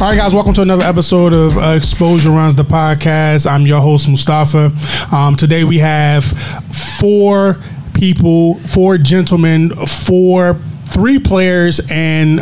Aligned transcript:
All 0.00 0.08
right, 0.08 0.16
guys, 0.16 0.32
welcome 0.32 0.54
to 0.54 0.62
another 0.62 0.84
episode 0.84 1.32
of 1.32 1.56
uh, 1.58 1.74
Xposure 1.76 2.30
Runs 2.32 2.54
the 2.54 2.62
podcast. 2.62 3.50
I'm 3.50 3.66
your 3.66 3.80
host, 3.80 4.08
Mustafa. 4.08 4.70
Um, 5.12 5.34
today 5.34 5.64
we 5.64 5.78
have 5.78 6.24
four 7.00 7.56
people, 7.94 8.60
four 8.60 8.96
gentlemen, 8.96 9.70
four, 9.86 10.54
three 10.86 11.18
players, 11.18 11.80
and 11.90 12.40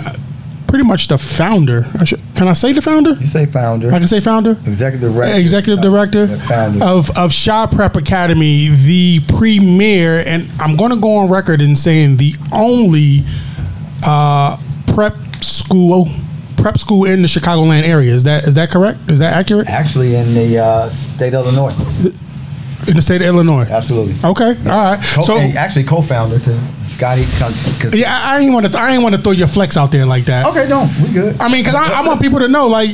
pretty 0.67 0.85
much 0.85 1.09
the 1.09 1.17
founder. 1.17 1.87
I 1.99 2.05
should, 2.05 2.21
can 2.35 2.47
I 2.47 2.53
say 2.53 2.75
the 2.75 2.83
founder? 2.83 3.13
You 3.13 3.25
say 3.27 3.47
founder. 3.47 3.89
I 3.91 4.01
can 4.01 4.09
say 4.09 4.21
founder. 4.21 4.51
Executive 4.67 5.15
director. 5.15 5.41
Executive 5.41 5.81
director 5.81 6.27
founder. 6.27 6.85
of 6.85 7.11
of 7.17 7.33
Chi 7.33 7.67
Prep 7.73 7.97
Academy, 7.97 8.69
the 8.69 9.21
premier, 9.29 10.23
and 10.27 10.47
I'm 10.61 10.77
going 10.77 10.91
to 10.91 11.01
go 11.01 11.15
on 11.15 11.31
record 11.31 11.63
in 11.63 11.75
saying 11.75 12.19
the 12.19 12.35
only 12.55 13.25
uh, 14.05 14.59
prep 14.89 15.17
school 15.41 16.09
prep 16.67 16.79
school 16.79 17.05
in 17.05 17.23
the 17.23 17.29
Chicagoland 17.29 17.85
area. 17.85 18.13
Is 18.13 18.25
that 18.25 18.43
is 18.49 18.55
that 18.55 18.71
correct? 18.71 18.99
Is 19.09 19.21
that 19.21 19.35
accurate? 19.35 19.69
Actually, 19.69 20.17
in 20.17 20.35
the 20.35 20.59
uh, 20.59 20.89
state 20.89 21.33
of 21.33 21.47
Illinois. 21.47 21.73
In 22.89 22.95
the 22.97 23.03
state 23.03 23.21
of 23.21 23.27
Illinois. 23.27 23.67
Absolutely. 23.69 24.15
Okay, 24.23 24.51
all 24.71 24.85
right. 24.93 25.01
Co- 25.03 25.23
So 25.23 25.39
actually, 25.39 25.85
co-founder 25.85 26.39
because 26.39 26.61
Scotty. 26.87 27.25
Cause, 27.39 27.95
yeah, 27.95 28.17
I 28.17 28.37
I 28.37 28.41
ain't 28.41 28.53
want 28.53 28.71
to 28.73 28.79
I 28.79 28.93
ain't 28.93 29.03
want 29.03 29.15
to 29.15 29.21
throw 29.21 29.33
your 29.33 29.49
flex 29.49 29.77
out 29.77 29.91
there 29.91 30.07
like 30.07 30.25
that. 30.27 30.47
Okay, 30.47 30.69
don't. 30.69 30.89
We 31.01 31.13
good. 31.13 31.41
I 31.41 31.49
mean, 31.49 31.63
because 31.65 31.75
I, 31.75 32.01
I 32.01 32.07
want 32.07 32.21
people 32.23 32.39
to 32.41 32.49
know, 32.49 32.69
like, 32.69 32.91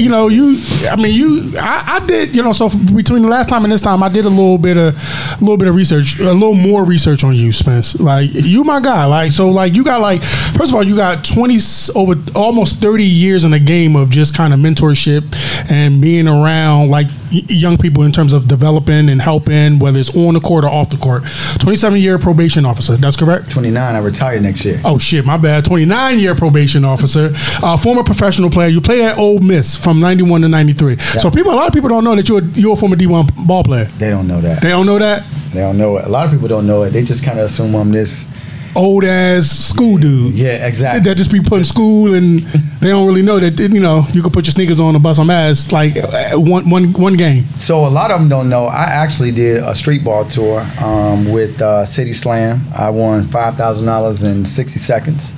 you 0.00 0.08
know, 0.08 0.28
you. 0.28 0.58
I 0.88 0.96
mean, 0.96 1.14
you. 1.14 1.52
I, 1.58 2.00
I 2.00 2.06
did, 2.06 2.34
you 2.34 2.42
know. 2.42 2.52
So 2.52 2.68
between 2.94 3.22
the 3.22 3.28
last 3.28 3.48
time 3.48 3.64
and 3.64 3.72
this 3.72 3.80
time, 3.82 4.02
I 4.02 4.08
did 4.08 4.24
a 4.24 4.28
little 4.30 4.58
bit 4.58 4.76
of, 4.78 4.94
a 4.96 5.38
little 5.40 5.56
bit 5.58 5.68
of 5.68 5.74
research, 5.74 6.18
a 6.18 6.32
little 6.32 6.54
more 6.54 6.84
research 6.84 7.24
on 7.24 7.34
you, 7.34 7.52
Spence. 7.52 7.98
Like, 8.00 8.30
you 8.32 8.64
my 8.64 8.80
guy. 8.80 9.04
Like, 9.04 9.32
so, 9.32 9.50
like, 9.50 9.74
you 9.74 9.84
got 9.84 10.00
like, 10.00 10.22
first 10.56 10.70
of 10.70 10.74
all, 10.74 10.82
you 10.82 10.96
got 10.96 11.24
twenty 11.24 11.58
over 11.94 12.14
almost 12.34 12.76
thirty 12.80 13.04
years 13.04 13.44
in 13.44 13.50
the 13.50 13.60
game 13.60 13.96
of 13.96 14.08
just 14.10 14.34
kind 14.34 14.54
of 14.54 14.60
mentorship 14.60 15.24
and 15.70 16.00
being 16.00 16.26
around 16.28 16.90
like 16.90 17.06
y- 17.32 17.42
young 17.48 17.76
people 17.76 18.02
in 18.04 18.12
terms 18.12 18.32
of 18.32 18.48
developing 18.48 19.08
and 19.08 19.20
helping, 19.26 19.78
whether 19.78 19.98
it's 19.98 20.16
on 20.16 20.32
the 20.34 20.40
court 20.40 20.64
or 20.64 20.68
off 20.68 20.88
the 20.88 20.96
court. 20.96 21.24
Twenty-seven 21.58 21.98
year 22.00 22.18
probation 22.18 22.64
officer. 22.64 22.96
That's 22.96 23.16
correct. 23.16 23.50
29. 23.50 23.94
I 23.94 23.98
retire 23.98 24.40
next 24.40 24.64
year. 24.64 24.80
Oh 24.84 24.96
shit, 24.98 25.24
my 25.26 25.36
bad. 25.36 25.64
29 25.64 26.18
year 26.18 26.34
probation 26.34 26.84
officer, 26.84 27.30
uh, 27.62 27.76
former 27.76 28.02
professional 28.04 28.48
player. 28.50 28.68
You 28.68 28.80
played 28.80 29.02
at 29.02 29.18
Ole 29.18 29.40
Miss 29.40 29.76
from 29.76 30.00
91 30.00 30.42
to 30.42 30.48
93. 30.48 30.96
So 31.20 31.30
people, 31.30 31.52
a 31.52 31.56
lot 31.56 31.66
of 31.68 31.74
people 31.74 31.88
don't 31.88 32.04
know 32.04 32.14
that 32.16 32.28
you're 32.28 32.42
you're 32.54 32.72
a 32.74 32.76
former 32.76 32.96
D1 32.96 33.46
ball 33.46 33.64
player. 33.64 33.84
They 33.98 34.08
don't 34.10 34.26
know 34.28 34.40
that. 34.40 34.62
They 34.62 34.70
don't 34.70 34.86
know 34.86 34.98
that 34.98 35.24
They 35.52 35.60
don't 35.60 35.76
know 35.76 35.96
it. 35.98 36.04
A 36.06 36.08
lot 36.08 36.24
of 36.26 36.32
people 36.32 36.48
don't 36.48 36.66
know 36.66 36.84
it. 36.84 36.90
They 36.90 37.02
just 37.04 37.24
kind 37.24 37.38
of 37.38 37.46
assume 37.46 37.74
I'm 37.74 37.90
this. 37.90 38.26
Old 38.76 39.04
ass 39.04 39.46
school 39.46 39.98
dude. 39.98 40.34
Yeah, 40.34 40.66
exactly. 40.66 41.00
That 41.02 41.16
just 41.16 41.32
be 41.32 41.40
putting 41.40 41.64
school 41.64 42.14
and 42.14 42.40
they 42.80 42.88
don't 42.88 43.06
really 43.06 43.22
know 43.22 43.40
that 43.40 43.58
you 43.58 43.80
know 43.80 44.04
you 44.12 44.22
can 44.22 44.30
put 44.30 44.46
your 44.46 44.52
sneakers 44.52 44.78
on 44.78 44.94
and 44.94 45.02
bust 45.02 45.16
some 45.16 45.30
ass 45.30 45.72
like 45.72 45.96
uh, 45.96 46.32
one 46.34 46.68
one 46.70 46.92
one 46.92 47.14
game. 47.14 47.44
So 47.58 47.86
a 47.86 47.88
lot 47.88 48.10
of 48.10 48.20
them 48.20 48.28
don't 48.28 48.48
know. 48.48 48.66
I 48.66 48.84
actually 48.84 49.32
did 49.32 49.62
a 49.62 49.74
street 49.74 50.04
ball 50.04 50.24
tour 50.26 50.60
um, 50.80 51.30
with 51.32 51.60
uh, 51.60 51.84
City 51.84 52.12
Slam. 52.12 52.60
I 52.74 52.90
won 52.90 53.24
five 53.28 53.56
thousand 53.56 53.86
dollars 53.86 54.22
in 54.22 54.44
sixty 54.44 54.78
seconds. 54.78 55.32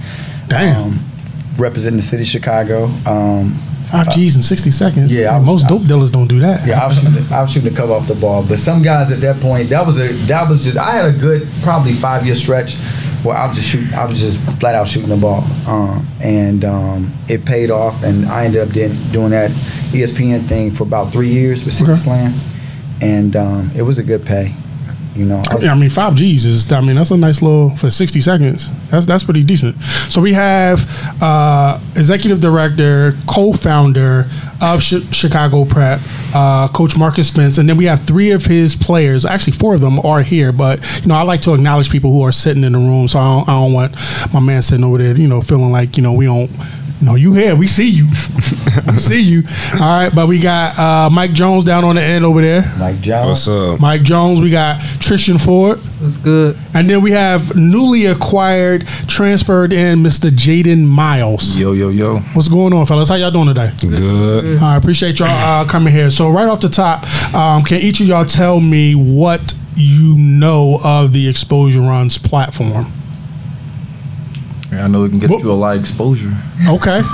Damn. 0.49 0.83
Um, 0.83 1.01
representing 1.59 1.97
the 1.99 2.03
city 2.03 2.23
of 2.23 2.29
Chicago. 2.29 2.85
Um, 3.07 3.55
Five 3.91 4.11
G's 4.13 4.37
in 4.37 4.43
60 4.43 4.71
seconds. 4.71 5.15
yeah, 5.15 5.35
was- 5.39 5.47
most 5.47 5.67
dope 5.67 5.83
dealers 5.87 6.11
don't 6.11 6.29
do 6.29 6.41
that. 6.41 6.67
Yeah, 6.67 6.85
I 6.85 6.89
was 6.89 7.01
shooting. 7.01 7.33
I 7.33 7.41
was 7.41 7.51
shooting 7.51 7.71
the 7.71 7.75
cover 7.77 7.95
off 7.95 8.07
the 8.07 8.15
ball. 8.17 8.45
But 8.47 8.59
some 8.59 8.83
guys 8.83 9.11
at 9.11 9.23
that 9.23 9.41
point, 9.41 9.71
that 9.71 9.87
was 9.87 9.99
a 9.99 10.09
that 10.27 10.47
was 10.47 10.65
just. 10.65 10.77
I 10.77 10.93
had 10.93 11.15
a 11.15 11.19
good 11.19 11.49
probably 11.63 11.95
five 11.95 12.27
year 12.27 12.35
stretch 12.35 12.77
where 13.25 13.37
I 13.37 13.47
was 13.47 13.57
just 13.57 13.69
shooting. 13.69 13.93
I 13.95 14.05
was 14.05 14.21
just 14.21 14.41
flat 14.61 14.75
out 14.75 14.89
shooting 14.89 15.09
the 15.09 15.17
ball, 15.17 15.45
um, 15.67 16.07
and 16.23 16.65
um, 16.65 17.13
it 17.29 17.45
paid 17.45 17.71
off. 17.71 18.03
And 18.03 18.27
I 18.27 18.45
ended 18.45 18.67
up 18.67 18.73
doing, 18.75 18.95
doing 19.11 19.31
that 19.31 19.51
ESPN 19.93 20.47
thing 20.47 20.71
for 20.71 20.85
about 20.85 21.13
three 21.13 21.29
years 21.29 21.65
with 21.65 21.75
City 21.75 21.93
Okay. 21.93 22.01
Slam, 22.01 22.35
and 23.01 23.37
um, 23.37 23.71
it 23.75 23.83
was 23.83 23.99
a 23.99 24.03
good 24.03 24.25
pay. 24.25 24.55
You 25.19 25.25
know, 25.25 25.43
I 25.51 25.67
I 25.67 25.75
mean, 25.75 25.91
five 25.91 26.15
G's 26.15 26.47
is. 26.47 26.71
I 26.71 26.81
mean, 26.81 26.95
that's 26.95 27.11
a 27.11 27.17
nice 27.17 27.43
little 27.43 27.71
for 27.77 27.91
sixty 27.91 28.21
seconds. 28.21 28.69
That's 28.89 29.05
that's 29.05 29.25
pretty 29.25 29.43
decent. 29.43 29.77
So 30.09 30.21
we 30.21 30.33
have 30.33 30.87
uh, 31.21 31.81
executive 31.97 32.41
director, 32.41 33.15
co-founder 33.27 34.27
of 34.61 34.81
Chi- 34.81 35.01
Chicago 35.11 35.65
Prep, 35.65 36.01
uh, 36.35 36.69
Coach 36.69 36.97
Marcus 36.97 37.27
Spence, 37.27 37.59
and 37.59 37.69
then 37.69 37.77
we 37.77 37.87
have 37.87 38.03
three 38.05 38.31
of 38.31 38.47
his 38.47 38.77
players. 38.77 39.25
Actually, 39.25 39.55
four 39.55 39.75
of 39.75 39.81
them 39.81 39.99
are 40.01 40.23
here, 40.23 40.53
but 40.53 40.79
you 41.03 41.09
know, 41.09 41.17
I 41.17 41.23
like 41.23 41.41
to 41.43 41.55
acknowledge 41.55 41.91
people 41.91 42.13
who 42.13 42.23
are 42.23 42.33
sitting 42.33 42.63
in 42.63 42.73
the 42.73 42.79
room. 42.79 43.09
So 43.09 43.19
I 43.19 43.25
don't, 43.39 43.49
I 43.49 43.53
don't 43.61 43.73
want 43.73 43.97
my 44.33 44.41
man 44.41 44.63
sitting 44.63 44.85
over 44.85 44.99
there, 44.99 45.17
you 45.17 45.27
know, 45.27 45.43
feeling 45.43 45.73
like 45.73 45.97
you 45.97 46.03
know 46.05 46.13
we 46.13 46.27
don't. 46.27 46.49
No, 47.01 47.15
you 47.15 47.33
here? 47.33 47.55
We 47.55 47.69
see 47.69 47.89
you. 47.89 48.07
we 48.89 48.99
see 48.99 49.21
you. 49.21 49.45
All 49.75 49.81
right, 49.81 50.11
but 50.13 50.27
we 50.27 50.41
got 50.41 50.77
uh, 50.77 51.11
Mike 51.11 51.33
Jones 51.33 51.65
down 51.65 51.85
on 51.85 51.95
the 51.95 52.03
end 52.03 52.25
over 52.25 52.41
there. 52.41 52.63
Mike 52.79 53.01
Jones. 53.01 53.29
What's 53.29 53.49
up? 53.49 53.81
Mike 53.81 54.03
Jones. 54.03 54.41
We 54.41 54.51
got 54.51 54.81
Tristian 54.99 55.43
Ford. 55.43 55.79
What's 56.01 56.17
good? 56.17 56.57
And 56.75 56.91
then 56.91 57.01
we 57.01 57.13
have 57.13 57.55
newly 57.55 58.07
acquired, 58.07 58.87
transferred 59.07 59.73
in 59.73 60.01
Mr. 60.01 60.29
Jayden 60.29 60.85
Miles. 60.87 61.57
Yo, 61.57 61.73
yo, 61.73 61.89
yo. 61.91 62.19
What's 62.35 62.49
going 62.49 62.73
on, 62.73 62.85
fellas? 62.87 63.09
How 63.09 63.15
y'all 63.15 63.31
doing 63.31 63.47
today? 63.49 63.71
Good. 63.81 64.61
I 64.61 64.77
appreciate 64.77 65.21
y'all 65.21 65.29
uh, 65.29 65.65
coming 65.67 65.93
here. 65.93 66.11
So 66.11 66.31
right 66.31 66.49
off 66.49 66.61
the 66.61 66.69
top, 66.69 67.05
um, 67.33 67.63
can 67.63 67.81
each 67.81 68.01
of 68.01 68.07
y'all 68.09 68.25
tell 68.25 68.59
me 68.59 68.97
what 68.97 69.55
you 69.77 70.17
know 70.19 70.81
of 70.83 71.13
the 71.13 71.29
Xposure 71.29 71.87
Runs 71.87 72.19
platform? 72.19 72.93
I 74.73 74.87
know 74.87 75.03
we 75.03 75.09
can 75.09 75.19
get 75.19 75.31
Whoop. 75.31 75.43
you 75.43 75.51
a 75.51 75.55
lot 75.55 75.75
of 75.77 75.81
exposure. 75.81 76.33
Okay. 76.69 77.01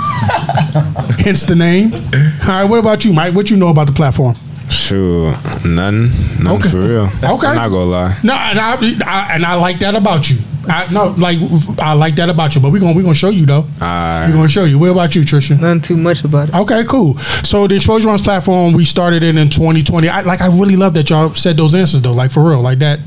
Hence 1.23 1.43
the 1.43 1.55
name. 1.55 1.93
All 1.93 1.99
right. 2.47 2.63
What 2.65 2.79
about 2.79 3.05
you, 3.05 3.13
Mike? 3.13 3.33
What 3.33 3.49
you 3.49 3.57
know 3.57 3.69
about 3.69 3.87
the 3.87 3.93
platform? 3.93 4.35
Sure, 4.69 5.31
none, 5.63 6.09
none 6.43 6.55
Okay. 6.55 6.69
for 6.69 6.79
real. 6.81 7.03
Okay. 7.23 7.47
I'm 7.47 7.55
not 7.55 7.69
gonna 7.69 7.85
lie. 7.85 8.19
No, 8.23 8.33
and 8.33 8.59
I, 8.59 8.73
I 9.05 9.33
and 9.35 9.45
I 9.45 9.53
like 9.55 9.77
that 9.79 9.93
about 9.95 10.29
you. 10.29 10.37
I 10.67 10.91
no, 10.91 11.09
like 11.19 11.37
I 11.79 11.93
like 11.93 12.15
that 12.15 12.29
about 12.29 12.55
you. 12.55 12.61
But 12.61 12.71
we're 12.71 12.79
gonna 12.81 12.95
we're 12.95 13.03
gonna 13.03 13.13
show 13.13 13.29
you 13.29 13.45
though. 13.45 13.67
Alright. 13.79 14.27
We're 14.29 14.35
gonna 14.35 14.49
show 14.49 14.63
you. 14.63 14.79
What 14.79 14.89
about 14.89 15.15
you, 15.15 15.21
Trisha? 15.21 15.59
Nothing 15.61 15.81
too 15.81 15.97
much 15.97 16.23
about 16.23 16.49
it. 16.49 16.55
Okay, 16.55 16.83
cool. 16.85 17.15
So 17.43 17.67
the 17.67 17.75
Xposure 17.75 18.05
Runs 18.05 18.21
platform, 18.21 18.73
we 18.73 18.85
started 18.85 19.21
it 19.21 19.35
in 19.37 19.49
2020. 19.49 20.09
I 20.09 20.21
like. 20.21 20.41
I 20.41 20.47
really 20.47 20.75
love 20.75 20.95
that 20.95 21.09
y'all 21.11 21.33
said 21.35 21.57
those 21.57 21.75
answers 21.75 22.01
though. 22.01 22.13
Like 22.13 22.31
for 22.31 22.43
real, 22.43 22.61
like 22.61 22.79
that. 22.79 22.99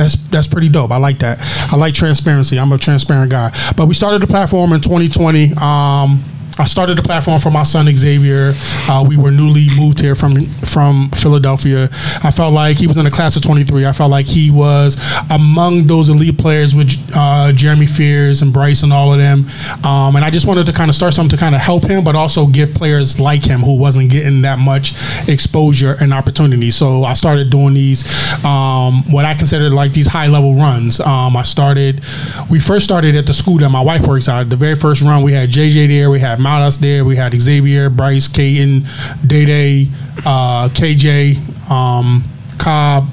That's 0.00 0.16
that's 0.30 0.46
pretty 0.46 0.70
dope. 0.70 0.92
I 0.92 0.96
like 0.96 1.18
that. 1.18 1.38
I 1.70 1.76
like 1.76 1.92
transparency. 1.92 2.58
I'm 2.58 2.72
a 2.72 2.78
transparent 2.78 3.30
guy. 3.30 3.52
But 3.76 3.84
we 3.86 3.92
started 3.92 4.22
the 4.22 4.26
platform 4.26 4.72
in 4.72 4.80
2020. 4.80 5.52
Um, 5.56 6.24
I 6.60 6.64
started 6.64 6.98
the 6.98 7.02
platform 7.02 7.40
for 7.40 7.50
my 7.50 7.62
son 7.62 7.86
Xavier. 7.96 8.52
Uh, 8.86 9.02
we 9.08 9.16
were 9.16 9.30
newly 9.30 9.68
moved 9.76 9.98
here 9.98 10.14
from 10.14 10.46
from 10.60 11.08
Philadelphia. 11.10 11.88
I 12.22 12.30
felt 12.30 12.52
like 12.52 12.76
he 12.76 12.86
was 12.86 12.98
in 12.98 13.04
the 13.04 13.10
class 13.10 13.34
of 13.34 13.42
23. 13.42 13.86
I 13.86 13.92
felt 13.92 14.10
like 14.10 14.26
he 14.26 14.50
was 14.50 14.98
among 15.30 15.86
those 15.86 16.10
elite 16.10 16.38
players 16.38 16.74
with 16.74 16.90
uh, 17.16 17.52
Jeremy 17.52 17.86
Fears 17.86 18.42
and 18.42 18.52
Bryce 18.52 18.82
and 18.82 18.92
all 18.92 19.12
of 19.12 19.18
them. 19.18 19.46
Um, 19.84 20.16
and 20.16 20.24
I 20.24 20.30
just 20.30 20.46
wanted 20.46 20.66
to 20.66 20.72
kind 20.72 20.90
of 20.90 20.94
start 20.94 21.14
something 21.14 21.30
to 21.30 21.40
kind 21.40 21.54
of 21.54 21.60
help 21.62 21.84
him, 21.84 22.04
but 22.04 22.14
also 22.14 22.46
give 22.46 22.74
players 22.74 23.18
like 23.18 23.44
him 23.44 23.60
who 23.60 23.76
wasn't 23.76 24.10
getting 24.10 24.42
that 24.42 24.58
much 24.58 24.92
exposure 25.28 25.96
and 26.00 26.12
opportunity. 26.12 26.70
So 26.70 27.04
I 27.04 27.14
started 27.14 27.48
doing 27.48 27.72
these, 27.72 28.04
um, 28.44 29.10
what 29.10 29.24
I 29.24 29.34
consider 29.34 29.70
like 29.70 29.92
these 29.92 30.06
high 30.06 30.26
level 30.26 30.54
runs. 30.54 31.00
Um, 31.00 31.36
I 31.36 31.42
started, 31.42 32.02
we 32.50 32.60
first 32.60 32.84
started 32.84 33.16
at 33.16 33.24
the 33.24 33.32
school 33.32 33.58
that 33.58 33.70
my 33.70 33.80
wife 33.80 34.06
works 34.06 34.28
at. 34.28 34.50
The 34.50 34.56
very 34.56 34.76
first 34.76 35.00
run, 35.00 35.22
we 35.22 35.32
had 35.32 35.48
JJ 35.48 35.88
there, 35.88 36.10
we 36.10 36.20
had 36.20 36.38
Maldas 36.50 36.80
there, 36.80 37.04
we 37.04 37.14
had 37.14 37.32
Xavier, 37.40 37.88
Bryce, 37.88 38.26
Caden, 38.26 38.84
Day 39.24 39.44
Day, 39.44 39.88
uh, 40.26 40.68
KJ, 40.70 41.70
um, 41.70 42.24
Cobb. 42.58 43.06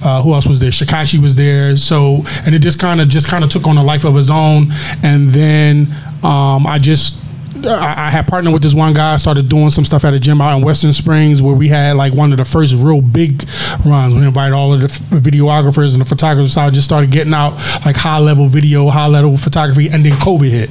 Uh, 0.00 0.22
who 0.22 0.32
else 0.32 0.46
was 0.46 0.60
there? 0.60 0.70
Shikashi 0.70 1.20
was 1.20 1.34
there. 1.34 1.76
So, 1.76 2.22
and 2.46 2.54
it 2.54 2.60
just 2.60 2.78
kind 2.78 3.00
of 3.00 3.08
just 3.08 3.26
kind 3.26 3.42
of 3.42 3.50
took 3.50 3.66
on 3.66 3.76
a 3.78 3.82
life 3.82 4.04
of 4.04 4.16
its 4.16 4.30
own. 4.30 4.68
And 5.02 5.30
then 5.30 5.88
um, 6.22 6.68
I 6.68 6.78
just 6.80 7.20
I, 7.66 8.06
I 8.06 8.10
had 8.10 8.26
partnered 8.26 8.52
with 8.52 8.62
this 8.62 8.74
one 8.74 8.92
guy. 8.92 9.16
Started 9.16 9.48
doing 9.48 9.70
some 9.70 9.84
stuff 9.84 10.04
at 10.04 10.14
a 10.14 10.18
gym 10.18 10.40
out 10.40 10.56
in 10.58 10.64
Western 10.64 10.92
Springs 10.92 11.42
where 11.42 11.54
we 11.54 11.68
had 11.68 11.96
like 11.96 12.12
one 12.12 12.32
of 12.32 12.38
the 12.38 12.44
first 12.44 12.74
real 12.74 13.00
big 13.00 13.44
runs. 13.86 14.14
We 14.14 14.24
invited 14.26 14.54
all 14.54 14.72
of 14.74 14.80
the 14.80 14.86
videographers 14.86 15.92
and 15.92 16.00
the 16.00 16.04
photographers. 16.04 16.54
So 16.54 16.62
I 16.62 16.70
just 16.70 16.86
started 16.86 17.10
getting 17.10 17.34
out 17.34 17.52
like 17.84 17.96
high 17.96 18.18
level 18.18 18.46
video, 18.48 18.88
high 18.88 19.06
level 19.08 19.36
photography, 19.36 19.88
and 19.88 20.04
then 20.04 20.12
COVID 20.12 20.50
hit. 20.50 20.70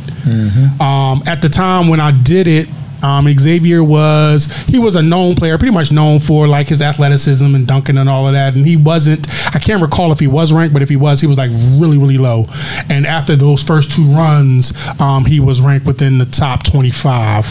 Um, 0.81 1.23
at 1.25 1.41
the 1.41 1.49
time 1.49 1.87
when 1.87 1.99
I 1.99 2.11
did 2.11 2.47
it. 2.47 2.67
Um, 3.07 3.27
Xavier 3.37 3.83
was 3.83 4.47
he 4.67 4.79
was 4.79 4.95
a 4.95 5.01
known 5.01 5.35
player, 5.35 5.57
pretty 5.57 5.73
much 5.73 5.91
known 5.91 6.19
for 6.19 6.47
like 6.47 6.67
his 6.67 6.81
athleticism 6.81 7.55
and 7.55 7.65
dunking 7.65 7.97
and 7.97 8.09
all 8.09 8.27
of 8.27 8.33
that. 8.33 8.55
And 8.55 8.65
he 8.65 8.75
wasn't. 8.75 9.27
I 9.55 9.59
can't 9.59 9.81
recall 9.81 10.11
if 10.11 10.19
he 10.19 10.27
was 10.27 10.51
ranked, 10.51 10.73
but 10.73 10.81
if 10.81 10.89
he 10.89 10.97
was, 10.97 11.21
he 11.21 11.27
was 11.27 11.37
like 11.37 11.51
really 11.79 11.97
really 11.97 12.17
low. 12.17 12.45
And 12.89 13.07
after 13.07 13.35
those 13.35 13.63
first 13.63 13.91
two 13.91 14.03
runs, 14.03 14.73
um, 14.99 15.25
he 15.25 15.39
was 15.39 15.61
ranked 15.61 15.85
within 15.85 16.17
the 16.17 16.25
top 16.25 16.63
twenty 16.63 16.91
five. 16.91 17.45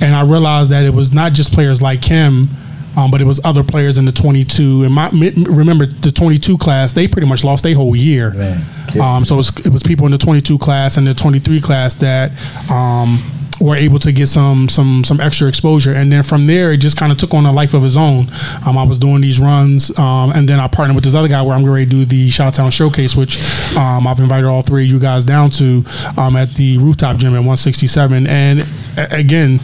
And 0.00 0.14
I 0.14 0.22
realized 0.22 0.70
that 0.70 0.84
it 0.84 0.94
was 0.94 1.12
not 1.12 1.32
just 1.32 1.52
players 1.52 1.82
like 1.82 2.04
him. 2.04 2.48
Um, 2.96 3.12
but 3.12 3.20
it 3.20 3.24
was 3.24 3.40
other 3.44 3.62
players 3.62 3.98
in 3.98 4.04
the 4.04 4.10
22. 4.10 4.82
And 4.82 4.92
my 4.92 5.08
remember 5.10 5.86
the 5.86 6.10
22 6.10 6.58
class, 6.58 6.92
they 6.92 7.06
pretty 7.06 7.28
much 7.28 7.44
lost 7.44 7.62
their 7.62 7.76
whole 7.76 7.94
year. 7.94 8.32
Man. 8.34 8.64
Um, 9.00 9.24
so 9.24 9.36
it 9.36 9.38
was, 9.38 9.66
it 9.66 9.72
was 9.72 9.84
people 9.84 10.06
in 10.06 10.12
the 10.12 10.18
22 10.18 10.58
class 10.58 10.96
and 10.96 11.06
the 11.06 11.14
23 11.14 11.60
class 11.60 11.94
that 11.94 12.32
um, 12.68 13.22
were 13.60 13.76
able 13.76 13.98
to 13.98 14.10
get 14.10 14.26
some 14.28 14.68
some 14.68 15.04
some 15.04 15.20
extra 15.20 15.46
exposure, 15.48 15.92
and 15.92 16.10
then 16.10 16.22
from 16.22 16.46
there 16.46 16.72
it 16.72 16.78
just 16.78 16.96
kind 16.96 17.12
of 17.12 17.18
took 17.18 17.34
on 17.34 17.44
a 17.46 17.52
life 17.52 17.74
of 17.74 17.84
its 17.84 17.96
own. 17.96 18.28
Um, 18.66 18.78
I 18.78 18.82
was 18.84 18.98
doing 18.98 19.20
these 19.20 19.38
runs, 19.38 19.96
um, 19.98 20.32
and 20.34 20.48
then 20.48 20.58
I 20.58 20.66
partnered 20.66 20.94
with 20.94 21.04
this 21.04 21.14
other 21.14 21.28
guy 21.28 21.42
where 21.42 21.54
I'm 21.54 21.64
going 21.64 21.88
to 21.88 21.96
do 21.96 22.04
the 22.04 22.28
Shottown 22.30 22.72
Showcase, 22.72 23.14
which 23.16 23.38
um, 23.76 24.06
I've 24.06 24.18
invited 24.18 24.46
all 24.46 24.62
three 24.62 24.84
of 24.84 24.90
you 24.90 24.98
guys 24.98 25.24
down 25.24 25.50
to 25.50 25.84
um, 26.16 26.36
at 26.36 26.50
the 26.54 26.78
rooftop 26.78 27.18
gym 27.18 27.34
at 27.34 27.38
167, 27.44 28.26
and 28.26 28.60
a- 28.96 29.14
again 29.14 29.60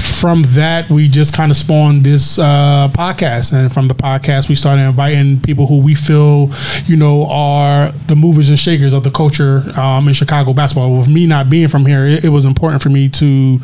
from 0.00 0.42
that 0.48 0.88
we 0.90 1.08
just 1.08 1.34
kind 1.34 1.50
of 1.50 1.56
spawned 1.56 2.04
this 2.04 2.38
uh, 2.38 2.88
podcast. 2.92 3.52
And 3.52 3.72
from 3.72 3.88
the 3.88 3.94
podcast 3.94 4.48
we 4.48 4.54
started 4.54 4.82
inviting 4.82 5.40
people 5.40 5.66
who 5.66 5.80
we 5.80 5.94
feel 5.94 6.50
you 6.86 6.96
know 6.96 7.26
are 7.28 7.92
the 8.06 8.16
movers 8.16 8.48
and 8.48 8.58
shakers 8.58 8.92
of 8.92 9.04
the 9.04 9.10
culture 9.10 9.62
um, 9.78 10.08
in 10.08 10.14
chicago 10.14 10.52
basketball. 10.52 10.96
With 10.96 11.08
me 11.08 11.26
not 11.26 11.50
being 11.50 11.68
from 11.68 11.86
here 11.86 12.06
it, 12.06 12.24
it 12.24 12.28
was 12.30 12.44
important 12.44 12.82
for 12.82 12.88
me 12.88 13.08
to 13.10 13.60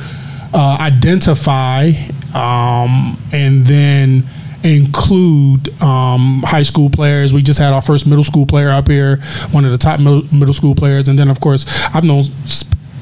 uh, 0.55 0.77
identify 0.81 1.91
um, 2.35 3.19
and 3.33 3.65
then 3.67 4.25
include 4.65 5.71
um, 5.83 6.43
high 6.45 6.63
school 6.63 6.91
players. 6.91 7.33
We 7.33 7.43
just 7.43 7.59
had 7.59 7.73
our 7.73 7.83
first 7.83 8.07
middle 8.07 8.25
school 8.25 8.47
player 8.47 8.71
up 8.71 8.89
here, 8.89 9.19
one 9.53 9.65
of 9.65 9.71
the 9.71 9.79
top 9.79 10.01
middle, 10.01 10.23
middle 10.35 10.55
school 10.55 10.75
players, 10.75 11.09
and 11.09 11.19
then 11.19 11.29
of 11.29 11.41
course 11.41 11.67
I've 11.95 12.05
known 12.05 12.25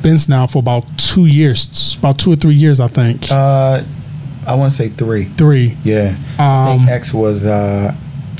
Spence 0.04 0.28
now 0.28 0.46
for 0.46 0.58
about 0.58 0.84
two 0.98 1.24
years, 1.24 1.96
about 1.98 2.18
two 2.18 2.30
or 2.30 2.36
three 2.36 2.52
years, 2.54 2.78
I 2.78 2.88
think. 2.88 3.30
Uh, 3.30 3.82
I 4.46 4.54
want 4.54 4.70
to 4.70 4.76
say 4.76 4.90
three. 4.90 5.24
Three. 5.30 5.78
Yeah. 5.82 6.14
I 6.38 6.72
Um, 6.72 6.78
think 6.80 6.90
X 6.90 7.14
was 7.14 7.46
uh, 7.46 7.94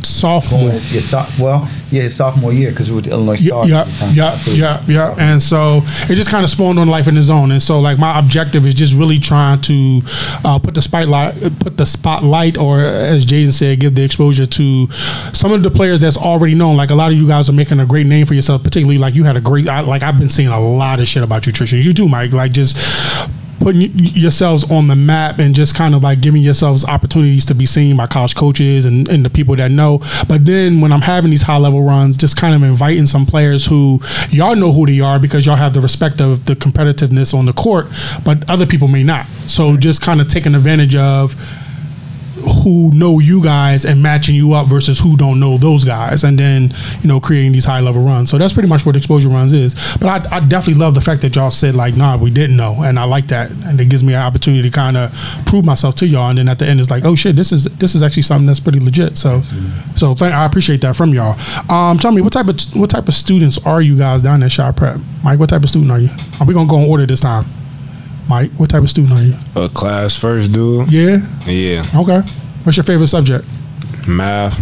sophomore. 0.05 0.73
your 0.73 1.01
so- 1.01 1.27
well, 1.39 1.69
yeah, 1.91 2.03
his 2.03 2.17
sophomore 2.17 2.53
year 2.53 2.71
because 2.71 2.91
we 2.91 2.97
were 2.97 3.03
the 3.03 3.11
Illinois 3.11 3.37
Stars. 3.37 3.69
yeah, 3.69 3.81
at 3.83 3.87
the 3.87 3.93
time. 3.97 4.15
yeah, 4.15 4.39
yeah, 4.47 4.83
yeah. 4.89 5.15
And 5.19 5.41
so 5.43 5.83
it 6.09 6.15
just 6.17 6.31
kind 6.31 6.43
of 6.43 6.51
spawned 6.51 6.79
on 6.79 6.89
life 6.89 7.07
in 7.09 7.15
his 7.15 7.31
own. 7.31 7.53
And 7.53 7.63
so 7.63 7.81
like 7.81 7.99
my 7.99 8.19
objective 8.19 8.67
is 8.67 8.75
just 8.75 8.95
really 8.95 9.19
trying 9.19 9.61
to 9.63 10.01
uh, 10.45 10.59
put 10.59 10.75
the 10.75 10.83
spotlight, 10.83 11.35
put 11.61 11.77
the 11.77 11.87
spotlight, 11.87 12.59
or 12.59 12.81
as 12.81 13.25
Jason 13.25 13.53
said, 13.53 13.81
give 13.81 13.95
the 13.95 14.05
exposure 14.05 14.47
to 14.47 14.91
some 15.33 15.53
of 15.53 15.63
the 15.63 15.71
players 15.71 16.01
that's 16.01 16.17
already 16.17 16.55
known. 16.55 16.77
Like 16.77 16.91
a 16.91 16.95
lot 16.95 17.13
of 17.13 17.19
you 17.19 17.27
guys 17.29 17.49
are 17.49 17.53
making 17.53 17.81
a 17.81 17.87
great 17.87 18.07
name 18.07 18.27
for 18.27 18.35
yourself. 18.35 18.63
Particularly 18.65 18.99
like 18.99 19.15
you 19.15 19.25
had 19.25 19.37
a 19.37 19.41
great. 19.41 19.69
I, 19.69 19.81
like 19.81 20.03
I've 20.03 20.19
been 20.19 20.31
seeing 20.31 20.49
a 20.49 20.61
lot 20.61 20.99
of 21.01 21.07
shit 21.07 21.23
about 21.23 21.47
you, 21.47 21.53
Trisha. 21.53 21.83
You 21.83 21.93
do, 21.93 22.09
Mike. 22.09 22.33
Like 22.33 22.53
just 22.53 22.77
putting 23.65 23.81
yourselves 23.95 24.71
on 24.71 24.89
the 24.89 24.95
map 24.95 25.39
and 25.39 25.55
just 25.55 25.75
kind 25.75 25.95
of 25.95 26.03
like 26.03 26.21
giving 26.21 26.43
yourselves 26.43 26.85
opportunities 26.85 27.47
to 27.47 27.55
be 27.55 27.65
seen 27.65 27.97
by 27.97 28.07
college 28.07 28.35
coaches 28.35 28.85
and, 28.85 29.09
and 29.09 29.25
the 29.25 29.31
people 29.31 29.57
that 29.57 29.71
know. 29.71 30.01
But 30.29 30.45
then 30.45 30.83
when 30.83 30.93
I'm 30.93 31.01
having 31.01 31.31
these 31.31 31.41
high 31.41 31.57
level 31.57 31.83
runs, 31.83 32.19
just 32.19 32.37
kind 32.37 32.55
of 32.55 32.63
inviting 32.63 33.07
some 33.07 33.25
players 33.25 33.65
who 33.65 34.03
y'all 34.29 34.55
know 34.55 34.71
who 34.71 34.85
they 34.85 35.01
are 35.01 35.19
because 35.19 35.47
y'all 35.47 35.57
have 35.57 35.73
the 35.73 35.81
respect 35.81 36.21
of 36.21 36.45
the 36.45 36.55
competitiveness 36.55 37.33
on 37.33 37.47
the 37.47 37.55
court, 37.55 37.87
but 38.23 38.49
other 38.51 38.67
people 38.67 38.87
may 38.87 39.03
not. 39.03 39.25
So 39.47 39.79
just 39.79 40.03
kind 40.03 40.21
of 40.21 40.29
taking 40.29 40.55
advantage 40.55 40.95
of 40.95 41.35
who 42.45 42.91
know 42.93 43.19
you 43.19 43.43
guys 43.43 43.85
and 43.85 44.03
matching 44.03 44.35
you 44.35 44.53
up 44.53 44.67
versus 44.67 44.99
who 44.99 45.17
don't 45.17 45.41
know 45.41 45.57
those 45.57 45.85
guys 45.85 46.25
and 46.25 46.39
then 46.39 46.73
you 47.01 47.09
know 47.09 47.21
creating 47.21 47.53
these 47.53 47.65
high 47.65 47.81
level 47.81 48.03
runs. 48.03 48.31
So 48.31 48.39
that's 48.39 48.53
pretty 48.53 48.69
much 48.69 48.87
what 48.87 48.95
Xposure 48.95 49.33
Runs 49.33 49.53
is. 49.53 49.75
But 50.01 50.27
I, 50.31 50.37
I 50.37 50.41
definitely 50.41 50.81
love 50.81 50.95
the 50.95 51.01
fact 51.01 51.23
that 51.23 51.35
y'all 51.37 51.51
said 51.51 51.75
like 51.75 51.97
nah 51.97 52.17
we 52.17 52.31
didn't 52.31 52.57
know. 52.57 52.77
And 52.83 52.99
I 52.99 53.05
like 53.05 53.27
that. 53.29 53.51
And 53.51 53.81
it 53.81 53.89
gives 53.89 54.03
me 54.03 54.15
an 54.15 54.21
opportunity 54.21 54.63
to 54.63 54.75
kind 54.75 54.97
of 54.97 55.13
prove 55.47 55.65
myself 55.65 55.95
to 55.97 56.07
y'all. 56.07 56.29
And 56.29 56.39
then 56.39 56.49
at 56.49 56.59
the 56.59 56.67
end 56.67 56.81
it's 56.81 56.91
like 56.91 57.05
oh 57.05 57.15
shit 57.15 57.37
this 57.37 57.53
is 57.53 57.65
this 57.65 57.95
is 57.95 58.03
actually 58.03 58.23
something 58.23 58.47
that's 58.47 58.61
pretty 58.61 58.81
legit. 58.81 59.17
So 59.17 59.43
so 59.97 60.15
thank, 60.15 60.35
I 60.35 60.45
appreciate 60.45 60.81
that 60.83 60.97
from 60.97 61.13
y'all. 61.15 61.39
Um 61.71 61.99
tell 61.99 62.13
me 62.13 62.21
what 62.21 62.33
type 62.33 62.49
of 62.49 62.61
what 62.77 62.91
type 62.91 63.09
of 63.09 63.15
students 63.15 63.59
are 63.67 63.81
you 63.81 63.97
guys 63.97 64.23
down 64.23 64.43
at 64.43 64.55
Chi 64.55 64.71
Prep? 64.73 65.01
Mike 65.23 65.39
what 65.39 65.49
type 65.49 65.63
of 65.63 65.69
student 65.69 65.91
are 65.91 66.01
you? 66.01 66.11
Are 66.41 66.47
we 66.47 66.55
gonna 66.55 66.69
go 66.69 66.79
in 66.79 66.89
order 66.89 67.07
this 67.07 67.21
time 67.21 67.47
Mike 68.29 68.51
what 68.53 68.71
type 68.71 68.83
of 68.83 68.91
student 68.91 69.13
are 69.13 69.23
you 69.23 69.35
A 69.57 69.69
class 69.69 70.19
first 70.19 70.53
dude. 70.53 70.91
yeah 70.91 71.19
Yeah. 71.47 71.85
okay 71.95 72.21
what's 72.65 72.77
your 72.77 72.85
favorite 72.85 73.09
subject 73.09 73.45
Math. 74.07 74.59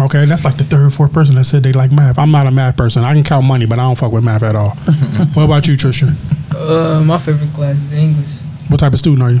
Okay, 0.00 0.24
that's 0.24 0.42
like 0.44 0.56
the 0.56 0.64
third 0.64 0.86
or 0.86 0.90
fourth 0.90 1.12
person 1.12 1.36
that 1.36 1.44
said 1.44 1.62
they 1.62 1.72
like 1.72 1.92
math. 1.92 2.18
I'm 2.18 2.32
not 2.32 2.48
a 2.48 2.50
math 2.50 2.76
person. 2.76 3.04
I 3.04 3.12
can 3.14 3.22
count 3.22 3.46
money, 3.46 3.64
but 3.64 3.78
I 3.78 3.82
don't 3.82 3.94
fuck 3.96 4.10
with 4.10 4.24
math 4.24 4.42
at 4.42 4.56
all. 4.56 4.70
what 5.34 5.44
about 5.44 5.68
you, 5.68 5.76
Trisha? 5.76 6.10
Uh, 6.52 7.00
my 7.04 7.16
favorite 7.18 7.52
class 7.52 7.76
is 7.76 7.92
English. 7.92 8.26
What 8.68 8.80
type 8.80 8.92
of 8.92 8.98
student 8.98 9.22
are 9.22 9.30
you? 9.30 9.40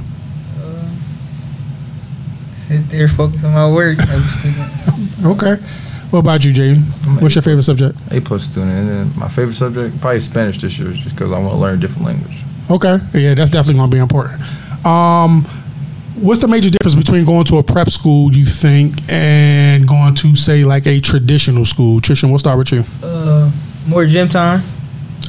Uh, 0.62 0.88
sit 2.54 2.88
there, 2.88 3.08
focus 3.08 3.42
on 3.42 3.52
my 3.54 3.68
work. 3.68 3.98
type 3.98 4.08
of 4.10 4.22
student. 4.22 4.70
Okay. 5.24 5.54
What 6.10 6.18
about 6.20 6.44
you, 6.44 6.52
Jayden? 6.52 6.82
What's 7.20 7.34
your 7.34 7.42
favorite 7.42 7.64
subject? 7.64 7.98
A 8.12 8.20
plus 8.20 8.44
student, 8.44 8.70
and 8.72 8.88
then 8.88 9.12
my 9.18 9.28
favorite 9.28 9.56
subject 9.56 9.98
probably 10.00 10.20
Spanish 10.20 10.58
this 10.58 10.78
year, 10.78 10.92
just 10.92 11.16
because 11.16 11.32
I 11.32 11.38
want 11.40 11.52
to 11.54 11.58
learn 11.58 11.78
a 11.78 11.80
different 11.80 12.04
language. 12.06 12.43
Okay. 12.70 12.98
Yeah, 13.14 13.34
that's 13.34 13.50
definitely 13.50 13.74
going 13.74 13.90
to 13.90 13.94
be 13.96 14.00
important. 14.00 14.40
Um, 14.86 15.44
what's 16.16 16.40
the 16.40 16.48
major 16.48 16.70
difference 16.70 16.94
between 16.94 17.24
going 17.24 17.44
to 17.44 17.58
a 17.58 17.62
prep 17.62 17.90
school, 17.90 18.32
you 18.34 18.46
think, 18.46 18.94
and 19.08 19.86
going 19.86 20.14
to, 20.16 20.34
say, 20.36 20.64
like 20.64 20.86
a 20.86 21.00
traditional 21.00 21.64
school? 21.64 22.00
Trisha, 22.00 22.28
we'll 22.28 22.38
start 22.38 22.58
with 22.58 22.72
you. 22.72 22.84
Uh, 23.02 23.50
more 23.86 24.06
gym 24.06 24.28
time. 24.28 24.62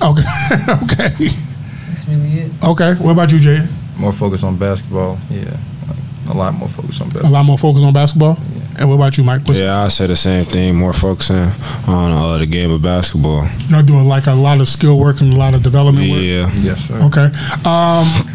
Okay. 0.02 0.22
okay. 0.84 1.10
That's 1.10 2.08
really 2.08 2.40
it. 2.42 2.52
Okay. 2.64 2.94
What 2.96 3.12
about 3.12 3.32
you, 3.32 3.40
Jay? 3.40 3.68
More 3.98 4.12
focus 4.12 4.44
on 4.44 4.58
basketball, 4.58 5.18
yeah, 5.30 5.58
like, 5.88 6.36
a 6.36 6.38
lot 6.38 6.54
more 6.54 6.68
focus 6.68 7.00
on 7.00 7.08
basketball. 7.08 7.30
A 7.30 7.32
basketball. 7.32 7.32
lot 7.32 7.46
more 7.46 7.58
focus 7.58 7.84
on 7.84 7.94
basketball? 7.94 8.38
And 8.78 8.90
what 8.90 8.96
about 8.96 9.18
you, 9.18 9.24
Mike? 9.24 9.48
What's, 9.48 9.60
Yeah, 9.60 9.84
I 9.84 9.88
say 9.88 10.08
the 10.08 10.16
same 10.16 10.46
thing. 10.46 10.76
More 10.76 10.94
focusing 10.94 11.48
on 11.88 12.12
uh, 12.12 12.38
the 12.38 12.46
game 12.46 12.72
of 12.72 12.82
basketball. 12.82 13.48
Y'all 13.70 13.84
doing 13.84 14.06
like 14.08 14.28
a 14.28 14.34
lot 14.34 14.60
of 14.60 14.68
skill 14.68 15.00
work 15.00 15.22
and 15.22 15.34
a 15.34 15.36
lot 15.38 15.54
of 15.54 15.64
development 15.64 16.10
work? 16.10 16.22
Yeah. 16.22 16.52
Yes, 16.56 16.88
sir. 16.88 16.96
Okay. 17.04 17.30
Um, 17.66 18.30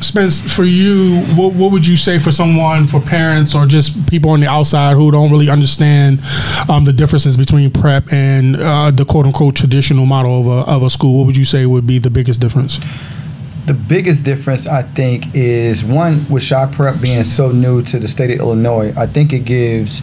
Spence, 0.00 0.40
for 0.54 0.62
you, 0.62 1.20
what, 1.34 1.54
what 1.54 1.72
would 1.72 1.86
you 1.86 1.96
say 1.96 2.18
for 2.18 2.30
someone, 2.30 2.86
for 2.86 3.00
parents 3.00 3.54
or 3.54 3.66
just 3.66 4.08
people 4.08 4.30
on 4.30 4.40
the 4.40 4.46
outside 4.46 4.94
who 4.94 5.10
don't 5.10 5.30
really 5.30 5.50
understand 5.50 6.20
um, 6.68 6.84
the 6.84 6.92
differences 6.92 7.36
between 7.36 7.70
prep 7.70 8.12
and 8.12 8.56
uh, 8.56 8.90
the 8.92 9.04
quote 9.04 9.26
unquote 9.26 9.56
traditional 9.56 10.06
model 10.06 10.40
of 10.40 10.46
a, 10.46 10.70
of 10.70 10.82
a 10.84 10.90
school? 10.90 11.18
What 11.18 11.26
would 11.26 11.36
you 11.36 11.44
say 11.44 11.66
would 11.66 11.86
be 11.86 11.98
the 11.98 12.10
biggest 12.10 12.40
difference? 12.40 12.78
The 13.68 13.74
biggest 13.74 14.24
difference, 14.24 14.66
I 14.66 14.82
think, 14.82 15.34
is 15.34 15.84
one 15.84 16.24
with 16.30 16.48
Chi 16.48 16.72
Prep 16.72 17.02
being 17.02 17.22
so 17.22 17.52
new 17.52 17.82
to 17.82 17.98
the 17.98 18.08
state 18.08 18.30
of 18.30 18.38
Illinois. 18.38 18.94
I 18.96 19.06
think 19.06 19.34
it 19.34 19.40
gives 19.40 20.00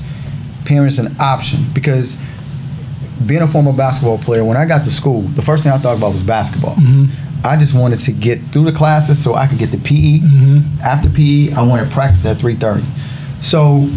parents 0.66 1.00
an 1.00 1.16
option 1.20 1.66
because 1.74 2.16
being 3.26 3.42
a 3.42 3.48
former 3.48 3.74
basketball 3.74 4.20
player, 4.20 4.46
when 4.46 4.56
I 4.56 4.66
got 4.66 4.84
to 4.84 4.92
school, 4.92 5.24
the 5.24 5.42
first 5.42 5.64
thing 5.64 5.72
I 5.72 5.80
thought 5.80 5.98
about 5.98 6.14
was 6.14 6.22
basketball. 6.22 6.76
Mm-hmm. 6.76 7.06
I 7.44 7.58
just 7.58 7.74
wanted 7.74 8.02
to 8.02 8.12
get 8.12 8.40
through 8.52 8.66
the 8.66 8.72
classes 8.72 9.24
so 9.24 9.34
I 9.34 9.48
could 9.48 9.58
get 9.58 9.72
the 9.72 9.80
PE. 9.80 10.20
Mm-hmm. 10.20 10.82
After 10.84 11.10
PE, 11.10 11.54
I 11.54 11.64
wanted 11.64 11.86
to 11.86 11.92
practice 11.92 12.24
at 12.28 12.38
3:30. 12.38 12.84
So 13.42 13.90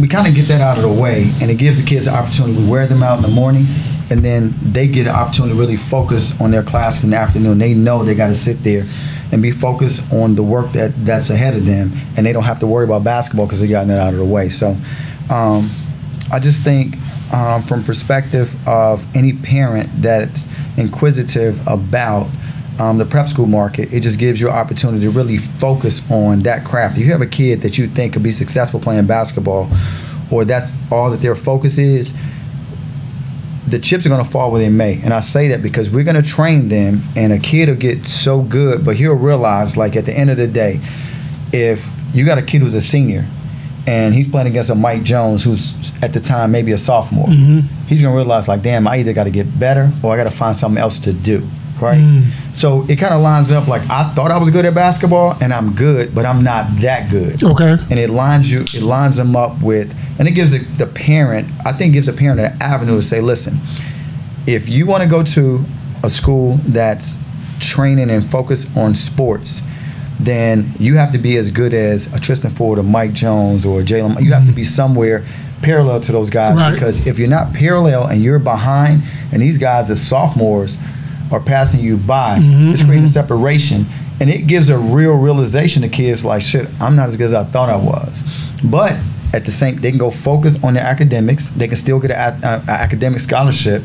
we 0.00 0.08
kind 0.08 0.26
of 0.26 0.34
get 0.34 0.48
that 0.48 0.60
out 0.60 0.78
of 0.78 0.82
the 0.82 1.00
way, 1.00 1.30
and 1.40 1.48
it 1.48 1.58
gives 1.58 1.80
the 1.80 1.88
kids 1.88 2.06
the 2.06 2.12
opportunity. 2.12 2.58
We 2.58 2.68
wear 2.68 2.88
them 2.88 3.04
out 3.04 3.18
in 3.18 3.22
the 3.22 3.28
morning, 3.28 3.66
and 4.10 4.24
then 4.24 4.52
they 4.60 4.88
get 4.88 5.06
an 5.06 5.14
opportunity 5.14 5.54
to 5.54 5.60
really 5.60 5.76
focus 5.76 6.34
on 6.40 6.50
their 6.50 6.64
class 6.64 7.04
in 7.04 7.10
the 7.10 7.16
afternoon. 7.18 7.58
They 7.58 7.72
know 7.72 8.02
they 8.02 8.16
got 8.16 8.26
to 8.26 8.34
sit 8.34 8.64
there 8.64 8.84
and 9.32 9.42
be 9.42 9.50
focused 9.50 10.12
on 10.12 10.34
the 10.34 10.42
work 10.42 10.70
that 10.72 10.92
that's 11.04 11.30
ahead 11.30 11.56
of 11.56 11.64
them, 11.64 11.90
and 12.16 12.24
they 12.24 12.32
don't 12.32 12.44
have 12.44 12.60
to 12.60 12.66
worry 12.66 12.84
about 12.84 13.02
basketball 13.02 13.46
because 13.46 13.60
they've 13.60 13.70
gotten 13.70 13.90
it 13.90 13.98
out 13.98 14.12
of 14.12 14.18
the 14.18 14.24
way. 14.24 14.48
So, 14.50 14.76
um, 15.30 15.70
I 16.30 16.38
just 16.38 16.62
think 16.62 16.96
um, 17.32 17.62
from 17.62 17.82
perspective 17.82 18.56
of 18.68 19.04
any 19.16 19.32
parent 19.32 19.90
that's 20.02 20.46
inquisitive 20.76 21.66
about 21.66 22.28
um, 22.78 22.98
the 22.98 23.04
prep 23.04 23.28
school 23.28 23.46
market, 23.46 23.92
it 23.92 24.00
just 24.00 24.18
gives 24.18 24.40
you 24.40 24.48
an 24.48 24.54
opportunity 24.54 25.04
to 25.04 25.10
really 25.10 25.38
focus 25.38 26.00
on 26.10 26.40
that 26.40 26.64
craft. 26.64 26.96
If 26.96 27.04
you 27.04 27.12
have 27.12 27.22
a 27.22 27.26
kid 27.26 27.62
that 27.62 27.78
you 27.78 27.86
think 27.86 28.14
could 28.14 28.22
be 28.22 28.30
successful 28.30 28.80
playing 28.80 29.06
basketball, 29.06 29.70
or 30.30 30.44
that's 30.44 30.72
all 30.90 31.10
that 31.10 31.20
their 31.20 31.36
focus 31.36 31.78
is, 31.78 32.14
the 33.72 33.78
chips 33.78 34.04
are 34.04 34.10
going 34.10 34.22
to 34.22 34.30
fall 34.30 34.52
where 34.52 34.60
they 34.60 34.68
may. 34.68 35.00
And 35.02 35.12
I 35.12 35.20
say 35.20 35.48
that 35.48 35.62
because 35.62 35.90
we're 35.90 36.04
going 36.04 36.22
to 36.22 36.28
train 36.28 36.68
them, 36.68 37.00
and 37.16 37.32
a 37.32 37.38
kid 37.38 37.68
will 37.68 37.76
get 37.76 38.06
so 38.06 38.42
good, 38.42 38.84
but 38.84 38.96
he'll 38.96 39.14
realize, 39.14 39.76
like, 39.76 39.96
at 39.96 40.04
the 40.04 40.12
end 40.12 40.30
of 40.30 40.36
the 40.36 40.46
day, 40.46 40.78
if 41.52 41.90
you 42.14 42.24
got 42.26 42.38
a 42.38 42.42
kid 42.42 42.60
who's 42.60 42.74
a 42.74 42.80
senior 42.80 43.26
and 43.86 44.14
he's 44.14 44.28
playing 44.28 44.46
against 44.46 44.70
a 44.70 44.74
Mike 44.74 45.02
Jones 45.02 45.42
who's 45.42 45.74
at 46.02 46.12
the 46.12 46.20
time 46.20 46.52
maybe 46.52 46.70
a 46.72 46.78
sophomore, 46.78 47.26
mm-hmm. 47.26 47.66
he's 47.86 48.02
going 48.02 48.12
to 48.12 48.16
realize, 48.16 48.46
like, 48.46 48.60
damn, 48.62 48.86
I 48.86 48.98
either 48.98 49.14
got 49.14 49.24
to 49.24 49.30
get 49.30 49.58
better 49.58 49.90
or 50.02 50.12
I 50.12 50.16
got 50.18 50.30
to 50.30 50.36
find 50.36 50.54
something 50.54 50.80
else 50.80 50.98
to 51.00 51.14
do. 51.14 51.48
Right? 51.82 51.98
Mm. 51.98 52.30
So 52.54 52.84
it 52.88 52.96
kind 52.96 53.12
of 53.12 53.20
lines 53.20 53.50
up 53.50 53.66
like 53.68 53.82
I 53.90 54.12
thought 54.14 54.30
I 54.30 54.38
was 54.38 54.50
good 54.50 54.64
at 54.64 54.74
basketball 54.74 55.36
and 55.40 55.52
I'm 55.52 55.74
good, 55.74 56.14
but 56.14 56.24
I'm 56.24 56.42
not 56.44 56.64
that 56.80 57.10
good 57.10 57.42
Okay. 57.42 57.76
and 57.90 57.98
it 57.98 58.08
lines 58.10 58.50
you 58.50 58.60
it 58.72 58.82
lines 58.82 59.16
them 59.16 59.34
up 59.36 59.60
with 59.60 59.94
and 60.18 60.28
it 60.28 60.32
gives 60.32 60.52
the, 60.52 60.58
the 60.78 60.86
parent 60.86 61.48
i 61.64 61.72
think 61.72 61.92
gives 61.94 62.06
the 62.06 62.12
parent 62.12 62.38
an 62.40 62.52
avenue 62.60 62.96
to 62.96 63.02
say 63.02 63.20
listen 63.20 63.58
if 64.46 64.68
you 64.68 64.86
want 64.86 65.02
to 65.02 65.08
go 65.08 65.22
to 65.22 65.64
a 66.04 66.10
school 66.10 66.56
that's 66.66 67.18
training 67.60 68.10
and 68.10 68.24
focused 68.28 68.74
on 68.76 68.94
sports 68.94 69.62
then 70.20 70.70
you 70.78 70.96
have 70.96 71.10
to 71.12 71.18
be 71.18 71.36
as 71.36 71.50
good 71.50 71.72
as 71.74 72.06
a 72.14 72.18
Tristian 72.18 72.52
Ford 72.56 72.78
or 72.78 72.82
mike 72.82 73.12
jones 73.12 73.64
or 73.64 73.80
jalen 73.82 74.20
you 74.22 74.32
have 74.32 74.46
to 74.46 74.52
be 74.52 74.62
mm-hmm. 74.62 74.68
somewhere 74.70 75.24
parallel 75.62 76.00
to 76.00 76.12
those 76.12 76.30
guys 76.30 76.56
Right. 76.56 76.72
because 76.74 77.06
if 77.06 77.18
you're 77.18 77.28
not 77.28 77.52
parallel 77.54 78.06
and 78.06 78.22
you're 78.22 78.38
behind 78.38 79.02
and 79.32 79.40
these 79.40 79.58
guys 79.58 79.90
are 79.90 79.96
sophomores 79.96 80.76
are 81.32 81.40
passing 81.40 81.80
you 81.80 81.96
by 81.96 82.38
it's 82.40 82.84
creating 82.84 83.06
separation 83.06 83.86
and 84.20 84.30
it 84.30 84.46
gives 84.46 84.68
a 84.68 84.78
real 84.78 85.16
realization 85.16 85.82
to 85.82 85.88
kids 85.88 86.24
like 86.24 86.42
shit. 86.42 86.68
I'm 86.80 86.94
not 86.94 87.08
as 87.08 87.16
good 87.16 87.26
as 87.26 87.34
I 87.34 87.44
thought 87.44 87.68
I 87.68 87.76
was, 87.76 88.22
but 88.62 88.96
at 89.32 89.44
the 89.44 89.50
same, 89.50 89.80
they 89.80 89.90
can 89.90 89.98
go 89.98 90.10
focus 90.10 90.62
on 90.62 90.74
their 90.74 90.84
academics. 90.84 91.48
They 91.48 91.66
can 91.66 91.76
still 91.76 91.98
get 91.98 92.10
an 92.10 92.44
academic 92.68 93.20
scholarship, 93.20 93.82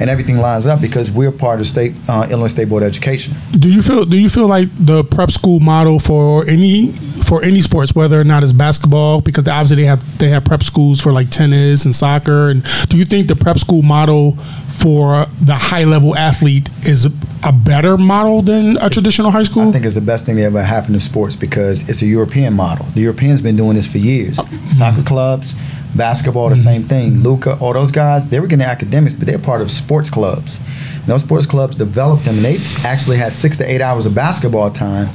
and 0.00 0.10
everything 0.10 0.38
lines 0.38 0.66
up 0.66 0.80
because 0.80 1.10
we're 1.10 1.30
part 1.30 1.60
of 1.60 1.66
state 1.66 1.94
uh, 2.08 2.26
Illinois 2.30 2.48
State 2.48 2.68
Board 2.68 2.82
of 2.82 2.88
Education. 2.88 3.34
Do 3.52 3.72
you 3.72 3.82
feel? 3.82 4.04
Do 4.04 4.16
you 4.16 4.28
feel 4.28 4.46
like 4.46 4.68
the 4.78 5.04
prep 5.04 5.30
school 5.30 5.60
model 5.60 5.98
for 5.98 6.44
any 6.46 6.92
for 7.28 7.44
any 7.44 7.60
sports, 7.60 7.94
whether 7.94 8.18
or 8.18 8.24
not 8.24 8.42
it's 8.42 8.54
basketball, 8.54 9.20
because 9.20 9.46
obviously 9.46 9.76
they 9.76 9.84
have 9.84 10.18
they 10.18 10.28
have 10.30 10.44
prep 10.44 10.62
schools 10.62 11.00
for 11.00 11.12
like 11.12 11.30
tennis 11.30 11.84
and 11.84 11.94
soccer, 11.94 12.48
and 12.48 12.64
do 12.88 12.96
you 12.96 13.04
think 13.04 13.28
the 13.28 13.36
prep 13.36 13.58
school 13.58 13.82
model 13.82 14.36
for 14.78 15.26
the 15.42 15.54
high 15.54 15.84
level 15.84 16.16
athlete 16.16 16.68
is 16.84 17.04
a, 17.04 17.12
better 17.52 17.98
model 17.98 18.42
than 18.42 18.76
a 18.78 18.88
traditional 18.88 19.30
high 19.30 19.42
school? 19.42 19.68
I 19.68 19.72
think 19.72 19.84
it's 19.84 19.94
the 19.94 20.00
best 20.00 20.24
thing 20.24 20.36
that 20.36 20.42
ever 20.42 20.62
happened 20.62 20.94
in 20.94 21.00
sports 21.00 21.34
because 21.34 21.88
it's 21.88 22.02
a 22.02 22.06
European 22.06 22.54
model. 22.54 22.86
The 22.94 23.00
Europeans 23.00 23.40
been 23.40 23.56
doing 23.56 23.74
this 23.74 23.90
for 23.90 23.98
years. 23.98 24.38
Mm-hmm. 24.38 24.66
Soccer 24.66 25.02
clubs, 25.02 25.54
basketball, 25.94 26.48
the 26.48 26.56
same 26.56 26.82
mm-hmm. 26.82 26.88
thing. 26.88 27.22
Luka, 27.22 27.58
all 27.58 27.72
those 27.72 27.90
guys, 27.90 28.28
they 28.28 28.40
were 28.40 28.46
getting 28.46 28.64
academics, 28.64 29.16
but 29.16 29.26
they're 29.26 29.38
part 29.38 29.60
of 29.60 29.70
sports 29.70 30.10
clubs. 30.10 30.60
And 30.94 31.06
those 31.06 31.22
sports 31.22 31.46
clubs 31.46 31.76
developed 31.76 32.24
them, 32.24 32.36
and 32.36 32.44
they 32.44 32.58
actually 32.86 33.16
had 33.16 33.32
six 33.32 33.56
to 33.58 33.70
eight 33.70 33.80
hours 33.80 34.06
of 34.06 34.14
basketball 34.14 34.70
time, 34.70 35.08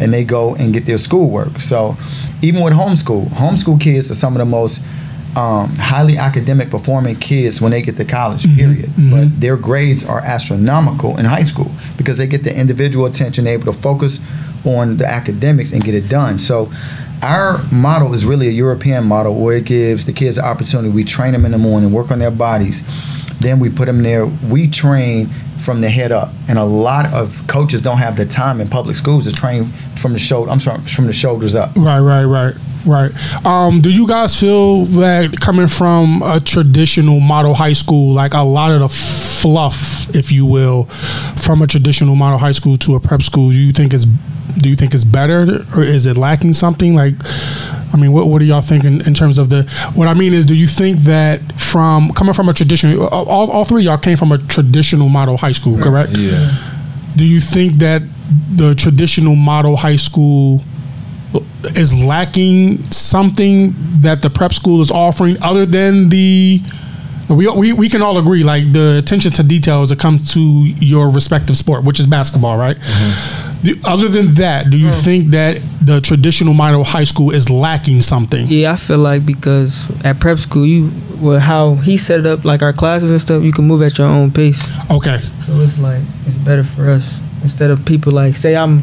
and 0.00 0.12
they 0.12 0.24
go 0.24 0.54
and 0.54 0.72
get 0.72 0.86
their 0.86 0.98
schoolwork. 0.98 1.60
So 1.60 1.96
even 2.42 2.62
with 2.62 2.72
homeschool, 2.72 3.26
homeschool 3.28 3.80
kids 3.80 4.10
are 4.10 4.14
some 4.14 4.34
of 4.34 4.38
the 4.38 4.44
most 4.44 4.80
um, 5.36 5.74
highly 5.76 6.16
academic 6.16 6.70
performing 6.70 7.16
kids 7.16 7.60
when 7.60 7.70
they 7.70 7.82
get 7.82 7.96
to 7.96 8.04
college, 8.04 8.44
period. 8.56 8.90
But 8.96 9.40
their 9.40 9.56
grades 9.56 10.04
are 10.04 10.20
astronomical 10.20 11.18
in 11.18 11.26
high 11.26 11.44
school 11.44 11.70
because 11.96 12.18
they 12.18 12.26
get 12.26 12.44
the 12.44 12.56
individual 12.56 13.06
attention, 13.06 13.44
they're 13.44 13.54
able 13.54 13.72
to 13.72 13.78
focus 13.78 14.18
on 14.64 14.96
the 14.96 15.06
academics 15.06 15.72
and 15.72 15.84
get 15.84 15.94
it 15.94 16.08
done. 16.08 16.38
So 16.38 16.72
our 17.22 17.62
model 17.70 18.14
is 18.14 18.24
really 18.24 18.48
a 18.48 18.52
European 18.52 19.04
model 19.04 19.34
where 19.34 19.56
it 19.56 19.64
gives 19.64 20.06
the 20.06 20.12
kids 20.12 20.36
the 20.36 20.44
opportunity. 20.44 20.88
We 20.88 21.04
train 21.04 21.32
them 21.32 21.44
in 21.44 21.52
the 21.52 21.58
morning, 21.58 21.92
work 21.92 22.10
on 22.10 22.18
their 22.18 22.30
bodies. 22.30 22.82
Then 23.40 23.60
we 23.60 23.70
put 23.70 23.86
them 23.86 24.02
there. 24.02 24.26
We 24.26 24.68
train 24.68 25.28
from 25.60 25.80
the 25.80 25.88
head 25.88 26.12
up, 26.12 26.32
and 26.48 26.58
a 26.58 26.64
lot 26.64 27.12
of 27.12 27.46
coaches 27.46 27.82
don't 27.82 27.98
have 27.98 28.16
the 28.16 28.26
time 28.26 28.60
in 28.60 28.68
public 28.68 28.96
schools 28.96 29.26
to 29.26 29.32
train 29.32 29.66
from 29.96 30.12
the 30.12 30.18
shoulder. 30.18 30.50
I'm 30.50 30.60
sorry, 30.60 30.80
from 30.84 31.06
the 31.06 31.12
shoulders 31.12 31.54
up. 31.54 31.74
Right, 31.76 32.00
right, 32.00 32.24
right, 32.24 32.54
right. 32.86 33.46
Um, 33.46 33.80
do 33.80 33.90
you 33.90 34.06
guys 34.06 34.38
feel 34.38 34.84
that 34.86 35.40
coming 35.40 35.68
from 35.68 36.22
a 36.22 36.40
traditional 36.40 37.20
model 37.20 37.54
high 37.54 37.72
school, 37.72 38.12
like 38.12 38.34
a 38.34 38.42
lot 38.42 38.70
of 38.70 38.80
the 38.80 38.88
fluff, 38.88 40.14
if 40.14 40.32
you 40.32 40.46
will, 40.46 40.84
from 41.36 41.62
a 41.62 41.66
traditional 41.66 42.14
model 42.14 42.38
high 42.38 42.52
school 42.52 42.76
to 42.78 42.94
a 42.94 43.00
prep 43.00 43.22
school, 43.22 43.50
do 43.50 43.60
you 43.60 43.72
think 43.72 43.92
is 43.94 44.06
do 44.58 44.68
you 44.68 44.76
think 44.76 44.94
it's 44.94 45.04
better 45.04 45.64
or 45.76 45.82
is 45.82 46.06
it 46.06 46.16
lacking 46.16 46.52
something? 46.52 46.94
Like, 46.94 47.14
I 47.92 47.96
mean, 47.96 48.12
what 48.12 48.28
what 48.28 48.42
are 48.42 48.44
y'all 48.44 48.60
thinking 48.60 49.00
in 49.06 49.14
terms 49.14 49.38
of 49.38 49.48
the? 49.48 49.62
What 49.94 50.08
I 50.08 50.14
mean 50.14 50.34
is, 50.34 50.44
do 50.46 50.54
you 50.54 50.66
think 50.66 51.00
that 51.00 51.40
from 51.60 52.10
coming 52.12 52.34
from 52.34 52.48
a 52.48 52.54
traditional, 52.54 53.06
all, 53.08 53.50
all 53.50 53.64
three 53.64 53.82
of 53.82 53.86
y'all 53.86 53.98
came 53.98 54.16
from 54.16 54.32
a 54.32 54.38
traditional 54.38 55.08
model 55.08 55.36
high 55.36 55.52
school, 55.52 55.80
correct? 55.80 56.12
Yeah. 56.16 56.50
do 57.16 57.24
you 57.24 57.40
think 57.40 57.74
that 57.74 58.02
the 58.54 58.74
traditional 58.74 59.34
model 59.34 59.76
high 59.76 59.96
school 59.96 60.62
is 61.76 61.94
lacking 61.94 62.82
something 62.90 63.74
that 64.00 64.22
the 64.22 64.30
prep 64.30 64.52
school 64.52 64.80
is 64.80 64.90
offering 64.90 65.36
other 65.42 65.66
than 65.66 66.08
the 66.08 66.60
we, 67.28 67.48
we, 67.48 67.72
we 67.72 67.88
can 67.88 68.02
all 68.02 68.18
agree 68.18 68.42
like 68.42 68.72
the 68.72 68.98
attention 68.98 69.32
to 69.32 69.42
details 69.42 69.90
that 69.90 69.98
come 69.98 70.18
to 70.18 70.40
your 70.40 71.10
respective 71.10 71.56
sport 71.56 71.84
which 71.84 72.00
is 72.00 72.06
basketball 72.06 72.56
right 72.56 72.76
mm-hmm. 72.76 73.62
The- 73.62 73.80
other 73.84 74.08
than 74.08 74.34
that 74.34 74.70
do 74.70 74.76
you 74.78 74.90
think 74.92 75.30
that 75.30 75.60
the 75.82 76.00
traditional 76.00 76.54
model 76.54 76.84
high 76.84 77.04
school 77.04 77.30
is 77.32 77.50
lacking 77.50 78.00
something 78.02 78.46
Yeah, 78.48 78.72
I 78.72 78.76
feel 78.76 78.98
like 78.98 79.26
because 79.26 79.88
at 80.04 80.20
prep 80.20 80.38
school, 80.38 80.64
you 80.66 80.92
well 81.20 81.40
how 81.40 81.74
he 81.74 81.96
set 81.98 82.20
it 82.20 82.26
up, 82.26 82.44
like 82.44 82.62
our 82.62 82.72
classes 82.72 83.10
and 83.10 83.20
stuff, 83.20 83.42
you 83.42 83.52
can 83.52 83.66
move 83.66 83.82
at 83.82 83.98
your 83.98 84.06
own 84.06 84.30
pace. 84.30 84.62
okay 84.90 85.18
So 85.40 85.58
it's 85.60 85.78
like 85.78 86.02
it's 86.26 86.36
better 86.36 86.62
for 86.62 86.88
us 86.88 87.20
instead 87.42 87.70
of 87.70 87.84
people 87.84 88.12
like 88.12 88.36
say 88.36 88.54
I'm 88.56 88.80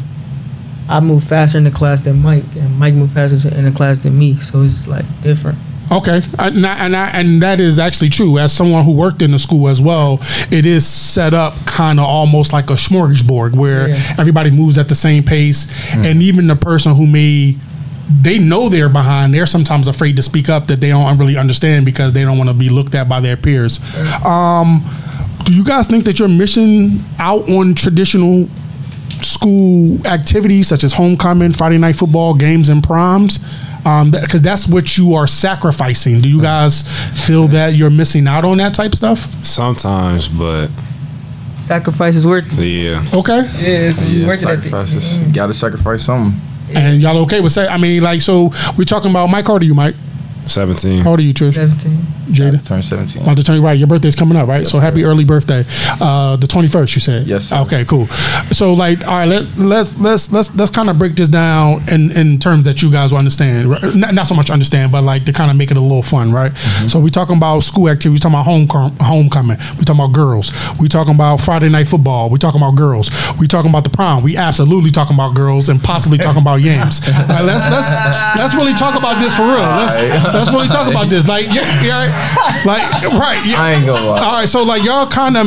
I 0.88 1.00
move 1.00 1.24
faster 1.24 1.58
in 1.58 1.64
the 1.64 1.70
class 1.70 2.00
than 2.02 2.22
Mike, 2.22 2.44
and 2.54 2.78
Mike 2.78 2.94
move 2.94 3.10
faster 3.10 3.48
in 3.56 3.64
the 3.64 3.72
class 3.72 3.98
than 3.98 4.16
me. 4.16 4.38
So 4.38 4.62
it's 4.62 4.86
like 4.86 5.04
different. 5.22 5.58
Okay, 5.90 6.20
and 6.40 6.66
I, 6.66 6.84
and 6.84 6.96
I, 6.96 7.08
and 7.10 7.40
that 7.42 7.60
is 7.60 7.78
actually 7.78 8.08
true. 8.08 8.38
As 8.38 8.52
someone 8.52 8.84
who 8.84 8.90
worked 8.92 9.22
in 9.22 9.30
the 9.30 9.38
school 9.38 9.68
as 9.68 9.80
well, 9.80 10.18
it 10.50 10.66
is 10.66 10.84
set 10.86 11.32
up 11.32 11.54
kind 11.64 12.00
of 12.00 12.06
almost 12.06 12.52
like 12.52 12.70
a 12.70 12.74
smorgasbord 12.74 13.54
where 13.54 13.90
Yeah. 13.90 14.14
everybody 14.18 14.50
moves 14.50 14.78
at 14.78 14.88
the 14.88 14.96
same 14.96 15.22
pace, 15.22 15.70
and 15.94 16.22
even 16.22 16.48
the 16.48 16.56
person 16.56 16.94
who 16.96 17.06
may 17.06 17.56
they 18.22 18.38
know 18.38 18.68
they're 18.68 18.88
behind, 18.88 19.34
they're 19.34 19.46
sometimes 19.46 19.88
afraid 19.88 20.14
to 20.14 20.22
speak 20.22 20.48
up 20.48 20.68
that 20.68 20.80
they 20.80 20.88
don't 20.90 21.18
really 21.18 21.36
understand 21.36 21.84
because 21.84 22.12
they 22.12 22.22
don't 22.22 22.38
want 22.38 22.48
to 22.48 22.54
be 22.54 22.68
looked 22.68 22.94
at 22.94 23.08
by 23.08 23.18
their 23.20 23.36
peers. 23.36 23.80
Um, 24.24 24.84
do 25.44 25.52
you 25.52 25.64
guys 25.64 25.86
think 25.88 26.04
that 26.04 26.18
your 26.18 26.28
mission 26.28 27.02
out 27.18 27.48
on 27.50 27.74
traditional 27.74 28.48
school 29.22 30.04
activities 30.06 30.68
such 30.68 30.84
as 30.84 30.92
homecoming, 30.92 31.52
Friday 31.52 31.78
night 31.78 31.96
football, 31.96 32.34
games, 32.34 32.68
and 32.68 32.82
proms? 32.82 33.40
Um, 33.84 34.10
because 34.10 34.42
that's 34.42 34.66
what 34.66 34.98
you 34.98 35.14
are 35.14 35.26
sacrificing. 35.28 36.20
Do 36.20 36.28
you 36.28 36.42
guys 36.42 36.82
feel 37.26 37.46
that 37.48 37.74
you're 37.74 37.90
missing 37.90 38.26
out 38.26 38.44
on 38.44 38.58
that 38.58 38.74
type 38.74 38.92
of 38.92 38.98
stuff? 38.98 39.18
Sometimes, 39.44 40.28
but 40.28 40.68
Sacrifice 41.62 42.14
is 42.14 42.24
worth 42.26 42.46
it. 42.58 42.64
yeah. 42.64 43.04
Okay. 43.12 43.38
Yeah, 43.38 43.88
it's 43.88 43.98
Yeah, 44.04 44.26
worth 44.28 44.42
it 44.42 44.48
at 44.48 44.56
the 44.62 44.62
sacrifices. 44.70 45.18
You 45.18 45.32
gotta 45.32 45.54
sacrifice 45.54 46.04
something. 46.04 46.40
And 46.74 47.00
y'all 47.00 47.18
okay 47.18 47.40
with 47.40 47.52
say? 47.52 47.66
I 47.68 47.76
mean, 47.76 48.02
like, 48.02 48.20
so 48.22 48.50
we're 48.76 48.84
talking 48.84 49.10
about 49.10 49.28
Mike. 49.30 49.46
How 49.46 49.52
old 49.54 49.62
are 49.62 49.64
you, 49.64 49.74
Mike? 49.74 49.94
17. 50.48 51.02
How 51.02 51.10
old 51.10 51.20
are 51.20 51.22
you, 51.22 51.34
Trish? 51.34 51.54
17. 51.54 52.16
Jada? 52.26 52.66
Turn 52.66 52.82
17. 52.82 53.22
About 53.22 53.36
to 53.36 53.44
turn 53.44 53.62
right. 53.62 53.78
Your 53.78 53.86
birthday's 53.86 54.16
coming 54.16 54.36
up, 54.36 54.48
right? 54.48 54.60
Yes, 54.60 54.70
so 54.70 54.78
happy 54.78 55.02
sir. 55.02 55.08
early 55.08 55.24
birthday. 55.24 55.64
Uh, 56.00 56.36
the 56.36 56.46
twenty 56.46 56.68
first, 56.68 56.94
you 56.94 57.00
said. 57.00 57.26
Yes, 57.26 57.46
sir. 57.46 57.58
Okay, 57.58 57.84
cool. 57.84 58.06
So 58.50 58.74
like, 58.74 59.06
all 59.06 59.18
right, 59.18 59.26
let, 59.26 59.56
let's 59.56 59.96
let's 59.98 60.32
let's 60.32 60.54
let's 60.54 60.70
kind 60.70 60.90
of 60.90 60.98
break 60.98 61.14
this 61.14 61.28
down 61.28 61.82
in 61.90 62.10
in 62.12 62.38
terms 62.38 62.64
that 62.64 62.82
you 62.82 62.90
guys 62.90 63.12
will 63.12 63.18
understand. 63.18 63.68
Not, 63.94 64.14
not 64.14 64.26
so 64.26 64.34
much 64.34 64.50
understand, 64.50 64.92
but 64.92 65.02
like 65.04 65.24
to 65.26 65.32
kind 65.32 65.50
of 65.50 65.56
make 65.56 65.70
it 65.70 65.76
a 65.76 65.80
little 65.80 66.02
fun, 66.02 66.32
right? 66.32 66.52
Mm-hmm. 66.52 66.88
So 66.88 66.98
we 66.98 67.10
talking 67.10 67.36
about 67.36 67.60
school 67.60 67.88
activities. 67.88 68.12
We 68.12 68.18
talking 68.18 68.34
about 68.34 68.44
homecoming. 68.46 68.96
Homecoming. 69.00 69.58
We 69.78 69.84
talking 69.84 70.00
about 70.02 70.12
girls. 70.12 70.52
We 70.80 70.88
talking 70.88 71.14
about 71.14 71.40
Friday 71.40 71.68
night 71.68 71.88
football. 71.88 72.28
We 72.28 72.38
talking 72.38 72.60
about 72.60 72.74
girls. 72.76 73.10
We 73.38 73.46
talking 73.46 73.70
about 73.70 73.84
the 73.84 73.90
prom. 73.90 74.22
We 74.22 74.36
absolutely 74.36 74.90
talking 74.90 75.14
about 75.14 75.34
girls 75.34 75.68
and 75.68 75.82
possibly 75.82 76.18
talking 76.18 76.42
about 76.42 76.56
yams. 76.56 77.00
All 77.08 77.26
right, 77.28 77.44
let's 77.44 77.64
let's 77.70 77.90
let's 78.36 78.54
really 78.54 78.74
talk 78.74 78.98
about 78.98 79.20
this 79.20 79.36
for 79.36 79.42
real. 79.42 79.56
Let's 79.56 79.96
let's 80.38 80.52
really 80.52 80.68
talk 80.68 80.88
about 80.88 81.08
this. 81.10 81.26
Like 81.26 81.46
yeah, 81.46 81.62
yeah 81.82 82.62
like 82.64 83.02
right. 83.18 83.44
Yeah. 83.44 83.60
I 83.62 83.72
ain't 83.72 83.86
gonna 83.86 84.06
lie. 84.06 84.20
All 84.24 84.32
right, 84.38 84.48
so 84.48 84.62
like 84.62 84.82
y'all 84.84 85.06
kind 85.06 85.36
of 85.36 85.46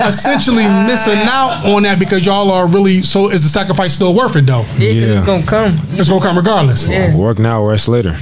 essentially 0.00 0.64
missing 0.64 1.18
out 1.18 1.64
on 1.64 1.82
that 1.84 1.98
because 1.98 2.24
y'all 2.26 2.50
are 2.50 2.66
really. 2.66 3.02
So 3.02 3.28
is 3.28 3.42
the 3.42 3.48
sacrifice 3.48 3.94
still 3.94 4.14
worth 4.14 4.36
it 4.36 4.46
though? 4.46 4.64
Yeah, 4.76 4.86
'cause 4.86 4.94
Yeah. 4.94 5.16
it's 5.18 5.26
gonna 5.26 5.46
come. 5.46 5.76
It's 5.92 6.08
gonna 6.08 6.20
come 6.22 6.36
regardless. 6.36 6.86
Yeah. 6.86 7.14
Work 7.14 7.38
now, 7.38 7.60
or 7.62 7.70
rest 7.70 7.88
later. 7.88 8.16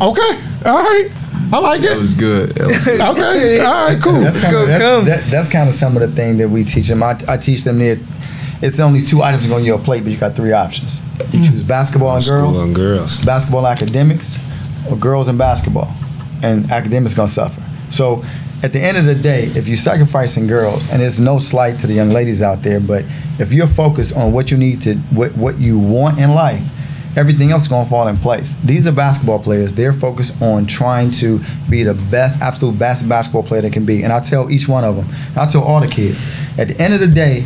Okay, 0.00 0.38
all 0.64 0.74
right, 0.82 1.08
I 1.52 1.58
like 1.60 1.80
That 1.82 1.92
it. 1.92 1.98
was 1.98 2.14
good. 2.14 2.50
That 2.56 2.66
was 2.66 2.84
good. 2.84 3.00
Okay, 3.00 3.60
all 3.60 3.86
right, 3.86 4.02
cool. 4.02 4.20
That's 4.20 4.40
kind 4.40 4.52
Go 4.52 4.62
of 4.62 4.68
that's, 4.68 4.82
come. 4.82 5.04
that, 5.04 5.24
that's 5.26 5.48
kind 5.48 5.68
of 5.68 5.74
some 5.74 5.96
of 5.96 6.00
the 6.02 6.08
thing 6.08 6.36
that 6.38 6.48
we 6.48 6.64
teach 6.64 6.88
them. 6.88 7.02
I, 7.02 7.16
I 7.28 7.36
teach 7.36 7.62
them 7.62 7.78
that 7.78 7.98
it's 8.60 8.80
only 8.80 9.02
two 9.02 9.22
items 9.22 9.48
on 9.52 9.64
your 9.64 9.78
plate, 9.78 10.02
but 10.02 10.12
you 10.12 10.18
got 10.18 10.34
three 10.34 10.52
options. 10.52 11.00
You 11.32 11.38
hmm. 11.38 11.44
choose 11.44 11.62
basketball 11.62 12.16
and 12.16 12.24
girls, 12.26 12.58
and 12.60 12.74
girls. 12.74 13.20
basketball 13.20 13.66
academics, 13.68 14.36
or 14.36 14.40
girls 15.00 15.28
in 15.28 15.36
basketball, 15.36 15.92
and 16.42 16.70
academics 16.70 17.14
gonna 17.14 17.28
suffer. 17.28 17.62
So 17.90 18.24
at 18.62 18.72
the 18.72 18.80
end 18.80 18.96
of 18.96 19.04
the 19.04 19.14
day, 19.14 19.44
if 19.54 19.68
you're 19.68 19.76
sacrificing 19.76 20.46
girls, 20.46 20.90
and 20.90 21.02
it's 21.02 21.18
no 21.18 21.38
slight 21.38 21.78
to 21.80 21.86
the 21.86 21.92
young 21.92 22.10
ladies 22.10 22.40
out 22.42 22.62
there, 22.62 22.80
but 22.80 23.04
if 23.38 23.52
you're 23.52 23.66
focused 23.66 24.16
on 24.16 24.32
what 24.32 24.50
you 24.50 24.56
need 24.56 24.82
to, 24.82 24.94
what 25.14 25.36
what 25.36 25.58
you 25.58 25.78
want 25.78 26.18
in 26.18 26.34
life, 26.34 26.62
everything 27.16 27.50
else 27.50 27.64
is 27.64 27.68
gonna 27.68 27.88
fall 27.88 28.08
in 28.08 28.16
place. 28.16 28.54
These 28.64 28.86
are 28.86 28.92
basketball 28.92 29.38
players. 29.38 29.74
They're 29.74 29.92
focused 29.92 30.40
on 30.42 30.66
trying 30.66 31.10
to 31.12 31.40
be 31.68 31.82
the 31.82 31.94
best, 31.94 32.40
absolute 32.40 32.78
best 32.78 33.08
basketball 33.08 33.42
player 33.42 33.62
they 33.62 33.70
can 33.70 33.84
be. 33.84 34.02
And 34.02 34.12
I 34.12 34.20
tell 34.20 34.50
each 34.50 34.68
one 34.68 34.84
of 34.84 34.96
them, 34.96 35.06
I 35.36 35.46
tell 35.46 35.62
all 35.62 35.80
the 35.80 35.88
kids, 35.88 36.24
at 36.58 36.68
the 36.68 36.80
end 36.80 36.94
of 36.94 37.00
the 37.00 37.06
day, 37.08 37.44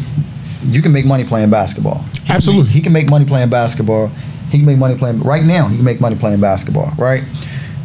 you 0.65 0.83
can 0.83 0.93
make 0.93 1.05
money 1.05 1.25
playing 1.25 1.51
basketball. 1.51 2.05
Absolutely. 2.29 2.71
he 2.73 2.81
can 2.81 2.93
make 2.93 3.09
money 3.09 3.25
playing 3.25 3.49
basketball. 3.49 4.11
He 4.51 4.59
can 4.59 4.67
make 4.67 4.79
money 4.79 4.97
playing 4.97 5.21
right 5.21 5.45
now. 5.45 5.69
He 5.69 5.77
can 5.77 5.85
make 5.85 6.01
money 6.01 6.17
playing 6.17 6.41
basketball, 6.41 6.93
right? 6.99 7.25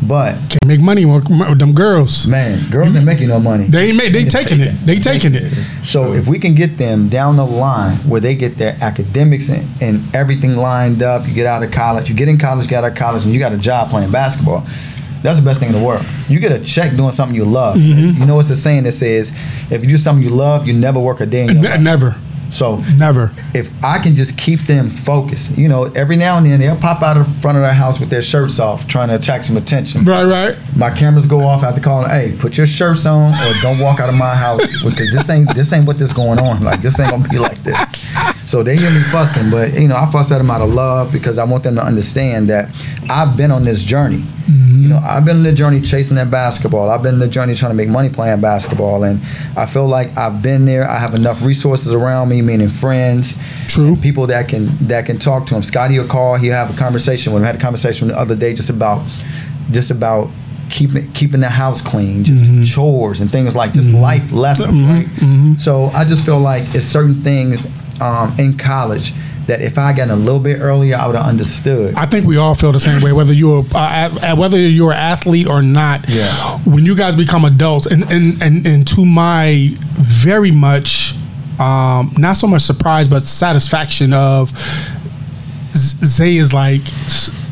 But 0.07 0.33
Can't 0.49 0.65
make 0.65 0.81
money 0.81 1.05
with, 1.05 1.27
them 1.59 1.73
girls. 1.73 2.27
man, 2.27 2.69
girls 2.69 2.95
ain't 2.95 3.05
making 3.05 3.29
no 3.29 3.39
money. 3.39 3.65
They 3.65 3.89
ain't 3.89 3.97
make. 3.97 4.11
They 4.11 4.25
taking 4.25 4.59
it. 4.59 4.73
They 4.85 4.99
taking 4.99 5.33
it. 5.33 5.49
So 5.83 6.13
if 6.13 6.27
we 6.27 6.39
can 6.39 6.55
get 6.55 6.77
them 6.77 7.07
down 7.07 7.37
the 7.37 7.45
line 7.45 7.97
where 7.99 8.19
they 8.19 8.35
get 8.35 8.57
their 8.57 8.77
academics 8.81 9.49
and, 9.49 9.65
and 9.81 10.15
everything 10.15 10.57
lined 10.57 11.01
up, 11.01 11.25
you 11.27 11.33
get 11.33 11.45
out 11.45 11.63
of 11.63 11.71
college, 11.71 12.09
you 12.09 12.15
get 12.15 12.27
in 12.27 12.37
college, 12.37 12.67
get 12.67 12.83
out 12.83 12.91
of 12.91 12.97
college, 12.97 13.23
and 13.23 13.33
you 13.33 13.39
got 13.39 13.53
a 13.53 13.57
job 13.57 13.89
playing 13.89 14.11
basketball. 14.11 14.65
That's 15.21 15.39
the 15.39 15.45
best 15.45 15.61
thing 15.61 15.69
in 15.69 15.75
the 15.79 15.85
world. 15.85 16.05
You 16.27 16.41
get 16.41 16.51
a 16.51 16.59
check 16.59 16.97
doing 16.97 17.13
something 17.13 17.33
you 17.33 17.45
love. 17.45 17.77
Mm-hmm. 17.77 18.19
You 18.19 18.25
know, 18.25 18.39
it's 18.39 18.49
a 18.49 18.57
saying 18.57 18.83
that 18.83 18.91
says, 18.91 19.31
if 19.71 19.81
you 19.81 19.87
do 19.87 19.97
something 19.97 20.21
you 20.21 20.35
love, 20.35 20.67
you 20.67 20.73
never 20.73 20.99
work 20.99 21.21
a 21.21 21.25
day 21.25 21.45
in 21.45 21.61
your 21.61 21.63
life. 21.63 21.79
Never. 21.79 22.15
So 22.53 22.77
Never. 22.95 23.31
if 23.53 23.71
I 23.83 23.97
can 23.99 24.15
just 24.15 24.37
keep 24.37 24.61
them 24.61 24.89
focused, 24.89 25.57
you 25.57 25.67
know, 25.67 25.85
every 25.85 26.15
now 26.15 26.37
and 26.37 26.45
then 26.45 26.59
they'll 26.59 26.75
pop 26.75 27.01
out 27.01 27.17
of 27.17 27.25
the 27.25 27.39
front 27.41 27.57
of 27.57 27.63
their 27.63 27.73
house 27.73 27.99
with 27.99 28.09
their 28.09 28.21
shirts 28.21 28.59
off, 28.59 28.87
trying 28.87 29.07
to 29.09 29.15
attract 29.15 29.45
some 29.45 29.57
attention. 29.57 30.05
Right, 30.05 30.23
right. 30.23 30.57
My 30.75 30.89
cameras 30.91 31.25
go 31.25 31.41
off. 31.41 31.63
I 31.63 31.67
have 31.67 31.75
to 31.75 31.81
call 31.81 32.01
them, 32.03 32.11
hey, 32.11 32.35
put 32.37 32.57
your 32.57 32.67
shirts 32.67 33.05
on 33.05 33.33
or 33.33 33.53
don't 33.61 33.79
walk 33.79 33.99
out 33.99 34.09
of 34.09 34.15
my 34.15 34.35
house 34.35 34.61
because 34.83 35.13
this 35.13 35.29
ain't 35.29 35.53
this 35.55 35.73
ain't 35.73 35.87
what 35.87 35.97
this 35.97 36.13
going 36.13 36.39
on. 36.39 36.63
Like 36.63 36.81
this 36.81 36.99
ain't 36.99 37.11
gonna 37.11 37.27
be 37.27 37.39
like 37.39 37.61
this. 37.63 37.77
So 38.53 38.61
they 38.61 38.77
hear 38.77 38.91
me 38.91 38.99
fussing, 39.05 39.49
but 39.49 39.73
you 39.73 39.87
know, 39.87 39.95
I 39.95 40.05
fuss 40.11 40.31
at 40.31 40.37
them 40.37 40.51
out 40.51 40.61
of 40.61 40.71
love 40.71 41.11
because 41.11 41.39
I 41.39 41.43
want 41.43 41.63
them 41.63 41.73
to 41.73 41.83
understand 41.83 42.49
that 42.49 42.69
I've 43.09 43.35
been 43.35 43.49
on 43.49 43.63
this 43.63 43.83
journey. 43.83 44.19
Mm-hmm. 44.19 44.79
You 44.79 44.89
know, 44.89 44.99
I've 44.99 45.25
been 45.25 45.37
on 45.37 45.43
the 45.43 45.51
journey 45.51 45.81
chasing 45.81 46.17
that 46.17 46.29
basketball. 46.29 46.91
I've 46.91 47.01
been 47.01 47.15
on 47.15 47.19
the 47.19 47.27
journey 47.27 47.55
trying 47.55 47.71
to 47.71 47.75
make 47.75 47.89
money 47.89 48.09
playing 48.09 48.41
basketball, 48.41 49.05
and 49.05 49.19
I 49.57 49.65
feel 49.65 49.87
like 49.87 50.15
I've 50.15 50.43
been 50.43 50.65
there. 50.65 50.87
I 50.87 50.99
have 50.99 51.15
enough 51.15 51.43
resources 51.43 51.93
around 51.93 52.29
me, 52.29 52.43
meaning 52.43 52.69
friends, 52.69 53.39
True. 53.67 53.95
people 53.95 54.27
that 54.27 54.49
can 54.49 54.67
that 54.85 55.07
can 55.07 55.17
talk 55.17 55.47
to 55.47 55.55
him. 55.55 55.63
Scotty 55.63 55.97
will 55.97 56.07
call. 56.07 56.35
He'll 56.35 56.53
have 56.53 56.71
a 56.71 56.77
conversation 56.77 57.33
with 57.33 57.41
him. 57.41 57.47
Had 57.47 57.55
a 57.55 57.59
conversation 57.59 58.09
the 58.09 58.19
other 58.19 58.35
day 58.35 58.53
just 58.53 58.69
about 58.69 59.03
just 59.71 59.89
about 59.89 60.29
keeping 60.69 61.11
keeping 61.13 61.39
the 61.39 61.49
house 61.49 61.81
clean, 61.81 62.23
just 62.23 62.45
mm-hmm. 62.45 62.61
chores 62.65 63.19
and 63.19 63.31
things 63.31 63.55
like 63.55 63.73
just 63.73 63.89
mm-hmm. 63.89 63.97
life 63.97 64.31
lessons, 64.31 64.79
right? 64.79 65.07
So 65.59 65.85
I 65.85 66.05
just 66.05 66.23
feel 66.23 66.39
like 66.39 66.75
it's 66.75 66.85
certain 66.85 67.15
things 67.15 67.65
um, 68.01 68.33
in 68.39 68.57
college 68.57 69.13
that 69.47 69.61
if 69.61 69.77
I 69.77 69.93
got 69.93 70.09
a 70.09 70.15
little 70.15 70.39
bit 70.39 70.59
earlier, 70.61 70.95
I 70.95 71.05
would 71.05 71.15
have 71.15 71.25
understood. 71.25 71.95
I 71.95 72.05
think 72.05 72.25
we 72.25 72.37
all 72.37 72.55
feel 72.55 72.71
the 72.71 72.79
same 72.79 73.01
way, 73.01 73.11
whether 73.11 73.33
you're 73.33 73.65
uh, 73.73 74.35
whether 74.35 74.57
you're 74.57 74.91
an 74.91 74.97
athlete 74.97 75.47
or 75.47 75.61
not. 75.61 76.07
Yeah. 76.07 76.59
When 76.59 76.85
you 76.85 76.95
guys 76.95 77.15
become 77.15 77.45
adults, 77.45 77.85
and 77.85 78.03
and 78.11 78.41
and, 78.41 78.65
and 78.65 78.87
to 78.87 79.05
my 79.05 79.75
very 79.81 80.51
much, 80.51 81.15
um, 81.59 82.13
not 82.17 82.37
so 82.37 82.47
much 82.47 82.61
surprise, 82.61 83.07
but 83.07 83.21
satisfaction 83.21 84.13
of 84.13 84.51
Zay 85.75 86.37
is 86.37 86.53
like, 86.53 86.81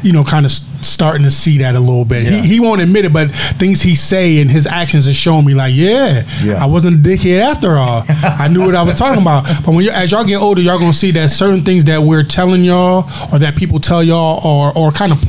you 0.01 0.13
know, 0.13 0.23
kind 0.23 0.45
of 0.45 0.51
starting 0.85 1.23
to 1.23 1.31
see 1.31 1.57
that 1.59 1.75
a 1.75 1.79
little 1.79 2.05
bit. 2.05 2.23
Yeah. 2.23 2.41
He, 2.41 2.47
he 2.55 2.59
won't 2.59 2.81
admit 2.81 3.05
it, 3.05 3.13
but 3.13 3.31
things 3.59 3.81
he 3.81 3.95
say 3.95 4.39
and 4.41 4.49
his 4.51 4.65
actions 4.67 5.07
are 5.07 5.13
showing 5.13 5.45
me 5.45 5.53
like, 5.53 5.73
yeah, 5.75 6.25
Yeah. 6.43 6.61
I 6.61 6.65
wasn't 6.65 7.05
a 7.05 7.09
dickhead 7.09 7.39
after 7.41 7.73
all. 7.77 8.03
I 8.07 8.47
knew 8.47 8.65
what 8.65 8.75
I 8.75 8.83
was 8.83 8.95
talking 8.95 9.21
about. 9.21 9.43
But 9.65 9.73
when 9.73 9.83
you 9.85 9.91
as 9.91 10.11
y'all 10.11 10.23
get 10.23 10.37
older, 10.41 10.61
y'all 10.61 10.79
gonna 10.79 10.93
see 10.93 11.11
that 11.11 11.29
certain 11.31 11.61
things 11.61 11.85
that 11.85 12.01
we're 12.01 12.23
telling 12.23 12.63
y'all 12.63 13.05
or 13.33 13.39
that 13.39 13.55
people 13.55 13.79
tell 13.79 14.03
y'all 14.03 14.39
or 14.45 14.71
or 14.77 14.91
kind 14.91 15.11
of 15.11 15.19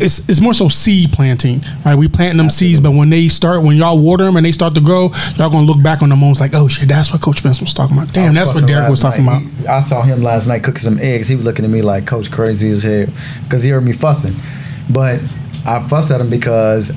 it's 0.00 0.28
it's 0.28 0.40
more 0.40 0.52
so 0.54 0.68
seed 0.68 1.12
planting, 1.12 1.62
right? 1.84 1.94
We 1.94 2.08
planting 2.08 2.38
them 2.38 2.50
seeds, 2.50 2.80
but 2.80 2.92
when 2.92 3.10
they 3.10 3.28
start 3.28 3.62
when 3.62 3.76
y'all 3.76 3.98
water 3.98 4.24
them 4.24 4.36
and 4.36 4.44
they 4.44 4.52
start 4.52 4.74
to 4.74 4.80
grow, 4.80 5.10
y'all 5.36 5.50
gonna 5.50 5.66
look 5.66 5.82
back 5.82 6.02
on 6.02 6.08
the 6.08 6.16
moments 6.16 6.40
like, 6.40 6.52
oh 6.54 6.68
shit, 6.68 6.88
that's 6.88 7.12
what 7.12 7.20
Coach 7.22 7.38
Spence 7.38 7.60
was 7.60 7.72
talking 7.72 7.96
about. 7.96 8.12
Damn, 8.12 8.34
that's 8.34 8.54
what 8.54 8.66
Derek 8.66 8.88
was 8.90 9.00
talking 9.00 9.24
night. 9.24 9.42
about. 9.42 9.60
He- 9.60 9.66
I 9.66 9.80
saw 9.80 10.02
him 10.02 10.22
last 10.22 10.46
night 10.46 10.62
cooking 10.62 10.78
some 10.80 10.98
eggs. 10.98 11.28
He 11.28 11.36
was 11.36 11.44
looking 11.44 11.64
at 11.64 11.70
me 11.70 11.82
like 11.82 12.06
Coach 12.06 12.30
crazy 12.30 12.70
as 12.70 12.82
hell 12.82 13.06
because 13.44 13.62
he 13.62 13.70
heard 13.70 13.84
me 13.84 13.92
fussing. 13.92 14.34
But 14.90 15.20
I 15.66 15.86
fussed 15.88 16.10
at 16.10 16.20
him 16.20 16.30
because 16.30 16.90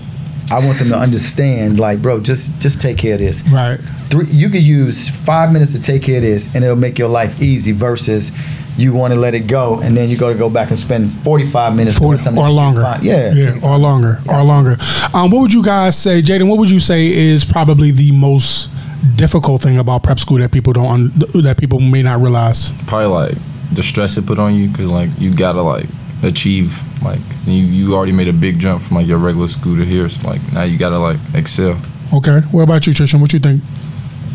I 0.50 0.65
want 0.65 0.79
them 0.79 0.89
to 0.89 0.98
understand, 0.98 1.79
like, 1.79 2.01
bro, 2.01 2.19
just 2.19 2.60
just 2.60 2.81
take 2.81 2.98
care 2.98 3.13
of 3.15 3.19
this. 3.19 3.45
Right. 3.48 3.79
Three, 4.10 4.25
you 4.27 4.50
could 4.50 4.63
use 4.63 5.07
five 5.10 5.51
minutes 5.53 5.71
to 5.74 5.81
take 5.81 6.01
care 6.03 6.17
of 6.17 6.24
this, 6.24 6.53
and 6.55 6.63
it'll 6.63 6.75
make 6.75 6.98
your 7.00 7.07
life 7.10 7.41
easy. 7.41 7.71
Versus 7.71 8.31
you 8.77 8.93
want 8.93 9.13
to 9.13 9.19
let 9.19 9.33
it 9.33 9.48
go, 9.48 9.79
and 9.81 9.95
then 9.95 10.10
you 10.10 10.17
got 10.17 10.29
to 10.29 10.36
go 10.36 10.50
back 10.50 10.69
and 10.69 10.79
spend 10.79 11.12
forty 11.24 11.45
five 11.50 11.75
minutes 11.75 11.98
doing 12.00 12.17
40 12.17 12.21
something 12.24 12.43
or 12.43 12.48
that 12.48 12.53
longer. 12.53 12.81
find- 12.81 13.03
Yeah, 13.03 13.33
yeah, 13.33 13.60
or 13.62 13.77
longer, 13.77 14.19
or 14.27 14.43
longer. 14.43 14.77
Um, 15.13 15.31
what 15.31 15.41
would 15.41 15.53
you 15.53 15.63
guys 15.63 15.98
say, 15.98 16.21
Jayden? 16.21 16.48
What 16.50 16.57
would 16.57 16.71
you 16.71 16.79
say 16.79 17.07
is 17.07 17.43
probably 17.45 17.91
the 17.91 18.12
most 18.12 18.69
difficult 19.15 19.62
thing 19.62 19.77
about 19.77 20.04
prep 20.04 20.19
school 20.19 20.38
that 20.39 20.51
people 20.51 20.73
don't 20.73 20.88
un- 20.88 21.41
that 21.43 21.58
people 21.58 21.80
may 21.80 22.01
not 22.04 22.19
realize? 22.21 22.71
Probably 22.88 23.08
like 23.08 23.36
the 23.73 23.84
stress 23.84 24.17
it 24.17 24.25
put 24.25 24.39
on 24.39 24.54
you 24.56 24.67
because 24.69 24.91
like 24.91 25.10
you 25.17 25.34
gotta 25.34 25.62
like 25.62 25.86
achieve 26.23 26.82
like 27.02 27.20
you 27.46 27.54
you 27.64 27.96
already 27.96 28.12
made 28.12 28.28
a 28.28 28.34
big 28.34 28.60
jump 28.60 28.82
from 28.84 28.98
like 28.98 29.08
your 29.08 29.18
regular 29.18 29.48
school 29.48 29.76
to 29.78 29.86
here. 29.86 30.08
So 30.10 30.28
like 30.28 30.42
now 30.54 30.64
you 30.64 30.78
gotta 30.78 31.00
like 31.00 31.18
excel. 31.34 31.80
Okay. 32.14 32.40
What 32.52 32.64
about 32.64 32.86
you, 32.88 32.94
Tristian? 32.94 33.22
What 33.22 33.34
you 33.34 33.40
think? 33.40 33.62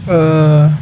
Uh, 0.08 0.74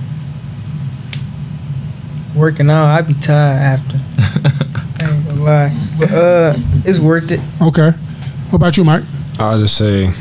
working 2.35 2.70
out, 2.70 2.87
I'd 2.94 3.07
be 3.07 3.14
tired 3.14 3.81
after. 3.81 4.01
I 5.05 5.11
ain't 5.11 5.27
gonna 5.29 5.42
lie, 5.42 5.88
but 5.99 6.11
uh, 6.12 6.55
it's 6.85 6.99
worth 6.99 7.31
it. 7.31 7.40
Okay. 7.61 7.90
What 7.90 8.57
about 8.57 8.77
you, 8.77 8.85
Mike? 8.85 9.05
I'll 9.38 9.59
just 9.59 9.77
say 9.77 10.12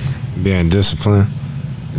being 0.41 0.69
disciplined, 0.69 1.28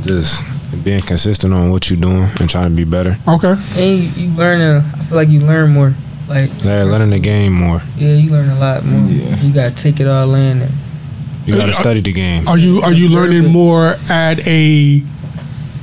just 0.03 0.45
being 0.83 1.01
consistent 1.01 1.55
on 1.55 1.71
what 1.71 1.89
you're 1.91 2.01
doing 2.01 2.29
and 2.41 2.51
trying 2.51 2.71
to 2.71 2.75
be 2.77 2.85
better. 2.85 3.17
Okay. 3.29 3.55
And 3.77 4.01
you, 4.17 4.25
you 4.27 4.31
learn. 4.35 4.61
uh, 4.61 4.83
I 4.97 5.05
feel 5.05 5.17
like 5.17 5.29
you 5.29 5.41
learn 5.41 5.71
more. 5.71 5.95
Like 6.35 6.51
Yeah, 6.65 6.83
learning 6.85 7.11
the 7.11 7.19
game 7.21 7.53
more. 7.53 7.81
Yeah, 7.97 8.15
you 8.15 8.31
learn 8.31 8.51
a 8.51 8.59
lot 8.59 8.85
more. 8.85 9.09
Yeah. 9.09 9.41
You 9.41 9.53
gotta 9.55 9.75
take 9.75 10.01
it 10.01 10.07
all 10.07 10.35
in. 10.35 10.63
And 10.63 10.73
You 11.47 11.55
got 11.55 11.67
to 11.67 11.75
study 11.75 12.01
the 12.01 12.13
game. 12.13 12.49
Are 12.49 12.59
you 12.59 12.81
are 12.83 12.93
you 12.93 13.09
learning 13.09 13.53
more 13.53 13.97
at 14.09 14.47
a 14.47 15.03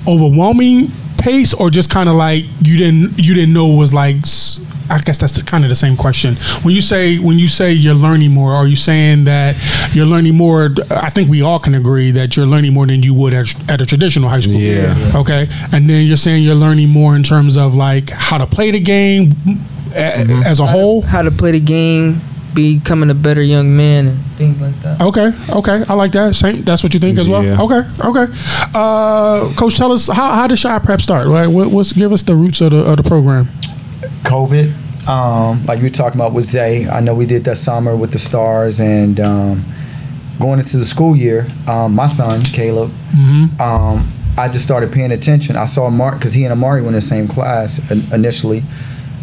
overwhelming 0.07 0.91
pace, 1.17 1.53
or 1.53 1.69
just 1.69 1.89
kind 1.89 2.09
of 2.09 2.15
like 2.15 2.45
you 2.61 2.77
didn't 2.77 3.19
you 3.19 3.33
didn't 3.33 3.53
know 3.53 3.67
was 3.67 3.93
like? 3.93 4.17
I 4.89 4.99
guess 4.99 5.19
that's 5.19 5.41
kind 5.43 5.63
of 5.63 5.69
the 5.69 5.75
same 5.75 5.95
question. 5.95 6.35
When 6.63 6.73
you 6.75 6.81
say 6.81 7.17
when 7.17 7.39
you 7.39 7.47
say 7.47 7.71
you're 7.71 7.93
learning 7.93 8.31
more, 8.31 8.51
are 8.51 8.67
you 8.67 8.75
saying 8.75 9.23
that 9.23 9.55
you're 9.95 10.05
learning 10.05 10.35
more? 10.35 10.69
I 10.89 11.09
think 11.09 11.29
we 11.29 11.41
all 11.41 11.59
can 11.59 11.75
agree 11.75 12.11
that 12.11 12.35
you're 12.35 12.45
learning 12.45 12.73
more 12.73 12.85
than 12.85 13.01
you 13.01 13.13
would 13.13 13.33
at, 13.33 13.71
at 13.71 13.79
a 13.79 13.85
traditional 13.85 14.27
high 14.27 14.41
school. 14.41 14.55
Yeah. 14.59 15.13
Okay. 15.15 15.47
And 15.71 15.89
then 15.89 16.05
you're 16.07 16.17
saying 16.17 16.43
you're 16.43 16.55
learning 16.55 16.89
more 16.89 17.15
in 17.15 17.23
terms 17.23 17.55
of 17.55 17.73
like 17.73 18.09
how 18.09 18.37
to 18.37 18.45
play 18.45 18.71
the 18.71 18.81
game 18.81 19.33
a- 19.93 20.47
as 20.47 20.59
a 20.59 20.65
whole. 20.65 21.01
how 21.01 21.21
to 21.21 21.31
play 21.31 21.51
the 21.51 21.59
game, 21.59 22.21
becoming 22.53 23.09
a 23.09 23.13
better 23.13 23.41
young 23.41 23.75
man, 23.77 24.07
and 24.07 24.19
things 24.37 24.59
like 24.61 24.79
that. 24.81 25.01
Okay, 25.01 25.31
okay, 25.49 25.83
I 25.87 25.93
like 25.93 26.11
that. 26.13 26.35
Same, 26.35 26.63
that's 26.63 26.83
what 26.83 26.93
you 26.93 26.99
think 26.99 27.17
as 27.17 27.29
well. 27.29 27.43
Yeah. 27.43 27.61
Okay, 27.61 27.81
okay. 28.05 28.33
Uh, 28.73 29.53
Coach, 29.55 29.77
tell 29.77 29.91
us 29.91 30.07
how, 30.07 30.31
how 30.35 30.47
did 30.47 30.61
Chi 30.61 30.79
Prep 30.79 31.01
start? 31.01 31.27
Right, 31.27 31.47
what, 31.47 31.71
what's 31.71 31.93
give 31.93 32.11
us 32.11 32.23
the 32.23 32.35
roots 32.35 32.61
of 32.61 32.71
the 32.71 32.77
of 32.79 32.97
the 32.97 33.03
program? 33.03 33.47
COVID, 34.23 35.07
um, 35.07 35.65
like 35.65 35.77
you 35.79 35.83
were 35.85 35.89
talking 35.89 36.19
about 36.19 36.33
with 36.33 36.45
Zay, 36.45 36.87
I 36.87 36.99
know 36.99 37.13
we 37.15 37.25
did 37.25 37.43
that 37.45 37.57
summer 37.57 37.95
with 37.95 38.11
the 38.11 38.19
Stars, 38.19 38.79
and 38.79 39.19
um, 39.19 39.63
going 40.39 40.59
into 40.59 40.77
the 40.77 40.85
school 40.85 41.15
year, 41.15 41.47
um, 41.67 41.95
my 41.95 42.07
son 42.07 42.41
Caleb, 42.43 42.91
um, 43.59 44.11
I 44.37 44.47
just 44.47 44.63
started 44.65 44.91
paying 44.91 45.11
attention. 45.11 45.55
I 45.55 45.65
saw 45.65 45.89
Mark 45.89 46.15
because 46.17 46.33
he 46.33 46.43
and 46.45 46.53
Amari 46.53 46.81
were 46.81 46.87
in 46.87 46.93
the 46.93 47.01
same 47.01 47.27
class 47.27 47.79
initially, 48.11 48.63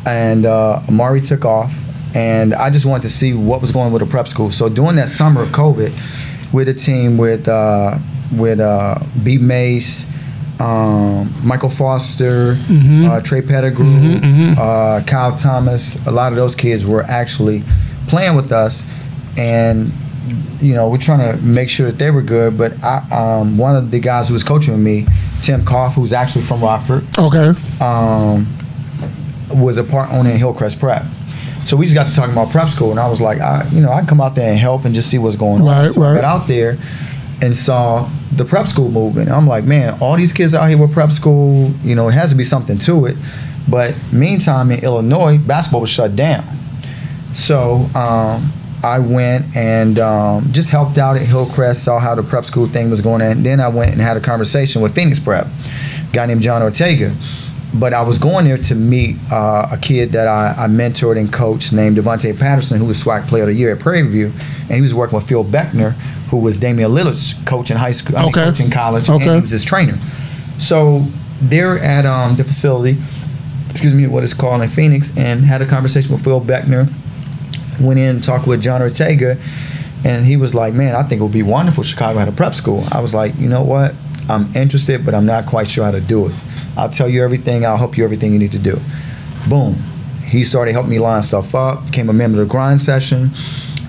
and 0.06 0.46
uh, 0.46 0.80
Amari 0.88 1.20
took 1.20 1.44
off, 1.44 1.72
and 2.14 2.54
I 2.54 2.70
just 2.70 2.87
wanted 2.87 3.02
to 3.02 3.11
see 3.11 3.32
what 3.34 3.61
was 3.61 3.72
going 3.72 3.87
on 3.87 3.92
with 3.92 4.02
the 4.02 4.08
prep 4.08 4.28
school. 4.28 4.50
So 4.50 4.68
during 4.68 4.96
that 4.96 5.08
summer 5.08 5.42
of 5.42 5.48
COVID, 5.50 5.92
with 6.52 6.68
a 6.68 6.74
team 6.74 7.16
with 7.18 7.48
uh, 7.48 7.98
with 8.32 8.61
uh, 8.61 8.98
B 9.22 9.38
Mace. 9.38 10.06
Um, 10.61 11.32
Michael 11.46 11.68
Foster, 11.70 12.56
uh, 12.68 13.20
Trey 13.20 13.42
Pettigrew, 13.42 13.87
Uh, 14.58 15.00
Kyle 15.06 15.37
Thomas, 15.37 15.94
a 16.04 16.11
lot 16.11 16.32
of 16.32 16.37
those 16.37 16.56
kids 16.56 16.84
were 16.84 17.04
actually 17.04 17.62
playing 18.08 18.34
with 18.34 18.50
us, 18.50 18.82
and 19.37 19.92
you 20.61 20.74
know 20.74 20.88
we're 20.88 20.98
trying 20.98 21.20
to 21.37 21.40
make 21.44 21.68
sure 21.68 21.87
that 21.87 21.98
they 21.98 22.11
were 22.11 22.22
good. 22.22 22.58
But 22.58 22.72
I, 22.82 22.96
um, 23.12 23.56
one 23.56 23.76
of 23.76 23.92
the 23.92 24.00
guys 24.00 24.26
who 24.26 24.34
was 24.34 24.42
coaching 24.42 24.74
with 24.74 24.82
me, 24.82 25.06
Tim 25.42 25.64
Koff, 25.64 25.94
who's 25.94 26.12
actually 26.12 26.42
from 26.42 26.61
Rockford, 26.61 27.04
Okay, 27.16 27.50
um, 27.80 28.48
was 29.50 29.78
a 29.78 29.84
part 29.84 30.11
owner 30.11 30.30
in 30.30 30.38
Hillcrest 30.38 30.78
Prep. 30.80 31.04
So 31.64 31.76
we 31.76 31.84
just 31.84 31.94
got 31.94 32.06
to 32.06 32.14
talking 32.14 32.32
about 32.32 32.50
prep 32.50 32.70
school, 32.70 32.90
and 32.90 32.98
I 32.98 33.08
was 33.11 33.20
like, 33.20 33.40
I, 33.40 33.68
you 33.68 33.82
know, 33.82 33.92
I 33.92 34.04
come 34.04 34.20
out 34.20 34.34
there 34.34 34.50
and 34.50 34.58
help 34.58 34.84
and 34.87 34.94
just 34.94 35.11
see 35.11 35.18
what's 35.18 35.37
going 35.37 35.61
on. 35.61 35.66
Right, 35.66 35.92
so 35.92 36.02
I 36.02 36.14
got 36.14 36.24
out 36.24 36.48
there 36.48 36.78
and 37.42 37.56
saw 37.56 38.08
the 38.32 38.44
prep 38.44 38.66
school 38.66 38.90
movement. 38.90 39.30
I'm 39.30 39.46
like, 39.46 39.64
man, 39.64 39.98
all 40.00 40.16
these 40.16 40.32
kids 40.32 40.54
out 40.54 40.66
here 40.66 40.78
with 40.78 40.92
prep 40.92 41.12
school, 41.12 41.70
you 41.82 41.94
know, 41.94 42.08
it 42.08 42.12
has 42.12 42.30
to 42.30 42.37
be 42.37 42.42
something 42.42 42.78
to 42.78 43.06
it. 43.06 43.16
But 43.68 43.94
meantime, 44.12 44.70
in 44.70 44.82
Illinois, 44.82 45.38
basketball 45.38 45.82
was 45.82 45.90
shut 45.90 46.16
down. 46.16 46.44
So 47.34 47.88
um, 47.94 48.50
I 48.82 48.98
went 48.98 49.54
and 49.54 49.98
um, 49.98 50.52
just 50.52 50.70
helped 50.70 50.98
out 50.98 51.16
at 51.16 51.26
Hillcrest, 51.26 51.84
saw 51.84 51.98
how 51.98 52.14
the 52.14 52.22
prep 52.22 52.44
school 52.44 52.66
thing 52.66 52.88
was 52.88 53.00
going, 53.00 53.20
and 53.20 53.44
then 53.44 53.61
I 53.61 53.68
went 53.68 53.92
and 53.92 54.00
had 54.00 54.16
a 54.16 54.20
conversation 54.20 54.80
with 54.80 54.94
Phoenix 54.94 55.18
Prep, 55.18 55.46
a 55.46 56.12
guy 56.12 56.26
named 56.26 56.42
John 56.42 56.62
Ortega. 56.62 57.14
But 57.74 57.92
I 57.92 58.00
was 58.02 58.18
going 58.18 58.46
there 58.46 58.57
to 58.57 58.74
meet 58.74 59.16
uh, 59.31 59.68
a 59.70 59.76
kid 59.76 60.12
that 60.12 60.26
I, 60.26 60.64
I 60.64 60.66
mentored 60.68 61.18
and 61.18 61.31
coached 61.31 61.72
named 61.72 61.98
Devonte 61.98 62.38
Patterson, 62.38 62.78
who 62.78 62.87
was 62.87 63.02
SWAC 63.02 63.26
Player 63.28 63.42
of 63.42 63.48
the 63.48 63.54
Year 63.54 63.72
at 63.72 63.78
Prairie 63.78 64.02
View, 64.09 64.33
and 64.62 64.70
he 64.72 64.81
was 64.81 64.94
working 64.94 65.16
with 65.16 65.28
Phil 65.28 65.44
Beckner, 65.44 65.92
who 66.31 66.38
was 66.38 66.59
Damian 66.59 66.90
Lillard's 66.92 67.35
coach 67.44 67.70
in 67.70 67.76
high 67.76 67.92
school, 67.92 68.16
I 68.16 68.20
mean, 68.22 68.31
Okay. 68.31 68.44
coach 68.44 68.61
in 68.61 68.70
college, 68.70 69.11
Okay. 69.11 69.22
and 69.28 69.35
he 69.37 69.40
was 69.42 69.50
his 69.50 69.64
trainer. 69.66 69.98
So 70.57 71.04
they're 71.42 71.78
at 71.78 72.07
um, 72.07 72.37
the 72.37 72.44
facility, 72.44 72.96
excuse 73.70 73.92
me, 73.92 74.07
what 74.07 74.24
it's 74.24 74.33
called 74.35 74.62
in 74.62 74.70
Phoenix, 74.70 75.14
and 75.16 75.44
had 75.44 75.61
a 75.61 75.66
conversation 75.66 76.11
with 76.12 76.24
Phil 76.24 76.40
Beckner. 76.40 76.90
Went 77.81 78.00
in 78.00 78.20
talked 78.22 78.46
with 78.46 78.62
John 78.62 78.81
Ortega, 78.83 79.37
and 80.04 80.24
he 80.24 80.37
was 80.37 80.54
like, 80.54 80.72
"Man, 80.74 80.96
I 80.96 81.02
think 81.04 81.20
it 81.20 81.22
would 81.22 81.33
be 81.33 81.42
wonderful. 81.44 81.83
if 81.83 81.88
Chicago 81.90 82.18
had 82.18 82.28
a 82.28 82.33
prep 82.33 82.54
school." 82.54 82.83
I 82.90 83.00
was 83.00 83.14
like, 83.14 83.38
"You 83.38 83.48
know 83.48 83.62
what? 83.62 83.94
I'm 84.28 84.50
interested, 84.57 85.04
but 85.04 85.14
I'm 85.14 85.26
not 85.26 85.46
quite 85.46 85.70
sure 85.70 85.85
how 85.85 85.92
to 85.92 86.00
do 86.00 86.26
it. 86.26 86.33
I'll 86.78 86.90
tell 86.90 87.08
you 87.08 87.22
everything. 87.22 87.66
I'll 87.66 87.76
help 87.76 87.98
you 87.98 88.04
everything 88.04 88.32
you 88.32 88.38
need 88.38 88.52
to 88.52 88.58
do." 88.58 88.80
boom, 89.48 89.74
he 90.24 90.44
started 90.44 90.72
helping 90.72 90.90
me 90.90 90.98
line 90.98 91.22
stuff 91.22 91.54
up. 91.54 91.84
Became 91.86 92.08
a 92.08 92.12
member 92.12 92.40
of 92.40 92.48
the 92.48 92.52
grind 92.52 92.80
session, 92.80 93.30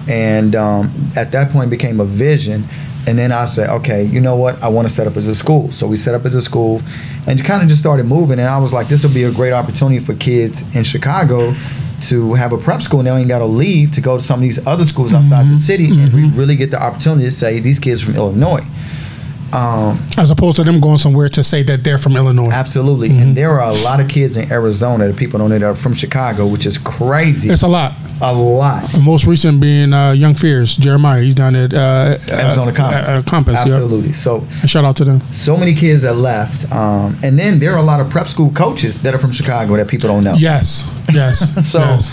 and 0.07 0.55
um, 0.55 1.11
at 1.15 1.31
that 1.31 1.51
point 1.51 1.69
became 1.69 1.99
a 1.99 2.05
vision. 2.05 2.65
And 3.07 3.17
then 3.17 3.31
I 3.31 3.45
said, 3.45 3.69
okay, 3.69 4.03
you 4.03 4.19
know 4.19 4.35
what? 4.35 4.61
I 4.61 4.67
want 4.67 4.87
to 4.87 4.93
set 4.93 5.07
up 5.07 5.17
as 5.17 5.27
a 5.27 5.33
school. 5.33 5.71
So 5.71 5.87
we 5.87 5.95
set 5.95 6.13
up 6.13 6.25
as 6.25 6.35
a 6.35 6.41
school, 6.41 6.81
and 7.27 7.43
kind 7.43 7.63
of 7.63 7.69
just 7.69 7.81
started 7.81 8.05
moving. 8.05 8.39
And 8.39 8.47
I 8.47 8.59
was 8.59 8.73
like, 8.73 8.87
this 8.87 9.03
will 9.03 9.13
be 9.13 9.23
a 9.23 9.31
great 9.31 9.53
opportunity 9.53 9.99
for 9.99 10.13
kids 10.15 10.63
in 10.75 10.83
Chicago 10.83 11.55
to 12.01 12.33
have 12.35 12.53
a 12.53 12.57
prep 12.57 12.81
school. 12.81 13.03
Now 13.03 13.17
you 13.17 13.25
got 13.25 13.39
to 13.39 13.45
leave 13.45 13.91
to 13.91 14.01
go 14.01 14.17
to 14.17 14.23
some 14.23 14.39
of 14.39 14.43
these 14.43 14.65
other 14.65 14.85
schools 14.85 15.13
outside 15.13 15.49
the 15.49 15.55
city, 15.55 15.89
and 15.89 16.13
we 16.13 16.29
really 16.29 16.55
get 16.55 16.71
the 16.71 16.81
opportunity 16.81 17.23
to 17.25 17.31
say 17.31 17.59
these 17.59 17.79
kids 17.79 18.01
from 18.01 18.15
Illinois. 18.15 18.65
Um, 19.53 19.97
As 20.17 20.29
opposed 20.31 20.57
to 20.57 20.63
them 20.63 20.79
going 20.79 20.97
somewhere 20.97 21.29
to 21.29 21.43
say 21.43 21.63
that 21.63 21.83
they're 21.83 21.97
from 21.97 22.15
Illinois. 22.15 22.51
absolutely, 22.51 23.09
and 23.17 23.35
there 23.35 23.51
are 23.59 23.69
a 23.69 23.73
lot 23.83 23.99
of 23.99 24.07
kids 24.07 24.37
in 24.37 24.51
Arizona 24.51 25.07
that 25.07 25.17
people 25.17 25.39
don't 25.39 25.49
know 25.49 25.57
that 25.59 25.65
are 25.65 25.75
from 25.75 25.93
Chicago, 25.95 26.45
which 26.47 26.65
is 26.65 26.77
crazy. 26.77 27.49
It's 27.49 27.63
a 27.63 27.67
lot. 27.67 27.93
a 28.21 28.33
lot. 28.33 28.89
The 28.91 28.99
most 28.99 29.25
recent 29.25 29.59
being 29.61 29.93
uh, 29.93 30.11
Young 30.11 30.33
Fears, 30.35 30.75
Jeremiah. 30.77 31.21
He's 31.21 31.35
down 31.35 31.55
at 31.55 31.73
uh, 31.73 32.17
Arizona 32.31 32.71
uh, 32.71 32.75
Compass. 32.75 33.07
Uh, 33.07 33.11
uh, 33.11 33.21
Compass, 33.23 33.55
yeah. 33.65 33.73
Absolutely. 33.75 34.13
So 34.13 34.45
And 34.61 34.69
shout 34.69 34.85
out 34.85 34.95
to 34.97 35.05
them. 35.05 35.21
so 35.31 35.57
many 35.57 35.73
kids 35.73 36.01
that 36.03 36.15
left, 36.15 36.71
um, 36.71 37.17
and 37.23 37.37
then 37.39 37.59
there 37.59 37.73
are 37.73 37.79
a 37.79 37.83
lot 37.83 37.99
of 38.01 38.09
prep 38.09 38.27
school 38.27 38.51
coaches 38.51 39.01
that 39.01 39.13
are 39.15 39.19
from 39.19 39.31
Chicago 39.31 39.75
that 39.77 39.87
people 39.87 40.09
don't 40.09 40.23
know. 40.23 40.35
Yes, 40.35 40.83
yes. 41.13 41.39
So, 41.71 41.79
yes. 41.79 42.09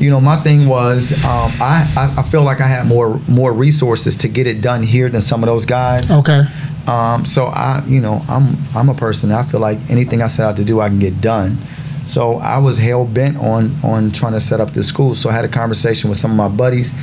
you 0.00 0.10
know, 0.10 0.20
my 0.20 0.36
thing 0.36 0.68
was 0.68 1.12
um, 1.24 1.50
I, 1.60 1.86
I 1.96 2.20
I 2.20 2.22
feel 2.30 2.42
like 2.42 2.60
I 2.60 2.68
had 2.68 2.86
more 2.86 3.18
more 3.28 3.52
resources 3.52 4.16
to 4.16 4.28
get 4.28 4.46
it 4.46 4.60
done 4.60 4.82
here 4.82 5.08
than 5.08 5.20
some 5.20 5.42
of 5.42 5.48
those 5.48 5.64
guys. 5.66 6.10
Okay. 6.10 6.42
Um, 6.88 7.26
so 7.26 7.44
I, 7.46 7.84
you 7.86 8.00
know, 8.00 8.24
I'm 8.28 8.56
I'm 8.74 8.88
a 8.88 8.94
person. 8.94 9.30
I 9.30 9.42
feel 9.42 9.60
like 9.60 9.78
anything 9.90 10.22
I 10.22 10.28
set 10.28 10.46
out 10.46 10.56
to 10.56 10.64
do, 10.64 10.80
I 10.80 10.88
can 10.88 10.98
get 10.98 11.20
done. 11.20 11.58
So 12.06 12.38
I 12.38 12.56
was 12.58 12.78
hell 12.78 13.04
bent 13.04 13.36
on 13.36 13.76
on 13.84 14.10
trying 14.10 14.32
to 14.32 14.40
set 14.40 14.60
up 14.60 14.70
this 14.72 14.88
school. 14.88 15.14
So 15.14 15.28
I 15.28 15.34
had 15.34 15.44
a 15.44 15.48
conversation 15.48 16.08
with 16.08 16.18
some 16.18 16.30
of 16.30 16.36
my 16.38 16.48
buddies, 16.48 16.94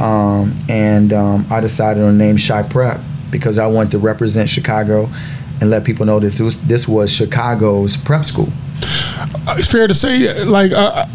um, 0.00 0.58
and 0.68 1.12
um, 1.12 1.46
I 1.48 1.60
decided 1.60 2.02
on 2.02 2.18
the 2.18 2.24
name 2.24 2.36
Chi 2.36 2.62
Prep 2.64 3.00
because 3.30 3.58
I 3.58 3.68
wanted 3.68 3.92
to 3.92 3.98
represent 3.98 4.50
Chicago 4.50 5.08
and 5.60 5.70
let 5.70 5.84
people 5.84 6.06
know 6.06 6.18
that 6.18 6.28
this 6.28 6.40
was, 6.40 6.60
this 6.62 6.88
was 6.88 7.12
Chicago's 7.12 7.96
prep 7.96 8.24
school. 8.24 8.48
it's 9.48 9.70
fair 9.70 9.86
to 9.86 9.94
say, 9.94 10.42
like 10.44 10.72
uh, 10.72 11.06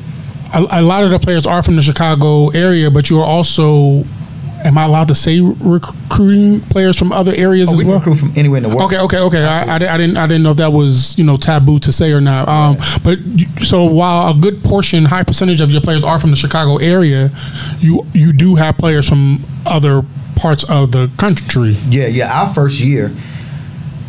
a, 0.54 0.80
a 0.80 0.82
lot 0.82 1.04
of 1.04 1.10
the 1.10 1.20
players 1.20 1.46
are 1.46 1.62
from 1.64 1.76
the 1.76 1.82
Chicago 1.82 2.50
area, 2.50 2.90
but 2.90 3.10
you 3.10 3.20
are 3.20 3.26
also. 3.26 4.06
Am 4.66 4.78
I 4.78 4.84
allowed 4.86 5.08
to 5.10 5.16
say 5.16 5.40
recruiting 5.42 6.60
players 6.70 6.98
from 6.98 7.12
other 7.12 7.34
areas 7.36 7.70
Oh, 7.70 7.74
as 7.74 7.80
we 7.84 7.86
well? 7.86 8.00
recruit 8.00 8.16
from 8.16 8.34
anywhere 8.36 8.58
in 8.58 8.64
the 8.64 8.70
world. 8.70 8.82
Okay, 8.92 9.00
okay, 9.00 9.20
okay. 9.20 9.46
I, 9.46 9.76
I, 9.76 9.78
di- 9.80 9.88
I 9.88 9.98
didn't 9.98 10.18
I 10.18 10.26
didn't 10.28 10.44
know 10.44 10.52
if 10.52 10.58
that 10.58 10.74
was 10.74 11.18
you 11.18 11.24
know 11.24 11.38
taboo 11.38 11.78
to 11.80 11.92
say 11.92 12.12
or 12.12 12.20
not. 12.22 12.48
Um, 12.48 12.78
but 13.04 13.20
you- 13.20 13.48
so 13.64 13.86
while 13.86 14.32
a 14.32 14.34
good 14.34 14.64
portion, 14.64 15.06
high 15.06 15.24
percentage 15.24 15.62
of 15.62 15.70
your 15.72 15.82
players 15.82 16.04
are 16.04 16.20
from 16.20 16.32
the 16.32 16.36
Chicago 16.36 16.78
area, 16.78 17.30
you 17.80 18.06
you 18.14 18.34
do 18.34 18.56
have 18.56 18.78
players 18.78 19.08
from 19.08 19.44
other 19.66 20.04
parts 20.36 20.64
of 20.70 20.92
the 20.92 21.10
country. 21.18 21.78
Yeah, 21.90 22.08
yeah. 22.08 22.42
Our 22.42 22.54
first 22.54 22.80
year, 22.80 23.12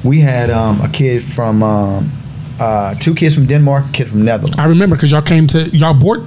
we 0.05 0.21
had 0.21 0.51
um, 0.51 0.81
a 0.81 0.89
kid 0.89 1.23
from 1.23 1.63
um, 1.63 2.11
uh, 2.59 2.95
two 2.95 3.15
kids 3.15 3.35
from 3.35 3.47
Denmark, 3.47 3.85
a 3.89 3.93
kid 3.93 4.09
from 4.09 4.25
Netherlands. 4.25 4.59
I 4.59 4.67
remember 4.67 4.97
because 4.97 5.11
y'all 5.13 5.23
came 5.23 5.47
to 5.49 5.69
y'all 5.69 5.95
brought 5.95 6.21
t- 6.21 6.27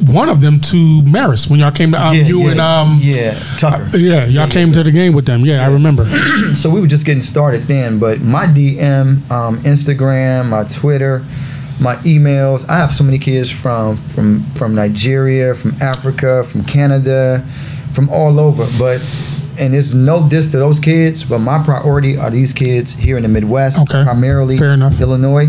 one 0.00 0.28
of 0.28 0.40
them 0.40 0.60
to 0.60 1.02
Maris 1.02 1.48
when 1.48 1.60
y'all 1.60 1.70
came 1.70 1.92
to 1.92 1.98
um, 2.06 2.14
yeah, 2.14 2.22
you 2.24 2.40
yeah, 2.44 2.50
and 2.50 2.60
um 2.60 2.98
yeah, 3.02 3.38
Tucker. 3.58 3.96
yeah 3.96 4.24
y'all 4.26 4.48
came 4.48 4.72
to 4.72 4.82
the 4.82 4.90
game 4.90 5.12
with 5.14 5.26
them. 5.26 5.44
Yeah, 5.44 5.64
I 5.66 5.70
remember. 5.70 6.04
so 6.54 6.70
we 6.70 6.80
were 6.80 6.86
just 6.86 7.04
getting 7.06 7.22
started 7.22 7.62
then. 7.64 7.98
But 7.98 8.20
my 8.20 8.46
DM, 8.46 9.28
um, 9.30 9.58
Instagram, 9.62 10.48
my 10.50 10.64
Twitter, 10.64 11.24
my 11.80 11.96
emails. 11.96 12.68
I 12.68 12.78
have 12.78 12.92
so 12.92 13.04
many 13.04 13.18
kids 13.18 13.50
from 13.50 13.96
from 13.96 14.42
from 14.54 14.74
Nigeria, 14.74 15.54
from 15.54 15.80
Africa, 15.82 16.44
from 16.44 16.64
Canada, 16.64 17.44
from 17.92 18.08
all 18.10 18.38
over. 18.40 18.66
But 18.78 19.00
and 19.58 19.74
it's 19.74 19.94
no 19.94 20.28
diss 20.28 20.50
to 20.50 20.58
those 20.58 20.80
kids, 20.80 21.22
but 21.22 21.38
my 21.38 21.62
priority 21.62 22.16
are 22.16 22.28
these 22.30 22.52
kids 22.52 22.92
here 22.92 23.16
in 23.16 23.22
the 23.22 23.28
Midwest, 23.28 23.78
Okay. 23.82 24.02
primarily 24.02 24.58
Fair 24.58 24.72
enough. 24.74 25.00
Illinois. 25.00 25.48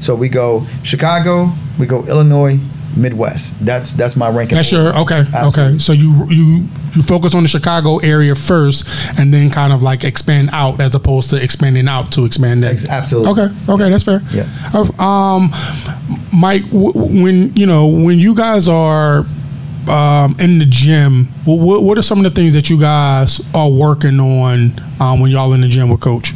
So 0.00 0.14
we 0.14 0.28
go 0.28 0.66
Chicago, 0.82 1.50
we 1.78 1.86
go 1.86 2.04
Illinois, 2.04 2.58
Midwest. 2.96 3.54
That's 3.64 3.90
that's 3.92 4.16
my 4.16 4.28
ranking. 4.28 4.56
That's 4.56 4.72
your 4.72 4.96
okay. 5.00 5.24
Okay, 5.34 5.78
so 5.78 5.92
you 5.92 6.26
you 6.28 6.66
you 6.92 7.02
focus 7.02 7.34
on 7.34 7.42
the 7.42 7.48
Chicago 7.48 7.98
area 7.98 8.34
first, 8.34 8.84
and 9.18 9.32
then 9.32 9.50
kind 9.50 9.72
of 9.72 9.82
like 9.82 10.04
expand 10.04 10.50
out 10.52 10.80
as 10.80 10.94
opposed 10.94 11.30
to 11.30 11.42
expanding 11.42 11.88
out 11.88 12.12
to 12.12 12.24
expand 12.24 12.62
that. 12.62 12.84
Absolutely. 12.84 13.30
Okay, 13.44 13.54
okay, 13.68 13.88
that's 13.90 14.04
fair. 14.04 14.20
Yeah. 14.32 14.46
Um, 14.98 15.50
Mike, 16.32 16.64
w- 16.70 16.92
when 17.22 17.54
you 17.56 17.66
know 17.66 17.86
when 17.86 18.18
you 18.18 18.34
guys 18.34 18.68
are 18.68 19.24
um, 19.88 20.36
in 20.38 20.58
the 20.58 20.66
gym, 20.66 21.26
what, 21.44 21.82
what 21.82 21.98
are 21.98 22.02
some 22.02 22.18
of 22.18 22.24
the 22.24 22.30
things 22.30 22.52
that 22.54 22.68
you 22.70 22.78
guys 22.80 23.40
are 23.54 23.70
working 23.70 24.18
on 24.20 24.72
um, 25.00 25.20
when 25.20 25.30
y'all 25.30 25.52
in 25.52 25.60
the 25.60 25.68
gym 25.68 25.88
with 25.88 26.00
Coach? 26.00 26.32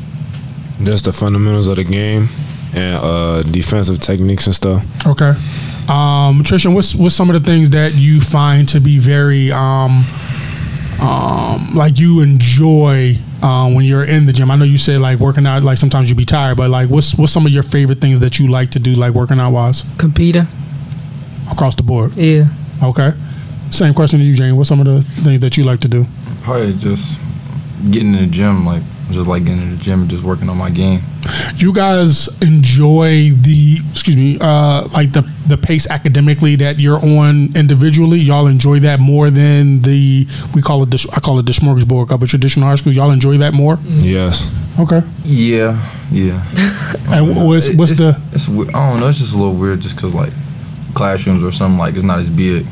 Just 0.83 1.05
the 1.05 1.13
fundamentals 1.13 1.69
of 1.69 1.77
the 1.77 1.85
game 1.85 2.29
and 2.75 2.97
uh, 2.97 3.43
defensive 3.43 4.01
techniques 4.01 4.47
and 4.47 4.55
stuff. 4.55 4.85
Okay. 5.07 5.33
Um, 5.91 6.45
Trisha, 6.45 6.73
what's 6.73 6.95
what's 6.95 7.15
some 7.17 7.31
of 7.31 7.43
the 7.43 7.51
things 7.51 7.71
that 7.71 7.95
you 7.95 8.21
find 8.21 8.69
to 8.69 8.81
be 8.81 8.99
very 8.99 9.51
um, 9.51 10.05
um, 11.01 11.75
like 11.75 11.99
you 11.99 12.21
enjoy 12.21 13.17
uh, 13.43 13.69
when 13.73 13.85
you're 13.85 14.05
in 14.05 14.27
the 14.27 14.33
gym? 14.33 14.51
I 14.53 14.57
know 14.57 14.65
you 14.65 14.79
said 14.79 15.01
like 15.01 15.19
working 15.19 15.47
out, 15.47 15.65
like 15.65 15.79
sometimes 15.79 16.09
you'd 16.09 16.17
be 16.17 16.25
tired, 16.25 16.57
but 16.57 16.71
like 16.71 16.89
what's 16.91 17.17
what's 17.17 17.33
some 17.33 17.45
of 17.45 17.51
your 17.53 17.65
favorite 17.65 18.01
things 18.01 18.21
that 18.21 18.39
you 18.39 18.47
like 18.49 18.71
to 18.73 18.79
do, 18.79 18.95
like 18.95 19.15
working 19.15 19.41
out 19.41 19.51
wise 19.53 19.85
Competing. 19.99 20.47
across 21.51 21.75
the 21.75 21.83
board? 21.83 22.19
Yeah. 22.19 22.45
Okay. 22.83 23.11
Same 23.71 23.93
question 23.95 24.21
to 24.21 24.25
you, 24.25 24.35
Jane. 24.35 24.57
What's 24.57 24.69
some 24.69 24.81
of 24.81 24.87
the 24.87 25.03
things 25.03 25.41
that 25.41 25.57
you 25.57 25.65
like 25.65 25.81
to 25.81 25.89
do? 25.89 26.05
Probably 26.43 26.73
just 26.75 27.19
getting 27.91 28.15
in 28.15 28.21
the 28.21 28.27
gym, 28.27 28.65
like 28.65 28.83
just 29.11 29.27
like 29.27 29.45
getting 29.45 29.63
in 29.63 29.71
the 29.77 29.83
gym 29.83 30.03
and 30.03 30.11
just 30.11 30.23
working 30.23 30.49
on 30.49 30.57
my 30.57 30.71
game. 30.71 31.03
You 31.57 31.73
guys 31.73 32.29
enjoy 32.43 33.31
the 33.33 33.79
excuse 34.01 34.17
me, 34.17 34.39
uh, 34.41 34.89
like 34.95 35.13
the 35.13 35.23
the 35.47 35.59
pace 35.59 35.87
academically 35.91 36.57
that 36.57 36.79
you're 36.79 36.97
on 36.99 37.55
individually. 37.55 38.19
Y'all 38.19 38.47
enjoy 38.47 38.81
that 38.81 38.99
more 38.99 39.29
than 39.29 39.83
the 39.83 40.27
we 40.55 40.63
call 40.63 40.83
it 40.83 40.91
the 40.91 41.11
I 41.15 41.21
call 41.21 41.39
it 41.39 41.45
the 41.45 41.53
smorgasbord 41.53 42.11
of 42.11 42.23
a 42.23 42.27
traditional 42.27 42.67
high 42.67 42.77
school. 42.77 42.93
Y'all 42.95 43.11
enjoy 43.11 43.37
that 43.39 43.53
more. 43.53 43.79
Yes. 43.85 44.51
Okay. 44.79 45.03
Yeah, 45.25 45.77
yeah. 46.11 46.43
And 47.13 47.47
what's 47.47 47.69
what's 47.75 47.93
it's, 47.93 48.01
the 48.01 48.21
It's 48.33 48.49
we- 48.49 48.69
I 48.69 48.91
don't 48.91 49.01
know. 49.01 49.09
It's 49.09 49.19
just 49.19 49.35
a 49.35 49.37
little 49.37 49.55
weird, 49.55 49.81
just 49.81 49.99
cause 49.99 50.15
like 50.15 50.33
classrooms 50.95 51.43
or 51.45 51.53
something 51.53 51.79
like 51.79 51.95
it's 51.95 52.05
not 52.05 52.21
as 52.21 52.31
big. 52.31 52.67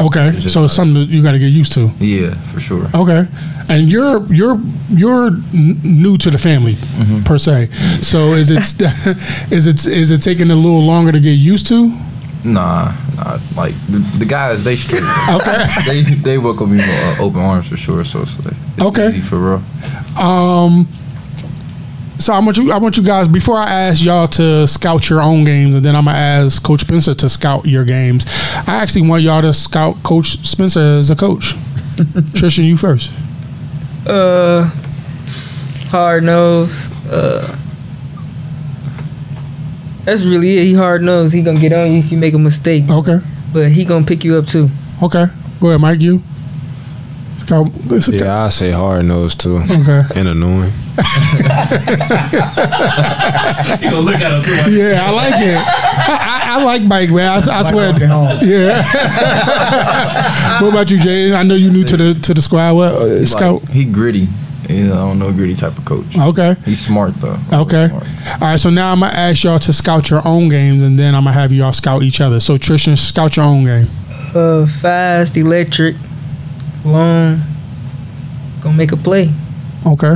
Okay? 0.00 0.28
it's 0.36 0.52
So 0.52 0.64
it's 0.64 0.74
something 0.74 0.94
that 0.94 1.08
you 1.08 1.22
got 1.22 1.32
to 1.32 1.38
get 1.38 1.52
used 1.52 1.72
to. 1.72 1.90
Yeah, 2.00 2.34
for 2.52 2.60
sure. 2.60 2.88
Okay, 2.94 3.26
and 3.68 3.88
you're 3.88 4.22
you're 4.32 4.58
you're 4.90 5.26
n- 5.52 5.80
new 5.84 6.16
to 6.18 6.30
the 6.30 6.38
family 6.38 6.74
Mm-hmm. 6.74 7.22
per 7.24 7.38
se. 7.38 7.68
So 8.02 8.32
is 8.34 8.50
it 8.50 8.58
is 9.52 9.66
it 9.66 9.86
is 9.86 10.10
it 10.10 10.22
taking 10.22 10.50
a 10.50 10.56
little 10.56 10.82
longer 10.82 11.12
to 11.12 11.20
get 11.20 11.32
used 11.32 11.66
to? 11.68 11.92
Nah, 12.44 12.92
nah. 13.16 13.38
Like 13.56 13.74
the, 13.88 13.98
the 14.18 14.24
guys, 14.24 14.62
they 14.62 14.76
straight. 14.76 15.02
Okay. 15.28 15.66
they 15.86 16.02
they 16.02 16.38
welcome 16.38 16.70
me 16.70 16.76
with 16.76 17.18
uh, 17.18 17.22
open 17.24 17.40
arms 17.40 17.66
for 17.68 17.76
sure. 17.76 18.04
So 18.04 18.22
it's 18.22 18.38
like 18.44 18.54
it's 18.76 18.82
Okay. 18.82 19.08
easy 19.08 19.20
for 19.20 19.38
real. 19.38 19.62
Um, 20.16 20.86
so 22.18 22.32
I 22.32 22.40
want 22.40 22.56
you 22.56 22.72
I 22.72 22.78
want 22.78 22.96
you 22.96 23.02
guys 23.02 23.28
before 23.28 23.56
I 23.56 23.70
ask 23.70 24.04
y'all 24.04 24.26
to 24.28 24.66
scout 24.66 25.08
your 25.08 25.20
own 25.20 25.44
games, 25.44 25.74
and 25.74 25.84
then 25.84 25.94
I'm 25.96 26.04
gonna 26.04 26.16
ask 26.18 26.62
Coach 26.62 26.80
Spencer 26.82 27.14
to 27.14 27.28
scout 27.28 27.64
your 27.66 27.84
games. 27.84 28.26
I 28.66 28.76
actually 28.82 29.08
want 29.08 29.22
y'all 29.22 29.42
to 29.42 29.52
scout 29.54 30.02
Coach 30.02 30.38
Spencer 30.46 30.80
as 30.98 31.10
a 31.10 31.16
coach. 31.16 31.54
Tristian, 32.34 32.64
you 32.64 32.76
first. 32.76 33.12
Uh, 34.06 34.64
hard 35.90 36.22
nose. 36.24 36.88
Uh, 37.10 37.56
that's 40.04 40.22
really 40.22 40.58
it. 40.58 40.64
He 40.64 40.74
hard 40.74 41.02
nose. 41.02 41.32
He 41.32 41.42
gonna 41.42 41.60
get 41.60 41.72
on 41.72 41.92
you 41.92 41.98
if 41.98 42.10
you 42.10 42.18
make 42.18 42.34
a 42.34 42.38
mistake, 42.38 42.84
Okay. 42.88 43.18
but 43.52 43.70
he 43.70 43.84
gonna 43.84 44.06
pick 44.06 44.24
you 44.24 44.36
up 44.36 44.46
too. 44.46 44.70
Okay. 45.02 45.26
Go 45.60 45.68
ahead, 45.68 45.80
Mike. 45.80 46.00
You. 46.00 46.22
Scout. 47.38 47.68
scout- 48.00 48.08
Yeah, 48.08 48.44
I 48.44 48.48
say 48.48 48.70
hard 48.70 49.04
nose 49.04 49.34
too. 49.34 49.58
Okay. 49.58 50.02
And 50.16 50.28
annoying. 50.28 50.72
You 53.78 53.90
gonna 53.90 54.00
look 54.00 54.16
at 54.16 54.32
him 54.32 54.42
too. 54.42 54.70
Yeah, 54.72 55.06
I 55.06 55.10
like 55.10 55.34
it. 55.34 55.56
I, 55.56 56.18
I, 56.18 56.58
I 56.58 56.62
like 56.64 56.82
Mike, 56.82 57.10
man. 57.10 57.26
I, 57.26 57.58
I 57.58 57.62
swear. 57.62 57.92
walking 57.92 58.08
home. 58.08 58.38
Yeah. 58.42 58.82
what 60.60 60.70
about 60.70 60.90
you, 60.90 60.98
Jay? 60.98 61.32
I 61.32 61.42
know 61.42 61.54
you 61.54 61.70
new 61.70 61.84
to 61.84 61.96
the 61.96 62.14
to 62.14 62.34
the 62.34 62.42
squad. 62.42 62.74
What 62.74 62.94
uh, 62.94 63.06
He's 63.06 63.32
scout? 63.32 63.62
Like, 63.62 63.72
he 63.72 63.84
gritty. 63.84 64.28
Yeah, 64.68 64.92
I 64.92 64.96
don't 64.96 65.18
know 65.18 65.32
gritty 65.32 65.54
type 65.54 65.78
of 65.78 65.84
coach. 65.84 66.16
Okay. 66.16 66.56
He's 66.64 66.84
smart 66.84 67.14
though. 67.16 67.38
Okay. 67.52 67.88
Smart. 67.88 68.04
All 68.32 68.38
right. 68.48 68.60
So 68.60 68.70
now 68.70 68.92
I'm 68.92 69.00
gonna 69.00 69.14
ask 69.14 69.44
y'all 69.44 69.58
to 69.60 69.72
scout 69.72 70.10
your 70.10 70.26
own 70.26 70.48
games, 70.48 70.82
and 70.82 70.98
then 70.98 71.14
I'm 71.14 71.24
gonna 71.24 71.34
have 71.34 71.52
y'all 71.52 71.72
scout 71.72 72.02
each 72.02 72.20
other. 72.20 72.40
So 72.40 72.56
Tristian, 72.56 72.98
scout 72.98 73.36
your 73.36 73.46
own 73.46 73.64
game. 73.64 73.86
Uh, 74.34 74.66
fast, 74.66 75.36
electric, 75.36 75.96
long. 76.84 77.40
Gonna 78.60 78.76
make 78.76 78.92
a 78.92 78.96
play. 78.96 79.32
Okay. 79.86 80.14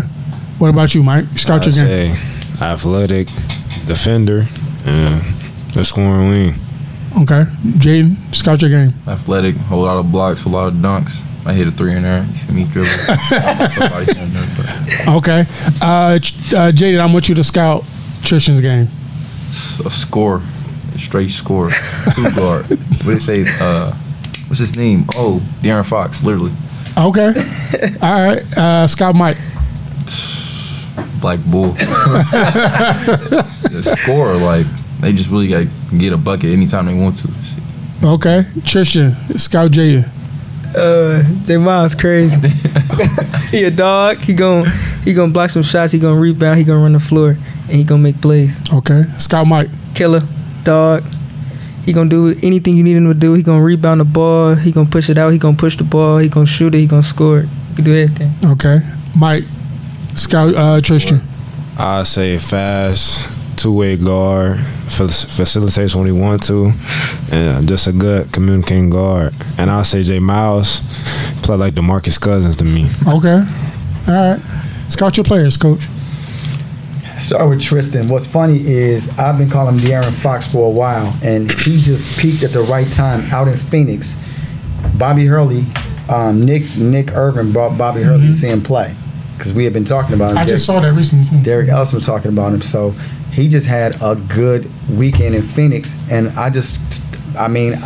What 0.62 0.68
about 0.70 0.94
you, 0.94 1.02
Mike? 1.02 1.24
Scout 1.34 1.66
your 1.66 1.74
game. 1.74 2.14
say 2.14 2.64
athletic, 2.64 3.26
defender, 3.88 4.46
and 4.86 5.20
the 5.74 5.84
scoring 5.84 6.28
wing. 6.28 6.54
Okay. 7.22 7.42
Jayden, 7.82 8.14
scout 8.32 8.62
your 8.62 8.70
game. 8.70 8.94
Athletic, 9.08 9.56
a 9.72 9.74
lot 9.74 9.96
of 9.98 10.12
blocks, 10.12 10.44
a 10.44 10.48
lot 10.48 10.68
of 10.68 10.74
dunks. 10.74 11.24
I 11.44 11.52
hit 11.52 11.66
a 11.66 11.72
three 11.72 11.96
in 11.96 12.04
there. 12.04 12.22
You 12.22 12.32
feel 12.38 12.54
me? 12.54 12.64
Dribble. 12.66 12.88
Somebody 12.90 14.20
in 14.20 14.32
there, 14.32 14.48
but 14.56 15.08
Okay. 15.16 15.40
Uh, 15.80 15.84
uh, 15.84 16.18
Jayden, 16.70 17.00
I 17.00 17.12
want 17.12 17.28
you 17.28 17.34
to 17.34 17.42
scout 17.42 17.82
Tristian's 18.22 18.60
game. 18.60 18.86
a 19.84 19.90
score, 19.90 20.42
a 20.94 20.98
straight 21.00 21.30
score, 21.32 21.70
two 22.14 22.30
guard. 22.36 22.66
What 22.68 22.68
did 22.68 23.06
they 23.06 23.18
say? 23.18 23.44
Uh, 23.58 23.90
what's 24.46 24.60
his 24.60 24.76
name? 24.76 25.06
Oh, 25.16 25.42
De'Aaron 25.60 25.84
Fox, 25.84 26.22
literally. 26.22 26.52
Okay. 26.96 27.26
All 28.00 28.26
right. 28.26 28.56
Uh, 28.56 28.86
scout 28.86 29.16
Mike. 29.16 29.38
Black 31.22 31.38
Bull. 31.46 31.72
the 31.72 31.86
score, 33.96 34.34
like 34.34 34.66
they 35.00 35.12
just 35.12 35.30
really 35.30 35.48
got 35.48 35.66
get 35.96 36.12
a 36.12 36.18
bucket 36.18 36.50
anytime 36.50 36.86
they 36.86 36.94
want 36.94 37.16
to. 37.18 37.28
Okay. 38.04 38.42
Tristian, 38.60 39.14
scout 39.38 39.70
Jayden. 39.70 40.08
Uh, 40.74 41.22
J 41.44 41.58
Miles 41.58 41.94
crazy. 41.94 42.48
he 43.50 43.64
a 43.64 43.70
dog. 43.70 44.18
He 44.18 44.34
gon' 44.34 44.66
he 45.04 45.14
gonna 45.14 45.32
block 45.32 45.50
some 45.50 45.62
shots. 45.62 45.92
He 45.92 45.98
gonna 45.98 46.20
rebound. 46.20 46.58
He 46.58 46.64
gonna 46.64 46.82
run 46.82 46.92
the 46.92 47.00
floor, 47.00 47.36
and 47.68 47.76
he 47.76 47.84
gonna 47.84 48.02
make 48.02 48.20
plays. 48.20 48.60
Okay. 48.72 49.02
Scout 49.18 49.46
Mike. 49.46 49.68
Killer, 49.94 50.20
dog. 50.64 51.04
He 51.84 51.92
gonna 51.92 52.10
do 52.10 52.34
anything 52.42 52.76
you 52.76 52.82
need 52.82 52.96
him 52.96 53.06
to 53.06 53.14
do. 53.14 53.34
He 53.34 53.42
gonna 53.42 53.62
rebound 53.62 54.00
the 54.00 54.04
ball. 54.04 54.54
He 54.54 54.72
gonna 54.72 54.90
push 54.90 55.08
it 55.08 55.18
out. 55.18 55.30
He 55.30 55.38
gonna 55.38 55.56
push 55.56 55.76
the 55.76 55.84
ball. 55.84 56.18
He 56.18 56.28
gonna 56.28 56.46
shoot 56.46 56.74
it. 56.74 56.78
He 56.78 56.86
gonna 56.86 57.02
score 57.02 57.40
it. 57.40 57.48
He 57.70 57.76
can 57.76 57.84
do 57.84 57.94
everything. 57.94 58.32
Okay. 58.44 58.80
Mike. 59.14 59.44
Scout 60.14 60.54
uh, 60.54 60.80
Tristian. 60.80 61.22
I 61.78 62.02
say 62.02 62.38
fast, 62.38 63.58
two 63.58 63.72
way 63.72 63.96
guard, 63.96 64.58
facilitates 64.58 65.94
when 65.94 66.06
he 66.06 66.12
want 66.12 66.42
to, 66.44 66.72
and 67.30 67.66
just 67.66 67.86
a 67.86 67.92
good 67.92 68.30
communicating 68.30 68.90
guard. 68.90 69.32
And 69.56 69.70
I'll 69.70 69.84
say 69.84 70.02
Jay 70.02 70.18
Miles 70.18 70.82
play 71.42 71.56
like 71.56 71.74
Demarcus 71.74 72.20
Cousins 72.20 72.58
to 72.58 72.64
me. 72.64 72.88
Okay. 73.06 73.42
All 74.08 74.14
right. 74.14 74.40
Scout 74.88 75.16
your 75.16 75.24
players, 75.24 75.56
coach. 75.56 75.88
Start 77.18 77.48
with 77.48 77.60
Tristian. 77.60 78.08
What's 78.08 78.26
funny 78.26 78.66
is 78.66 79.08
I've 79.18 79.38
been 79.38 79.48
calling 79.48 79.78
him 79.78 79.84
De'Aaron 79.88 80.12
Fox 80.12 80.46
for 80.46 80.66
a 80.66 80.70
while, 80.70 81.16
and 81.22 81.50
he 81.50 81.78
just 81.78 82.18
peaked 82.18 82.42
at 82.42 82.52
the 82.52 82.62
right 82.62 82.90
time 82.92 83.22
out 83.30 83.48
in 83.48 83.56
Phoenix. 83.56 84.18
Bobby 84.98 85.24
Hurley, 85.24 85.64
um, 86.10 86.44
Nick 86.44 86.76
Nick 86.76 87.12
Irvin 87.12 87.52
brought 87.52 87.78
Bobby 87.78 88.02
Hurley 88.02 88.26
to 88.26 88.32
see 88.32 88.48
him 88.48 88.62
play 88.62 88.94
because 89.42 89.52
we 89.54 89.64
had 89.64 89.72
been 89.72 89.84
talking 89.84 90.14
about 90.14 90.30
him. 90.32 90.38
I 90.38 90.44
just 90.46 90.64
saw 90.64 90.78
that 90.78 90.92
recently. 90.92 91.42
Derek 91.42 91.68
Ellison 91.68 91.96
was 91.96 92.06
talking 92.06 92.30
about 92.30 92.52
him. 92.54 92.62
So 92.62 92.92
he 93.32 93.48
just 93.48 93.66
had 93.66 93.96
a 94.00 94.14
good 94.14 94.70
weekend 94.88 95.34
in 95.34 95.42
Phoenix, 95.42 95.98
and 96.10 96.28
I 96.38 96.48
just, 96.48 96.80
I 97.36 97.48
mean, 97.48 97.76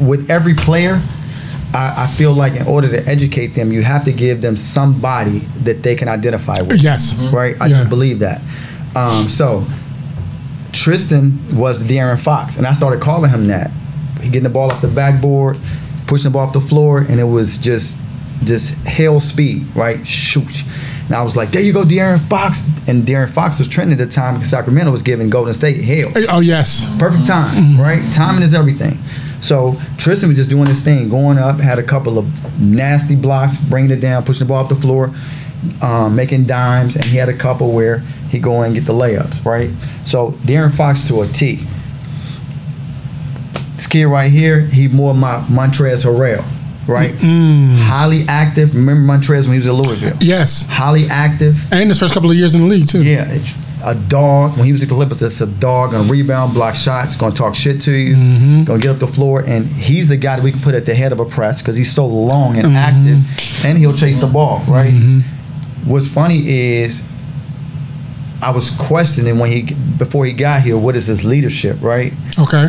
with 0.00 0.30
every 0.30 0.52
player, 0.54 1.00
I, 1.72 2.04
I 2.04 2.06
feel 2.06 2.34
like 2.34 2.52
in 2.54 2.66
order 2.66 2.88
to 2.90 3.06
educate 3.08 3.48
them, 3.48 3.72
you 3.72 3.82
have 3.82 4.04
to 4.04 4.12
give 4.12 4.42
them 4.42 4.56
somebody 4.58 5.38
that 5.64 5.82
they 5.82 5.96
can 5.96 6.08
identify 6.08 6.60
with 6.60 6.82
Yes. 6.82 7.14
right? 7.32 7.56
I 7.60 7.66
Yeah. 7.66 7.78
just 7.78 7.88
believe 7.88 8.18
that. 8.18 8.42
Um, 8.94 9.28
so 9.28 9.64
Tristian 10.72 11.52
was 11.54 11.78
De'Aaron 11.82 12.18
Fox, 12.18 12.58
and 12.58 12.66
I 12.66 12.72
started 12.72 13.00
calling 13.00 13.30
him 13.30 13.46
that. 13.46 13.70
He 14.20 14.26
getting 14.28 14.42
the 14.42 14.48
ball 14.50 14.70
off 14.70 14.80
the 14.82 14.88
backboard, 14.88 15.58
pushing 16.06 16.24
the 16.24 16.30
ball 16.30 16.46
off 16.48 16.52
the 16.52 16.60
floor, 16.60 16.98
and 16.98 17.18
it 17.20 17.24
was 17.24 17.56
just 17.58 17.98
just 18.44 18.74
hell 18.84 19.18
speed, 19.18 19.64
right? 19.74 20.06
Shoot. 20.06 20.62
And 21.06 21.14
I 21.14 21.22
was 21.22 21.36
like, 21.36 21.50
there 21.50 21.62
you 21.62 21.72
go, 21.72 21.84
De'Aaron 21.84 22.20
Fox. 22.28 22.64
And 22.88 23.04
De'Aaron 23.04 23.30
Fox 23.30 23.58
was 23.58 23.68
trending 23.68 23.98
at 24.00 24.04
the 24.04 24.12
time 24.12 24.34
because 24.34 24.50
Sacramento 24.50 24.90
was 24.90 25.02
giving 25.02 25.30
Golden 25.30 25.54
State 25.54 25.82
hell. 25.84 26.12
Oh 26.28 26.40
yes. 26.40 26.86
Perfect 26.98 27.26
time, 27.26 27.80
right? 27.80 28.02
Timing 28.12 28.42
is 28.42 28.54
everything. 28.54 28.98
So 29.40 29.72
Tristian 29.96 30.28
was 30.28 30.36
just 30.36 30.50
doing 30.50 30.64
this 30.64 30.82
thing, 30.82 31.08
going 31.08 31.38
up, 31.38 31.60
had 31.60 31.78
a 31.78 31.82
couple 31.82 32.18
of 32.18 32.60
nasty 32.60 33.14
blocks, 33.14 33.58
bringing 33.58 33.90
it 33.92 34.00
down, 34.00 34.24
pushing 34.24 34.46
the 34.46 34.48
ball 34.48 34.64
up 34.64 34.68
the 34.68 34.74
floor, 34.74 35.14
um, 35.82 36.16
making 36.16 36.46
dimes, 36.46 36.96
and 36.96 37.04
he 37.04 37.16
had 37.16 37.28
a 37.28 37.36
couple 37.36 37.70
where 37.72 37.98
he 38.30 38.38
go 38.38 38.62
in 38.62 38.66
and 38.66 38.74
get 38.74 38.86
the 38.86 38.92
layups, 38.92 39.44
right? 39.44 39.70
So 40.04 40.32
De'Aaron 40.32 40.74
Fox 40.74 41.06
to 41.08 41.22
a 41.22 41.28
T. 41.28 41.64
This 43.76 43.86
kid 43.86 44.06
right 44.06 44.32
here, 44.32 44.60
he 44.60 44.88
more 44.88 45.14
my 45.14 45.40
Montrez 45.42 46.04
Harrell, 46.04 46.42
right? 46.86 47.12
Mm. 47.12 47.76
Highly 47.78 48.24
active. 48.28 48.74
Remember 48.74 49.12
Montrez 49.12 49.44
when 49.44 49.52
he 49.52 49.56
was 49.58 49.66
at 49.68 49.74
Louisville? 49.74 50.16
Yes. 50.20 50.66
Highly 50.68 51.06
active. 51.06 51.56
And 51.72 51.88
his 51.90 51.98
first 51.98 52.14
couple 52.14 52.30
of 52.30 52.36
years 52.36 52.54
in 52.54 52.62
the 52.62 52.66
league 52.66 52.88
too. 52.88 53.02
Yeah, 53.02 53.38
a 53.84 53.94
dog. 53.94 54.56
When 54.56 54.64
he 54.66 54.72
was 54.72 54.82
at 54.82 54.88
the 54.88 54.94
Clippers, 54.94 55.22
it's 55.22 55.40
a 55.40 55.46
dog. 55.46 55.92
Gonna 55.92 56.08
rebound, 56.10 56.54
block 56.54 56.74
shots, 56.76 57.16
gonna 57.16 57.34
talk 57.34 57.54
shit 57.54 57.80
to 57.82 57.92
you, 57.92 58.16
Mm-hmm. 58.16 58.64
gonna 58.64 58.78
get 58.80 58.90
up 58.90 58.98
the 58.98 59.06
floor, 59.06 59.40
and 59.46 59.66
he's 59.66 60.08
the 60.08 60.16
guy 60.16 60.36
that 60.36 60.42
we 60.42 60.52
can 60.52 60.60
put 60.60 60.74
at 60.74 60.84
the 60.86 60.94
head 60.94 61.12
of 61.12 61.20
a 61.20 61.24
press 61.24 61.60
because 61.62 61.76
he's 61.76 61.92
so 61.92 62.06
long 62.06 62.56
and 62.56 62.76
active, 62.76 63.18
and 63.64 63.78
he'll 63.78 63.96
chase 63.96 64.18
the 64.18 64.26
ball. 64.26 64.62
Right. 64.68 64.92
What's 65.84 66.08
funny 66.08 66.48
is. 66.48 67.02
I 68.42 68.50
was 68.50 68.70
questioning 68.70 69.38
when 69.38 69.50
he 69.50 69.62
before 69.96 70.26
he 70.26 70.32
got 70.32 70.60
here, 70.60 70.76
what 70.76 70.94
is 70.94 71.06
his 71.06 71.24
leadership, 71.24 71.78
right? 71.80 72.12
Okay. 72.38 72.66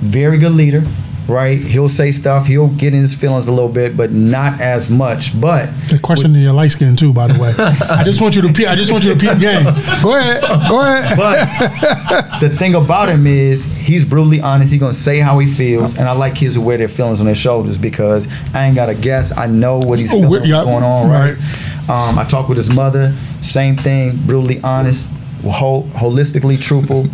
Very 0.00 0.38
good 0.38 0.52
leader, 0.52 0.82
right? 1.28 1.58
He'll 1.58 1.88
say 1.88 2.10
stuff, 2.12 2.46
he'll 2.46 2.68
get 2.68 2.92
in 2.94 3.00
his 3.00 3.14
feelings 3.14 3.46
a 3.46 3.52
little 3.52 3.68
bit, 3.68 3.96
but 3.96 4.10
not 4.12 4.60
as 4.60 4.90
much. 4.90 5.38
But 5.40 5.66
the 5.66 5.98
question 5.98 6.00
questioning 6.00 6.42
your 6.42 6.52
light 6.52 6.70
skin 6.72 6.96
too, 6.96 7.12
by 7.12 7.26
the 7.28 7.40
way. 7.40 7.52
I 7.90 8.04
just 8.04 8.20
want 8.20 8.36
you 8.36 8.42
to. 8.42 8.52
Pe- 8.52 8.66
I 8.66 8.74
just 8.74 8.92
want 8.92 9.04
you 9.04 9.14
to 9.14 9.18
peep 9.18 9.38
game. 9.38 9.64
Go 10.02 10.16
ahead. 10.18 10.40
Go 10.68 10.80
ahead. 10.80 11.16
But 11.16 12.40
the 12.40 12.48
thing 12.56 12.74
about 12.74 13.08
him 13.08 13.26
is 13.26 13.64
he's 13.76 14.04
brutally 14.04 14.40
honest. 14.40 14.72
He's 14.72 14.80
gonna 14.80 14.92
say 14.94 15.18
how 15.20 15.38
he 15.38 15.46
feels, 15.52 15.96
and 15.98 16.08
I 16.08 16.12
like 16.12 16.34
kids 16.34 16.54
who 16.54 16.60
wear 16.62 16.76
their 16.78 16.88
feelings 16.88 17.20
on 17.20 17.26
their 17.26 17.34
shoulders 17.34 17.78
because 17.78 18.28
I 18.54 18.64
ain't 18.66 18.74
gotta 18.74 18.94
guess. 18.94 19.36
I 19.36 19.46
know 19.46 19.78
what 19.78 19.98
he's 19.98 20.10
Oh, 20.12 20.16
feeling, 20.20 20.30
we- 20.30 20.52
what's 20.52 20.64
going 20.64 20.84
on, 20.84 21.10
right? 21.10 21.36
right. 21.36 22.08
Um, 22.10 22.18
I 22.18 22.24
talked 22.24 22.48
with 22.48 22.58
his 22.58 22.72
mother. 22.74 23.12
Same 23.40 23.76
thing, 23.76 24.16
brutally 24.24 24.60
honest, 24.62 25.06
whole, 25.50 25.84
holistically 25.88 26.60
truthful. 26.60 27.06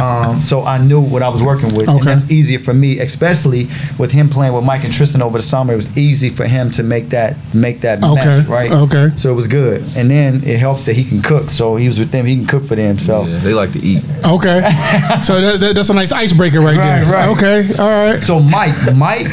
Um, 0.00 0.40
so 0.42 0.62
I 0.62 0.78
knew 0.78 1.00
what 1.00 1.24
I 1.24 1.28
was 1.28 1.42
working 1.42 1.74
with, 1.74 1.88
and 1.88 2.00
that's 2.04 2.30
easier 2.30 2.60
for 2.60 2.72
me, 2.72 3.00
especially 3.00 3.66
with 3.98 4.12
him 4.12 4.28
playing 4.30 4.52
with 4.52 4.64
Mike 4.64 4.84
and 4.84 4.92
Tristan 4.92 5.22
over 5.22 5.38
the 5.38 5.42
summer. 5.42 5.72
It 5.72 5.76
was 5.76 5.98
easy 5.98 6.28
for 6.28 6.46
him 6.46 6.70
to 6.72 6.84
make 6.84 7.08
that 7.08 7.36
make 7.52 7.80
that 7.80 8.04
Okay, 8.04 8.24
mesh, 8.24 8.46
right? 8.46 8.70
okay. 8.70 9.08
So 9.16 9.32
it 9.32 9.34
was 9.34 9.48
good, 9.48 9.82
and 9.96 10.08
then 10.08 10.44
it 10.44 10.60
helps 10.60 10.84
that 10.84 10.94
he 10.94 11.04
can 11.04 11.20
cook. 11.20 11.50
So 11.50 11.74
he 11.74 11.88
was 11.88 11.98
with 11.98 12.12
them; 12.12 12.26
he 12.26 12.36
can 12.36 12.46
cook 12.46 12.62
for 12.64 12.76
them. 12.76 12.96
So. 13.00 13.26
Yeah, 13.26 13.38
they 13.40 13.52
like 13.52 13.72
to 13.72 13.80
eat. 13.80 14.04
Okay. 14.24 14.60
So 15.24 15.40
that, 15.40 15.58
that, 15.60 15.74
that's 15.74 15.90
a 15.90 15.94
nice 15.94 16.12
icebreaker 16.12 16.60
right, 16.60 16.76
Right, 16.76 17.00
there. 17.00 17.12
right. 17.12 17.28
Okay. 17.30 17.74
All 17.82 17.88
right. 17.88 18.20
So 18.20 18.38
Mike, 18.38 18.74
Mike, 18.94 19.26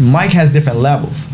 Mike 0.00 0.32
has 0.32 0.52
different 0.52 0.80
levels, 0.80 1.28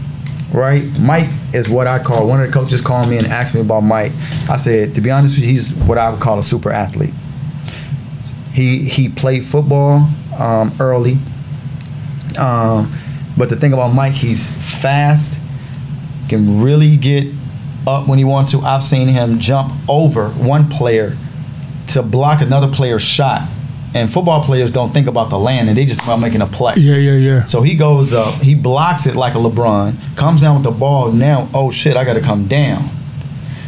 right? 0.52 0.84
Mike 0.98 1.28
is 1.52 1.68
what 1.68 1.86
I 1.86 1.98
call. 1.98 2.26
One 2.26 2.40
of 2.42 2.46
the 2.46 2.52
coaches 2.52 2.80
called 2.80 3.08
me 3.08 3.18
and 3.18 3.26
asked 3.26 3.54
me 3.54 3.60
about 3.60 3.80
Mike. 3.80 4.12
I 4.48 4.56
said, 4.56 4.94
to 4.94 5.00
be 5.00 5.10
honest 5.10 5.36
with 5.36 5.44
you, 5.44 5.50
he's 5.50 5.74
what 5.74 5.98
I 5.98 6.10
would 6.10 6.20
call 6.20 6.38
a 6.38 6.42
super 6.42 6.70
athlete. 6.70 7.14
He 8.52 8.84
he 8.84 9.08
played 9.08 9.44
football 9.44 10.08
um, 10.36 10.72
early, 10.80 11.18
um, 12.36 12.92
but 13.36 13.48
the 13.48 13.56
thing 13.56 13.72
about 13.72 13.94
Mike, 13.94 14.12
he's 14.12 14.48
fast, 14.80 15.38
can 16.28 16.60
really 16.60 16.96
get 16.96 17.32
up 17.86 18.08
when 18.08 18.18
he 18.18 18.24
wants 18.24 18.52
to. 18.52 18.60
I've 18.60 18.82
seen 18.82 19.08
him 19.08 19.38
jump 19.38 19.72
over 19.88 20.30
one 20.30 20.68
player 20.68 21.16
to 21.88 22.02
block 22.02 22.40
another 22.42 22.68
player's 22.68 23.02
shot. 23.02 23.48
And 23.94 24.12
football 24.12 24.44
players 24.44 24.70
don't 24.70 24.92
think 24.92 25.07
about 25.07 25.31
the 25.31 25.38
landing; 25.38 25.74
they 25.74 25.85
just 25.85 26.03
about 26.03 26.20
making 26.20 26.42
a 26.42 26.46
play. 26.46 26.74
Yeah. 26.76 26.96
Yeah. 26.96 27.16
Yeah. 27.16 27.44
So 27.44 27.62
he 27.62 27.74
goes 27.74 28.12
up, 28.12 28.40
he 28.40 28.55
blocks 28.55 29.07
it 29.07 29.16
like 29.16 29.35
a 29.35 29.38
LeBron, 29.38 30.16
comes 30.16 30.42
down 30.42 30.57
with 30.57 30.64
the 30.64 30.70
ball. 30.70 31.12
Now, 31.12 31.48
oh 31.53 31.70
shit, 31.70 31.96
I 31.96 32.05
got 32.05 32.14
to 32.14 32.20
come 32.20 32.46
down. 32.46 32.88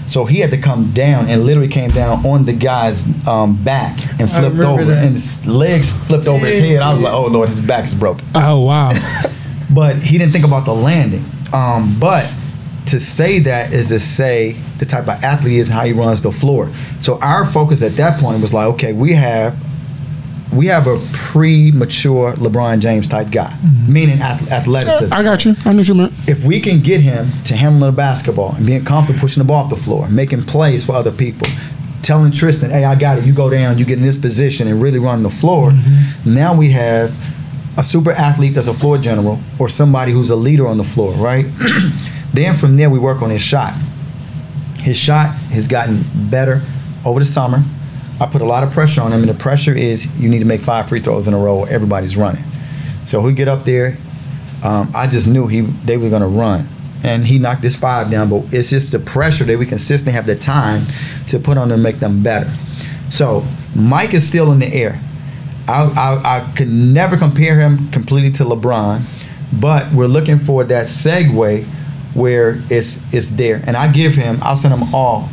So 0.06 0.24
he 0.24 0.40
had 0.40 0.50
to 0.50 0.58
come 0.58 0.92
down 0.92 1.28
and 1.28 1.44
literally 1.44 1.68
came 1.68 1.90
down 1.90 2.26
on 2.26 2.44
the 2.44 2.52
guy's 2.52 3.06
um, 3.26 3.62
back 3.62 3.96
and 4.20 4.30
flipped 4.30 4.58
over, 4.58 4.84
that. 4.84 5.04
and 5.04 5.14
his 5.14 5.46
legs 5.46 5.90
flipped 6.06 6.26
over 6.26 6.44
his 6.44 6.60
head. 6.60 6.82
I 6.82 6.92
was 6.92 7.00
like, 7.00 7.12
oh 7.12 7.26
lord, 7.28 7.48
his 7.48 7.60
back 7.60 7.84
is 7.84 7.94
broken. 7.94 8.24
Oh 8.34 8.60
wow. 8.60 8.92
But 9.72 9.96
he 9.96 10.18
didn't 10.18 10.32
think 10.32 10.44
about 10.44 10.66
the 10.66 10.74
landing. 10.74 11.24
Um, 11.52 11.98
but 11.98 12.30
to 12.86 13.00
say 13.00 13.38
that 13.38 13.72
is 13.72 13.88
to 13.88 13.98
say 13.98 14.52
the 14.78 14.84
type 14.84 15.04
of 15.04 15.24
athlete 15.24 15.58
is, 15.58 15.70
how 15.70 15.84
he 15.84 15.92
runs 15.92 16.20
the 16.20 16.30
floor. 16.30 16.70
So 17.00 17.18
our 17.20 17.46
focus 17.46 17.80
at 17.80 17.96
that 17.96 18.20
point 18.20 18.42
was 18.42 18.52
like, 18.52 18.66
okay, 18.74 18.92
we 18.92 19.14
have 19.14 19.56
we 20.52 20.66
have 20.66 20.86
a 20.86 20.98
premature 21.12 22.34
LeBron 22.34 22.80
James 22.80 23.08
type 23.08 23.30
guy, 23.30 23.50
mm-hmm. 23.50 23.92
meaning 23.92 24.20
ath- 24.20 24.50
athleticism. 24.50 25.14
I 25.14 25.22
got 25.22 25.44
you. 25.44 25.54
I 25.64 25.72
knew 25.72 25.82
you 25.82 25.94
meant. 25.94 26.12
if 26.28 26.44
we 26.44 26.60
can 26.60 26.80
get 26.80 27.00
him 27.00 27.30
to 27.44 27.56
handle 27.56 27.90
the 27.90 27.96
basketball 27.96 28.54
and 28.54 28.66
being 28.66 28.84
comfortable 28.84 29.20
pushing 29.20 29.42
the 29.42 29.46
ball 29.46 29.64
off 29.64 29.70
the 29.70 29.76
floor, 29.76 30.08
making 30.08 30.42
plays 30.42 30.84
for 30.84 30.92
other 30.92 31.10
people, 31.10 31.48
telling 32.02 32.32
Tristian, 32.32 32.70
hey, 32.70 32.84
I 32.84 32.94
got 32.94 33.18
it, 33.18 33.24
you 33.24 33.32
go 33.32 33.48
down, 33.48 33.78
you 33.78 33.84
get 33.84 33.98
in 33.98 34.04
this 34.04 34.18
position 34.18 34.68
and 34.68 34.82
really 34.82 34.98
run 34.98 35.22
the 35.22 35.30
floor, 35.30 35.70
mm-hmm. 35.70 36.34
now 36.34 36.54
we 36.54 36.70
have 36.72 37.16
a 37.78 37.84
super 37.84 38.12
athlete 38.12 38.54
that's 38.54 38.66
a 38.66 38.74
floor 38.74 38.98
general 38.98 39.40
or 39.58 39.68
somebody 39.68 40.12
who's 40.12 40.30
a 40.30 40.36
leader 40.36 40.66
on 40.66 40.76
the 40.76 40.84
floor, 40.84 41.12
right? 41.14 41.46
then 42.34 42.54
from 42.54 42.76
there, 42.76 42.90
we 42.90 42.98
work 42.98 43.22
on 43.22 43.30
his 43.30 43.40
shot. 43.40 43.74
His 44.80 44.98
shot 44.98 45.34
has 45.52 45.68
gotten 45.68 46.04
better 46.28 46.60
over 47.04 47.20
the 47.20 47.24
summer. 47.24 47.62
I 48.22 48.26
put 48.26 48.40
a 48.40 48.44
lot 48.44 48.62
of 48.62 48.70
pressure 48.72 49.00
on 49.00 49.12
him, 49.12 49.20
and 49.20 49.28
the 49.28 49.34
pressure 49.34 49.76
is 49.76 50.06
you 50.16 50.28
need 50.28 50.38
to 50.38 50.44
make 50.44 50.60
five 50.60 50.88
free 50.88 51.00
throws 51.00 51.26
in 51.26 51.34
a 51.34 51.38
row. 51.38 51.64
Everybody's 51.64 52.16
running. 52.16 52.44
So 53.04 53.20
we 53.20 53.32
get 53.32 53.48
up 53.48 53.64
there. 53.64 53.96
Um, 54.62 54.92
I 54.94 55.08
just 55.08 55.26
knew 55.26 55.48
he 55.48 55.62
they 55.62 55.96
were 55.96 56.08
gonna 56.08 56.28
run, 56.28 56.68
and 57.02 57.26
he 57.26 57.40
knocked 57.40 57.62
this 57.62 57.74
five 57.76 58.12
down. 58.12 58.30
But 58.30 58.44
it's 58.52 58.70
just 58.70 58.92
the 58.92 59.00
pressure 59.00 59.42
that 59.42 59.58
we 59.58 59.66
consistently 59.66 60.12
have 60.12 60.26
the 60.26 60.36
time 60.36 60.84
to 61.28 61.40
put 61.40 61.58
on 61.58 61.68
to 61.70 61.76
make 61.76 61.98
them 61.98 62.22
better. 62.22 62.48
So 63.10 63.44
Mike 63.74 64.14
is 64.14 64.26
still 64.26 64.52
in 64.52 64.60
the 64.60 64.72
air. 64.72 65.00
I, 65.66 65.82
I, 65.82 66.36
I 66.38 66.52
could 66.52 66.68
never 66.68 67.16
compare 67.16 67.58
him 67.58 67.90
completely 67.90 68.30
to 68.32 68.44
LeBron, 68.44 69.02
but 69.60 69.92
we're 69.92 70.06
looking 70.06 70.38
for 70.38 70.62
that 70.64 70.86
segue 70.86 71.64
where 72.14 72.60
it's 72.70 73.02
it's 73.12 73.30
there. 73.30 73.62
And 73.66 73.76
I 73.76 73.90
give 73.90 74.14
him, 74.14 74.38
I'll 74.42 74.54
send 74.54 74.74
him 74.74 74.94
all 74.94 75.28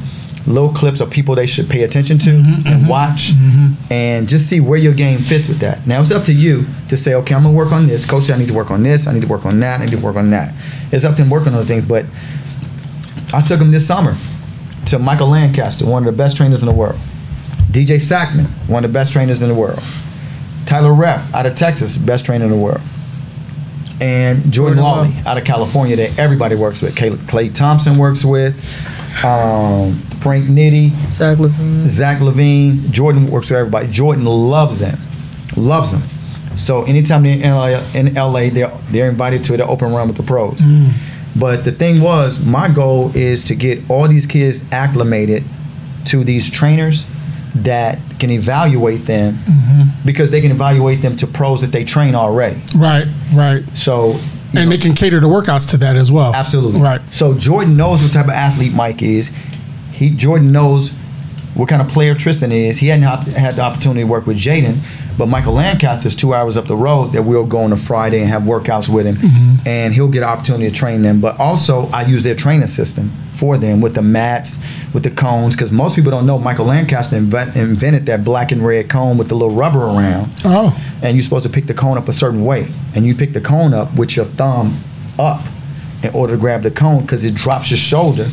little 0.49 0.73
clips 0.73 0.99
of 0.99 1.09
people 1.09 1.35
they 1.35 1.45
should 1.45 1.69
pay 1.69 1.83
attention 1.83 2.17
to 2.17 2.31
mm-hmm, 2.31 2.67
and 2.67 2.81
mm-hmm, 2.81 2.87
watch 2.87 3.31
mm-hmm. 3.31 3.93
and 3.93 4.27
just 4.27 4.49
see 4.49 4.59
where 4.59 4.79
your 4.79 4.93
game 4.93 5.19
fits 5.19 5.47
with 5.47 5.59
that. 5.59 5.85
Now 5.85 6.01
it's 6.01 6.11
up 6.11 6.25
to 6.25 6.33
you 6.33 6.65
to 6.89 6.97
say, 6.97 7.13
okay, 7.13 7.35
I'm 7.35 7.43
gonna 7.43 7.55
work 7.55 7.71
on 7.71 7.87
this. 7.87 8.05
Coach 8.05 8.29
I 8.31 8.37
need 8.37 8.47
to 8.47 8.53
work 8.53 8.71
on 8.71 8.83
this, 8.83 9.07
I 9.07 9.13
need 9.13 9.21
to 9.21 9.27
work 9.27 9.45
on 9.45 9.59
that, 9.59 9.79
I 9.79 9.85
need 9.85 9.91
to 9.91 10.03
work 10.03 10.15
on 10.15 10.31
that. 10.31 10.53
It's 10.91 11.05
up 11.05 11.15
to 11.17 11.21
him 11.21 11.29
working 11.29 11.49
on 11.49 11.53
those 11.53 11.67
things. 11.67 11.87
But 11.87 12.05
I 13.31 13.41
took 13.41 13.61
him 13.61 13.71
this 13.71 13.87
summer 13.87 14.17
to 14.87 14.97
Michael 14.97 15.27
Lancaster, 15.27 15.85
one 15.85 16.05
of 16.05 16.11
the 16.11 16.17
best 16.17 16.35
trainers 16.35 16.61
in 16.61 16.65
the 16.65 16.73
world. 16.73 16.99
DJ 17.71 17.97
Sackmann, 17.97 18.47
one 18.67 18.83
of 18.83 18.91
the 18.91 18.93
best 18.93 19.13
trainers 19.13 19.43
in 19.43 19.49
the 19.49 19.55
world. 19.55 19.79
Tyler 20.65 20.93
Relph 20.93 21.33
out 21.35 21.45
of 21.45 21.55
Texas, 21.55 21.97
best 21.97 22.25
trainer 22.25 22.45
in 22.45 22.51
the 22.51 22.57
world. 22.57 22.81
And 24.01 24.51
Jordan 24.51 24.77
Jordan 24.77 24.83
Lawley 24.83 25.13
out 25.25 25.37
of 25.37 25.43
California 25.43 25.95
that 25.97 26.17
everybody 26.17 26.55
works 26.55 26.81
with. 26.81 26.95
Klay 26.95 27.53
Thompson 27.53 27.97
works 27.99 28.25
with. 28.25 28.55
Um, 29.23 29.95
Frank 30.21 30.45
Nitty, 30.45 30.91
Zach 31.11 31.37
LaVine. 31.37 31.87
Zach 31.87 32.19
LaVine, 32.19 32.91
Jordan 32.91 33.29
works 33.29 33.49
with 33.49 33.59
everybody. 33.59 33.87
Jordan 33.89 34.25
loves 34.25 34.77
them, 34.79 34.97
loves 35.55 35.91
them. 35.91 36.01
So 36.57 36.83
anytime 36.83 37.23
they're 37.23 37.33
in 37.33 37.41
LA, 37.51 37.67
in 37.93 38.13
LA 38.15 38.49
they're, 38.49 38.71
they're 38.91 39.09
invited 39.09 39.43
to 39.45 39.57
the 39.57 39.65
open 39.65 39.93
run 39.93 40.07
with 40.07 40.17
the 40.17 40.23
pros. 40.23 40.61
But 41.35 41.63
the 41.63 41.71
thing 41.71 42.01
was, 42.01 42.43
my 42.43 42.67
goal 42.69 43.15
is 43.15 43.43
to 43.45 43.55
get 43.55 43.89
all 43.89 44.07
these 44.07 44.25
kids 44.25 44.69
acclimated 44.71 45.43
to 46.05 46.23
these 46.23 46.49
trainers 46.49 47.05
that 47.55 47.99
can 48.19 48.29
evaluate 48.31 49.05
them 49.05 49.37
because 50.05 50.31
they 50.31 50.41
can 50.41 50.51
evaluate 50.51 51.01
them 51.01 51.15
to 51.17 51.27
pros 51.27 51.61
that 51.61 51.71
they 51.71 51.83
train 51.85 52.15
already. 52.15 52.61
Right, 52.75 53.07
right. 53.33 53.63
So, 53.77 54.19
And 54.53 54.69
know- 54.69 54.69
they 54.75 54.77
can 54.77 54.93
cater 54.95 55.19
the 55.19 55.27
workouts 55.27 55.69
to 55.71 55.77
that 55.77 55.95
as 55.95 56.11
well. 56.11 56.33
Absolutely. 56.33 56.81
Right. 56.81 57.01
So 57.11 57.33
Jordan 57.35 57.77
knows 57.77 58.01
what 58.03 58.11
type 58.13 58.25
of 58.25 58.31
athlete 58.31 58.73
Mike 58.73 59.01
is. 59.01 59.33
He 59.91 60.09
Jordan 60.09 60.51
knows 60.51 60.91
what 61.53 61.67
kind 61.69 61.81
of 61.81 61.87
player 61.89 62.15
Tristian 62.15 62.51
is. 62.51 62.79
He 62.79 62.87
hadn't 62.87 63.03
had 63.33 63.55
the 63.57 63.61
opportunity 63.61 64.01
to 64.01 64.07
work 64.07 64.25
with 64.25 64.37
Jayden, 64.37 64.77
but 65.19 65.27
Michael 65.27 65.53
Lancaster's 65.53 66.15
two 66.15 66.33
hours 66.33 66.57
up 66.57 66.65
the 66.65 66.75
road 66.75 67.11
that 67.11 67.21
we'll 67.23 67.45
go 67.45 67.59
on 67.59 67.71
a 67.73 67.77
Friday 67.77 68.21
and 68.21 68.29
have 68.29 68.41
workouts 68.43 68.89
with 68.89 69.05
him, 69.05 69.17
Mm-hmm. 69.17 69.67
and 69.67 69.93
he'll 69.93 70.07
get 70.07 70.23
an 70.23 70.29
opportunity 70.29 70.67
to 70.69 70.75
train 70.75 71.03
them. 71.03 71.19
But 71.21 71.39
also, 71.39 71.87
I 71.89 72.03
use 72.05 72.23
their 72.23 72.35
training 72.35 72.67
system 72.67 73.11
for 73.33 73.57
them 73.57 73.81
with 73.81 73.93
the 73.95 74.01
mats, 74.01 74.57
with 74.93 75.03
the 75.03 75.11
cones, 75.11 75.55
because 75.55 75.71
most 75.71 75.95
people 75.95 76.09
don't 76.11 76.25
know 76.25 76.39
Michael 76.39 76.65
Lancaster 76.65 77.15
invent, 77.17 77.55
invented 77.55 78.05
that 78.07 78.23
black 78.23 78.51
and 78.51 78.65
red 78.65 78.89
cone 78.89 79.17
with 79.17 79.27
the 79.29 79.35
little 79.35 79.53
rubber 79.55 79.83
around 79.83 80.31
Oh, 80.45 80.75
and 81.03 81.15
you're 81.15 81.23
supposed 81.23 81.43
to 81.43 81.49
pick 81.51 81.67
the 81.67 81.73
cone 81.75 81.97
up 81.97 82.07
a 82.09 82.13
certain 82.13 82.43
way. 82.45 82.67
And 82.95 83.05
you 83.05 83.13
pick 83.13 83.33
the 83.33 83.41
cone 83.41 83.73
up 83.73 83.93
with 83.95 84.15
your 84.15 84.25
thumb 84.25 84.79
up 85.19 85.41
in 86.01 86.09
order 86.13 86.33
to 86.35 86.39
grab 86.39 86.63
the 86.63 86.71
cone 86.71 87.01
because 87.01 87.25
it 87.25 87.33
drops 87.35 87.69
your 87.69 87.77
shoulder 87.77 88.29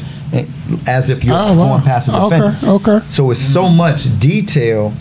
as 0.87 1.11
if 1.11 1.25
you're 1.25 1.35
Oh, 1.37 1.53
wow. 1.55 1.69
going 1.75 1.83
past 1.83 2.07
the 2.09 2.21
Okay, 2.21 2.39
defender. 2.39 2.71
okay. 2.73 3.01
So 3.11 3.31
it's 3.31 3.41
so 3.41 3.69
much 3.69 4.19
detail, 4.21 4.93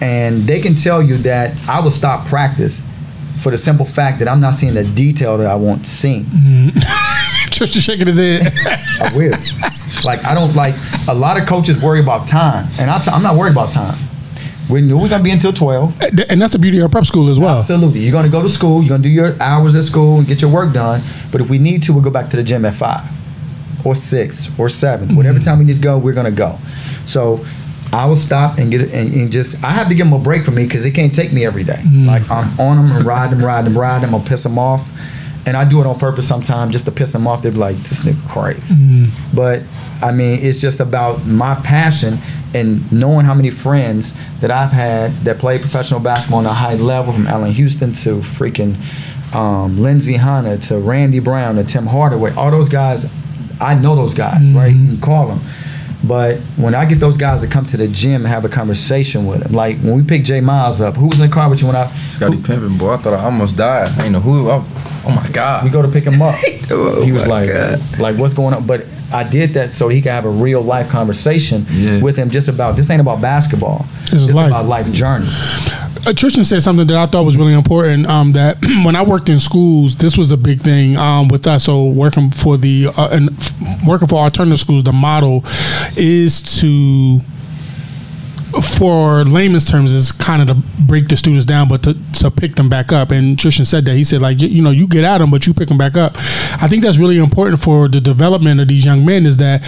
and 0.00 0.46
they 0.46 0.60
can 0.60 0.74
tell 0.74 1.02
you 1.02 1.16
that 1.18 1.68
I 1.68 1.80
will 1.80 1.90
stop 1.90 2.26
practice 2.26 2.84
for 3.38 3.50
the 3.50 3.56
simple 3.56 3.86
fact 3.86 4.18
that 4.18 4.28
I'm 4.28 4.40
not 4.40 4.54
seeing 4.54 4.74
the 4.74 4.84
detail 4.84 5.36
that 5.38 5.46
I 5.46 5.54
want 5.54 5.84
to 5.84 5.90
seen. 5.90 6.24
Mm-hmm. 6.24 6.78
Tristian 7.50 7.80
shaking 7.80 8.06
his 8.06 8.18
head. 8.18 8.52
I 9.00 9.16
will. 9.16 9.32
like 10.04 10.24
I 10.24 10.34
don't 10.34 10.54
like 10.54 10.74
a 11.08 11.14
lot 11.14 11.40
of 11.40 11.46
coaches 11.46 11.80
worry 11.80 12.00
about 12.00 12.28
time, 12.28 12.68
and 12.78 12.90
I 12.90 13.00
t- 13.00 13.10
I'm 13.10 13.22
not 13.22 13.36
worried 13.36 13.52
about 13.52 13.72
time. 13.72 13.98
We 14.68 14.80
knew 14.80 14.98
we're 14.98 15.08
gonna 15.08 15.22
be 15.22 15.30
until 15.30 15.52
twelve. 15.52 15.98
and 16.02 16.40
that's 16.40 16.52
the 16.52 16.58
beauty 16.58 16.80
of 16.80 16.90
prep 16.90 17.06
school 17.06 17.30
as 17.30 17.38
well. 17.38 17.60
Absolutely. 17.60 18.00
You're 18.00 18.12
going 18.12 18.24
to 18.24 18.30
go 18.30 18.42
to 18.42 18.48
school, 18.48 18.82
you're 18.82 18.88
going 18.90 19.02
to 19.02 19.08
do 19.08 19.12
your 19.12 19.40
hours 19.40 19.76
at 19.76 19.84
school 19.84 20.18
and 20.18 20.26
get 20.26 20.42
your 20.42 20.50
work 20.50 20.74
done. 20.74 21.00
But 21.30 21.40
if 21.40 21.48
we 21.48 21.58
need 21.58 21.82
to, 21.84 21.92
we'll 21.92 22.02
go 22.02 22.10
back 22.10 22.30
to 22.30 22.36
the 22.36 22.42
gym 22.42 22.64
at 22.64 22.74
five 22.74 23.08
or 23.86 23.94
six 23.94 24.50
or 24.58 24.68
7 24.68 25.14
Whatever 25.14 25.38
mm-hmm. 25.38 25.44
time 25.44 25.58
we 25.60 25.64
need 25.64 25.76
to 25.76 25.82
go, 25.82 25.96
we're 25.96 26.12
going 26.12 26.26
to 26.26 26.32
go. 26.32 26.58
So 27.06 27.44
I 27.92 28.06
will 28.06 28.16
stop 28.16 28.58
and 28.58 28.70
get 28.70 28.80
it 28.80 28.92
and, 28.92 29.14
and 29.14 29.32
just, 29.32 29.62
I 29.62 29.70
have 29.70 29.88
to 29.88 29.94
give 29.94 30.06
them 30.06 30.18
a 30.18 30.22
break 30.22 30.44
from 30.44 30.54
me 30.56 30.64
because 30.64 30.82
they 30.82 30.90
can't 30.90 31.14
take 31.14 31.32
me 31.32 31.44
every 31.44 31.64
day. 31.64 31.80
Mm. 31.82 32.06
Like 32.06 32.30
I'm 32.30 32.58
on 32.60 32.76
them 32.76 32.96
and 32.96 33.04
ride 33.04 33.30
them, 33.30 33.44
ride 33.44 33.64
them, 33.64 33.78
ride 33.78 34.02
them. 34.02 34.14
I'll 34.14 34.20
piss 34.20 34.42
them 34.42 34.58
off. 34.58 34.86
And 35.46 35.56
I 35.56 35.64
do 35.64 35.80
it 35.80 35.86
on 35.86 35.96
purpose 35.98 36.26
sometimes 36.26 36.72
just 36.72 36.86
to 36.86 36.90
piss 36.90 37.12
them 37.12 37.26
off. 37.28 37.42
They'll 37.42 37.52
be 37.52 37.58
like, 37.58 37.76
this 37.76 38.04
nigga 38.04 38.28
crazy. 38.28 38.74
Mm. 38.74 39.10
But 39.32 39.62
I 40.02 40.10
mean, 40.10 40.40
it's 40.42 40.60
just 40.60 40.80
about 40.80 41.24
my 41.24 41.54
passion 41.54 42.18
and 42.52 42.90
knowing 42.90 43.24
how 43.24 43.34
many 43.34 43.50
friends 43.50 44.14
that 44.40 44.50
I've 44.50 44.72
had 44.72 45.12
that 45.20 45.38
play 45.38 45.58
professional 45.58 46.00
basketball 46.00 46.40
on 46.40 46.46
a 46.46 46.52
high 46.52 46.74
level, 46.74 47.12
from 47.12 47.26
Allan 47.26 47.52
Houston 47.52 47.92
to 47.92 48.16
freaking 48.16 48.76
um, 49.34 49.80
Lindsey 49.80 50.16
Hunter 50.16 50.56
to 50.68 50.78
Randy 50.78 51.18
Brown 51.18 51.56
to 51.56 51.64
Tim 51.64 51.86
Hardaway. 51.86 52.34
All 52.34 52.50
those 52.50 52.68
guys, 52.68 53.06
I 53.60 53.74
know 53.74 53.94
those 53.94 54.14
guys, 54.14 54.40
mm-hmm. 54.40 54.56
right? 54.56 54.74
You 54.74 54.86
can 54.86 55.00
call 55.00 55.28
them. 55.28 55.40
But 56.06 56.38
when 56.56 56.74
I 56.74 56.84
get 56.84 57.00
those 57.00 57.16
guys 57.16 57.40
to 57.42 57.46
come 57.48 57.66
to 57.66 57.76
the 57.76 57.88
gym 57.88 58.22
and 58.22 58.26
have 58.26 58.44
a 58.44 58.48
conversation 58.48 59.26
with 59.26 59.42
them, 59.42 59.52
like 59.52 59.78
when 59.78 59.96
we 59.96 60.02
picked 60.04 60.26
Jay 60.26 60.40
Miles 60.40 60.80
up, 60.80 60.96
who 60.96 61.08
was 61.08 61.20
in 61.20 61.28
the 61.28 61.32
car 61.32 61.48
with 61.48 61.60
you 61.60 61.66
when 61.66 61.76
I 61.76 61.86
Scottie 61.96 62.36
Pippen, 62.40 62.78
boy, 62.78 62.94
I 62.94 62.96
thought 62.98 63.14
I 63.14 63.24
almost 63.24 63.56
died. 63.56 63.88
I 63.98 64.04
ain't 64.04 64.12
know 64.12 64.20
who. 64.20 64.48
I, 64.50 64.56
oh, 64.56 65.02
oh 65.06 65.10
my 65.14 65.28
god. 65.30 65.64
we 65.64 65.70
go 65.70 65.82
to 65.82 65.88
pick 65.88 66.04
him 66.04 66.20
up. 66.22 66.36
Oh 66.68 67.04
he 67.04 67.12
was 67.12 67.28
like, 67.28 67.52
God. 67.52 67.80
like 68.00 68.16
what's 68.16 68.34
going 68.34 68.52
on? 68.52 68.66
But 68.66 68.86
I 69.12 69.22
did 69.24 69.54
that 69.54 69.70
so 69.70 69.88
he 69.88 70.02
could 70.02 70.12
have 70.12 70.24
a 70.24 70.30
real 70.30 70.62
life 70.62 70.88
conversation 70.88 71.64
Yeah. 71.70 72.00
with 72.00 72.16
him 72.16 72.30
just 72.30 72.48
about 72.48 72.76
this 72.76 72.90
ain't 72.90 73.00
about 73.00 73.20
basketball. 73.20 73.86
This 74.10 74.14
is 74.22 74.24
It's 74.24 74.32
life. 74.32 74.48
about 74.48 74.66
life 74.66 74.90
journey. 74.92 75.26
Uh, 75.28 76.10
Tristian 76.12 76.44
said 76.44 76.62
something 76.62 76.86
that 76.86 76.96
I 76.96 77.06
thought 77.06 77.24
was 77.24 77.36
really 77.36 77.52
important. 77.54 78.06
Um, 78.06 78.32
that 78.32 78.58
when 78.84 78.94
I 78.96 79.02
worked 79.02 79.28
in 79.28 79.40
schools, 79.40 79.96
this 79.96 80.16
was 80.16 80.30
a 80.30 80.36
big 80.36 80.60
thing 80.60 80.96
um, 80.96 81.28
with 81.28 81.46
us. 81.46 81.64
So 81.64 81.86
working 81.86 82.30
for 82.30 82.56
the 82.56 82.88
uh, 82.96 83.08
and 83.12 83.30
f- 83.30 83.84
working 83.86 84.06
for 84.08 84.16
alternative 84.16 84.58
schools, 84.60 84.84
the 84.84 84.92
model 84.92 85.44
is 85.96 86.40
to 86.60 87.20
for 88.60 89.24
layman's 89.24 89.64
terms 89.64 89.92
is 89.92 90.12
kind 90.12 90.42
of 90.42 90.48
to 90.48 90.62
break 90.86 91.08
the 91.08 91.16
students 91.16 91.46
down, 91.46 91.68
but 91.68 91.82
to, 91.82 91.94
to 92.14 92.30
pick 92.30 92.54
them 92.54 92.68
back 92.68 92.92
up. 92.92 93.10
And 93.10 93.36
Tristian 93.36 93.66
said 93.66 93.84
that 93.86 93.94
he 93.94 94.04
said 94.04 94.20
like 94.20 94.40
you, 94.40 94.48
you 94.48 94.62
know 94.62 94.70
you 94.70 94.86
get 94.86 95.04
at 95.04 95.18
them, 95.18 95.30
but 95.30 95.46
you 95.46 95.54
pick 95.54 95.68
them 95.68 95.78
back 95.78 95.96
up. 95.96 96.12
I 96.16 96.68
think 96.68 96.82
that's 96.82 96.98
really 96.98 97.18
important 97.18 97.60
for 97.60 97.88
the 97.88 98.00
development 98.00 98.60
of 98.60 98.68
these 98.68 98.84
young 98.84 99.04
men. 99.04 99.26
Is 99.26 99.36
that 99.38 99.62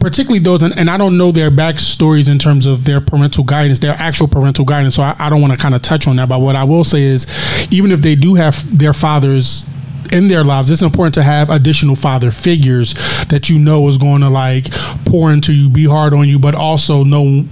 particularly 0.00 0.40
those, 0.40 0.62
and, 0.62 0.76
and 0.78 0.90
I 0.90 0.96
don't 0.96 1.16
know 1.16 1.32
their 1.32 1.50
backstories 1.50 2.28
in 2.30 2.38
terms 2.38 2.66
of 2.66 2.84
their 2.84 3.00
parental 3.00 3.44
guidance, 3.44 3.78
their 3.78 3.96
actual 3.98 4.28
parental 4.28 4.64
guidance. 4.64 4.96
So 4.96 5.02
I, 5.02 5.14
I 5.18 5.30
don't 5.30 5.40
want 5.40 5.52
to 5.52 5.58
kind 5.58 5.74
of 5.74 5.82
touch 5.82 6.08
on 6.08 6.16
that. 6.16 6.28
But 6.28 6.40
what 6.40 6.56
I 6.56 6.64
will 6.64 6.84
say 6.84 7.02
is, 7.02 7.26
even 7.70 7.92
if 7.92 8.00
they 8.00 8.14
do 8.14 8.34
have 8.34 8.78
their 8.78 8.92
fathers 8.92 9.66
in 10.12 10.28
their 10.28 10.44
lives, 10.44 10.70
it's 10.70 10.82
important 10.82 11.14
to 11.14 11.22
have 11.22 11.50
additional 11.50 11.94
father 11.94 12.30
figures 12.30 12.94
that 13.26 13.48
you 13.48 13.58
know 13.58 13.86
is 13.88 13.96
going 13.96 14.20
to 14.22 14.28
like 14.28 14.70
pour 15.04 15.32
into 15.32 15.52
you, 15.52 15.70
be 15.70 15.84
hard 15.84 16.14
on 16.14 16.28
you, 16.28 16.38
but 16.38 16.54
also 16.54 17.04
know 17.04 17.44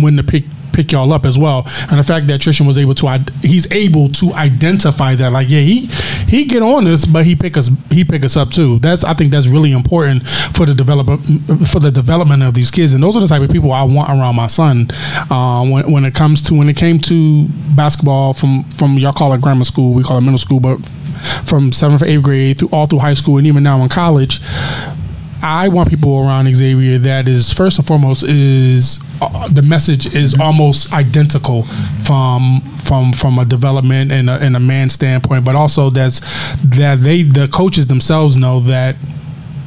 when 0.00 0.16
to 0.16 0.22
pick 0.22 0.44
pick 0.74 0.90
y'all 0.92 1.12
up 1.12 1.24
as 1.24 1.38
well. 1.38 1.62
And 1.88 1.98
the 1.98 2.02
fact 2.02 2.26
that 2.26 2.40
Tristian 2.40 2.66
was 2.66 2.76
able 2.76 2.94
to, 2.96 3.24
he's 3.42 3.70
able 3.72 4.08
to 4.08 4.32
identify 4.34 5.14
that, 5.14 5.32
like, 5.32 5.48
yeah, 5.48 5.60
he 5.60 5.86
he 6.26 6.44
get 6.44 6.62
on 6.62 6.84
this, 6.84 7.06
but 7.06 7.24
he 7.24 7.36
pick 7.36 7.56
us 7.56 7.70
he 7.90 8.04
pick 8.04 8.24
us 8.24 8.36
up 8.36 8.50
too. 8.50 8.78
That's 8.80 9.04
I 9.04 9.14
think 9.14 9.30
that's 9.30 9.46
really 9.46 9.72
important 9.72 10.26
for 10.26 10.66
the 10.66 10.74
development 10.74 11.22
for 11.68 11.78
the 11.78 11.90
development 11.90 12.42
of 12.42 12.54
these 12.54 12.70
kids. 12.70 12.92
And 12.92 13.02
those 13.02 13.16
are 13.16 13.20
the 13.20 13.26
type 13.26 13.42
of 13.42 13.50
people 13.50 13.72
I 13.72 13.82
want 13.82 14.10
around 14.10 14.34
my 14.36 14.48
son. 14.48 14.88
Um, 15.30 15.70
when 15.70 15.90
when 15.90 16.04
it 16.04 16.14
comes 16.14 16.42
to 16.42 16.54
when 16.54 16.68
it 16.68 16.76
came 16.76 16.98
to 17.00 17.46
basketball 17.76 18.34
from 18.34 18.64
from 18.64 18.98
y'all 18.98 19.12
call 19.12 19.32
it 19.32 19.40
grammar 19.40 19.64
school, 19.64 19.94
we 19.94 20.02
call 20.02 20.18
it 20.18 20.22
middle 20.22 20.38
school, 20.38 20.60
but 20.60 20.84
from 21.44 21.72
seventh 21.72 22.02
or 22.02 22.06
eighth 22.06 22.22
grade 22.22 22.58
through 22.58 22.68
all 22.72 22.86
through 22.86 22.98
high 22.98 23.14
school 23.14 23.38
and 23.38 23.46
even 23.46 23.62
now 23.62 23.82
in 23.82 23.88
college. 23.88 24.40
I 25.44 25.68
want 25.68 25.90
people 25.90 26.18
around 26.20 26.52
Xavier 26.54 26.96
that 27.00 27.28
is 27.28 27.52
first 27.52 27.78
and 27.78 27.86
foremost 27.86 28.22
is 28.22 28.98
uh, 29.20 29.46
the 29.48 29.60
message 29.60 30.06
is 30.14 30.40
almost 30.40 30.90
identical 30.94 31.64
from 32.06 32.62
from 32.82 33.12
from 33.12 33.38
a 33.38 33.44
development 33.44 34.10
and 34.10 34.30
a, 34.30 34.34
and 34.34 34.56
a 34.56 34.60
man 34.60 34.88
standpoint, 34.88 35.44
but 35.44 35.54
also 35.54 35.90
that's 35.90 36.20
that 36.62 37.00
they 37.00 37.24
the 37.24 37.46
coaches 37.48 37.88
themselves 37.88 38.38
know 38.38 38.58
that 38.60 38.96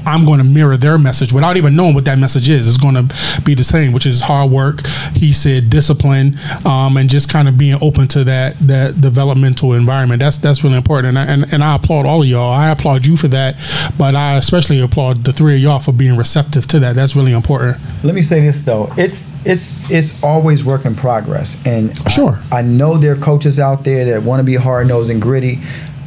I'm 0.07 0.25
going 0.25 0.37
to 0.39 0.45
mirror 0.45 0.77
their 0.77 0.97
message 0.97 1.33
without 1.33 1.57
even 1.57 1.75
knowing 1.75 1.93
what 1.93 2.05
that 2.05 2.17
message 2.17 2.49
is. 2.49 2.67
It's 2.67 2.77
going 2.77 2.95
to 2.95 3.41
be 3.43 3.53
the 3.53 3.63
same, 3.63 3.91
which 3.91 4.05
is 4.05 4.21
hard 4.21 4.49
work. 4.49 4.85
He 5.13 5.33
said 5.33 5.69
discipline, 5.69 6.39
um, 6.65 6.95
and 6.97 7.09
just 7.09 7.29
kind 7.29 7.47
of 7.47 7.57
being 7.57 7.77
open 7.81 8.07
to 8.09 8.23
that 8.23 8.57
that 8.59 9.01
developmental 9.01 9.73
environment. 9.73 10.21
That's 10.21 10.37
that's 10.37 10.63
really 10.63 10.77
important, 10.77 11.17
and 11.17 11.19
I, 11.19 11.25
and, 11.25 11.53
and 11.53 11.63
I 11.63 11.75
applaud 11.75 12.05
all 12.05 12.21
of 12.21 12.27
y'all. 12.27 12.51
I 12.51 12.69
applaud 12.69 13.05
you 13.05 13.17
for 13.17 13.27
that, 13.29 13.57
but 13.97 14.15
I 14.15 14.37
especially 14.37 14.79
applaud 14.79 15.23
the 15.25 15.33
three 15.33 15.55
of 15.55 15.61
y'all 15.61 15.79
for 15.79 15.91
being 15.91 16.15
receptive 16.17 16.67
to 16.67 16.79
that. 16.79 16.95
That's 16.95 17.15
really 17.15 17.33
important. 17.33 17.77
Let 18.03 18.15
me 18.15 18.21
say 18.21 18.41
this 18.41 18.61
though, 18.61 18.91
it's 18.97 19.29
it's 19.45 19.91
it's 19.91 20.23
always 20.23 20.63
work 20.63 20.85
in 20.85 20.95
progress, 20.95 21.57
and 21.65 21.95
Sure. 22.09 22.39
I, 22.51 22.59
I 22.59 22.61
know 22.61 22.97
there 22.97 23.13
are 23.13 23.17
coaches 23.17 23.59
out 23.59 23.83
there 23.83 24.05
that 24.05 24.23
want 24.23 24.39
to 24.39 24.43
be 24.43 24.55
hard 24.55 24.87
nosed 24.87 25.11
and 25.11 25.21
gritty. 25.21 25.59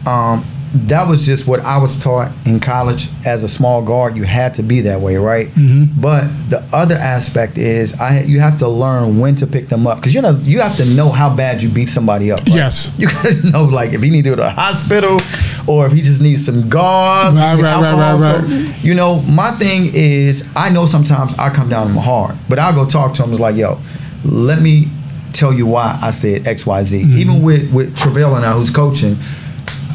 Um, 0.07 0.44
that 0.72 1.08
was 1.08 1.26
just 1.26 1.48
what 1.48 1.60
I 1.60 1.78
was 1.78 2.00
taught 2.02 2.30
in 2.46 2.60
college 2.60 3.08
as 3.26 3.42
a 3.42 3.48
small 3.48 3.82
guard. 3.82 4.16
You 4.16 4.22
had 4.22 4.54
to 4.54 4.62
be 4.62 4.82
that 4.82 5.00
way, 5.00 5.16
right? 5.16 5.48
Mm-hmm. 5.48 6.00
But 6.00 6.28
the 6.48 6.62
other 6.72 6.94
aspect 6.94 7.58
is 7.58 7.98
I 8.00 8.20
you 8.22 8.38
have 8.40 8.58
to 8.60 8.68
learn 8.68 9.18
when 9.18 9.34
to 9.36 9.46
pick 9.46 9.66
them 9.68 9.86
up 9.86 9.98
because 9.98 10.14
you 10.14 10.22
know 10.22 10.30
you 10.42 10.60
have 10.60 10.76
to 10.76 10.84
know 10.84 11.08
how 11.10 11.34
bad 11.34 11.60
you 11.62 11.68
beat 11.68 11.88
somebody 11.88 12.30
up. 12.30 12.38
right? 12.40 12.48
Yes. 12.48 12.92
you 12.98 13.08
gotta 13.08 13.50
know 13.50 13.64
like 13.64 13.92
if 13.92 14.00
he 14.02 14.10
need 14.10 14.22
to 14.24 14.30
go 14.30 14.36
to 14.36 14.42
the 14.42 14.50
hospital 14.50 15.20
or 15.66 15.86
if 15.86 15.92
he 15.92 16.02
just 16.02 16.22
needs 16.22 16.44
some 16.46 16.68
gauze, 16.68 17.34
Right, 17.34 17.52
and 17.54 17.62
right, 17.62 17.92
right, 17.94 18.20
right, 18.20 18.48
So, 18.48 18.78
you 18.86 18.94
know, 18.94 19.20
my 19.22 19.50
thing 19.52 19.90
is, 19.92 20.48
I 20.56 20.70
know 20.70 20.86
sometimes 20.86 21.34
I 21.34 21.50
come 21.50 21.68
down 21.68 21.88
on 21.88 21.90
him 21.92 21.96
hard, 22.02 22.36
but 22.48 22.58
I'll 22.58 22.74
go 22.74 22.86
talk 22.86 23.14
to 23.14 23.24
him. 23.24 23.30
It's 23.32 23.40
like, 23.40 23.56
yo, 23.56 23.78
let 24.24 24.62
me 24.62 24.88
tell 25.32 25.52
you 25.52 25.66
why 25.66 25.98
I 26.02 26.10
said 26.10 26.46
X, 26.46 26.66
Y, 26.66 26.82
Z. 26.82 27.02
Mm-hmm. 27.02 27.18
Even 27.18 27.42
with 27.42 27.72
with 27.72 27.96
Travell 27.96 28.36
and 28.36 28.44
I, 28.44 28.52
who's 28.52 28.70
coaching, 28.70 29.16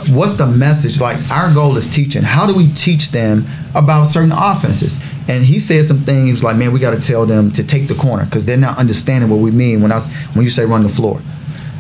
what's 0.10 0.34
the 0.34 0.48
message? 0.48 1.00
Like 1.00 1.18
our 1.30 1.54
goal 1.54 1.78
is 1.78 1.90
teaching. 1.90 2.22
How 2.22 2.48
do 2.48 2.56
we 2.56 2.72
teach 2.74 3.12
them 3.12 3.46
about 3.74 4.06
certain 4.06 4.32
offenses? 4.32 5.00
And 5.28 5.44
he 5.44 5.60
said 5.60 5.86
some 5.86 6.00
things. 6.00 6.44
Like, 6.44 6.58
man, 6.58 6.72
we 6.72 6.80
got 6.80 6.92
to 6.92 7.02
tell 7.02 7.26
them 7.26 7.52
to 7.52 7.64
take 7.64 7.88
the 7.88 7.96
corner 7.96 8.26
because 8.26 8.46
they're 8.46 8.58
not 8.58 8.78
understanding 8.78 9.30
what 9.30 9.40
we 9.40 9.52
mean 9.52 9.82
when 9.82 9.92
I 9.92 10.00
when 10.34 10.44
you 10.44 10.50
say 10.50 10.66
run 10.66 10.84
the 10.84 10.90
floor. 10.90 11.22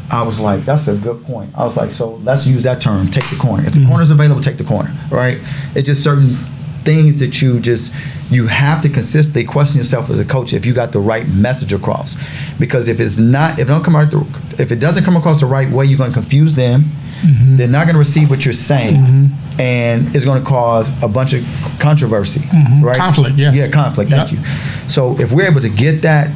I 0.09 0.23
was 0.23 0.39
like, 0.39 0.63
that's 0.65 0.87
a 0.87 0.95
good 0.95 1.23
point. 1.23 1.51
I 1.55 1.63
was 1.63 1.75
like, 1.75 1.89
so 1.89 2.15
let's 2.17 2.45
use 2.45 2.63
that 2.63 2.79
term, 2.79 3.09
take 3.09 3.27
the 3.29 3.37
corner. 3.37 3.65
If 3.65 3.73
the 3.73 3.79
mm-hmm. 3.79 3.89
corner's 3.89 4.11
available, 4.11 4.39
take 4.39 4.57
the 4.57 4.63
corner, 4.63 4.93
right? 5.09 5.39
It's 5.75 5.87
just 5.87 6.03
certain 6.03 6.35
things 6.83 7.19
that 7.19 7.41
you 7.41 7.59
just 7.59 7.91
you 8.29 8.47
have 8.47 8.81
to 8.81 8.89
consistently 8.89 9.43
question 9.43 9.77
yourself 9.77 10.09
as 10.09 10.19
a 10.19 10.25
coach 10.25 10.53
if 10.53 10.65
you 10.65 10.73
got 10.73 10.91
the 10.91 10.99
right 10.99 11.27
message 11.27 11.73
across. 11.73 12.15
Because 12.59 12.87
if 12.87 12.99
it's 12.99 13.19
not, 13.19 13.59
if 13.59 13.67
it 13.67 13.71
don't 13.71 13.83
come 13.83 13.95
out, 13.95 14.11
the, 14.11 14.19
if 14.57 14.71
it 14.71 14.79
doesn't 14.79 15.03
come 15.03 15.15
across 15.15 15.41
the 15.41 15.45
right 15.45 15.69
way, 15.69 15.85
you're 15.85 15.97
going 15.97 16.11
to 16.11 16.13
confuse 16.13 16.55
them. 16.55 16.85
Mm-hmm. 17.25 17.57
They're 17.57 17.67
not 17.67 17.85
going 17.85 17.95
to 17.95 17.99
receive 17.99 18.29
what 18.29 18.45
you're 18.45 18.53
saying, 18.53 18.95
mm-hmm. 18.95 19.59
and 19.61 20.15
it's 20.15 20.25
going 20.25 20.41
to 20.41 20.47
cause 20.47 20.91
a 21.01 21.07
bunch 21.07 21.33
of 21.33 21.43
controversy, 21.79 22.41
mm-hmm. 22.41 22.85
right? 22.85 22.97
Conflict, 22.97 23.37
yes. 23.37 23.55
Yeah, 23.55 23.69
conflict. 23.69 24.11
Thank 24.11 24.31
Yep. 24.31 24.39
you. 24.39 24.89
So 24.89 25.19
if 25.19 25.31
we're 25.31 25.49
able 25.49 25.61
to 25.61 25.69
get 25.69 26.01
that, 26.03 26.29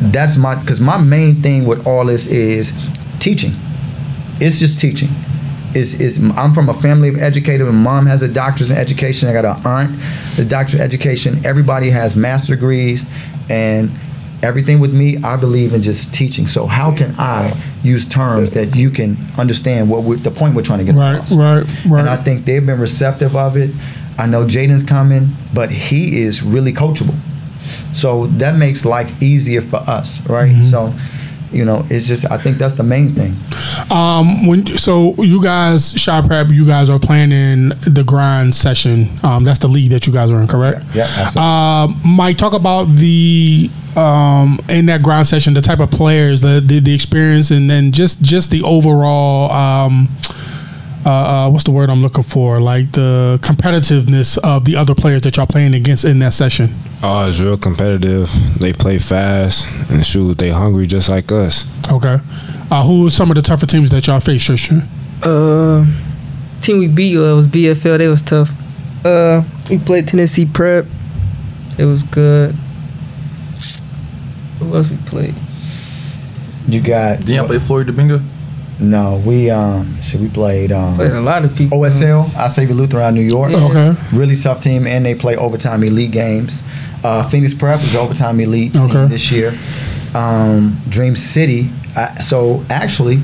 that's 0.00 0.36
my 0.36 0.56
because 0.60 0.80
my 0.80 0.98
main 0.98 1.42
thing 1.42 1.64
with 1.64 1.86
all 1.86 2.06
this 2.06 2.26
is 2.26 2.72
teaching. 3.20 3.52
It's 4.40 4.58
just 4.58 4.80
teaching. 4.80 5.10
Is 5.74 6.00
is 6.00 6.18
I'm 6.36 6.52
from 6.52 6.68
a 6.68 6.74
family 6.74 7.08
of 7.08 7.18
educators. 7.18 7.66
My 7.66 7.72
mom 7.72 8.06
has 8.06 8.22
a 8.22 8.28
doctor's 8.28 8.70
in 8.70 8.76
education. 8.76 9.28
I 9.28 9.32
got 9.32 9.44
an 9.44 9.66
aunt, 9.66 10.38
a 10.38 10.44
doctor's 10.44 10.74
in 10.74 10.80
education. 10.80 11.46
Everybody 11.46 11.90
has 11.90 12.16
master 12.16 12.54
degrees, 12.54 13.08
and 13.48 13.90
everything 14.42 14.80
with 14.80 14.92
me, 14.92 15.16
I 15.22 15.36
believe 15.36 15.72
in 15.74 15.82
just 15.82 16.12
teaching. 16.12 16.46
So 16.46 16.66
how 16.66 16.94
can 16.96 17.14
I 17.18 17.54
use 17.82 18.08
terms 18.08 18.50
that 18.52 18.74
you 18.74 18.90
can 18.90 19.16
understand 19.38 19.88
what 19.88 20.22
the 20.22 20.30
point 20.30 20.54
we're 20.54 20.62
trying 20.62 20.80
to 20.80 20.84
get 20.84 20.94
Right, 20.94 21.14
across? 21.14 21.32
right, 21.32 22.00
And 22.00 22.08
I 22.08 22.16
think 22.16 22.44
they've 22.44 22.64
been 22.64 22.80
receptive 22.80 23.36
of 23.36 23.56
it. 23.56 23.70
I 24.18 24.26
know 24.26 24.44
Jayden's 24.44 24.82
coming, 24.84 25.30
but 25.54 25.70
he 25.70 26.20
is 26.20 26.42
really 26.42 26.72
coachable. 26.72 27.16
So 27.94 28.26
that 28.38 28.56
makes 28.56 28.84
life 28.84 29.22
easier 29.22 29.60
for 29.60 29.76
us, 29.76 30.20
right? 30.28 30.50
Mm-hmm. 30.52 30.66
So, 30.66 30.92
you 31.52 31.64
know, 31.64 31.84
it's 31.90 32.06
just 32.06 32.30
I 32.30 32.38
think 32.38 32.58
that's 32.58 32.74
the 32.74 32.82
main 32.82 33.14
thing. 33.14 33.36
Um, 33.90 34.46
when 34.46 34.76
so 34.76 35.14
you 35.22 35.42
guys 35.42 35.92
Chi 35.92 36.26
Prep, 36.26 36.48
you 36.48 36.64
guys 36.64 36.90
are 36.90 36.98
planning 36.98 37.70
the 37.86 38.04
grind 38.04 38.54
session. 38.54 39.08
Um, 39.22 39.44
that's 39.44 39.58
the 39.58 39.68
league 39.68 39.90
that 39.90 40.06
you 40.06 40.12
guys 40.12 40.30
are 40.30 40.40
in, 40.40 40.48
correct? 40.48 40.84
Yeah, 40.94 41.06
absolutely. 41.16 41.42
Um, 41.42 42.00
Mike, 42.04 42.38
talk 42.38 42.52
about 42.54 42.84
the 42.88 43.70
um 43.96 44.58
in 44.68 44.86
that 44.86 45.02
grind 45.02 45.26
session, 45.26 45.54
the 45.54 45.60
type 45.60 45.80
of 45.80 45.90
players, 45.90 46.40
the 46.40 46.62
the, 46.64 46.80
the 46.80 46.94
experience, 46.94 47.50
and 47.50 47.68
then 47.68 47.92
just 47.92 48.22
just 48.22 48.50
the 48.50 48.62
overall 48.62 49.50
um. 49.50 50.08
Uh, 51.04 51.10
uh, 51.10 51.50
what's 51.50 51.64
the 51.64 51.72
word 51.72 51.90
I'm 51.90 52.00
looking 52.00 52.22
for? 52.22 52.60
Like 52.60 52.92
the 52.92 53.36
competitiveness 53.42 54.38
of 54.38 54.64
the 54.64 54.76
other 54.76 54.94
players 54.94 55.22
that 55.22 55.36
y'all 55.36 55.48
playing 55.48 55.74
against 55.74 56.04
in 56.04 56.20
that 56.20 56.32
session. 56.32 56.76
Oh, 57.04 57.26
it's 57.28 57.40
real 57.40 57.56
competitive. 57.58 58.30
They 58.60 58.72
play 58.72 58.98
fast 58.98 59.68
and 59.90 60.06
shoot. 60.06 60.38
They 60.38 60.50
hungry 60.50 60.86
just 60.86 61.08
like 61.08 61.32
us. 61.32 61.66
Okay. 61.90 62.18
Uh, 62.70 62.84
who 62.84 63.06
are 63.08 63.10
some 63.10 63.30
of 63.30 63.34
the 63.34 63.42
tougher 63.42 63.66
teams 63.66 63.90
that 63.90 64.06
y'all 64.06 64.20
face, 64.20 64.44
Tristian? 64.48 64.86
Uh, 65.22 65.84
team 66.60 66.78
we 66.78 66.86
beat 66.88 67.16
uh, 67.16 67.34
was 67.34 67.46
BFL. 67.48 67.98
They 67.98 68.08
was 68.08 68.22
tough. 68.22 68.50
Uh, 69.04 69.42
we 69.68 69.78
played 69.78 70.06
Tennessee 70.06 70.46
Prep. 70.46 70.86
It 71.76 71.86
was 71.86 72.04
good. 72.04 72.54
Who 74.60 74.76
else 74.76 74.90
we 74.90 74.96
played? 74.98 75.34
You 76.68 76.80
got 76.80 77.20
Did 77.20 77.30
y'all 77.30 77.46
play 77.46 77.58
Floyd 77.58 77.88
Domingo? 77.88 78.20
no, 78.78 79.22
we 79.24 79.50
um 79.50 79.96
so 80.02 80.18
we 80.18 80.28
played 80.28 80.72
um 80.72 80.94
Played 80.96 81.12
a 81.12 81.20
lot 81.20 81.44
of 81.44 81.54
people. 81.56 81.78
OSL, 81.78 82.34
Our 82.36 82.48
Savior 82.48 82.74
Lutheran 82.74 83.02
out 83.02 83.14
New 83.14 83.20
York. 83.22 83.50
Yeah. 83.52 83.64
Okay. 83.64 83.94
Really 84.16 84.36
tough 84.36 84.60
team, 84.60 84.86
and 84.86 85.04
they 85.04 85.14
play 85.14 85.36
overtime 85.36 85.82
elite 85.82 86.10
games. 86.12 86.62
Uh, 87.04 87.28
Phoenix 87.28 87.52
Prep 87.54 87.80
is 87.82 87.96
overtime 87.96 88.38
elite 88.40 88.76
Okay. 88.76 88.92
team 88.92 89.08
this 89.08 89.30
year. 89.32 89.56
Um, 90.14 90.78
Dream 90.88 91.16
City. 91.16 91.70
I, 91.96 92.20
so 92.20 92.64
actually, 92.70 93.20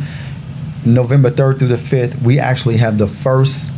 November 0.84 1.30
third 1.30 1.58
through 1.58 1.68
the 1.68 1.76
fifth, 1.76 2.20
we 2.22 2.38
actually 2.38 2.78
have 2.78 2.98
the 2.98 3.06
first 3.06 3.70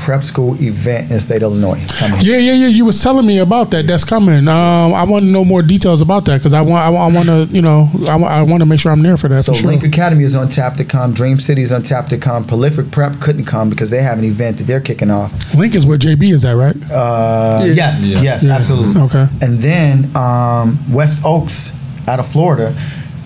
prep 0.00 0.24
school 0.24 0.60
event 0.60 1.10
in 1.10 1.16
the 1.16 1.20
state 1.20 1.36
of 1.42 1.52
Illinois 1.52 1.84
coming. 1.98 2.20
Yeah, 2.22 2.38
yeah, 2.38 2.54
yeah. 2.54 2.66
You 2.68 2.84
was 2.86 3.00
telling 3.02 3.26
me 3.26 3.38
about 3.38 3.70
that. 3.72 3.86
That's 3.86 4.02
coming. 4.04 4.48
Um, 4.48 4.94
I 4.94 5.04
want 5.04 5.24
to 5.24 5.30
know 5.30 5.44
more 5.44 5.62
details 5.62 6.00
about 6.00 6.24
that 6.24 6.38
because 6.38 6.54
I 6.54 6.62
want, 6.62 6.82
I, 6.82 7.06
want 7.06 7.26
to, 7.26 7.46
you 7.54 7.60
know, 7.62 7.88
I, 8.08 8.42
want 8.42 8.60
to 8.60 8.66
make 8.66 8.80
sure 8.80 8.90
I'm 8.90 9.02
there 9.02 9.16
for 9.16 9.28
that. 9.28 9.44
So 9.44 9.52
for 9.52 9.58
sure. 9.58 9.68
Link 9.70 9.84
Academy 9.84 10.24
is 10.24 10.34
on 10.34 10.48
tap 10.48 10.76
to 10.78 10.84
come. 10.84 11.12
Dream 11.12 11.38
City 11.38 11.62
is 11.62 11.70
on 11.70 11.82
tap 11.82 12.08
to 12.08 12.16
come. 12.18 12.46
Prolific 12.46 12.90
Prep 12.90 13.20
couldn't 13.20 13.44
come 13.44 13.68
because 13.70 13.90
they 13.90 14.02
have 14.02 14.18
an 14.18 14.24
event 14.24 14.56
that 14.58 14.64
they're 14.64 14.80
kicking 14.80 15.10
off. 15.10 15.54
Link 15.54 15.74
is 15.74 15.84
where 15.86 15.98
JB 15.98 16.32
is 16.32 16.44
at, 16.44 16.56
right? 16.56 16.76
Uh, 16.90 17.62
Yeah. 17.66 17.72
Yes, 17.74 18.04
Yeah. 18.04 18.22
yes, 18.22 18.42
Yeah. 18.42 18.56
absolutely. 18.56 19.00
Okay. 19.02 19.26
And 19.42 19.60
then 19.60 20.14
um, 20.16 20.78
West 20.90 21.22
Oaks 21.24 21.72
out 22.08 22.18
of 22.20 22.26
Florida. 22.28 22.74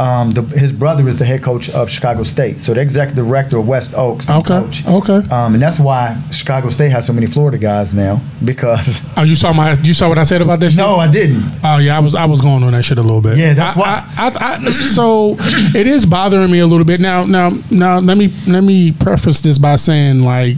Um, 0.00 0.32
the, 0.32 0.42
his 0.42 0.72
brother 0.72 1.06
is 1.08 1.16
the 1.16 1.24
head 1.24 1.42
coach 1.42 1.70
of 1.70 1.88
Chicago 1.88 2.22
State, 2.24 2.60
so 2.60 2.74
the 2.74 2.80
executive 2.80 3.24
director 3.26 3.58
of 3.58 3.68
West 3.68 3.94
Oaks. 3.94 4.26
the 4.26 4.36
Okay. 4.38 4.48
Coach. 4.48 4.86
Okay. 4.86 5.28
Um, 5.30 5.54
and 5.54 5.62
that's 5.62 5.78
why 5.78 6.20
Chicago 6.32 6.68
State 6.70 6.90
has 6.90 7.06
so 7.06 7.12
many 7.12 7.26
Florida 7.26 7.58
guys 7.58 7.94
now 7.94 8.20
because. 8.44 9.00
Oh, 9.16 9.22
you 9.22 9.36
saw 9.36 9.52
my, 9.52 9.72
you 9.82 9.94
saw 9.94 10.08
what 10.08 10.18
I 10.18 10.24
said 10.24 10.42
about 10.42 10.58
that? 10.60 10.70
Shit? 10.70 10.78
No, 10.78 10.96
I 10.96 11.10
didn't. 11.10 11.44
Oh 11.62 11.78
yeah, 11.78 11.96
I 11.96 12.00
was 12.00 12.14
I 12.16 12.24
was 12.24 12.40
going 12.40 12.64
on 12.64 12.72
that 12.72 12.84
shit 12.84 12.98
a 12.98 13.02
little 13.02 13.20
bit. 13.20 13.36
Yeah, 13.38 13.54
that's 13.54 13.76
I, 13.76 13.80
why- 13.80 14.10
I, 14.18 14.28
I, 14.28 14.54
I, 14.66 14.70
so 14.72 15.36
it 15.78 15.86
is 15.86 16.04
bothering 16.06 16.50
me 16.50 16.58
a 16.58 16.66
little 16.66 16.84
bit 16.84 17.00
now. 17.00 17.24
Now, 17.24 17.50
now 17.70 17.98
let 18.00 18.18
me 18.18 18.32
let 18.48 18.62
me 18.64 18.90
preface 18.92 19.40
this 19.40 19.58
by 19.58 19.76
saying 19.76 20.20
like, 20.22 20.56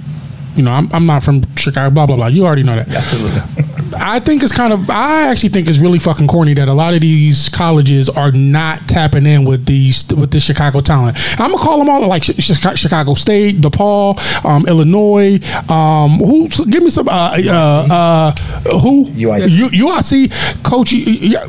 you 0.55 0.63
know, 0.63 0.71
I'm 0.71 0.91
I'm 0.93 1.05
not 1.05 1.23
from 1.23 1.43
Chicago. 1.57 1.91
Blah 1.95 2.07
blah 2.07 2.17
blah. 2.17 2.27
You 2.29 2.47
already 2.47 2.63
know 2.63 2.77
that. 2.77 2.89
Absolutely. 2.89 3.65
I 4.07 4.21
think 4.21 4.43
it's 4.43 4.53
kind 4.53 4.73
of. 4.73 4.89
I 4.91 5.29
actually 5.29 5.49
think 5.51 5.69
it's 5.69 5.79
really 5.79 5.99
fucking 5.99 6.27
corny 6.29 6.55
that 6.55 6.69
a 6.69 6.73
lot 6.73 6.95
of 6.95 7.01
these 7.01 7.49
colleges 7.49 8.09
are 8.09 8.33
not 8.33 8.89
tapping 8.89 9.27
in 9.27 9.45
with 9.45 9.67
these 9.67 10.07
with 10.15 10.31
the 10.31 10.41
Chicago 10.41 10.81
talent. 10.81 11.17
I'm 11.41 11.51
gonna 11.51 11.63
call 11.63 11.79
them 11.79 11.89
all 11.89 12.07
like 12.07 12.25
Chi- 12.27 12.35
Chi- 12.35 12.75
Chicago 12.75 13.15
State, 13.15 13.57
DePaul, 13.61 14.19
um, 14.45 14.67
Illinois. 14.67 15.39
Um, 15.71 16.19
who? 16.19 16.49
Give 16.49 16.83
me 16.83 16.91
some. 16.91 17.09
Uh, 17.09 17.37
uh, 17.37 17.87
uh, 17.91 18.33
who? 18.81 19.07
UIC. 19.07 19.51
U, 19.51 19.69
UIC 19.89 20.63
coach. 20.63 20.93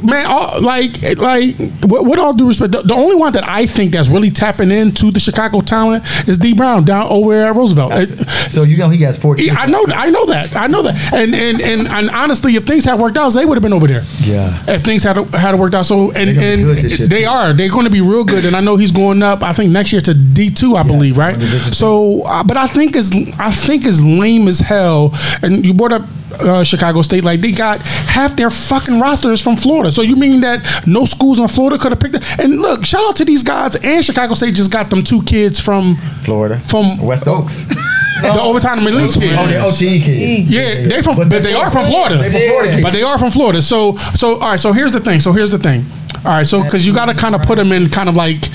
Man, 0.03 0.26
all, 0.26 0.62
like 0.62 1.01
like 1.18 1.58
with, 1.60 2.08
with 2.08 2.20
all 2.20 2.34
due 2.34 2.47
respect, 2.47 2.72
the, 2.72 2.82
the 2.82 2.93
only 2.93 3.16
one 3.16 3.34
that 3.34 3.47
I 3.47 3.66
think 3.66 3.91
that's 3.93 4.10
really 4.10 4.32
tapping 4.32 4.72
into 4.72 5.12
the 5.12 5.20
Chicago 5.20 5.62
talent 5.62 6.03
is 6.28 6.38
D 6.38 6.53
Brown 6.53 6.86
down 6.86 7.08
over 7.10 7.34
at 7.34 7.55
Roosevelt. 7.55 7.93
It- 7.93 8.28
so 8.49 8.64
you 8.64 8.78
know 8.78 8.89
he 8.89 9.03
has 9.03 9.18
four 9.18 9.36
kids. 9.36 9.55
I 9.58 9.66
know, 9.68 9.86
I 9.89 10.10
know 10.10 10.26
that, 10.28 10.55
I 10.55 10.68
know 10.68 10.82
that, 10.84 11.14
and 11.14 11.36
and 11.36 11.62
and, 11.62 11.88
and 11.88 12.10
honestly, 12.12 12.47
if 12.56 12.66
things 12.66 12.86
had 12.86 13.00
worked 13.00 13.18
out, 13.18 13.34
they 13.34 13.45
would 13.45 13.56
have 13.56 13.62
been 13.64 13.74
over 13.74 13.88
there. 13.88 14.04
Yeah. 14.22 14.56
If 14.68 14.84
things 14.84 15.04
had 15.04 15.18
had 15.34 15.56
worked 15.56 15.76
out, 15.76 15.86
so 15.86 16.12
and 16.12 16.38
and 16.38 16.64
good 16.64 16.78
this 16.78 17.00
year, 17.00 17.08
they 17.08 17.26
are, 17.26 17.54
they're 17.54 17.70
going 17.70 17.86
to 17.86 17.91
be 17.91 18.02
real 18.02 18.24
good, 18.24 18.45
and 18.45 18.56
I 18.56 18.62
know 18.62 18.78
he's 18.78 18.91
going 18.91 19.22
up. 19.24 19.43
I 19.43 19.54
think 19.54 19.72
next 19.72 19.91
year 19.91 20.02
to 20.02 20.14
D 20.14 20.50
two, 20.50 20.76
I 20.76 20.84
believe, 20.84 21.18
right? 21.18 21.39
So, 21.74 22.22
uh, 22.24 22.43
but 22.43 22.58
I 22.58 22.68
think 22.68 22.95
as 22.95 23.12
I 23.39 23.52
think 23.52 23.86
as 23.86 24.04
lame 24.04 24.48
as 24.48 24.60
hell, 24.60 25.12
and 25.41 25.66
you 25.66 25.74
brought 25.74 25.93
up 25.93 26.04
uh, 26.34 26.63
Chicago 26.63 27.01
State. 27.01 27.23
Like 27.23 27.41
they 27.41 27.51
got 27.51 27.80
half 27.82 28.36
their 28.36 28.49
fucking 28.49 28.99
rosters 28.99 29.41
from 29.41 29.55
Florida. 29.55 29.91
So 29.91 30.01
you 30.01 30.15
mean 30.15 30.41
that 30.41 30.84
no 30.86 31.05
schools 31.05 31.39
in 31.39 31.47
Florida 31.47 31.78
could 31.78 31.91
have 31.91 31.99
picked 31.99 32.15
it? 32.15 32.39
And 32.39 32.61
look, 32.61 32.86
shout 32.86 33.07
out 33.07 33.15
to 33.17 33.25
these 33.25 33.43
guys. 33.43 33.75
And 33.75 34.03
Chicago 34.03 34.34
State 34.34 34.55
just 34.55 34.71
got 34.71 34.89
them 34.89 35.03
two 35.03 35.21
kids 35.23 35.59
from 35.59 35.95
Florida. 36.23 36.59
From 36.59 36.97
West 36.99 37.28
Oaks. 37.28 37.65
the 38.21 38.39
overtime 38.41 38.80
elite 38.80 39.13
kids. 39.13 39.36
Oh, 39.38 39.47
they 39.47 39.59
OTE 39.59 40.03
kids. 40.03 40.49
Yeah, 40.49 40.88
they 40.88 41.01
from, 41.01 41.17
But 41.17 41.30
but, 41.30 41.43
they 41.43 41.53
are 41.53 41.71
from 41.71 41.86
Florida. 41.86 42.17
They 42.17 42.32
from 42.32 42.41
Florida 42.41 42.71
kids. 42.71 42.84
But 42.84 42.93
they 42.93 43.03
are 43.03 43.19
from 43.19 43.32
Florida. 43.32 43.61
So, 43.61 43.95
so 44.15 44.36
all 44.36 44.51
right. 44.51 44.59
So 44.59 44.73
here's 44.73 44.91
the 44.91 44.99
thing. 44.99 45.19
So 45.19 45.32
here's 45.32 45.51
the 45.51 45.59
thing. 45.59 45.86
All 46.17 46.32
right. 46.32 46.47
So 46.47 46.63
because 46.63 46.86
you 46.86 46.93
got 46.93 47.05
to 47.05 47.13
kind 47.13 47.36
of 47.36 47.41
put 47.43 47.57
them 47.57 47.71
in 47.71 47.89
kind 47.89 48.09
of 48.09 48.15
like 48.15 48.45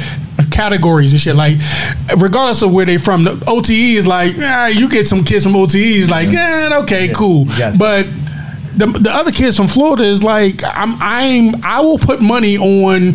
categories 0.50 1.12
and 1.12 1.20
shit. 1.20 1.36
Like, 1.36 1.58
regardless 2.16 2.62
of 2.62 2.72
where 2.72 2.84
they 2.86 2.98
from, 2.98 3.24
the 3.24 3.42
OTE 3.46 3.70
is 3.70 4.06
like, 4.06 4.34
ah, 4.38 4.66
you 4.66 4.88
get 4.88 5.08
some 5.08 5.24
kids 5.24 5.44
from 5.44 5.56
OTE 5.56 5.74
is 5.74 6.10
like, 6.10 6.30
yeah, 6.30 6.78
okay, 6.82 7.12
cool. 7.14 7.46
But 7.78 8.06
the, 8.76 8.86
the 8.86 9.10
other 9.12 9.32
kids 9.32 9.56
from 9.56 9.68
Florida 9.68 10.04
is 10.04 10.22
like 10.22 10.62
I'm 10.64 10.94
I'm 11.00 11.62
I 11.62 11.82
will 11.82 11.98
put 11.98 12.22
money 12.22 12.56
on 12.56 13.14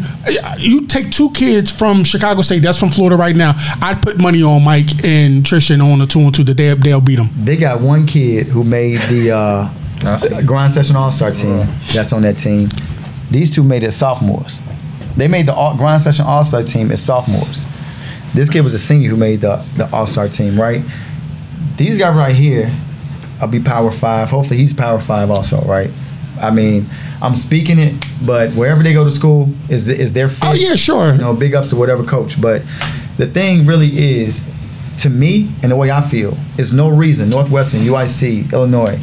you 0.59 0.85
take 0.85 1.09
two 1.11 1.31
kids 1.31 1.71
from 1.71 2.03
Chicago 2.03 2.41
State 2.41 2.59
that's 2.59 2.79
from 2.79 2.91
Florida 2.91 3.15
right 3.15 3.35
now 3.35 3.53
I'd 3.81 4.01
put 4.03 4.19
money 4.21 4.43
on 4.43 4.63
Mike 4.63 5.03
and 5.03 5.43
Tristian 5.43 5.83
on 5.83 5.97
the 5.97 6.05
two 6.05 6.19
and 6.19 6.33
two 6.33 6.43
that 6.43 6.57
they 6.57 6.73
they'll 6.75 7.01
beat 7.01 7.15
them 7.15 7.29
They 7.43 7.57
got 7.57 7.81
one 7.81 8.05
kid 8.05 8.47
who 8.47 8.63
made 8.63 8.99
the 9.09 9.31
uh, 9.31 10.43
grind 10.45 10.73
session 10.73 10.95
all 10.95 11.09
star 11.11 11.31
team. 11.31 11.65
That's 11.91 12.13
on 12.13 12.21
that 12.21 12.37
team. 12.37 12.69
These 13.31 13.49
two 13.51 13.63
made 13.63 13.83
it 13.83 13.91
sophomores. 13.93 14.61
They 15.17 15.27
made 15.27 15.47
the 15.47 15.53
all, 15.53 15.75
grind 15.75 16.01
session 16.01 16.25
all 16.25 16.43
star 16.43 16.63
team 16.63 16.91
as 16.91 17.03
sophomores. 17.03 17.65
This 18.33 18.49
kid 18.49 18.61
was 18.61 18.73
a 18.73 18.79
senior 18.79 19.09
who 19.09 19.17
made 19.17 19.41
the 19.41 19.57
the 19.75 19.89
all 19.91 20.07
star 20.07 20.29
team. 20.29 20.59
Right. 20.59 20.83
These 21.75 21.97
guys 21.97 22.15
right 22.15 22.35
here, 22.35 22.71
I'll 23.41 23.47
be 23.47 23.59
power 23.59 23.91
five. 23.91 24.29
Hopefully 24.29 24.57
he's 24.57 24.73
power 24.73 24.99
five 24.99 25.31
also. 25.31 25.61
Right. 25.61 25.89
I 26.39 26.51
mean, 26.51 26.85
I'm 27.21 27.35
speaking 27.35 27.79
it, 27.79 27.95
but 28.25 28.51
wherever 28.51 28.83
they 28.83 28.93
go 28.93 29.03
to 29.03 29.11
school 29.11 29.49
is 29.69 29.87
is 29.87 30.13
their 30.13 30.25
oh, 30.25 30.29
fit. 30.29 30.43
oh 30.43 30.53
yeah 30.53 30.75
sure 30.75 31.13
you 31.13 31.17
know, 31.17 31.33
big 31.33 31.55
ups 31.55 31.71
to 31.71 31.75
whatever 31.75 32.03
coach. 32.03 32.39
But 32.39 32.61
the 33.17 33.25
thing 33.25 33.65
really 33.65 34.21
is, 34.21 34.45
to 34.97 35.09
me, 35.09 35.49
and 35.61 35.71
the 35.71 35.75
way 35.75 35.91
I 35.91 36.01
feel, 36.01 36.35
is 36.57 36.73
no 36.73 36.89
reason 36.89 37.29
Northwestern, 37.29 37.81
UIC, 37.81 38.51
Illinois, 38.51 38.99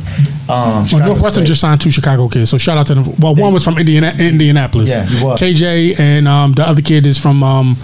um, 0.49 0.85
Well, 0.93 1.07
Northwestern 1.07 1.45
State- 1.45 1.47
just 1.47 1.61
signed 1.61 1.81
two 1.81 1.91
Chicago 1.91 2.29
kids, 2.29 2.51
so 2.51 2.59
shout 2.59 2.77
out 2.79 2.87
to 2.89 2.95
them. 2.95 3.17
Well, 3.19 3.35
one 3.35 3.53
was 3.55 3.63
from 3.65 3.79
Indiana, 3.79 4.15
Indianapolis. 4.19 4.89
Yeah. 4.91 5.07
KJ, 5.07 5.99
and 6.01 6.27
um, 6.29 6.53
the 6.53 6.67
other 6.69 6.83
kid 6.83 7.07
is 7.07 7.19
from 7.19 7.43
um, 7.43 7.77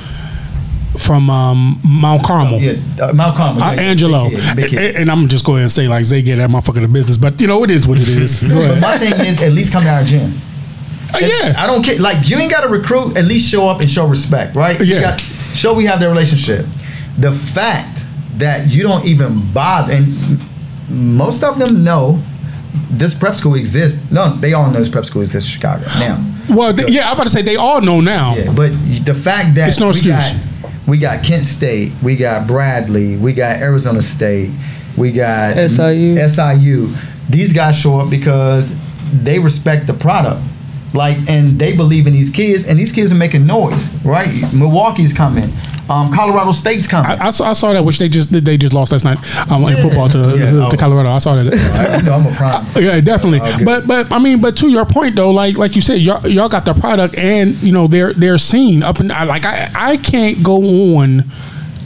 from 0.99 1.31
um, 1.31 1.81
Mount 1.85 2.23
Carmel. 2.25 2.61
yeah, 2.61 2.73
uh, 3.01 3.13
Mount 3.13 3.37
Carmel, 3.37 3.63
Uh, 3.63 3.73
Angelo, 3.75 4.29
big 4.29 4.39
kid, 4.41 4.57
big 4.57 4.71
kid. 4.71 4.79
And, 4.79 4.97
and 4.99 5.11
I'm 5.11 5.29
just 5.29 5.45
going 5.45 5.63
to 5.63 5.71
say 5.71 5.89
like 5.89 6.05
Zay 6.05 6.21
get 6.23 6.37
that 6.37 6.51
motherfucker 6.51 6.81
the 6.83 6.89
business, 6.89 7.17
but 7.17 7.41
you 7.41 7.47
know 7.47 7.63
it 7.65 7.71
is 7.71 7.87
what 7.87 7.99
it 7.99 8.09
is. 8.09 8.41
Go 8.41 8.49
But 8.55 8.57
ahead. 8.65 8.81
my 8.83 8.99
thing 8.99 9.25
is, 9.27 9.41
at 9.41 9.53
least 9.53 9.73
come 9.73 9.85
to 9.85 9.89
our 9.91 10.05
gym. 10.05 10.33
Uh, 11.15 11.19
yeah, 11.21 11.55
I 11.57 11.67
don't 11.67 11.83
care. 11.83 11.99
Like 11.99 12.29
you 12.29 12.37
ain't 12.39 12.51
got 12.53 12.63
to 12.63 12.69
recruit. 12.69 13.17
At 13.17 13.25
least 13.25 13.49
show 13.51 13.69
up 13.69 13.81
and 13.81 13.89
show 13.91 14.07
respect, 14.07 14.57
right? 14.57 14.79
You 14.81 14.87
Yeah. 14.97 15.01
got- 15.01 15.21
show 15.55 15.75
we 15.75 15.87
have 15.87 16.01
that 16.01 16.09
relationship. 16.09 16.67
The 17.19 17.33
fact 17.33 18.00
that 18.39 18.69
you 18.71 18.83
don't 18.83 19.05
even 19.05 19.53
bother, 19.53 19.93
and 19.93 20.41
most 20.89 21.43
of 21.45 21.59
them 21.59 21.85
know 21.85 22.21
this 22.91 23.15
prep 23.15 23.35
school 23.37 23.55
exists. 23.55 24.11
No, 24.11 24.35
they 24.37 24.53
all 24.53 24.71
know 24.71 24.79
this 24.79 24.89
prep 24.89 25.05
school 25.05 25.23
exists 25.23 25.49
in 25.51 25.55
Chicago 25.59 25.85
now. 25.99 26.25
well, 26.49 26.75
th- 26.75 26.91
yeah, 26.91 27.09
I'm 27.09 27.15
about 27.15 27.25
to 27.25 27.31
say 27.31 27.43
they 27.43 27.57
all 27.57 27.81
know 27.81 28.01
now. 28.01 28.35
Yeah, 28.37 28.53
but 28.53 28.73
the 29.05 29.15
fact 29.15 29.55
that 29.57 29.69
It's 29.69 29.79
no 29.81 29.87
we 29.87 29.91
excuse. 29.91 30.33
Got, 30.33 30.71
we 30.87 30.99
got 30.99 31.25
Kent 31.25 31.47
State, 31.47 31.93
we 32.03 32.17
got 32.17 32.47
Bradley, 32.47 33.17
we 33.17 33.33
got 33.33 33.57
Arizona 33.57 34.03
State, 34.03 34.51
we 34.97 35.13
got 35.13 35.55
SIU. 35.71 36.17
SIU. 36.29 36.95
These 37.29 37.53
guys 37.53 37.79
show 37.79 38.01
up 38.01 38.11
because 38.11 38.75
they 39.13 39.39
respect 39.39 39.87
the 39.87 39.95
product. 39.95 40.43
Like 40.93 41.19
and 41.29 41.57
they 41.61 41.77
believe 41.77 42.09
in 42.09 42.13
these 42.13 42.31
kids, 42.31 42.67
and 42.67 42.77
these 42.77 42.91
kids 42.91 43.13
are 43.13 43.17
making 43.17 43.47
noise, 43.47 43.95
right? 44.05 44.29
Milwaukee's 44.53 45.13
coming, 45.13 45.53
um, 45.91 46.13
Colorado 46.13 46.53
State's 46.53 46.87
coming. 46.87 47.11
I, 47.11 47.27
I 47.27 47.31
saw, 47.31 47.51
I 47.51 47.53
saw 47.53 47.73
that, 47.73 47.85
which 47.85 47.99
they 47.99 48.09
just 48.09 48.31
they 48.31 48.57
just 48.57 48.73
lost 48.73 48.93
last 48.93 49.05
night 49.05 49.19
um, 49.51 49.65
in 49.65 49.77
football 49.83 50.09
to, 50.11 50.19
Yeah, 50.39 50.51
to 50.51 50.67
oh. 50.67 50.79
Colorado. 50.79 51.11
I 51.11 51.19
saw 51.19 51.35
that. 51.35 51.53
I, 51.53 52.15
I'm 52.15 52.27
a 52.27 52.35
prime. 52.35 52.67
Yeah, 52.81 53.01
definitely. 53.01 53.41
Good. 53.41 53.65
but 53.65 53.87
but 53.87 54.13
I 54.13 54.19
mean, 54.19 54.41
but 54.41 54.57
to 54.59 54.69
your 54.69 54.87
point 54.87 55.17
though, 55.17 55.31
like 55.31 55.59
like 55.59 55.75
you 55.75 55.83
said, 55.83 56.01
y'all, 56.01 56.27
y'all 56.27 56.49
got 56.49 56.65
the 56.65 56.75
product, 56.75 57.17
and 57.17 57.57
you 57.63 57.73
know 57.73 57.87
they're 57.87 58.13
they're 58.13 58.39
seen 58.39 58.83
up 58.83 59.01
and 59.01 59.09
like 59.09 59.45
I 59.45 59.71
I 59.75 59.97
can't 59.97 60.43
go 60.43 60.97
on 60.99 61.25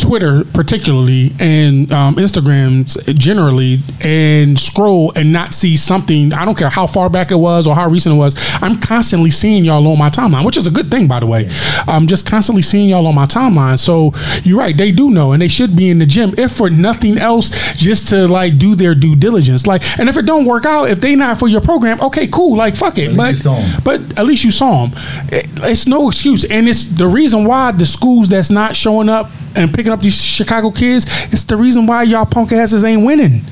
Twitter 0.04 0.44
particularly 0.52 1.32
and 1.40 1.90
um, 1.90 2.16
Instagrams 2.16 2.96
generally 3.18 3.78
and 4.02 4.58
scroll 4.60 5.12
and 5.16 5.32
not 5.32 5.54
see 5.54 5.76
something. 5.78 6.32
I 6.32 6.44
don't 6.44 6.58
care 6.58 6.68
how 6.68 6.86
far 6.86 7.08
back 7.08 7.30
it 7.30 7.36
was 7.36 7.66
or 7.66 7.74
how 7.74 7.88
recent 7.88 8.14
it 8.14 8.18
was. 8.18 8.36
I'm 8.60 8.78
constantly 8.80 9.30
seeing 9.30 9.64
y'all 9.64 9.86
on 9.88 9.98
my 9.98 10.10
timeline, 10.10 10.44
which 10.44 10.58
is 10.58 10.66
a 10.66 10.70
good 10.70 10.90
thing, 10.90 11.08
by 11.08 11.20
the 11.20 11.26
way. 11.26 11.48
I'm 11.88 12.06
just 12.06 12.26
constantly 12.26 12.60
seeing 12.60 12.90
y'all 12.90 13.06
on 13.06 13.14
my 13.14 13.24
timeline. 13.24 13.78
So 13.78 14.12
you're 14.42 14.58
right, 14.58 14.76
they 14.76 14.92
do 14.92 15.10
know, 15.10 15.32
and 15.32 15.40
they 15.40 15.48
should 15.48 15.74
be 15.74 15.88
in 15.88 15.98
the 15.98 16.06
gym 16.06 16.34
if 16.36 16.52
for 16.52 16.68
nothing 16.68 17.16
else, 17.16 17.50
just 17.74 18.08
to 18.10 18.28
like 18.28 18.58
do 18.58 18.74
their 18.74 18.94
due 18.94 19.16
diligence. 19.16 19.66
Like, 19.66 19.82
and 19.98 20.08
if 20.10 20.18
it 20.18 20.26
don't 20.26 20.44
work 20.44 20.66
out, 20.66 20.90
if 20.90 21.00
they 21.00 21.16
not 21.16 21.38
for 21.38 21.48
your 21.48 21.62
program, 21.62 22.00
okay, 22.02 22.26
cool. 22.26 22.56
Like, 22.56 22.76
fuck 22.76 22.98
it. 22.98 23.16
But 23.16 23.30
you 23.30 23.36
saw 23.36 23.56
'em. 23.56 23.80
but 23.82 24.18
at 24.18 24.26
least 24.26 24.44
you 24.44 24.50
saw 24.50 24.86
them. 24.86 24.98
it's 25.30 25.86
no 25.86 26.08
excuse, 26.08 26.44
and 26.44 26.68
it's 26.68 26.84
the 26.84 27.06
reason 27.06 27.46
why 27.46 27.72
the 27.72 27.86
schools 27.86 28.28
that's 28.28 28.50
not 28.50 28.76
showing 28.76 29.08
up 29.08 29.30
and 29.56 29.72
picking 29.72 29.92
up 29.92 30.00
these 30.00 30.20
Chicago 30.20 30.70
kids. 30.70 31.06
It's 31.32 31.44
the 31.44 31.56
reason 31.56 31.86
why 31.86 32.02
y'all 32.04 32.26
punk 32.26 32.52
asses 32.52 32.84
ain't 32.84 33.04
winning. 33.04 33.42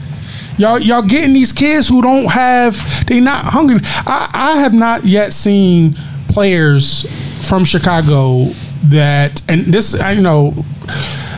Y'all 0.59 0.79
y'all 0.79 1.03
getting 1.03 1.33
these 1.33 1.53
kids 1.53 1.89
who 1.89 2.03
don't 2.03 2.31
have 2.31 3.07
they 3.07 3.21
not 3.21 3.47
hungry. 3.47 3.81
I, 3.85 4.31
I 4.33 4.61
have 4.61 4.75
not 4.75 5.05
yet 5.05 5.33
seen 5.33 5.97
players 6.29 7.07
from 7.49 7.65
Chicago 7.65 8.53
that 8.85 9.41
and 9.49 9.67
this 9.67 9.99
I 9.99 10.13
you 10.13 10.23
know 10.23 10.55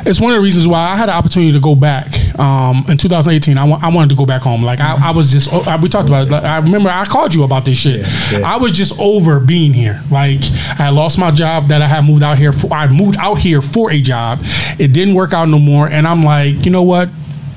it's 0.06 0.20
one 0.20 0.32
of 0.32 0.36
the 0.36 0.40
reasons 0.42 0.66
why 0.66 0.80
I 0.90 0.96
had 0.96 1.08
an 1.08 1.14
opportunity 1.14 1.52
to 1.52 1.60
go 1.60 1.74
back 1.74 2.06
um, 2.38 2.84
in 2.88 2.96
2018. 2.98 3.56
I 3.58 3.64
wa- 3.64 3.78
I 3.82 3.88
wanted 3.94 4.10
to 4.10 4.16
go 4.16 4.26
back 4.26 4.42
home. 4.42 4.62
Like 4.62 4.80
I, 4.80 5.08
I 5.08 5.10
was 5.12 5.30
just 5.32 5.52
I, 5.52 5.76
we 5.76 5.88
talked 5.88 6.08
about 6.08 6.26
it. 6.26 6.30
Like, 6.30 6.44
I 6.44 6.58
remember 6.58 6.88
I 6.90 7.04
called 7.04 7.34
you 7.34 7.42
about 7.44 7.64
this 7.64 7.78
shit. 7.78 8.00
Yeah, 8.32 8.38
yeah. 8.38 8.52
I 8.52 8.56
was 8.56 8.72
just 8.72 8.98
over 9.00 9.40
being 9.40 9.72
here. 9.72 10.02
Like 10.10 10.40
I 10.78 10.90
lost 10.90 11.18
my 11.18 11.30
job 11.30 11.68
that 11.68 11.82
I 11.82 11.86
had 11.88 12.04
moved 12.04 12.22
out 12.22 12.38
here 12.38 12.52
for. 12.52 12.72
I 12.72 12.86
moved 12.88 13.16
out 13.18 13.36
here 13.38 13.62
for 13.62 13.90
a 13.90 14.00
job. 14.00 14.40
It 14.78 14.92
didn't 14.92 15.14
work 15.14 15.32
out 15.32 15.48
no 15.48 15.58
more, 15.58 15.88
and 15.88 16.06
I'm 16.06 16.24
like, 16.24 16.64
you 16.64 16.70
know 16.70 16.82
what? 16.82 17.08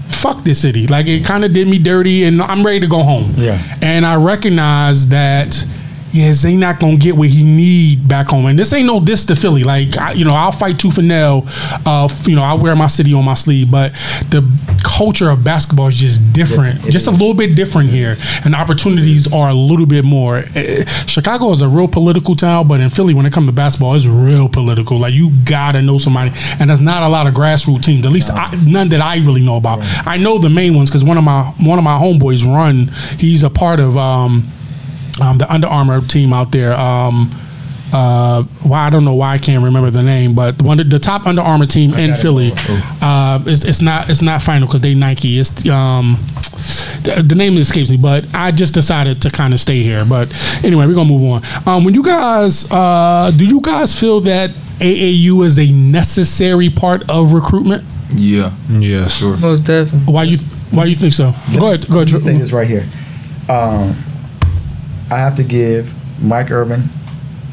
Fuck 0.08 0.44
this 0.44 0.62
city. 0.62 0.88
Like 0.88 1.08
it 1.08 1.26
kind 1.26 1.44
of 1.44 1.54
did 1.54 1.68
me 1.68 1.80
dirty, 1.80 2.24
and 2.24 2.42
I'm 2.42 2.66
ready 2.66 2.80
to 2.80 2.88
go 2.88 3.04
home. 3.04 3.34
Yeah. 3.36 3.62
And 3.82 4.06
I 4.06 4.16
recognize 4.16 5.10
that. 5.10 5.66
Yes, 6.12 6.42
they 6.44 6.56
not 6.56 6.80
gonna 6.80 6.98
get 6.98 7.16
what 7.16 7.30
he 7.30 7.44
need 7.44 8.08
back 8.08 8.28
home, 8.28 8.46
and 8.46 8.58
this 8.58 8.72
ain't 8.74 8.88
no 8.88 9.00
diss 9.00 9.26
to 9.26 9.36
Philly. 9.36 9.64
Like 9.64 9.98
I, 9.98 10.14
you 10.14 10.26
know, 10.26 10.34
I'll 10.34 10.52
fight 10.52 10.80
tooth 10.80 10.98
and 10.98 11.08
nail. 11.08 11.44
Uh, 11.86 12.10
you 12.24 12.36
know, 12.36 12.44
I 12.44 12.54
wear 12.54 12.76
my 12.76 12.88
city 12.88 13.14
on 13.14 13.26
my 13.26 13.34
sleeve, 13.34 13.70
but 13.70 13.94
the 14.30 14.48
culture 14.84 15.30
of 15.30 15.44
basketball 15.44 15.88
is 15.88 15.96
just 15.96 16.34
different, 16.34 16.84
Yeah, 16.84 16.92
just 16.92 17.08
a 17.08 17.12
little 17.12 17.34
bit 17.34 17.56
different 17.56 17.90
here, 17.90 18.16
and 18.46 18.56
opportunities 18.56 19.32
are 19.32 19.50
a 19.50 19.54
little 19.54 19.86
bit 19.86 20.06
more. 20.06 20.44
Eh, 20.56 20.84
Chicago 21.08 21.52
is 21.52 21.62
a 21.62 21.68
real 21.68 21.88
political 21.88 22.36
town, 22.36 22.68
but 22.68 22.80
in 22.80 22.90
Philly, 22.90 23.14
when 23.14 23.26
it 23.26 23.34
comes 23.34 23.48
to 23.48 23.54
basketball, 23.54 23.96
it's 23.96 24.06
real 24.06 24.48
political. 24.50 24.98
Like 24.98 25.14
you 25.14 25.32
gotta 25.46 25.82
know 25.82 25.98
somebody, 25.98 26.32
and 26.60 26.70
there's 26.70 26.82
not 26.82 27.04
a 27.04 27.10
lot 27.10 27.28
of 27.28 27.34
grassroots 27.34 27.84
teams. 27.84 28.06
At 28.06 28.12
least 28.12 28.32
I, 28.32 28.56
none 28.66 28.90
that 28.90 29.02
I 29.02 29.18
really 29.18 29.42
know 29.42 29.58
about. 29.58 29.80
I 30.08 30.18
know 30.18 30.38
the 30.38 30.50
main 30.50 30.76
ones 30.76 30.90
because 30.90 31.04
one 31.04 31.18
of 31.18 31.24
my 31.24 31.44
one 31.60 31.78
of 31.78 31.84
my 31.84 31.98
homeboys 32.00 32.46
run. 32.46 32.88
He's 33.20 33.44
a 33.44 33.50
part 33.50 33.80
of. 33.80 33.98
Um, 33.98 34.48
um, 35.22 35.38
the 35.38 35.52
Under 35.52 35.68
Armour 35.68 36.02
team 36.02 36.34
out 36.34 36.52
there. 36.52 36.74
Um, 36.74 37.32
uh, 37.94 38.44
why 38.64 38.86
I 38.86 38.90
don't 38.90 39.06
know 39.06 39.14
why 39.14 39.34
I 39.34 39.38
can't 39.38 39.64
remember 39.64 39.90
the 39.90 40.04
name, 40.04 40.36
but 40.36 40.58
the 40.58 40.64
one 40.66 40.78
the 40.90 41.00
top 41.00 41.26
Under 41.26 41.42
Armour 41.42 41.66
team 41.68 41.94
in 41.94 42.16
Philly. 42.16 42.52
Uh, 43.02 43.42
it's, 43.46 43.64
it's 43.64 43.82
not 43.82 44.10
it's 44.10 44.22
not 44.22 44.42
final 44.42 44.68
because 44.68 44.82
they 44.82 44.94
Nike. 44.94 45.40
It's 45.40 45.68
um, 45.70 46.18
the, 47.04 47.24
the 47.26 47.34
name 47.36 47.58
escapes 47.58 47.90
me, 47.90 47.96
but 47.96 48.26
I 48.34 48.52
just 48.52 48.74
decided 48.74 49.22
to 49.22 49.30
kind 49.30 49.54
of 49.54 49.62
stay 49.62 49.84
here. 49.84 50.04
But 50.04 50.34
anyway, 50.66 50.86
we're 50.86 50.96
gonna 50.96 51.10
move 51.10 51.32
on. 51.32 51.44
Um, 51.66 51.86
when 51.86 51.94
you 51.94 52.04
guys 52.04 52.70
uh, 52.72 53.32
do 53.36 53.46
you 53.46 53.62
guys 53.62 53.98
feel 53.98 54.20
that 54.22 54.50
AAU 54.80 55.46
is 55.46 55.58
a 55.58 55.72
necessary 55.72 56.70
part 56.70 57.10
of 57.10 57.32
recruitment? 57.34 57.86
Yeah, 58.14 58.52
Yes. 58.70 59.18
sure. 59.18 59.38
Most 59.38 59.62
definitely. 59.64 60.14
Why 60.14 60.24
you 60.24 60.38
why 60.72 60.86
you 60.86 60.96
think 60.96 61.14
so? 61.14 61.34
Go 61.58 61.68
ahead, 61.68 61.88
go 61.88 62.00
Let 62.00 62.12
me 62.12 62.20
say 62.20 62.30
ahead. 62.32 62.42
this 62.42 62.52
right 62.52 62.68
here. 62.68 62.86
Um, 63.50 63.96
I 65.10 65.18
have 65.18 65.36
to 65.38 65.44
give 65.44 65.94
Mike 66.22 66.52
Urban 66.52 66.84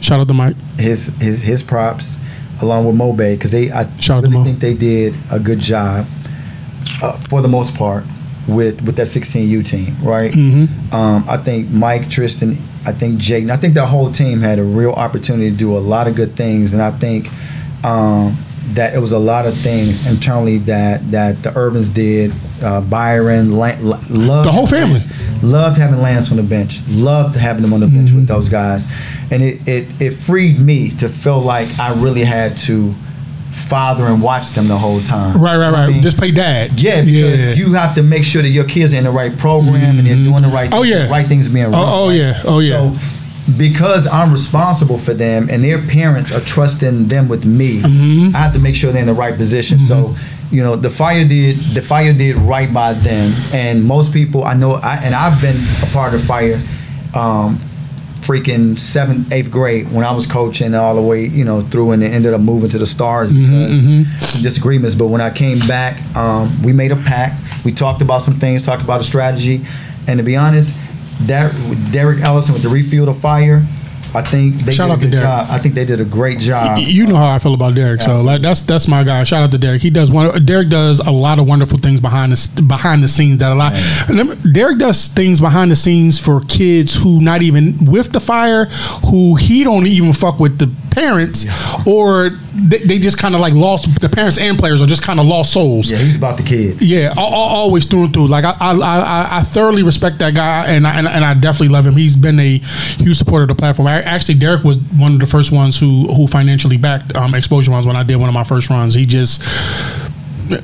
Shout 0.00 0.20
out 0.20 0.28
to 0.28 0.34
Mike. 0.34 0.56
his 0.76 1.06
his 1.18 1.42
his 1.42 1.62
props 1.62 2.18
along 2.60 2.86
with 2.86 2.96
Mobay 2.96 3.36
because 3.36 3.50
they 3.50 3.70
I 3.70 3.88
Shout 3.98 4.22
really 4.22 4.42
think 4.44 4.58
they 4.58 4.74
did 4.74 5.14
a 5.30 5.38
good 5.38 5.60
job 5.60 6.06
uh, 7.02 7.12
for 7.28 7.42
the 7.42 7.48
most 7.48 7.74
part 7.76 8.04
with 8.46 8.82
with 8.82 8.96
that 8.96 9.06
16U 9.06 9.66
team, 9.66 9.96
right? 10.02 10.32
Mm-hmm. 10.32 10.94
Um, 10.94 11.24
I 11.28 11.36
think 11.38 11.70
Mike, 11.70 12.02
Tristian, 12.02 12.58
I 12.86 12.92
think 12.92 13.18
Jake, 13.18 13.48
I 13.48 13.56
think 13.56 13.74
that 13.74 13.86
whole 13.86 14.12
team 14.12 14.40
had 14.40 14.58
a 14.58 14.62
real 14.62 14.92
opportunity 14.92 15.50
to 15.50 15.56
do 15.56 15.76
a 15.76 15.80
lot 15.80 16.06
of 16.06 16.14
good 16.14 16.36
things, 16.36 16.72
and 16.72 16.82
I 16.82 16.90
think 16.90 17.28
um, 17.84 18.36
that 18.72 18.94
it 18.94 18.98
was 18.98 19.12
a 19.12 19.18
lot 19.18 19.46
of 19.46 19.56
things 19.58 20.06
internally 20.06 20.58
that 20.58 21.10
that 21.10 21.42
the 21.42 21.56
Urbans 21.56 21.90
did 21.90 22.32
uh, 22.62 22.80
Byron, 22.82 23.50
La- 23.52 23.76
La- 23.80 24.00
loved 24.08 24.48
The 24.48 24.52
whole 24.52 24.66
family. 24.66 25.00
Loved 25.42 25.76
having 25.78 26.00
Lance 26.00 26.30
on 26.30 26.36
the 26.36 26.42
bench. 26.42 26.80
Loved 26.88 27.36
having 27.36 27.62
them 27.62 27.72
on 27.72 27.80
the 27.80 27.86
bench 27.86 28.10
Mm-hmm. 28.10 28.20
with 28.20 28.28
those 28.28 28.48
guys, 28.48 28.86
and 29.30 29.42
it, 29.42 29.66
it 29.68 29.88
it 30.00 30.10
freed 30.12 30.58
me 30.60 30.90
to 30.92 31.08
feel 31.08 31.40
like 31.40 31.78
I 31.78 31.92
really 31.94 32.24
had 32.24 32.56
to 32.58 32.94
father 33.52 34.04
and 34.06 34.20
watch 34.22 34.50
them 34.50 34.66
the 34.68 34.76
whole 34.78 35.00
time. 35.02 35.40
Right, 35.40 35.56
right, 35.56 35.68
I 35.68 35.70
right. 35.72 35.88
mean, 35.92 36.02
Just 36.02 36.16
play 36.16 36.30
dad. 36.32 36.72
yeah, 36.80 37.02
because 37.02 37.56
you 37.58 37.72
have 37.74 37.94
to 37.96 38.02
make 38.02 38.24
sure 38.24 38.42
that 38.42 38.48
your 38.48 38.64
kids 38.64 38.92
are 38.94 38.96
in 38.98 39.04
the 39.04 39.10
right 39.10 39.36
program 39.38 39.98
and 39.98 40.06
they're 40.06 40.16
doing 40.16 40.42
the 40.42 40.48
right, 40.48 40.70
Oh, 40.72 40.82
yeah. 40.82 41.04
the 41.04 41.10
right 41.10 41.26
things 41.26 41.48
being 41.48 41.66
run. 41.66 41.74
Oh, 41.74 42.04
oh, 42.04 42.08
right? 42.08 42.16
yeah. 42.16 42.42
Oh, 42.44 42.58
yeah. 42.58 42.92
So 42.92 43.52
because 43.56 44.06
I'm 44.08 44.32
responsible 44.32 44.98
for 44.98 45.14
them 45.14 45.48
and 45.50 45.62
their 45.62 45.78
parents 45.86 46.32
are 46.32 46.40
trusting 46.40 47.06
them 47.08 47.28
with 47.28 47.44
me, 47.44 47.80
Mm-hmm. 47.80 48.34
I 48.34 48.38
have 48.40 48.52
to 48.54 48.58
make 48.58 48.74
sure 48.74 48.90
they're 48.90 49.02
in 49.02 49.06
the 49.08 49.14
right 49.14 49.36
position. 49.36 49.78
So, 49.78 50.16
you 50.54 50.62
know, 50.62 50.76
the 50.76 50.90
fire 50.90 51.24
did 51.26 51.56
the 51.74 51.82
fire 51.82 52.12
did 52.12 52.36
right 52.36 52.72
by 52.72 52.92
them, 52.92 53.32
and 53.52 53.84
most 53.84 54.12
people 54.12 54.44
I 54.44 54.54
know, 54.54 54.74
I, 54.74 54.96
and 54.96 55.14
I've 55.14 55.40
been 55.40 55.56
a 55.82 55.86
part 55.86 56.14
of 56.14 56.22
fire. 56.24 56.60
Um, 57.12 57.58
freaking 58.24 58.78
seventh, 58.78 59.30
eighth 59.32 59.50
grade 59.50 59.92
when 59.92 60.02
I 60.02 60.10
was 60.10 60.24
coaching 60.26 60.74
all 60.74 60.94
the 60.94 61.02
way, 61.02 61.26
you 61.26 61.44
know, 61.44 61.60
through 61.60 61.90
and 61.90 62.02
ended 62.02 62.32
up 62.32 62.40
moving 62.40 62.70
to 62.70 62.78
the 62.78 62.86
stars 62.86 63.30
because 63.30 64.36
of 64.36 64.42
disagreements. 64.42 64.94
But 64.94 65.08
when 65.08 65.20
I 65.20 65.28
came 65.28 65.58
back, 65.68 66.00
um, 66.16 66.62
we 66.62 66.72
made 66.72 66.90
a 66.90 66.96
pact. 66.96 67.34
We 67.66 67.72
talked 67.72 68.00
about 68.00 68.22
some 68.22 68.40
things, 68.40 68.64
talked 68.64 68.82
about 68.82 69.00
a 69.00 69.04
strategy, 69.04 69.66
and 70.06 70.16
to 70.16 70.22
be 70.24 70.36
honest, 70.36 70.74
that 71.26 71.52
Derek 71.92 72.20
Ellison 72.20 72.54
with 72.54 72.62
the 72.62 72.70
refuel 72.70 73.10
of 73.10 73.18
fire, 73.20 73.62
I 74.14 74.22
think 74.22 74.56
they 74.56 74.72
Shout 74.72 74.88
did 74.88 74.92
out 74.92 74.98
a 74.98 75.02
to 75.02 75.10
Derek. 75.10 75.24
job. 75.24 75.46
I 75.50 75.58
think 75.58 75.74
they 75.74 75.84
did 75.84 76.00
a 76.00 76.04
great 76.04 76.38
job. 76.38 76.78
You 76.78 77.06
know 77.06 77.16
how 77.16 77.34
I 77.34 77.38
feel 77.38 77.54
about 77.54 77.74
Derek, 77.74 78.00
so 78.02 78.20
like 78.22 78.42
that's 78.42 78.62
that's 78.62 78.86
my 78.88 79.02
guy. 79.04 79.24
Shout 79.24 79.42
out 79.42 79.50
to 79.52 79.58
Derek. 79.58 79.82
He 79.82 79.90
does 79.90 80.10
one. 80.10 80.44
Derek 80.44 80.68
does 80.68 81.00
a 81.00 81.10
lot 81.10 81.38
of 81.38 81.46
wonderful 81.46 81.78
things 81.78 82.00
behind 82.00 82.32
the 82.32 82.62
behind 82.62 83.02
the 83.02 83.08
scenes. 83.08 83.38
That 83.38 83.52
a 83.52 83.54
lot. 83.54 83.74
Derek 84.52 84.78
does 84.78 85.08
things 85.08 85.40
behind 85.40 85.70
the 85.70 85.76
scenes 85.76 86.18
for 86.18 86.40
kids 86.42 86.94
who 87.02 87.20
not 87.20 87.42
even 87.42 87.84
with 87.86 88.12
the 88.12 88.20
fire, 88.20 88.66
who 89.10 89.34
he 89.34 89.64
don't 89.64 89.86
even 89.86 90.12
fuck 90.12 90.38
with 90.38 90.58
the 90.58 90.66
parents, 90.94 91.44
or 91.86 92.30
they, 92.54 92.78
they 92.78 92.98
just 92.98 93.18
kind 93.18 93.34
of 93.34 93.40
like 93.40 93.52
lost 93.54 94.00
the 94.00 94.08
parents 94.08 94.38
and 94.38 94.58
players 94.58 94.80
are 94.80 94.86
just 94.86 95.02
kind 95.02 95.18
of 95.20 95.26
lost 95.26 95.52
souls. 95.52 95.90
Yeah, 95.90 95.98
he's 95.98 96.16
about 96.16 96.36
the 96.36 96.42
kids. 96.42 96.82
Yeah, 96.82 97.12
al- 97.16 97.26
al- 97.26 97.32
always 97.34 97.84
through 97.84 98.04
and 98.04 98.14
through. 98.14 98.28
Like 98.28 98.44
I, 98.44 98.54
I, 98.60 98.72
I, 98.72 99.28
I 99.38 99.42
thoroughly 99.42 99.82
respect 99.82 100.18
that 100.18 100.34
guy, 100.34 100.66
and 100.66 100.86
I, 100.86 100.98
and, 100.98 101.06
and 101.06 101.24
I 101.24 101.34
definitely 101.34 101.68
love 101.68 101.86
him. 101.86 101.94
He's 101.96 102.16
been 102.16 102.38
a 102.38 102.58
huge 102.58 103.16
supporter 103.18 103.42
of 103.42 103.48
the 103.48 103.54
platform. 103.54 103.88
I, 103.88 104.02
actually, 104.02 104.34
Derek 104.34 104.64
was 104.64 104.78
one 104.78 105.14
of 105.14 105.20
the 105.20 105.26
first 105.26 105.52
ones 105.52 105.78
who 105.78 106.06
who 106.14 106.26
financially 106.26 106.76
backed 106.76 107.14
um, 107.16 107.32
Xposure 107.32 107.68
Runs 107.68 107.86
when 107.86 107.96
I 107.96 108.02
did 108.02 108.16
one 108.16 108.28
of 108.28 108.34
my 108.34 108.44
first 108.44 108.70
runs. 108.70 108.94
He 108.94 109.04
just 109.06 109.42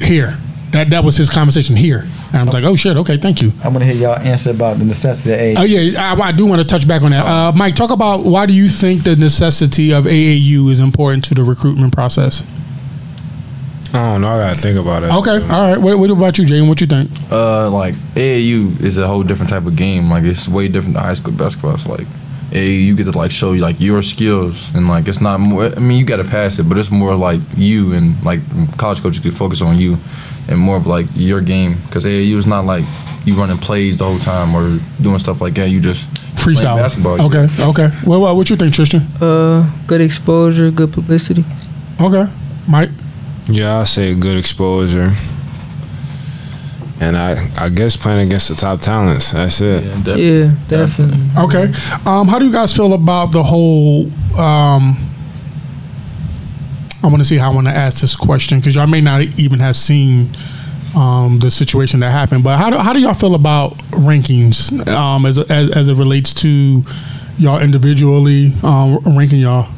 here. 0.03 0.37
That 0.73 0.91
that 0.91 1.03
was 1.03 1.17
his 1.17 1.29
conversation 1.29 1.75
here, 1.75 2.07
and 2.29 2.37
I 2.37 2.45
was 2.45 2.55
like, 2.55 2.63
oh 2.63 2.77
shit, 2.77 2.97
okay, 2.99 3.17
thank 3.17 3.43
you. 3.43 3.53
I 3.65 3.69
want 3.69 3.81
to 3.81 3.87
hear 3.87 3.95
y'all 3.95 4.19
answer 4.19 4.51
about 4.51 4.79
the 4.79 4.85
necessity 4.85 5.33
of 5.33 5.41
age. 5.41 5.57
Oh 5.59 5.63
yeah, 5.65 6.15
I, 6.15 6.29
I 6.29 6.33
do 6.33 6.47
want 6.47 6.61
to 6.61 6.67
touch 6.67 6.87
back 6.87 7.03
on 7.03 7.11
that. 7.11 7.27
Uh, 7.27 7.53
Mike, 7.53 7.75
talk 7.75 7.91
about 7.91 8.21
why 8.25 8.47
do 8.47 8.53
you 8.53 8.69
think 8.69 9.03
the 9.03 9.17
necessity 9.17 9.93
of 9.93 10.05
AAU 10.05 10.71
is 10.71 10.79
important 10.79 11.25
to 11.25 11.35
the 11.35 11.43
recruitment 11.43 11.93
process? 11.93 12.45
I 13.93 14.13
don't 14.13 14.21
know. 14.21 14.29
I 14.29 14.39
gotta 14.49 14.61
think 14.61 14.79
about 14.79 15.03
it. 15.03 15.11
Okay, 15.11 15.43
all 15.53 15.71
right. 15.71 15.79
What, 15.79 15.99
what 15.99 16.11
about 16.11 16.39
you, 16.39 16.45
Jay? 16.45 16.61
What 16.61 16.81
you 16.81 16.87
think? 16.87 17.11
Uh, 17.33 17.69
like 17.71 17.95
AAU 18.15 18.81
is 18.81 18.97
a 18.97 19.09
whole 19.09 19.25
different 19.25 19.51
type 19.51 19.67
of 19.67 19.75
game. 19.75 20.09
Like 20.09 20.23
it's 20.23 20.47
way 20.47 20.69
different 20.69 20.95
than 20.95 21.03
high 21.03 21.15
school 21.15 21.33
basketball. 21.33 21.75
It's 21.75 21.87
like 21.87 22.07
AAU, 22.53 22.85
you 22.85 22.95
get 22.95 23.05
to 23.05 23.13
like 23.13 23.33
show 23.33 23.53
you 23.53 23.61
like 23.61 23.81
your 23.81 24.03
skills 24.03 24.73
and 24.75 24.89
like 24.89 25.09
it's 25.09 25.21
not 25.21 25.41
more. 25.41 25.67
I 25.67 25.81
mean, 25.81 25.99
you 25.99 26.05
got 26.05 26.17
to 26.17 26.25
pass 26.25 26.61
it, 26.61 26.69
but 26.69 26.79
it's 26.79 26.93
more 26.93 27.17
like 27.17 27.41
you 27.57 27.93
and 27.93 28.23
like 28.25 28.41
college 28.79 29.01
coaches 29.01 29.21
can 29.21 29.33
focus 29.33 29.61
on 29.63 29.77
you 29.79 29.99
and 30.49 30.59
more 30.59 30.77
of 30.77 30.87
like 30.87 31.07
your 31.15 31.41
game 31.41 31.77
because 31.87 32.05
AAU 32.05 32.37
is 32.37 32.47
not 32.47 32.65
like 32.65 32.85
you 33.25 33.35
running 33.35 33.59
plays 33.59 33.99
the 33.99 34.05
whole 34.05 34.19
time 34.19 34.55
or 34.55 34.79
doing 35.03 35.19
stuff 35.19 35.41
like 35.41 35.55
that. 35.55 35.69
You 35.69 35.81
just 35.81 36.09
Freestyle. 36.37 36.77
basketball. 36.77 37.21
Okay, 37.27 37.47
okay. 37.61 37.89
Well, 38.07 38.21
well, 38.21 38.37
what 38.37 38.49
you 38.51 38.57
think, 38.57 38.75
Tristian? 38.75 39.03
Uh, 39.21 39.69
good 39.87 40.01
exposure, 40.01 40.71
good 40.71 40.93
publicity. 40.93 41.45
Okay, 42.01 42.25
Mike. 42.69 42.91
Yeah, 43.47 43.79
I 43.81 43.85
say 43.85 44.15
good 44.15 44.39
exposure. 44.39 45.15
And 47.03 47.17
I, 47.17 47.51
I 47.57 47.71
guess 47.71 47.97
playing 47.97 48.27
against 48.27 48.51
the 48.51 48.55
top 48.55 48.83
talents. 48.83 49.33
That's 49.33 49.61
it. 49.63 49.85
Yeah, 49.85 49.95
definitely. 50.03 50.23
Yeah, 50.23 50.55
definitely. 50.69 51.43
Okay. 51.45 51.73
Um, 52.05 52.29
how 52.29 52.39
do 52.39 52.45
you 52.45 52.53
guys 52.53 52.77
feel 52.77 52.93
about 52.93 53.33
the 53.33 53.43
whole? 53.43 54.11
Um, 54.39 55.10
I 57.03 57.07
want 57.07 57.19
to 57.19 57.25
see 57.25 57.37
how 57.39 57.51
I 57.51 57.55
want 57.55 57.67
to 57.67 57.73
ask 57.73 58.01
this 58.01 58.15
question 58.15 58.59
because 58.59 58.75
y'all 58.75 58.87
may 58.87 59.01
not 59.01 59.23
even 59.39 59.59
have 59.61 59.77
seen 59.77 60.29
um, 60.95 61.39
the 61.39 61.51
situation 61.51 62.01
that 62.01 62.11
happened. 62.11 62.45
But 62.45 62.59
how 62.59 62.71
do 62.71 62.77
how 62.77 62.93
do 62.93 63.01
y'all 63.01 63.15
feel 63.15 63.35
about 63.35 63.77
rankings 63.91 64.87
um, 64.89 65.25
as, 65.27 65.39
as 65.39 65.77
as 65.77 65.89
it 65.89 65.95
relates 65.95 66.33
to 66.35 66.83
y'all 67.39 67.63
individually 67.63 68.53
um, 68.63 68.99
ranking 69.17 69.41
y'all? 69.41 69.73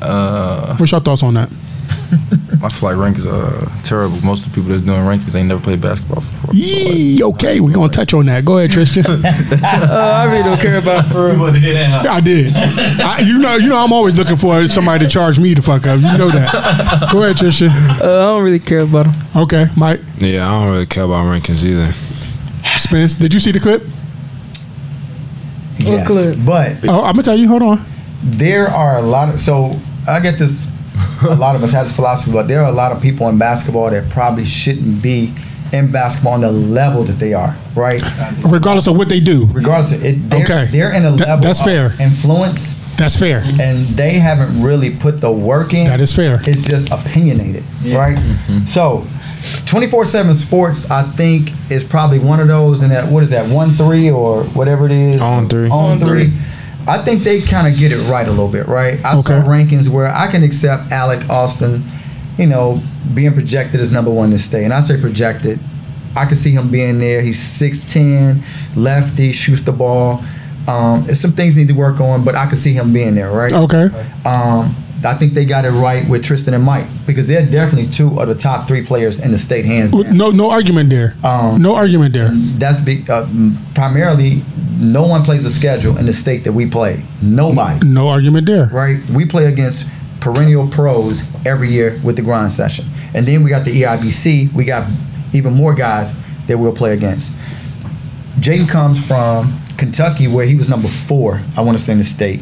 Uh, 0.00 0.76
What's 0.76 0.92
your 0.92 1.00
thoughts 1.00 1.22
on 1.22 1.34
that? 1.34 1.50
I 2.62 2.68
feel 2.68 2.90
like 2.90 2.98
rank 2.98 3.18
is 3.18 3.26
uh, 3.26 3.68
terrible. 3.82 4.20
Most 4.22 4.46
of 4.46 4.52
the 4.52 4.56
people 4.60 4.70
that's 4.70 4.82
doing 4.82 5.00
rankings 5.00 5.34
ain't 5.34 5.48
never 5.48 5.60
played 5.60 5.80
basketball 5.80 6.20
before. 6.20 6.54
Yee, 6.54 7.22
okay, 7.24 7.58
we're 7.60 7.72
gonna 7.72 7.88
touch 7.92 8.14
on 8.14 8.26
that. 8.26 8.44
Go 8.44 8.58
ahead, 8.58 8.70
Tristian. 8.70 9.02
Uh, 9.62 9.96
I 9.96 10.24
really 10.30 10.42
don't 10.44 10.60
care 10.60 10.78
about 10.78 11.06
for 11.10 11.26
real. 11.26 11.38
Want 11.38 11.54
to 11.54 11.60
hear 11.60 11.74
that? 11.74 12.06
I 12.06 12.20
did. 12.20 12.52
I, 12.54 13.18
you 13.20 13.38
know, 13.38 13.56
you 13.56 13.68
know, 13.68 13.82
I'm 13.82 13.92
always 13.92 14.16
looking 14.16 14.36
for 14.36 14.66
somebody 14.68 15.04
to 15.04 15.10
charge 15.10 15.38
me 15.38 15.54
to 15.54 15.62
fuck 15.62 15.86
up. 15.86 15.96
You 15.96 16.16
know 16.18 16.30
that. 16.30 17.08
Go 17.12 17.22
ahead, 17.22 17.36
Tristian. 17.36 17.70
Uh, 18.00 18.04
I 18.04 18.20
don't 18.34 18.44
really 18.44 18.58
care 18.58 18.80
about 18.80 19.06
them. 19.06 19.42
Okay, 19.42 19.66
Mike 19.76 20.00
Yeah, 20.18 20.48
I 20.48 20.62
don't 20.64 20.72
really 20.72 20.86
care 20.86 21.04
about 21.04 21.24
rankings 21.26 21.64
either. 21.64 21.92
Spence. 22.78 23.14
Did 23.14 23.34
you 23.34 23.40
see 23.40 23.52
the 23.52 23.60
clip? 23.60 23.82
Yes. 25.78 26.06
clip? 26.06 26.38
But 26.44 26.88
Oh, 26.88 27.02
I'm 27.02 27.12
gonna 27.12 27.22
tell 27.22 27.36
you. 27.36 27.48
Hold 27.48 27.62
on. 27.62 27.84
there 28.22 28.68
are 28.68 28.98
a 28.98 29.02
lot 29.02 29.32
of 29.34 29.40
so 29.40 29.78
I 30.08 30.20
get 30.20 30.38
this 30.38 30.66
a 31.24 31.34
lot 31.34 31.54
of 31.56 31.62
us 31.62 31.72
has 31.72 31.94
philosophy, 31.94 32.32
but 32.32 32.48
there 32.48 32.60
are 32.62 32.68
a 32.68 32.72
lot 32.72 32.92
of 32.92 33.00
people 33.00 33.28
in 33.28 33.38
basketball 33.38 33.90
that 33.90 34.08
probably 34.10 34.44
shouldn't 34.44 35.02
be 35.02 35.32
in 35.72 35.90
basketball 35.90 36.34
on 36.34 36.40
the 36.42 36.52
level 36.52 37.02
that 37.04 37.18
they 37.18 37.32
are, 37.32 37.56
right? 37.74 38.02
Regardless 38.44 38.86
of 38.86 38.96
what 38.96 39.08
they 39.08 39.20
do, 39.20 39.46
Regardless 39.52 39.92
of 39.92 40.04
it, 40.04 40.28
they're, 40.28 40.42
Okay. 40.42 40.68
they're 40.70 40.92
in 40.92 41.04
a 41.06 41.12
That- 41.12 41.28
level 41.28 41.42
that's 41.44 41.60
of 41.60 41.64
fair. 41.66 41.94
influence 41.98 42.74
that's 42.98 43.16
fair. 43.18 43.42
and 43.58 43.86
they 43.96 44.18
haven't 44.18 44.62
really 44.62 44.90
put 44.90 45.20
the 45.22 45.30
work 45.32 45.72
in. 45.72 45.86
That 45.86 46.00
is 46.00 46.14
fair. 46.14 46.40
It's 46.44 46.62
just 46.64 46.90
opinionated, 46.90 47.64
right? 47.86 48.16
Mm-hmm. 48.18 48.66
So, 48.66 49.06
24 49.66 50.04
7 50.04 50.34
sports, 50.34 50.88
I 50.90 51.02
think, 51.04 51.52
is 51.70 51.82
probably 51.84 52.18
one 52.18 52.38
of 52.38 52.48
those, 52.48 52.82
and 52.82 52.92
that, 52.92 53.08
what 53.08 53.22
is 53.22 53.30
that, 53.30 53.48
1 53.48 53.74
3 53.76 54.10
or 54.10 54.44
whatever 54.44 54.84
it 54.86 54.92
is? 54.92 55.20
On 55.22 55.48
three. 55.48 55.68
On 55.70 55.92
On 55.92 55.98
3. 56.00 56.06
three. 56.28 56.32
I 56.86 57.02
think 57.04 57.22
they 57.24 57.40
kind 57.40 57.72
of 57.72 57.78
get 57.78 57.92
it 57.92 58.00
right 58.08 58.26
a 58.26 58.30
little 58.30 58.48
bit, 58.48 58.66
right? 58.66 59.02
I 59.04 59.16
Okay. 59.18 59.40
saw 59.40 59.48
rankings 59.48 59.88
where 59.88 60.08
I 60.08 60.30
can 60.30 60.42
accept 60.42 60.90
Alec 60.90 61.28
Austin, 61.30 61.82
you 62.38 62.46
know, 62.46 62.80
being 63.14 63.32
projected 63.32 63.80
as 63.80 63.92
number 63.92 64.10
one 64.10 64.30
to 64.30 64.38
stay. 64.38 64.64
And 64.64 64.72
I 64.72 64.80
say 64.80 65.00
projected. 65.00 65.58
I 66.16 66.26
can 66.26 66.36
see 66.36 66.50
him 66.52 66.68
being 66.70 66.98
there. 66.98 67.20
He's 67.22 67.38
6'10, 67.40 68.42
lefty, 68.76 69.32
shoots 69.32 69.62
the 69.62 69.72
ball. 69.72 70.22
Um, 70.68 71.12
some 71.14 71.32
things 71.32 71.56
need 71.56 71.68
to 71.68 71.74
work 71.74 72.00
on, 72.00 72.24
but 72.24 72.34
I 72.34 72.46
can 72.46 72.56
see 72.56 72.72
him 72.72 72.92
being 72.92 73.14
there, 73.14 73.30
right? 73.30 73.52
Okay. 73.52 73.88
Um, 74.24 74.76
I 75.04 75.14
think 75.16 75.34
they 75.34 75.44
got 75.44 75.64
it 75.64 75.70
right 75.70 76.08
with 76.08 76.24
Tristian 76.24 76.54
and 76.54 76.62
Mike 76.64 76.86
because 77.06 77.26
they're 77.28 77.44
definitely 77.44 77.90
two 77.90 78.20
of 78.20 78.28
the 78.28 78.34
top 78.34 78.68
three 78.68 78.84
players 78.84 79.18
in 79.18 79.32
the 79.32 79.38
state, 79.38 79.64
hands 79.64 79.90
down. 79.92 80.16
No, 80.16 80.30
no 80.30 80.50
argument 80.50 80.90
there. 80.90 81.14
Um, 81.24 81.60
no 81.60 81.74
argument 81.74 82.14
there. 82.14 82.30
That's 82.32 82.80
be, 82.80 83.04
uh, 83.08 83.26
primarily 83.74 84.42
no 84.78 85.06
one 85.06 85.24
plays 85.24 85.44
a 85.44 85.50
schedule 85.50 85.96
in 85.98 86.06
the 86.06 86.12
state 86.12 86.44
that 86.44 86.52
we 86.52 86.66
play. 86.66 87.02
Nobody, 87.20 87.86
No 87.86 88.08
argument 88.08 88.46
there. 88.46 88.66
right? 88.66 88.98
We 89.10 89.24
play 89.26 89.46
against 89.46 89.86
perennial 90.20 90.68
pros 90.68 91.24
every 91.44 91.70
year 91.70 91.98
with 92.04 92.16
the 92.16 92.22
grind 92.22 92.52
session, 92.52 92.84
and 93.14 93.26
then 93.26 93.42
we 93.42 93.50
got 93.50 93.64
the 93.64 93.82
EIBC. 93.82 94.52
We 94.52 94.64
got 94.64 94.88
even 95.32 95.52
more 95.54 95.74
guys 95.74 96.14
that 96.46 96.58
we'll 96.58 96.72
play 96.72 96.92
against. 96.92 97.32
Jayden 98.38 98.68
comes 98.68 99.04
from 99.04 99.58
Kentucky, 99.78 100.26
where 100.28 100.46
he 100.46 100.54
was 100.54 100.68
number 100.70 100.88
four. 100.88 101.40
I 101.56 101.60
want 101.62 101.76
to 101.78 101.82
say 101.82 101.92
in 101.92 101.98
the 101.98 102.04
state. 102.04 102.40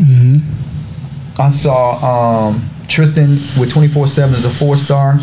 I 1.41 1.49
saw 1.49 2.49
um, 2.49 2.61
Tristian 2.83 3.59
with 3.59 3.71
24 3.73 4.07
7 4.07 4.35
as 4.35 4.45
a 4.45 4.51
four 4.51 4.77
star. 4.77 5.19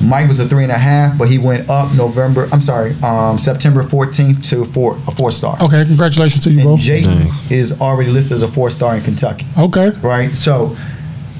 Mike 0.00 0.28
was 0.28 0.38
a 0.38 0.48
three 0.48 0.62
and 0.62 0.70
a 0.70 0.78
half, 0.78 1.18
but 1.18 1.28
he 1.28 1.38
went 1.38 1.68
up 1.68 1.92
November. 1.92 2.48
I'm 2.52 2.62
sorry, 2.62 2.94
um, 3.02 3.36
September 3.36 3.82
14th 3.82 4.48
to 4.50 4.64
four 4.64 4.96
a 5.08 5.10
four 5.10 5.30
star. 5.32 5.60
Okay. 5.60 5.84
Congratulations 5.84 6.42
to 6.44 6.50
you 6.50 6.60
And 6.60 6.68
both. 6.68 6.80
Jake 6.80 7.04
Dang. 7.04 7.30
is 7.50 7.80
already 7.80 8.10
listed 8.10 8.32
as 8.36 8.42
a 8.42 8.48
four 8.48 8.70
star 8.70 8.96
in 8.96 9.02
Kentucky, 9.02 9.44
Okay. 9.58 9.90
right? 10.00 10.30
So 10.36 10.76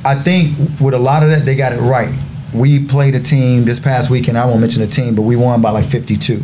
I 0.05 0.21
think 0.21 0.57
with 0.81 0.95
a 0.95 0.99
lot 0.99 1.23
of 1.23 1.31
that, 1.31 1.45
they 1.47 1.55
got 1.55 1.73
it 1.73 1.81
right. 1.81 2.13
We 2.53 2.85
played 2.85 3.15
a 3.15 3.21
team 3.21 3.65
this 3.65 3.79
past 3.79 4.11
weekend. 4.11 4.37
I 4.37 4.45
won't 4.47 4.61
mention 4.61 4.81
the 4.83 4.89
team, 4.89 5.15
but 5.15 5.23
we 5.23 5.37
won 5.37 5.61
by 5.63 5.71
like 5.71 5.85
52. 5.87 6.43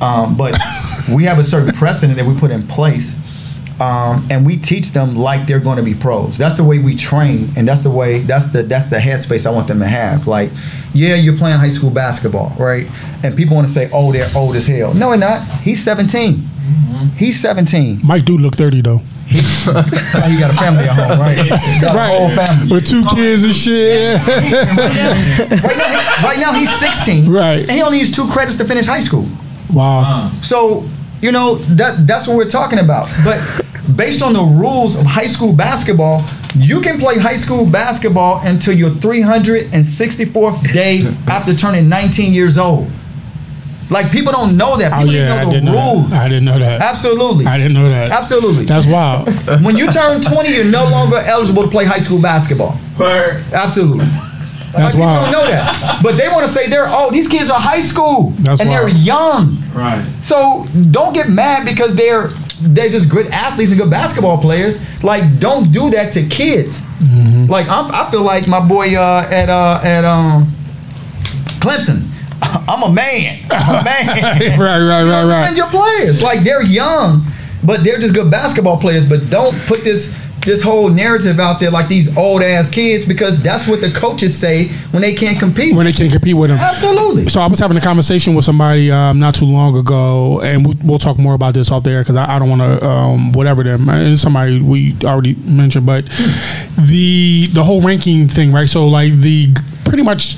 Um, 0.00 0.36
but 0.36 0.56
we 1.14 1.24
have 1.24 1.38
a 1.38 1.42
certain 1.44 1.72
precedent 1.74 2.16
that 2.18 2.24
we 2.26 2.34
put 2.38 2.50
in 2.50 2.66
place 2.66 3.14
Um, 3.80 4.26
and 4.30 4.46
we 4.46 4.56
teach 4.56 4.92
them 4.92 5.16
like 5.16 5.46
they're 5.46 5.60
going 5.60 5.76
to 5.76 5.82
be 5.82 5.94
pros. 5.94 6.38
That's 6.38 6.54
the 6.56 6.64
way 6.64 6.78
we 6.78 6.96
train, 6.96 7.50
and 7.56 7.68
that's 7.68 7.82
the 7.82 7.90
way 7.90 8.20
that's 8.20 8.50
the 8.52 8.62
that's 8.62 8.86
the 8.88 8.96
headspace 8.96 9.46
I 9.46 9.50
want 9.50 9.68
them 9.68 9.80
to 9.80 9.86
have. 9.86 10.26
Like, 10.26 10.50
yeah, 10.94 11.14
you're 11.14 11.36
playing 11.36 11.58
high 11.58 11.70
school 11.70 11.90
basketball, 11.90 12.54
right? 12.58 12.86
And 13.22 13.36
people 13.36 13.54
want 13.54 13.66
to 13.66 13.72
say, 13.72 13.90
"Oh, 13.92 14.12
they're 14.12 14.30
old 14.34 14.56
as 14.56 14.66
hell." 14.66 14.94
No, 14.94 15.10
they're 15.10 15.18
not. 15.18 15.46
He's 15.60 15.82
17. 15.84 16.42
He's 17.18 17.38
17. 17.38 18.00
Mike 18.04 18.24
do 18.24 18.38
look 18.38 18.54
thirty 18.56 18.80
though. 18.80 19.00
Oh, 19.28 19.82
he 20.28 20.38
got 20.40 20.50
a 20.50 20.56
family 20.56 20.84
at 20.84 20.94
home, 20.96 21.18
right? 21.20 21.80
Got 21.80 21.96
a 21.96 22.06
whole 22.16 22.30
family. 22.34 22.72
with 22.72 22.86
two 22.86 23.04
kids 23.06 23.44
and 23.44 23.54
shit. 23.54 24.20
Right 24.26 25.76
now, 25.76 25.88
he- 25.88 26.24
right 26.24 26.38
now 26.38 26.52
he's 26.52 26.74
16. 26.78 27.28
Right. 27.30 27.60
And 27.60 27.70
he 27.72 27.82
only 27.82 27.98
needs 27.98 28.10
two 28.14 28.26
credits 28.28 28.56
to 28.58 28.64
finish 28.64 28.86
high 28.86 29.00
school. 29.00 29.26
wow. 29.72 30.30
So, 30.42 30.88
you 31.20 31.32
know, 31.32 31.56
that 31.76 32.06
that's 32.06 32.26
what 32.28 32.36
we're 32.36 32.48
talking 32.50 32.78
about. 32.78 33.08
But 33.24 33.38
based 33.94 34.22
on 34.22 34.32
the 34.32 34.42
rules 34.42 34.96
of 34.98 35.06
high 35.06 35.26
school 35.28 35.52
basketball, 35.52 36.24
you 36.54 36.80
can 36.80 36.98
play 36.98 37.18
high 37.18 37.36
school 37.36 37.64
basketball 37.66 38.40
until 38.44 38.74
your 38.76 38.90
364th 38.90 40.72
day 40.72 41.06
after 41.28 41.54
turning 41.54 41.88
19 41.88 42.32
years 42.32 42.58
old. 42.58 42.88
Like 43.88 44.10
people 44.10 44.32
don't 44.32 44.56
know 44.56 44.76
that. 44.76 44.92
Oh 44.92 44.98
People 44.98 45.14
yeah, 45.14 45.34
I 45.36 45.44
didn't 45.44 45.64
know 45.66 45.72
know 45.72 45.94
the 45.94 45.96
rules. 46.00 46.10
that. 46.10 46.22
I 46.22 46.28
didn't 46.28 46.44
know 46.44 46.58
that. 46.58 46.80
Absolutely. 46.80 47.46
I 47.46 47.56
didn't 47.56 47.74
know 47.74 47.88
that. 47.88 48.10
Absolutely. 48.10 48.64
That's 48.64 48.86
wild. 48.86 49.28
when 49.64 49.76
you 49.76 49.92
turn 49.92 50.20
20, 50.20 50.48
you're 50.52 50.64
no 50.64 50.88
longer 50.88 51.18
eligible 51.18 51.62
to 51.62 51.68
play 51.68 51.84
high 51.84 52.00
school 52.00 52.20
basketball. 52.20 52.76
Word. 52.98 53.44
Absolutely. 53.52 54.06
That's 54.72 54.74
Like, 54.74 54.92
people 54.94 55.06
wild. 55.06 55.32
don't 55.32 55.44
know 55.44 55.46
that. 55.50 56.00
But 56.02 56.16
they 56.16 56.28
want 56.28 56.44
to 56.46 56.52
say 56.52 56.68
they're, 56.68 56.86
oh, 56.88 57.12
these 57.12 57.28
kids 57.28 57.48
are 57.48 57.60
high 57.60 57.80
school. 57.80 58.30
That's 58.40 58.60
and 58.60 58.68
they're 58.68 58.88
young. 58.88 59.56
Right. 59.72 60.04
So 60.20 60.66
don't 60.90 61.12
get 61.14 61.28
mad 61.30 61.64
because 61.64 61.94
they're 61.94 62.30
they're 62.60 62.90
just 62.90 63.10
good 63.10 63.28
athletes 63.28 63.70
and 63.70 63.80
good 63.80 63.90
basketball 63.90 64.38
players. 64.38 64.80
Like 65.02 65.38
don't 65.38 65.72
do 65.72 65.90
that 65.90 66.12
to 66.14 66.26
kids. 66.26 66.82
Mm-hmm. 66.82 67.50
Like 67.50 67.68
I'm, 67.68 67.92
I 67.92 68.10
feel 68.10 68.22
like 68.22 68.46
my 68.48 68.66
boy 68.66 68.96
uh, 68.96 69.28
at 69.30 69.48
uh, 69.48 69.80
at 69.82 70.04
um, 70.04 70.46
Clemson. 71.60 72.08
I'm 72.42 72.82
a 72.90 72.92
man. 72.92 73.46
I'm 73.50 73.80
a 73.80 73.84
man. 73.84 74.58
right, 74.58 74.80
right, 74.80 75.04
right, 75.04 75.24
right. 75.24 75.40
Defend 75.40 75.56
your 75.56 75.68
players. 75.68 76.22
Like 76.22 76.40
they're 76.40 76.62
young, 76.62 77.26
but 77.64 77.82
they're 77.84 77.98
just 77.98 78.14
good 78.14 78.30
basketball 78.30 78.78
players. 78.78 79.08
But 79.08 79.30
don't 79.30 79.58
put 79.66 79.82
this 79.84 80.16
this 80.46 80.62
whole 80.62 80.88
narrative 80.88 81.38
out 81.38 81.60
there 81.60 81.70
like 81.70 81.88
these 81.88 82.16
old 82.16 82.40
ass 82.40 82.70
kids 82.70 83.04
because 83.04 83.42
that's 83.42 83.68
what 83.68 83.80
the 83.80 83.90
coaches 83.90 84.36
say 84.36 84.68
when 84.92 85.02
they 85.02 85.14
can't 85.14 85.38
compete. 85.38 85.74
When 85.74 85.84
they 85.84 85.92
can't 85.92 86.12
compete 86.12 86.36
with 86.36 86.48
them. 86.50 86.58
Absolutely. 86.58 87.28
So 87.28 87.40
I 87.40 87.46
was 87.46 87.58
having 87.58 87.76
a 87.76 87.80
conversation 87.80 88.34
with 88.34 88.44
somebody 88.44 88.90
um, 88.90 89.18
not 89.18 89.34
too 89.34 89.44
long 89.44 89.76
ago, 89.76 90.40
and 90.40 90.66
we, 90.66 90.74
we'll 90.82 90.98
talk 90.98 91.18
more 91.18 91.34
about 91.34 91.52
this 91.52 91.70
off 91.70 91.82
there 91.82 92.00
because 92.00 92.16
I, 92.16 92.36
I 92.36 92.38
don't 92.38 92.48
want 92.48 92.62
to 92.62 92.86
um, 92.86 93.32
whatever 93.32 93.62
them. 93.62 93.88
And 93.90 94.18
somebody 94.18 94.60
we 94.60 94.96
already 95.04 95.34
mentioned, 95.34 95.84
but 95.84 96.06
the 96.78 97.48
the 97.52 97.64
whole 97.64 97.80
ranking 97.80 98.28
thing, 98.28 98.52
right? 98.52 98.68
So 98.68 98.88
like 98.88 99.12
the 99.14 99.52
pretty 99.84 100.02
much 100.02 100.36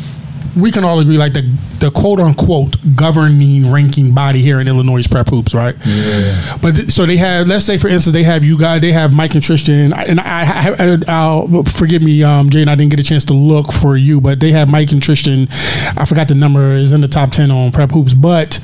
we 0.59 0.71
can 0.73 0.85
all 0.85 0.99
agree 1.01 1.17
like 1.19 1.33
the 1.33 1.43
the 1.79 1.91
quote 1.91 2.19
unquote 2.21 2.77
governing 2.97 3.71
ranking 3.71 4.13
body 4.13 4.43
here 4.43 4.61
in 4.61 4.67
Illinois 4.69 4.99
is 4.99 5.07
prep 5.07 5.29
hoops, 5.29 5.55
right? 5.55 5.75
Yeah. 5.85 6.57
But 6.61 6.75
th- 6.77 6.91
so 6.91 7.07
they 7.07 7.17
have, 7.17 7.47
let's 7.47 7.65
say 7.65 7.79
for 7.79 7.89
instance, 7.89 8.13
they 8.13 8.25
have 8.25 8.45
you 8.45 8.59
guys, 8.59 8.81
they 8.81 8.93
have 8.93 9.13
Mike 9.13 9.35
and 9.35 9.43
Tristian, 9.43 9.93
and 9.97 10.21
I, 10.21 10.43
I, 10.43 10.75
I 10.79 10.99
I'll 11.09 11.63
forgive 11.65 12.03
me, 12.03 12.23
um, 12.25 12.51
Jane, 12.51 12.69
I 12.69 12.75
didn't 12.75 12.91
get 12.91 13.01
a 13.01 13.05
chance 13.05 13.25
to 13.27 13.35
look 13.35 13.73
for 13.73 13.97
you, 13.97 14.21
but 14.21 14.41
they 14.41 14.51
have 14.53 14.69
Mike 14.69 14.91
and 14.93 15.01
Tristian. 15.01 15.49
I 15.97 16.05
forgot 16.05 16.29
the 16.29 16.35
number 16.35 16.73
is 16.73 16.93
in 16.93 17.01
the 17.01 17.09
top 17.09 17.31
ten 17.31 17.51
on 17.51 17.73
prep 17.73 17.91
hoops, 17.91 18.15
but. 18.15 18.61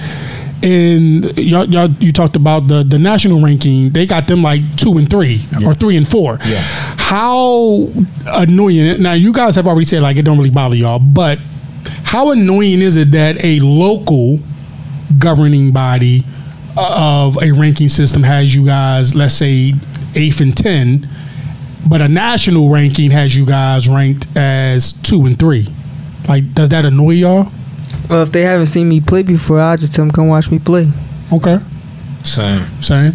In 0.63 1.25
y'all, 1.37 1.67
y'all, 1.67 1.91
you 2.01 2.11
talked 2.11 2.37
about 2.37 2.69
the 2.69 2.83
the 2.85 2.99
national 2.99 3.43
ranking. 3.43 3.91
They 3.91 4.07
got 4.07 4.27
them 4.27 4.43
like 4.43 4.63
two 4.77 4.97
and 4.97 5.11
three 5.11 5.43
or 5.63 5.75
three 5.75 5.95
and 5.99 6.09
four. 6.09 6.39
Yeah. 6.47 6.63
How 6.97 7.91
annoying! 8.27 9.03
Now 9.03 9.13
you 9.13 9.31
guys 9.31 9.57
have 9.57 9.67
already 9.67 9.85
said 9.85 10.01
like 10.01 10.17
it 10.17 10.23
don't 10.23 10.39
really 10.39 10.49
bother 10.49 10.75
y'all, 10.75 10.99
but 11.01 11.39
how 12.15 12.31
annoying 12.31 12.81
is 12.81 12.95
it 12.95 13.11
that 13.11 13.45
a 13.45 13.59
local 13.59 14.39
governing 15.19 15.73
body 15.73 16.23
uh, 16.77 17.25
of 17.27 17.43
a 17.43 17.51
ranking 17.51 17.89
system 17.89 18.23
has 18.23 18.55
you 18.55 18.65
guys, 18.65 19.17
let's 19.17 19.35
say, 19.35 19.73
eighth 20.15 20.41
and 20.41 20.57
ten, 20.57 21.09
but 21.91 22.01
a 22.01 22.07
national 22.07 22.69
ranking 22.71 23.11
has 23.11 23.37
you 23.37 23.45
guys 23.45 23.89
ranked 23.89 24.29
as 24.37 24.93
two 24.93 25.27
and 25.27 25.37
three? 25.37 25.67
Like, 26.29 26.55
does 26.55 26.69
that 26.69 26.85
annoy 26.85 27.15
y'all? 27.15 27.51
Well, 28.09 28.23
if 28.23 28.31
they 28.31 28.43
haven't 28.43 28.67
seen 28.67 28.89
me 28.89 29.01
play 29.01 29.25
before, 29.25 29.59
I'll 29.59 29.77
just 29.77 29.93
tell 29.93 30.05
them 30.05 30.13
come 30.13 30.29
watch 30.29 30.53
me 30.53 30.61
play. 30.61 30.89
Okay, 31.33 31.59
Same. 32.23 32.65
same. 32.81 33.13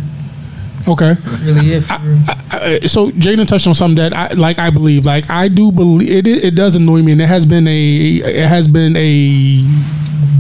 Okay. 0.88 1.16
Really, 1.44 1.74
it. 1.74 1.82
For 1.82 2.00
real. 2.02 2.20
Uh, 2.52 2.88
so 2.88 3.12
Jayden 3.12 3.48
touched 3.48 3.68
on 3.68 3.74
something 3.74 3.96
that 3.98 4.14
I 4.14 4.34
like. 4.34 4.58
I 4.60 4.70
believe, 4.70 5.06
like 5.06 5.30
I 5.30 5.48
do 5.48 5.72
believe 5.72 6.26
it. 6.26 6.28
It 6.46 6.56
does 6.56 6.76
annoy 6.76 7.02
me, 7.02 7.12
and 7.12 7.22
it 7.22 7.28
has 7.28 7.46
been 7.46 7.68
a. 7.68 7.82
It 8.18 8.48
has 8.48 8.68
been 8.68 8.96
a 8.98 9.64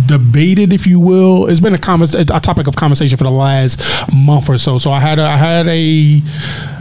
debated, 0.07 0.73
if 0.73 0.87
you 0.87 0.99
will. 0.99 1.47
It's 1.47 1.59
been 1.59 1.73
a 1.75 1.77
convers- 1.77 2.15
a 2.15 2.25
topic 2.25 2.67
of 2.67 2.75
conversation 2.75 3.17
for 3.17 3.23
the 3.25 3.31
last 3.31 3.81
month 4.13 4.49
or 4.49 4.57
so. 4.57 4.77
So 4.77 4.91
I 4.91 4.99
had 4.99 5.19
a. 5.19 5.23
I 5.23 5.37
had 5.37 5.67
a. 5.67 6.21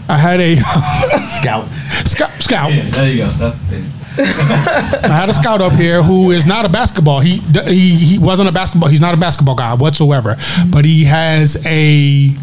I 0.09 0.17
had 0.17 0.41
a 0.41 0.57
Scout. 1.41 1.69
scout. 2.07 2.31
Scout. 2.43 2.73
Yeah, 2.73 2.83
there 2.91 3.11
you 3.13 3.19
go. 3.19 3.29
That's 3.29 3.59
it. 3.71 3.85
I 4.21 5.09
had 5.15 5.29
a 5.29 5.35
scout 5.35 5.61
up 5.61 5.75
here 5.75 6.03
who 6.03 6.31
is 6.33 6.45
not 6.47 6.65
a 6.65 6.69
basketball. 6.69 7.21
He 7.21 7.37
he 7.67 7.95
he 7.95 8.19
wasn't 8.19 8.49
a 8.49 8.53
basketball. 8.53 8.89
He's 8.89 9.01
not 9.01 9.15
a 9.15 9.17
basketball 9.19 9.55
guy 9.55 9.75
whatsoever. 9.75 10.37
But 10.71 10.85
he 10.87 11.05
has 11.05 11.63
a 11.67 12.35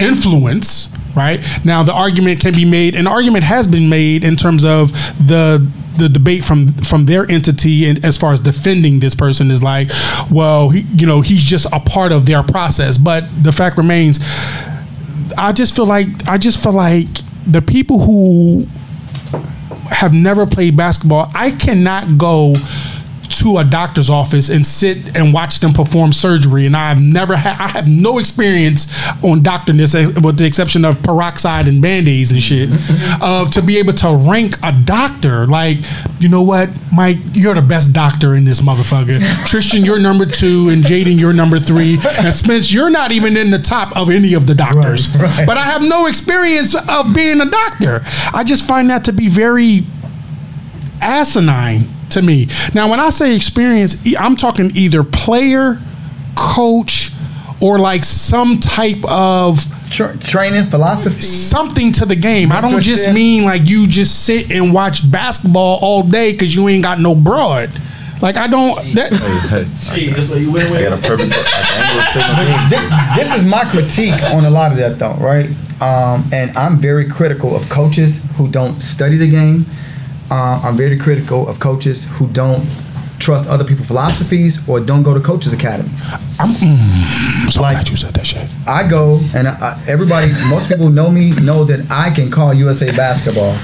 influence. 0.00 0.88
Right 1.16 1.40
now, 1.64 1.82
the 1.82 1.92
argument 1.92 2.40
can 2.40 2.54
be 2.54 2.64
made. 2.64 2.94
An 2.94 3.08
argument 3.08 3.42
has 3.42 3.66
been 3.66 3.88
made 3.88 4.24
in 4.24 4.36
terms 4.36 4.64
of 4.64 4.92
the 5.18 5.66
the 5.98 6.08
debate 6.08 6.44
from 6.44 6.68
from 6.68 7.06
their 7.06 7.28
entity 7.28 7.86
and 7.86 8.04
as 8.04 8.16
far 8.16 8.32
as 8.32 8.40
defending 8.40 9.00
this 9.00 9.14
person 9.14 9.50
is 9.50 9.62
like, 9.62 9.90
well, 10.30 10.70
he, 10.70 10.80
you 10.94 11.06
know, 11.06 11.20
he's 11.20 11.42
just 11.42 11.66
a 11.72 11.80
part 11.80 12.12
of 12.12 12.26
their 12.26 12.42
process. 12.42 12.96
But 12.98 13.24
the 13.42 13.52
fact 13.52 13.76
remains, 13.76 14.20
I 15.36 15.52
just 15.52 15.74
feel 15.74 15.86
like 15.86 16.06
I 16.28 16.38
just 16.38 16.62
feel 16.62 16.72
like 16.72 17.08
the 17.46 17.62
people 17.62 17.98
who 17.98 18.66
have 19.90 20.12
never 20.12 20.46
played 20.46 20.76
basketball, 20.76 21.30
I 21.34 21.50
cannot 21.50 22.18
go 22.18 22.54
to 23.28 23.58
a 23.58 23.64
doctor's 23.64 24.10
office 24.10 24.48
and 24.48 24.66
sit 24.66 25.16
and 25.16 25.32
watch 25.32 25.60
them 25.60 25.72
perform 25.72 26.12
surgery. 26.12 26.66
And 26.66 26.76
I've 26.76 27.00
never 27.00 27.36
had, 27.36 27.60
I 27.60 27.68
have 27.68 27.88
no 27.88 28.18
experience 28.18 28.86
on 29.22 29.42
doctorness, 29.42 29.94
eh, 29.94 30.18
with 30.20 30.38
the 30.38 30.46
exception 30.46 30.84
of 30.84 31.02
peroxide 31.02 31.68
and 31.68 31.80
band 31.80 32.08
aids 32.08 32.32
and 32.32 32.42
shit, 32.42 32.70
uh, 33.20 33.48
to 33.50 33.62
be 33.62 33.78
able 33.78 33.92
to 33.94 34.16
rank 34.28 34.56
a 34.62 34.72
doctor. 34.84 35.46
Like, 35.46 35.78
you 36.18 36.28
know 36.28 36.42
what, 36.42 36.70
Mike, 36.92 37.18
you're 37.32 37.54
the 37.54 37.62
best 37.62 37.92
doctor 37.92 38.34
in 38.34 38.44
this 38.44 38.60
motherfucker. 38.60 39.18
Tristian, 39.48 39.84
you're 39.84 39.98
number 40.00 40.26
two, 40.26 40.68
and 40.70 40.82
Jayden, 40.82 41.18
you're 41.18 41.32
number 41.32 41.58
three. 41.58 41.98
And 42.18 42.32
Spence, 42.32 42.72
you're 42.72 42.90
not 42.90 43.12
even 43.12 43.36
in 43.36 43.50
the 43.50 43.58
top 43.58 43.96
of 43.96 44.10
any 44.10 44.34
of 44.34 44.46
the 44.46 44.54
doctors. 44.54 45.14
right. 45.16 45.46
But 45.46 45.56
I 45.56 45.64
have 45.64 45.82
no 45.82 46.06
experience 46.06 46.74
of 46.74 47.14
being 47.14 47.40
a 47.40 47.50
doctor. 47.50 48.00
I 48.32 48.44
just 48.44 48.66
find 48.66 48.90
that 48.90 49.04
to 49.04 49.12
be 49.12 49.28
very 49.28 49.84
asinine 51.00 51.88
to 52.10 52.22
me. 52.22 52.48
Now, 52.74 52.88
when 52.90 53.00
I 53.00 53.10
say 53.10 53.34
experience, 53.36 53.96
I'm 54.18 54.36
talking 54.36 54.70
either 54.74 55.02
player, 55.04 55.78
coach, 56.36 57.10
or 57.60 57.78
like 57.78 58.04
some 58.04 58.60
type 58.60 59.04
of 59.04 59.60
Tra- 59.90 60.16
training 60.18 60.66
philosophy. 60.66 61.20
something 61.20 61.92
to 61.92 62.06
the 62.06 62.14
game. 62.16 62.52
I 62.52 62.60
don't 62.60 62.80
just 62.80 63.12
mean 63.12 63.44
like 63.44 63.66
you 63.66 63.86
just 63.86 64.24
sit 64.24 64.50
and 64.52 64.72
watch 64.72 65.10
basketball 65.10 65.78
all 65.82 66.02
day 66.02 66.32
because 66.32 66.54
you 66.54 66.68
ain't 66.68 66.84
got 66.84 67.00
no 67.00 67.14
broad. 67.14 67.70
Like 68.20 68.36
I 68.36 68.46
don't. 68.48 68.74
That, 68.94 69.12
Hey, 69.12 69.66
Shit, 70.06 70.14
that's 70.16 70.30
what 70.30 70.40
you 70.40 70.50
went 70.52 70.68
I 70.68 70.72
with. 70.72 70.82
got 70.88 70.98
a 70.98 71.02
perfect 71.08 71.30
like, 71.30 71.70
angle 71.70 72.02
signal 72.12 72.36
game. 72.36 72.68
Thi- 72.88 73.20
this 73.20 73.34
is 73.34 73.44
my 73.44 73.64
critique 73.64 74.22
on 74.34 74.44
a 74.44 74.50
lot 74.50 74.72
of 74.72 74.78
that 74.78 74.98
though, 74.98 75.14
right? 75.14 75.48
Um, 75.80 76.28
and 76.32 76.56
I'm 76.58 76.78
very 76.78 77.08
critical 77.08 77.54
of 77.54 77.68
coaches 77.68 78.20
who 78.36 78.48
don't 78.48 78.80
study 78.80 79.16
the 79.16 79.28
game. 79.30 79.64
Uh, 80.30 80.60
I'm 80.62 80.76
very 80.76 80.96
critical 80.98 81.48
of 81.48 81.58
coaches 81.60 82.04
who 82.04 82.26
don't 82.28 82.64
trust 83.18 83.48
other 83.48 83.64
people's 83.64 83.86
philosophies 83.88 84.60
or 84.68 84.78
don't 84.78 85.02
go 85.02 85.12
to 85.14 85.20
coaches 85.20 85.52
academy. 85.52 85.88
I'm, 86.38 86.50
mm, 86.54 87.50
so 87.50 87.62
Like- 87.62 87.76
glad 87.76 87.88
you 87.88 87.96
said 87.96 88.14
that 88.14 88.26
shit. 88.26 88.46
I 88.66 88.86
go 88.86 89.20
and 89.34 89.48
I, 89.48 89.52
I- 89.52 89.78
everybody, 89.88 90.30
most 90.48 90.68
people 90.68 90.88
know 90.90 91.10
me, 91.10 91.30
know 91.30 91.64
that 91.64 91.90
I 91.90 92.10
can 92.10 92.30
call 92.30 92.52
USA 92.54 92.94
Basketball 92.94 93.56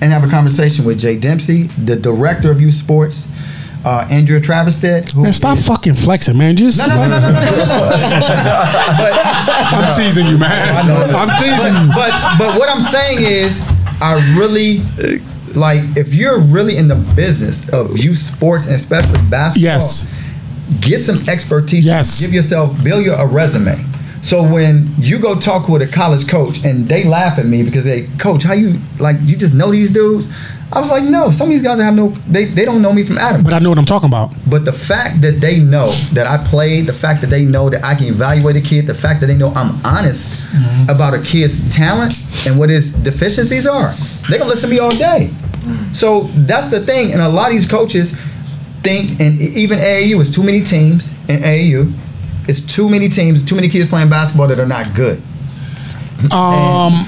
and 0.00 0.12
have 0.12 0.24
a 0.24 0.28
conversation 0.28 0.84
with 0.84 0.98
Jay 0.98 1.16
Demings, 1.18 1.70
the 1.84 1.96
director 1.96 2.50
of 2.50 2.60
youth 2.60 2.74
sports, 2.74 3.26
uh, 3.84 4.06
Andrea 4.10 4.40
Travisted. 4.40 5.10
Who 5.12 5.24
Man, 5.24 5.32
stop 5.32 5.58
is- 5.58 5.66
fucking 5.66 5.94
flexing, 5.96 6.38
man. 6.38 6.56
Just 6.56 6.78
No, 6.78 6.86
no, 6.86 6.94
no, 7.08 7.08
no, 7.08 7.30
no, 7.30 7.30
no, 7.30 7.90
but 8.96 9.12
I'm 9.74 9.94
teasing 9.94 10.26
you, 10.28 10.38
man. 10.38 10.76
I 10.76 10.82
know. 10.86 11.18
I'm 11.18 11.36
teasing 11.36 11.74
you. 11.74 11.88
but 11.94 12.12
but 12.38 12.58
what 12.58 12.68
I'm 12.68 12.80
saying 12.80 13.22
is, 13.24 13.62
I 14.02 14.36
really 14.36 14.78
like 15.54 15.96
if 15.96 16.12
you're 16.12 16.40
really 16.40 16.76
in 16.76 16.88
the 16.88 16.96
business 17.14 17.68
of 17.68 17.96
youth 17.96 18.18
sports 18.18 18.66
and 18.66 18.74
especially 18.74 19.20
basketball. 19.30 19.62
Yes. 19.62 20.12
Get 20.80 21.00
some 21.00 21.28
expertise. 21.28 21.84
Yes. 21.84 22.20
Give 22.20 22.32
yourself 22.32 22.82
build 22.82 23.04
your 23.04 23.14
a 23.14 23.26
resume. 23.26 23.84
So 24.22 24.42
when 24.42 24.88
you 24.98 25.18
go 25.18 25.38
talk 25.38 25.68
with 25.68 25.82
a 25.82 25.86
college 25.86 26.28
coach 26.28 26.64
and 26.64 26.88
they 26.88 27.04
laugh 27.04 27.38
at 27.38 27.46
me 27.46 27.62
because 27.62 27.84
they, 27.84 28.06
coach, 28.18 28.44
how 28.44 28.54
you 28.54 28.80
like 28.98 29.16
you 29.22 29.36
just 29.36 29.54
know 29.54 29.70
these 29.70 29.92
dudes? 29.92 30.28
I 30.74 30.80
was 30.80 30.90
like, 30.90 31.04
no, 31.04 31.30
some 31.30 31.48
of 31.48 31.50
these 31.50 31.62
guys 31.62 31.78
have 31.78 31.94
no, 31.94 32.08
they, 32.26 32.46
they 32.46 32.64
don't 32.64 32.80
know 32.80 32.92
me 32.92 33.02
from 33.02 33.18
Adam. 33.18 33.42
But 33.44 33.52
I 33.52 33.58
know 33.58 33.68
what 33.68 33.78
I'm 33.78 33.84
talking 33.84 34.08
about. 34.08 34.32
But 34.48 34.64
the 34.64 34.72
fact 34.72 35.20
that 35.20 35.40
they 35.40 35.58
know 35.60 35.90
that 36.14 36.26
I 36.26 36.38
played, 36.38 36.86
the 36.86 36.94
fact 36.94 37.20
that 37.20 37.28
they 37.30 37.44
know 37.44 37.68
that 37.68 37.84
I 37.84 37.94
can 37.94 38.06
evaluate 38.06 38.56
a 38.56 38.60
kid, 38.62 38.86
the 38.86 38.94
fact 38.94 39.20
that 39.20 39.26
they 39.26 39.36
know 39.36 39.52
I'm 39.54 39.84
honest 39.84 40.32
about 40.88 41.12
a 41.14 41.20
kid's 41.20 41.74
talent 41.74 42.14
and 42.46 42.58
what 42.58 42.70
his 42.70 42.92
deficiencies 42.92 43.66
are, 43.66 43.94
they're 44.28 44.38
gonna 44.38 44.50
listen 44.50 44.68
to 44.70 44.74
me 44.74 44.80
all 44.80 44.90
day. 44.90 45.30
So 45.92 46.22
that's 46.34 46.68
the 46.70 46.80
thing, 46.80 47.12
and 47.12 47.20
a 47.22 47.28
lot 47.28 47.48
of 47.50 47.52
these 47.52 47.68
coaches 47.68 48.16
think, 48.82 49.20
and 49.20 49.40
even 49.40 49.78
AAU 49.78 50.20
is 50.20 50.30
too 50.34 50.42
many 50.42 50.62
teams 50.62 51.12
in 51.28 51.42
AAU. 51.42 51.92
It's 52.48 52.60
too 52.60 52.88
many 52.88 53.08
teams, 53.08 53.44
too 53.44 53.54
many 53.54 53.68
kids 53.68 53.88
playing 53.88 54.08
basketball 54.08 54.48
that 54.48 54.58
are 54.58 54.66
not 54.66 54.94
good. 54.94 55.22
Um, 56.32 57.04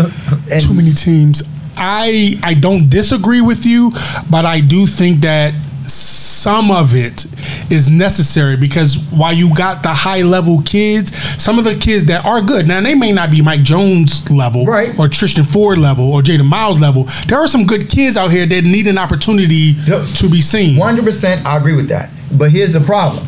And 0.50 0.62
too 0.62 0.74
many 0.74 0.92
teams. 0.92 1.42
I 1.76 2.38
I 2.42 2.54
don't 2.54 2.88
disagree 2.88 3.40
with 3.40 3.66
you, 3.66 3.92
but 4.30 4.44
I 4.44 4.60
do 4.60 4.86
think 4.86 5.20
that 5.22 5.54
some 5.86 6.70
of 6.70 6.94
it 6.94 7.26
is 7.70 7.88
necessary 7.90 8.56
because 8.56 8.96
while 9.10 9.32
you 9.32 9.54
got 9.54 9.82
the 9.82 9.88
high 9.90 10.22
level 10.22 10.62
kids, 10.62 11.14
some 11.42 11.58
of 11.58 11.64
the 11.64 11.74
kids 11.74 12.04
that 12.06 12.24
are 12.24 12.40
good 12.40 12.66
now 12.66 12.80
they 12.80 12.94
may 12.94 13.12
not 13.12 13.30
be 13.30 13.42
Mike 13.42 13.62
Jones 13.62 14.28
level, 14.30 14.64
Right. 14.64 14.90
or 14.98 15.08
Tristian 15.08 15.46
Ford 15.46 15.78
level, 15.78 16.12
or 16.12 16.22
Jayden 16.22 16.46
Miles 16.46 16.80
level. 16.80 17.04
There 17.28 17.38
are 17.38 17.48
some 17.48 17.66
good 17.66 17.88
kids 17.90 18.16
out 18.16 18.30
here 18.30 18.46
that 18.46 18.64
need 18.64 18.86
an 18.88 18.96
opportunity 18.98 19.74
to 19.84 20.28
be 20.30 20.40
seen. 20.40 20.78
One 20.78 20.88
hundred 20.94 21.04
percent, 21.04 21.44
I 21.46 21.56
agree 21.56 21.74
with 21.74 21.88
that. 21.88 22.10
But 22.32 22.50
here's 22.50 22.72
the 22.72 22.80
problem: 22.80 23.26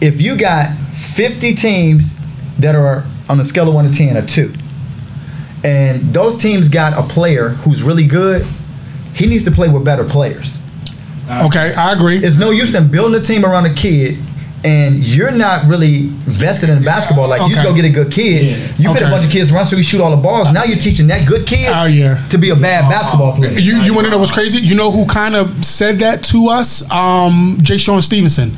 if 0.00 0.20
you 0.20 0.36
got 0.36 0.76
fifty 0.92 1.54
teams 1.54 2.14
that 2.58 2.74
are 2.74 3.04
on 3.28 3.38
a 3.40 3.44
scale 3.44 3.68
of 3.68 3.74
one 3.74 3.90
to 3.90 3.96
ten, 3.96 4.16
a 4.16 4.22
two, 4.26 4.52
and 5.64 6.00
those 6.14 6.38
teams 6.38 6.68
got 6.68 6.92
a 6.92 7.02
player 7.06 7.50
who's 7.50 7.82
really 7.82 8.06
good, 8.06 8.46
he 9.14 9.26
needs 9.26 9.44
to 9.44 9.50
play 9.50 9.68
with 9.68 9.84
better 9.84 10.04
players. 10.04 10.58
Okay, 11.30 11.74
I 11.74 11.92
agree. 11.92 12.18
It's 12.18 12.38
no 12.38 12.50
use 12.50 12.74
in 12.74 12.90
building 12.90 13.20
a 13.20 13.24
team 13.24 13.44
around 13.44 13.66
a 13.66 13.74
kid. 13.74 14.18
And 14.64 15.02
you're 15.02 15.32
not 15.32 15.66
really 15.66 16.02
vested 16.06 16.68
in 16.68 16.84
basketball. 16.84 17.26
Like 17.26 17.42
you 17.48 17.52
just 17.52 17.66
go 17.66 17.74
get 17.74 17.84
a 17.84 17.88
good 17.90 18.12
kid. 18.12 18.78
You 18.78 18.92
get 18.94 19.02
a 19.02 19.10
bunch 19.10 19.26
of 19.26 19.32
kids 19.32 19.50
around 19.52 19.66
so 19.66 19.74
you 19.74 19.82
shoot 19.82 20.00
all 20.00 20.14
the 20.14 20.22
balls. 20.22 20.52
Now 20.52 20.62
you're 20.62 20.78
teaching 20.78 21.08
that 21.08 21.26
good 21.26 21.48
kid 21.48 21.68
Oh, 21.74 21.86
yeah. 21.86 22.24
to 22.28 22.38
be 22.38 22.50
a 22.50 22.54
bad 22.54 22.88
basketball 22.88 23.34
player. 23.34 23.58
You 23.58 23.78
you 23.82 23.92
want 23.92 24.04
to 24.04 24.10
know 24.12 24.18
what's 24.18 24.30
crazy? 24.30 24.60
You 24.60 24.76
know 24.76 24.92
who 24.92 25.04
kind 25.06 25.34
of 25.34 25.64
said 25.64 25.98
that 25.98 26.22
to 26.26 26.46
us? 26.48 26.88
Um, 26.92 27.58
Jay 27.62 27.76
Sean 27.76 28.00
Stevenson. 28.02 28.52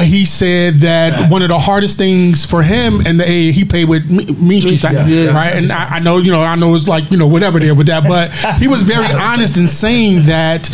He 0.00 0.24
said 0.24 0.76
that 0.76 1.30
one 1.30 1.42
of 1.42 1.48
the 1.48 1.58
hardest 1.58 1.98
things 1.98 2.44
for 2.44 2.62
him 2.62 3.00
and 3.06 3.18
the 3.20 3.28
A 3.28 3.52
he 3.52 3.64
played 3.64 3.88
with 3.88 4.10
Me- 4.10 4.24
Mean 4.26 4.60
Streets, 4.60 4.84
Yeah, 4.84 5.06
yeah. 5.06 5.34
right? 5.34 5.56
And 5.56 5.70
I, 5.72 5.96
I 5.96 5.98
know 5.98 6.18
you 6.18 6.30
know 6.30 6.40
I 6.40 6.54
know 6.56 6.74
it's 6.74 6.88
like 6.88 7.10
you 7.10 7.18
know 7.18 7.26
whatever 7.26 7.58
there 7.58 7.74
with 7.74 7.86
that, 7.88 8.04
but 8.04 8.30
he 8.60 8.68
was 8.68 8.82
very 8.82 9.06
honest 9.12 9.56
in 9.56 9.68
saying 9.68 10.26
that 10.26 10.70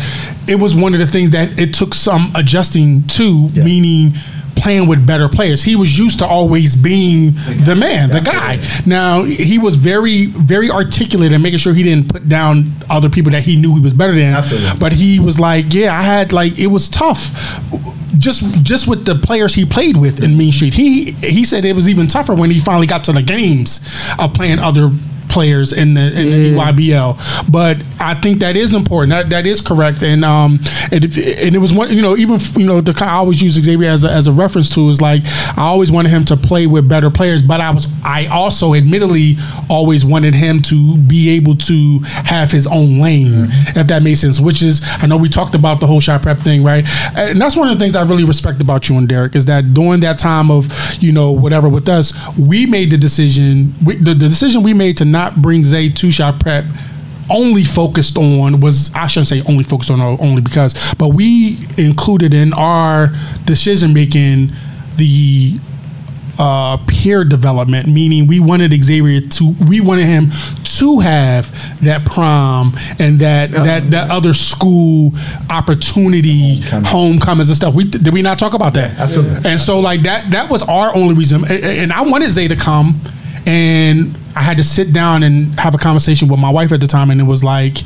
it 0.47 0.55
was 0.59 0.75
one 0.75 0.93
of 0.93 0.99
the 0.99 1.07
things 1.07 1.31
that 1.31 1.59
it 1.59 1.73
took 1.73 1.93
some 1.93 2.31
adjusting 2.35 3.03
to, 3.07 3.47
Yeah. 3.53 3.63
meaning 3.63 4.13
playing 4.55 4.87
with 4.87 5.05
better 5.05 5.27
players. 5.27 5.61
He 5.63 5.75
was 5.75 5.97
used 5.99 6.19
to 6.19 6.25
always 6.25 6.77
being 6.77 7.31
the 7.65 7.75
man, 7.77 8.09
the 8.09 8.21
guy. 8.21 8.61
Now 8.85 9.23
he 9.23 9.59
was 9.59 9.75
very, 9.75 10.27
very 10.27 10.71
articulate 10.71 11.33
and 11.33 11.43
making 11.43 11.59
sure 11.59 11.73
he 11.73 11.83
didn't 11.83 12.07
put 12.09 12.29
down 12.29 12.71
other 12.89 13.09
people 13.09 13.31
that 13.33 13.43
he 13.43 13.57
knew 13.57 13.75
he 13.75 13.81
was 13.81 13.93
better 13.93 14.13
than. 14.15 14.33
Absolutely. 14.33 14.79
But 14.79 14.93
he 14.93 15.19
was 15.19 15.37
like, 15.41 15.73
yeah, 15.73 15.93
I 15.97 16.03
had 16.03 16.31
like 16.31 16.57
it 16.57 16.67
was 16.67 16.87
tough. 16.87 17.31
Just 18.17 18.63
just 18.63 18.87
with 18.87 19.05
the 19.05 19.15
players 19.15 19.55
he 19.55 19.65
played 19.65 19.97
with 19.97 20.23
in 20.23 20.37
Mean 20.37 20.51
Street. 20.51 20.73
He 20.73 21.11
he 21.11 21.43
said 21.43 21.65
it 21.65 21.75
was 21.75 21.89
even 21.89 22.07
tougher 22.07 22.33
when 22.33 22.51
he 22.51 22.59
finally 22.59 22.87
got 22.87 23.03
to 23.05 23.13
the 23.13 23.21
games 23.21 23.79
of 24.19 24.33
playing 24.33 24.59
other 24.59 24.91
players 25.35 25.73
in 25.73 25.93
the 25.93 26.05
in 26.19 26.29
the 26.31 26.37
Yeah. 26.55 26.71
EYBL. 26.71 27.51
But 27.51 27.77
I 27.99 28.13
think 28.15 28.39
that 28.39 28.55
is 28.55 28.73
important. 28.73 29.11
That 29.11 29.29
that 29.29 29.45
is 29.45 29.59
correct. 29.61 30.01
And 30.01 30.23
um 30.23 30.59
and 30.91 31.03
if, 31.05 31.17
and 31.17 31.53
it 31.55 31.59
was 31.59 31.73
one 31.73 31.89
you 31.97 32.01
know 32.01 32.15
even 32.17 32.39
you 32.55 32.65
know 32.65 32.81
the 32.81 32.93
kind 32.93 33.11
I 33.11 33.15
always 33.15 33.41
use 33.41 33.53
Xavier 33.53 33.89
as 33.89 34.03
a, 34.03 34.09
as 34.11 34.27
a 34.27 34.31
reference 34.31 34.69
to 34.71 34.89
is 34.89 35.01
like 35.01 35.21
I 35.57 35.63
always 35.73 35.91
wanted 35.91 36.09
him 36.09 36.23
to 36.25 36.37
play 36.37 36.65
with 36.67 36.87
better 36.89 37.09
players. 37.09 37.41
But 37.41 37.59
I 37.61 37.71
was 37.71 37.85
I 38.03 38.27
also 38.27 38.73
admittedly 38.73 39.35
always 39.69 40.05
wanted 40.05 40.33
him 40.33 40.61
to 40.63 40.97
be 40.97 41.29
able 41.37 41.55
to 41.69 41.99
have 42.03 42.51
his 42.51 42.65
own 42.67 42.99
lane 42.99 43.47
if 43.75 43.87
that 43.87 44.01
makes 44.03 44.21
sense. 44.21 44.39
Which 44.39 44.63
is 44.63 44.81
I 45.01 45.05
know 45.07 45.17
we 45.17 45.29
talked 45.29 45.55
about 45.55 45.79
the 45.81 45.87
whole 45.87 46.01
Chi 46.01 46.17
Prep 46.17 46.39
thing 46.39 46.63
right, 46.63 46.85
and 47.17 47.39
that's 47.41 47.55
one 47.57 47.67
of 47.69 47.77
the 47.77 47.83
things 47.83 47.95
I 47.95 48.03
really 48.03 48.23
respect 48.23 48.61
about 48.61 48.87
you 48.89 48.97
and 48.97 49.07
Derek 49.09 49.35
is 49.35 49.45
that 49.45 49.73
during 49.73 49.99
that 50.01 50.17
time 50.17 50.49
of 50.49 50.69
you 51.03 51.11
know 51.11 51.31
whatever 51.31 51.67
with 51.67 51.89
us 51.89 52.13
we 52.37 52.65
made 52.65 52.89
the 52.91 52.97
decision 52.97 53.73
we, 53.83 53.95
the, 53.97 54.13
the 54.13 54.29
decision 54.29 54.63
we 54.63 54.73
made 54.73 54.95
to 54.97 55.05
not 55.05 55.24
bring 55.31 55.63
Zay 55.63 55.89
to 55.89 56.11
Chi 56.11 56.31
Prep 56.39 56.65
only 57.29 57.63
focused 57.63 58.17
on 58.17 58.59
was 58.59 58.93
I 58.93 59.07
shouldn't 59.07 59.27
say 59.29 59.41
only 59.49 59.63
focused 59.63 59.89
on 59.89 59.99
only 59.99 60.41
because 60.41 60.75
but 60.95 61.09
we 61.09 61.57
included 61.77 62.33
in 62.35 62.53
our 62.53 63.07
decision 63.45 63.93
making 63.93 64.51
the 64.97 65.59
uh, 66.37 66.77
peer 66.87 67.23
development, 67.23 67.87
meaning 67.87 68.27
we 68.27 68.39
wanted 68.41 68.73
Xavier 68.83 69.21
to, 69.21 69.55
we 69.69 69.79
wanted 69.79 70.05
him 70.05 70.27
to 70.63 70.99
have 70.99 71.49
that 71.81 72.05
prom 72.05 72.73
and 72.99 73.19
that 73.19 73.51
that 73.51 73.89
that 73.91 74.11
other 74.11 74.33
school 74.33 75.13
opportunity, 75.49 76.55
Homecoming. 76.59 76.85
homecomings 76.85 77.49
and 77.49 77.55
stuff. 77.55 77.73
We 77.73 77.85
did 77.85 78.11
we 78.13 78.21
not 78.21 78.37
talk 78.37 78.53
about 78.53 78.73
that? 78.73 78.97
absolutely. 78.99 79.49
And 79.49 79.59
so 79.59 79.79
like 79.79 80.03
that 80.03 80.31
that 80.31 80.49
was 80.49 80.61
our 80.63 80.95
only 80.95 81.15
reason. 81.15 81.41
And, 81.49 81.63
and 81.63 81.93
I 81.93 82.01
wanted 82.01 82.29
Zay 82.31 82.47
to 82.49 82.55
come, 82.55 82.99
and 83.45 84.17
I 84.35 84.41
had 84.41 84.57
to 84.57 84.63
sit 84.63 84.91
down 84.93 85.23
and 85.23 85.57
have 85.59 85.75
a 85.75 85.77
conversation 85.77 86.27
with 86.27 86.39
my 86.39 86.49
wife 86.49 86.71
at 86.71 86.79
the 86.81 86.87
time, 86.87 87.11
and 87.11 87.19
it 87.21 87.25
was 87.25 87.43
like 87.43 87.77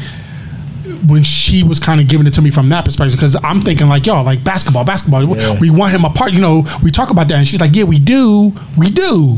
when 1.07 1.23
she 1.23 1.63
was 1.63 1.79
kind 1.79 2.01
of 2.01 2.07
giving 2.07 2.25
it 2.27 2.33
to 2.33 2.41
me 2.41 2.49
from 2.51 2.69
that 2.69 2.83
perspective 2.83 3.15
because 3.17 3.35
I'm 3.43 3.61
thinking 3.61 3.87
like 3.87 4.05
yo 4.05 4.21
like 4.23 4.43
basketball 4.43 4.83
basketball 4.83 5.37
Yeah. 5.37 5.57
we 5.59 5.69
want 5.69 5.93
him 5.93 6.03
apart 6.03 6.33
you 6.33 6.41
know 6.41 6.65
we 6.83 6.89
talk 6.91 7.09
about 7.11 7.27
that 7.29 7.35
and 7.37 7.47
she's 7.47 7.61
like 7.61 7.75
yeah 7.75 7.83
we 7.83 7.99
do 7.99 8.51
we 8.75 8.89
do 8.89 9.37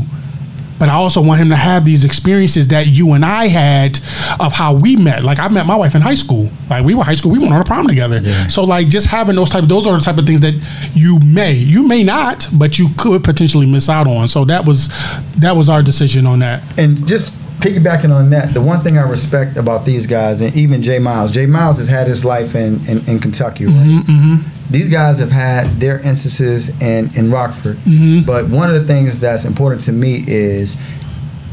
but 0.82 0.88
I 0.88 0.94
also 0.94 1.22
want 1.22 1.40
him 1.40 1.48
to 1.50 1.54
have 1.54 1.84
these 1.84 2.02
experiences 2.02 2.66
that 2.66 2.88
you 2.88 3.12
and 3.12 3.24
I 3.24 3.46
had 3.46 4.00
of 4.40 4.52
how 4.52 4.74
we 4.74 4.96
met. 4.96 5.22
Like 5.22 5.38
I 5.38 5.46
met 5.46 5.64
my 5.64 5.76
wife 5.76 5.94
in 5.94 6.02
high 6.02 6.16
school. 6.16 6.50
Like 6.68 6.84
we 6.84 6.94
were 6.94 7.04
high 7.04 7.14
school, 7.14 7.30
we 7.30 7.38
went 7.38 7.54
on 7.54 7.60
a 7.60 7.64
prom 7.64 7.86
together. 7.86 8.20
So 8.48 8.64
like 8.64 8.88
just 8.88 9.06
having 9.06 9.36
those 9.36 9.48
type, 9.48 9.62
those 9.66 9.86
are 9.86 9.96
the 9.96 10.00
type 10.00 10.18
of 10.18 10.26
things 10.26 10.40
that 10.40 10.54
you 10.92 11.20
may, 11.20 11.52
you 11.52 11.86
may 11.86 12.02
not, 12.02 12.48
but 12.54 12.80
you 12.80 12.88
could 12.98 13.22
potentially 13.22 13.64
miss 13.64 13.88
out 13.88 14.08
on. 14.08 14.26
So 14.26 14.44
that 14.46 14.66
was 14.66 14.88
that 15.36 15.54
was 15.54 15.68
our 15.68 15.84
decision 15.84 16.26
on 16.26 16.40
that. 16.40 16.64
And 16.76 17.06
just 17.06 17.40
piggybacking 17.62 18.14
on 18.14 18.30
that, 18.30 18.52
the 18.52 18.60
one 18.60 18.80
thing 18.80 18.98
I 18.98 19.08
respect 19.08 19.56
about 19.56 19.84
these 19.84 20.06
guys, 20.06 20.40
and 20.40 20.54
even 20.56 20.82
Jay 20.82 20.98
Miles, 20.98 21.30
Jay 21.30 21.46
Miles 21.46 21.78
has 21.78 21.88
had 21.88 22.08
his 22.08 22.24
life 22.24 22.54
in, 22.54 22.84
in, 22.86 23.06
in 23.08 23.18
Kentucky, 23.20 23.66
right? 23.66 23.74
Mm-hmm, 23.74 24.12
mm-hmm. 24.12 24.72
These 24.72 24.88
guys 24.88 25.18
have 25.18 25.30
had 25.30 25.66
their 25.78 26.00
instances 26.00 26.70
in, 26.80 27.14
in 27.14 27.30
Rockford. 27.30 27.76
Mm-hmm. 27.78 28.26
But 28.26 28.48
one 28.48 28.74
of 28.74 28.80
the 28.80 28.86
things 28.86 29.20
that's 29.20 29.44
important 29.44 29.82
to 29.82 29.92
me 29.92 30.24
is 30.26 30.76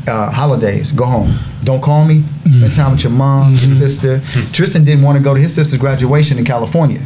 uh, 0.07 0.31
holidays. 0.31 0.91
Go 0.91 1.05
home. 1.05 1.33
Don't 1.63 1.81
call 1.81 2.05
me. 2.05 2.23
Spend 2.49 2.73
time 2.73 2.91
with 2.91 3.03
your 3.03 3.11
mom, 3.11 3.51
your 3.51 3.75
sister. 3.75 4.17
Tristian 4.51 4.85
didn't 4.85 5.03
want 5.03 5.17
to 5.17 5.23
go 5.23 5.33
to 5.33 5.39
his 5.39 5.53
sister's 5.53 5.79
graduation 5.79 6.37
in 6.37 6.45
California. 6.45 7.01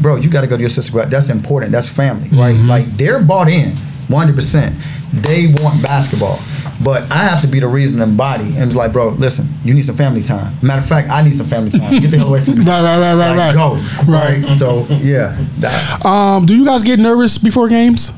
Bro, 0.00 0.16
you 0.16 0.30
got 0.30 0.40
to 0.40 0.46
go 0.46 0.56
to 0.56 0.60
your 0.60 0.70
sister's 0.70 0.90
grad. 0.90 1.10
That's 1.10 1.28
important. 1.28 1.72
That's 1.72 1.88
family, 1.88 2.28
right? 2.36 2.56
Like 2.56 2.86
they're 2.96 3.20
bought 3.20 3.48
in, 3.48 3.72
100%. 4.08 4.74
They 5.22 5.48
want 5.62 5.82
basketball. 5.82 6.38
But 6.82 7.10
I 7.12 7.18
have 7.18 7.40
to 7.42 7.46
be 7.46 7.60
the 7.60 7.68
reason 7.68 8.00
and 8.00 8.16
body. 8.16 8.44
And 8.56 8.62
it's 8.64 8.74
like, 8.74 8.92
bro, 8.92 9.10
listen, 9.10 9.48
you 9.64 9.74
need 9.74 9.82
some 9.84 9.96
family 9.96 10.22
time. 10.22 10.54
Matter 10.62 10.80
of 10.80 10.86
fact, 10.88 11.08
I 11.10 11.22
need 11.22 11.34
some 11.36 11.46
family 11.46 11.70
time. 11.70 12.00
Get 12.00 12.10
the 12.10 12.18
hell 12.18 12.28
away 12.28 12.40
from 12.40 12.58
me. 12.60 12.64
Right, 12.64 12.82
right, 12.82 12.98
right, 12.98 13.14
right, 13.14 13.36
Like, 13.36 13.38
right. 13.38 13.54
Go. 13.54 14.10
Right. 14.12 14.42
Right. 14.44 14.58
So, 14.58 14.86
yeah. 14.96 15.36
That, 15.58 16.04
Um, 16.04 16.46
do 16.46 16.54
you 16.54 16.64
guys 16.64 16.82
get 16.82 16.98
nervous 16.98 17.38
before 17.38 17.68
games? 17.68 18.12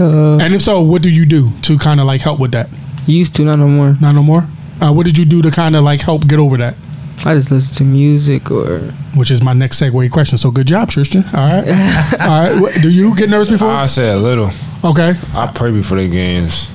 Uh, 0.00 0.36
And 0.38 0.54
if 0.54 0.62
so, 0.62 0.80
what 0.80 1.02
do 1.02 1.10
you 1.10 1.26
do 1.26 1.50
to 1.62 1.78
kind 1.78 2.00
of 2.00 2.06
like 2.06 2.20
help 2.20 2.40
with 2.40 2.52
that? 2.52 2.68
used 3.06 3.34
to, 3.34 3.44
not 3.44 3.58
no 3.58 3.68
more. 3.68 3.96
Not 4.00 4.12
no 4.14 4.22
more. 4.22 4.46
Uh, 4.80 4.92
what 4.92 5.04
did 5.06 5.18
you 5.18 5.24
do 5.24 5.42
to 5.42 5.50
kind 5.50 5.76
of 5.76 5.84
like 5.84 6.00
help 6.00 6.26
get 6.26 6.38
over 6.38 6.56
that? 6.56 6.76
I 7.24 7.34
just 7.34 7.50
listen 7.50 7.74
to 7.76 7.84
music 7.84 8.50
or 8.50 8.78
Which 9.14 9.30
is 9.30 9.42
my 9.42 9.52
next 9.52 9.80
segue 9.80 10.10
question. 10.10 10.38
So 10.38 10.50
good 10.50 10.66
job, 10.66 10.88
Tristian. 10.90 11.22
All 11.34 11.62
right, 11.62 12.20
all 12.60 12.62
right. 12.62 12.82
Do 12.82 12.88
you 12.90 13.14
get 13.14 13.28
nervous 13.28 13.48
before? 13.48 13.68
I 13.70 13.86
say 13.86 14.10
a 14.12 14.16
little. 14.16 14.50
Okay, 14.84 15.14
I 15.34 15.46
pray 15.54 15.70
before 15.70 15.98
the 15.98 16.08
games. 16.08 16.72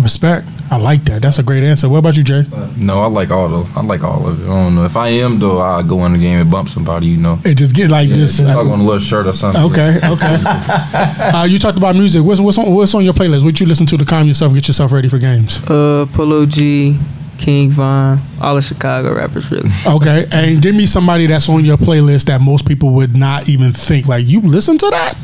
Respect. 0.00 0.46
I 0.70 0.76
like 0.78 1.02
that. 1.04 1.20
That's 1.20 1.38
a 1.38 1.42
great 1.42 1.62
answer. 1.62 1.86
What 1.88 1.98
about 1.98 2.16
you, 2.16 2.22
Jay? 2.24 2.44
No, 2.78 3.00
I 3.02 3.06
like 3.06 3.30
all 3.30 3.54
of 3.54 3.76
I 3.76 3.82
like 3.82 4.02
all 4.02 4.26
of 4.26 4.40
it. 4.40 4.44
I 4.44 4.46
don't 4.46 4.74
know. 4.74 4.84
If 4.86 4.96
I 4.96 5.08
am 5.08 5.38
though, 5.38 5.58
I'll 5.58 5.82
go 5.82 6.04
in 6.06 6.12
the 6.14 6.18
game 6.18 6.40
and 6.40 6.50
bump 6.50 6.70
somebody, 6.70 7.08
you 7.08 7.18
know. 7.18 7.38
It 7.44 7.56
just 7.56 7.74
get 7.74 7.90
like 7.90 8.08
Yeah, 8.08 8.14
just. 8.14 8.38
just 8.38 8.54
talk 8.54 8.66
on 8.66 8.80
a 8.80 8.82
little 8.82 8.98
shirt 8.98 9.26
or 9.26 9.34
something. 9.34 9.62
Okay, 9.64 9.98
okay. 10.02 10.36
uh, 10.46 11.46
you 11.48 11.58
talked 11.58 11.76
about 11.76 11.94
music. 11.94 12.22
What's 12.24 12.40
what's 12.40 12.56
on, 12.56 12.74
what's 12.74 12.94
on 12.94 13.04
your 13.04 13.12
playlist? 13.12 13.44
What 13.44 13.60
you 13.60 13.66
listen 13.66 13.84
to 13.86 13.98
to 13.98 14.04
calm 14.06 14.26
yourself, 14.26 14.54
get 14.54 14.66
yourself 14.66 14.92
ready 14.92 15.10
for 15.10 15.18
games? 15.18 15.60
uh, 15.68 16.06
Polo 16.14 16.46
G, 16.46 16.98
King 17.36 17.70
Von, 17.70 18.18
all 18.40 18.54
the 18.54 18.62
Chicago 18.62 19.14
rappers 19.14 19.50
really. 19.50 19.68
Okay, 19.86 20.26
and 20.32 20.62
give 20.62 20.74
me 20.74 20.86
somebody 20.86 21.26
that's 21.26 21.50
on 21.50 21.66
your 21.66 21.76
playlist 21.76 22.24
that 22.26 22.40
most 22.40 22.66
people 22.66 22.92
would 22.94 23.14
not 23.14 23.46
even 23.50 23.72
think 23.72 24.06
like 24.08 24.24
you 24.26 24.40
listen 24.40 24.78
to 24.78 24.88
that. 24.88 25.14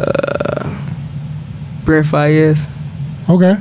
Uh, 0.00 0.80
Brent 1.84 2.06
Faiyaz. 2.06 2.68
Okay. 3.28 3.54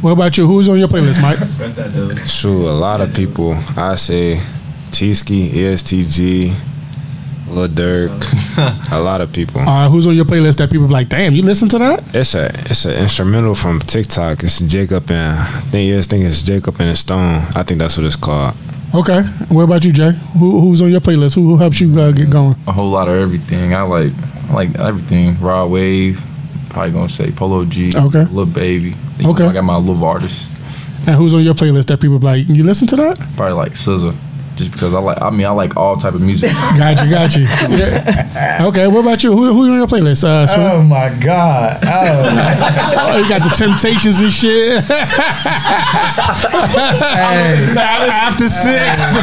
What 0.00 0.12
about 0.12 0.36
you? 0.38 0.46
Who's 0.46 0.68
on 0.68 0.78
your 0.78 0.88
playlist, 0.88 1.20
Mike? 1.20 1.38
Rent 1.58 1.76
that 1.76 1.92
dude. 1.92 2.26
Shoot, 2.26 2.66
a 2.66 2.72
lot 2.72 3.00
of 3.00 3.14
people. 3.14 3.52
I 3.76 3.96
say 3.96 4.40
T-Ski, 4.92 5.50
ESTG, 5.50 6.54
Lil 7.48 7.68
Durk, 7.68 8.92
a 8.92 8.98
lot 9.00 9.20
of 9.20 9.32
people. 9.32 9.60
Uh, 9.60 9.90
who's 9.90 10.06
on 10.06 10.14
your 10.14 10.24
playlist 10.24 10.56
that 10.56 10.70
people 10.70 10.86
be 10.86 10.92
like, 10.92 11.08
damn, 11.08 11.34
you 11.34 11.42
listen 11.42 11.68
to 11.68 11.78
that? 11.78 12.14
It's 12.14 12.34
a 12.34 12.46
it's 12.70 12.84
an 12.86 12.92
instrumental 13.02 13.54
from 13.54 13.80
TikTok. 13.80 14.42
It's 14.42 14.60
Jacob 14.60 15.10
and 15.10 15.38
I 15.38 15.60
think 15.70 15.88
yes, 15.90 16.06
think 16.06 16.24
it's 16.24 16.42
Jacob 16.42 16.80
and 16.80 16.90
the 16.90 16.96
Stone. 16.96 17.44
I 17.54 17.62
think 17.62 17.80
that's 17.80 17.96
what 17.98 18.06
it's 18.06 18.16
called. 18.16 18.54
Okay. 18.94 19.22
What 19.50 19.62
about 19.64 19.84
you, 19.84 19.92
Jay? 19.92 20.12
Who, 20.38 20.60
who's 20.60 20.80
on 20.82 20.90
your 20.90 21.00
playlist? 21.00 21.34
Who, 21.34 21.42
who 21.42 21.56
helps 21.56 21.80
you 21.80 22.00
uh, 22.00 22.10
get 22.10 22.30
going? 22.30 22.56
A 22.66 22.72
whole 22.72 22.90
lot 22.90 23.08
of 23.08 23.14
everything. 23.14 23.74
I 23.74 23.82
like 23.82 24.12
I 24.48 24.54
like 24.54 24.74
everything. 24.78 25.38
Rod 25.40 25.70
Wave. 25.70 26.20
Probably 26.70 26.92
gonna 26.92 27.08
say 27.08 27.30
Polo 27.32 27.64
G. 27.64 27.92
Okay. 27.94 28.24
Lil 28.24 28.46
Baby. 28.46 28.94
You 29.18 29.24
know, 29.24 29.30
Okay. 29.32 29.44
I 29.44 29.52
got 29.52 29.64
my 29.64 29.76
little 29.76 30.02
artists. 30.04 30.48
And 31.06 31.16
who's 31.16 31.32
on 31.34 31.42
your 31.42 31.54
playlist 31.54 31.86
that 31.86 32.00
people 32.00 32.18
be 32.18 32.26
like, 32.26 32.48
you 32.48 32.62
listen 32.62 32.86
to 32.88 32.96
that? 32.96 33.18
Probably 33.36 33.54
like 33.54 33.72
SZA. 33.72 34.14
Just 34.60 34.72
because 34.72 34.92
I 34.92 35.00
like. 35.00 35.22
I 35.22 35.30
mean, 35.30 35.46
I 35.46 35.50
like 35.52 35.74
all 35.78 35.96
type 35.96 36.12
of 36.12 36.20
music. 36.20 36.52
Got 36.76 37.02
you, 37.02 37.10
got 37.10 37.34
you. 37.34 37.44
Yeah. 37.76 38.58
Okay. 38.68 38.86
What 38.86 39.00
about 39.00 39.24
you? 39.24 39.32
Who, 39.34 39.54
who's 39.54 39.70
on 39.70 39.76
your 39.78 39.86
playlist? 39.86 40.22
Uh, 40.22 40.46
Oh 40.54 40.82
my 40.82 41.08
God! 41.18 41.80
Oh, 41.82 41.88
Oh, 43.12 43.16
you 43.16 43.26
got 43.26 43.42
the 43.42 43.48
Temptations 43.48 44.20
and 44.20 44.30
shit. 44.30 44.84
hey, 46.60 47.74
After 47.78 48.48
six. 48.50 49.00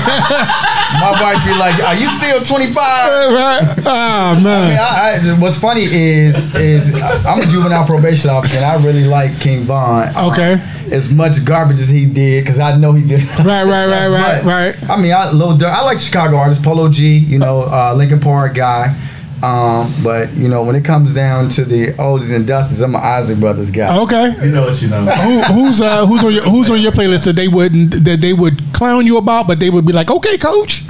my 0.99 1.11
wife 1.21 1.45
be 1.45 1.53
like, 1.53 1.81
"Are 1.83 1.93
you 1.95 2.07
still 2.07 2.43
25?" 2.43 2.75
right? 2.75 3.75
Oh 3.85 3.91
I 3.91 4.33
mean, 4.35 4.43
man. 4.43 4.79
I, 4.79 5.33
I, 5.35 5.39
what's 5.39 5.57
funny 5.59 5.83
is 5.83 6.55
is 6.55 6.93
I'm 6.95 7.41
a 7.41 7.45
juvenile 7.45 7.85
probation 7.85 8.29
officer 8.31 8.57
and 8.57 8.65
I 8.65 8.83
really 8.83 9.03
like 9.05 9.39
King 9.39 9.63
Von. 9.65 10.15
Okay. 10.31 10.59
As 10.91 11.13
much 11.13 11.43
garbage 11.45 11.79
as 11.79 11.89
he 11.89 12.05
did, 12.05 12.43
because 12.43 12.59
I 12.59 12.77
know 12.77 12.93
he 12.93 13.05
did. 13.07 13.23
Right, 13.39 13.63
right, 13.63 13.85
right, 13.85 14.07
right, 14.43 14.43
right. 14.43 14.89
I 14.89 15.01
mean, 15.01 15.13
I 15.13 15.31
Lil 15.31 15.57
Durk, 15.57 15.69
I 15.69 15.83
like 15.83 15.99
Chicago 15.99 16.37
artists, 16.37 16.63
Polo 16.63 16.89
G, 16.89 17.17
you 17.17 17.37
know, 17.37 17.61
uh, 17.63 17.93
Lincoln 17.95 18.19
Park 18.19 18.55
guy. 18.55 18.95
Um, 19.43 19.93
but 20.03 20.33
you 20.33 20.47
know, 20.47 20.63
when 20.63 20.75
it 20.75 20.83
comes 20.83 21.13
down 21.13 21.49
to 21.49 21.63
the 21.63 21.93
oldies 21.93 22.35
and 22.35 22.47
dusties, 22.47 22.83
I'm 22.83 22.95
an 22.95 23.01
Isley 23.03 23.35
Brothers 23.35 23.69
guy. 23.69 23.95
Okay. 23.95 24.33
You 24.43 24.51
know 24.51 24.63
what 24.63 24.81
you 24.81 24.87
know. 24.87 25.05
Who, 25.05 25.41
who's 25.53 25.79
uh 25.79 26.07
who's 26.07 26.23
on 26.23 26.33
your 26.33 26.43
who's 26.43 26.71
on 26.71 26.81
your 26.81 26.91
playlist 26.91 27.25
that 27.25 27.35
they 27.35 27.47
wouldn't 27.47 28.03
that 28.03 28.19
they 28.21 28.33
would 28.33 28.59
clown 28.73 29.05
you 29.05 29.17
about, 29.17 29.47
but 29.47 29.59
they 29.59 29.69
would 29.69 29.85
be 29.85 29.93
like, 29.93 30.09
okay, 30.09 30.37
coach. 30.39 30.83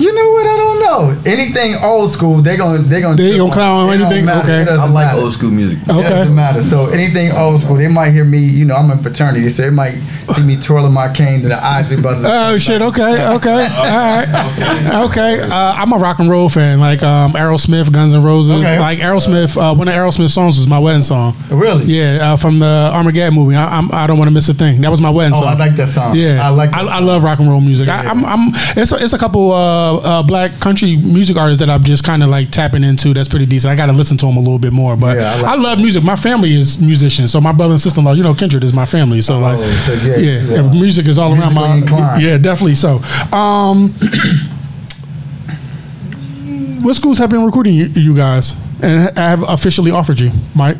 You 0.00 0.12
know 0.14 0.30
what? 0.30 0.46
I 0.46 0.56
don't 0.56 0.80
know. 0.80 1.22
Anything 1.30 1.74
old 1.82 2.10
school, 2.10 2.40
they 2.40 2.56
gonna 2.56 2.78
they 2.78 3.00
gonna 3.02 3.16
They 3.16 3.28
trip 3.28 3.38
gonna 3.40 3.52
clown 3.52 3.88
on 3.88 3.94
It 3.94 3.98
don't 3.98 4.12
anything? 4.12 4.28
Okay. 4.40 4.62
It 4.62 4.68
I 4.68 4.84
like 4.88 5.06
matter. 5.08 5.20
old 5.20 5.32
school 5.34 5.50
music. 5.50 5.78
It 5.82 5.90
Okay. 5.90 6.08
doesn't 6.08 6.34
matter. 6.34 6.62
So 6.62 6.88
anything 6.88 7.32
old 7.32 7.60
school, 7.60 7.76
they 7.76 7.86
might 7.88 8.10
hear 8.12 8.24
me. 8.24 8.38
You 8.38 8.64
know, 8.64 8.76
I'm 8.76 8.90
in 8.90 8.98
fraternity, 8.98 9.48
so 9.50 9.62
they 9.62 9.70
might 9.70 9.96
see 10.34 10.42
me 10.42 10.56
twirling 10.56 10.92
my 10.94 11.12
cane 11.12 11.42
to 11.42 11.48
the 11.48 11.62
Isley 11.62 12.00
Brothers. 12.00 12.24
Oh 12.26 12.56
shit! 12.58 12.80
Okay, 12.82 13.26
okay, 13.36 13.66
all 13.76 13.84
right, 13.84 15.04
okay. 15.10 15.40
Uh, 15.42 15.74
I'm 15.76 15.92
a 15.92 15.98
rock 15.98 16.18
and 16.18 16.30
roll 16.30 16.48
fan, 16.48 16.80
like 16.80 17.02
um, 17.02 17.32
Aerosmith, 17.32 17.92
Guns 17.92 18.14
N' 18.14 18.22
Roses. 18.22 18.52
Okay. 18.64 18.78
Like 18.78 18.98
Aerosmith, 19.00 19.56
uh, 19.56 19.74
one 19.74 19.86
of 19.88 19.94
Aerosmith 19.94 20.30
songs 20.30 20.58
was 20.58 20.66
my 20.66 20.78
wedding 20.78 21.02
song. 21.02 21.36
Really? 21.50 21.84
Yeah, 21.84 22.32
uh, 22.32 22.36
from 22.36 22.58
the 22.58 22.90
Armageddon 22.94 23.34
movie. 23.34 23.54
I, 23.56 23.76
I'm, 23.78 23.92
I 23.92 24.06
don't 24.06 24.18
want 24.18 24.28
to 24.28 24.34
miss 24.34 24.48
a 24.48 24.54
thing. 24.54 24.80
That 24.80 24.90
was 24.90 25.00
my 25.00 25.10
wedding 25.10 25.34
Oh, 25.34 25.40
song. 25.40 25.48
I 25.48 25.54
like 25.56 25.76
that 25.76 25.88
song. 25.88 26.16
Yeah, 26.16 26.44
I 26.44 26.48
like. 26.48 26.72
I, 26.74 26.84
That 26.84 26.90
I 26.90 26.98
song. 26.98 27.06
love 27.06 27.24
rock 27.24 27.38
and 27.38 27.48
roll 27.50 27.60
music. 27.60 27.88
I, 27.88 28.02
Yeah. 28.04 28.10
I'm, 28.10 28.24
I'm. 28.24 28.50
It's 28.76 28.92
a, 28.92 28.96
it's 29.02 29.12
a 29.12 29.18
couple 29.18 29.52
uh, 29.52 29.89
uh, 29.98 30.22
black 30.22 30.58
country 30.60 30.96
music 30.96 31.36
artists 31.36 31.60
that 31.60 31.70
I'm 31.70 31.82
just 31.84 32.04
kind 32.04 32.22
of 32.22 32.28
like 32.28 32.50
tapping 32.50 32.84
into. 32.84 33.12
That's 33.14 33.28
pretty 33.28 33.46
decent. 33.46 33.72
I 33.72 33.76
got 33.76 33.86
to 33.86 33.92
listen 33.92 34.16
to 34.18 34.26
them 34.26 34.36
a 34.36 34.40
little 34.40 34.58
bit 34.58 34.72
more. 34.72 34.96
But 34.96 35.18
Yeah, 35.18 35.32
I 35.34 35.38
I, 35.38 35.40
like- 35.54 35.58
love 35.60 35.78
music. 35.78 36.04
My 36.04 36.16
family 36.16 36.54
is 36.54 36.80
musicians, 36.80 37.30
so 37.32 37.40
my 37.40 37.52
brother 37.52 37.72
and 37.72 37.80
sister 37.80 38.00
in 38.00 38.06
law. 38.06 38.12
You 38.12 38.22
know, 38.22 38.34
Kindred 38.34 38.64
is 38.64 38.72
my 38.72 38.86
family. 38.86 39.20
So 39.20 39.38
like, 39.38 39.58
Oh, 39.58 39.70
so 39.86 39.92
yeah, 39.94 40.16
yeah, 40.16 40.40
you 40.40 40.56
are 40.56 40.62
music 40.72 41.08
is 41.08 41.18
all 41.18 41.32
around 41.38 41.54
my. 41.54 41.74
inclined. 41.76 42.22
Yeah, 42.22 42.38
definitely. 42.38 42.74
So, 42.76 42.98
um, 43.36 43.90
what 46.82 46.94
schools 46.96 47.18
have 47.18 47.30
been 47.30 47.44
recruiting 47.44 47.74
you, 47.74 47.86
you 47.94 48.14
guys 48.14 48.54
and 48.82 49.16
have 49.18 49.42
officially 49.42 49.90
offered 49.90 50.18
you, 50.20 50.30
Mike? 50.54 50.76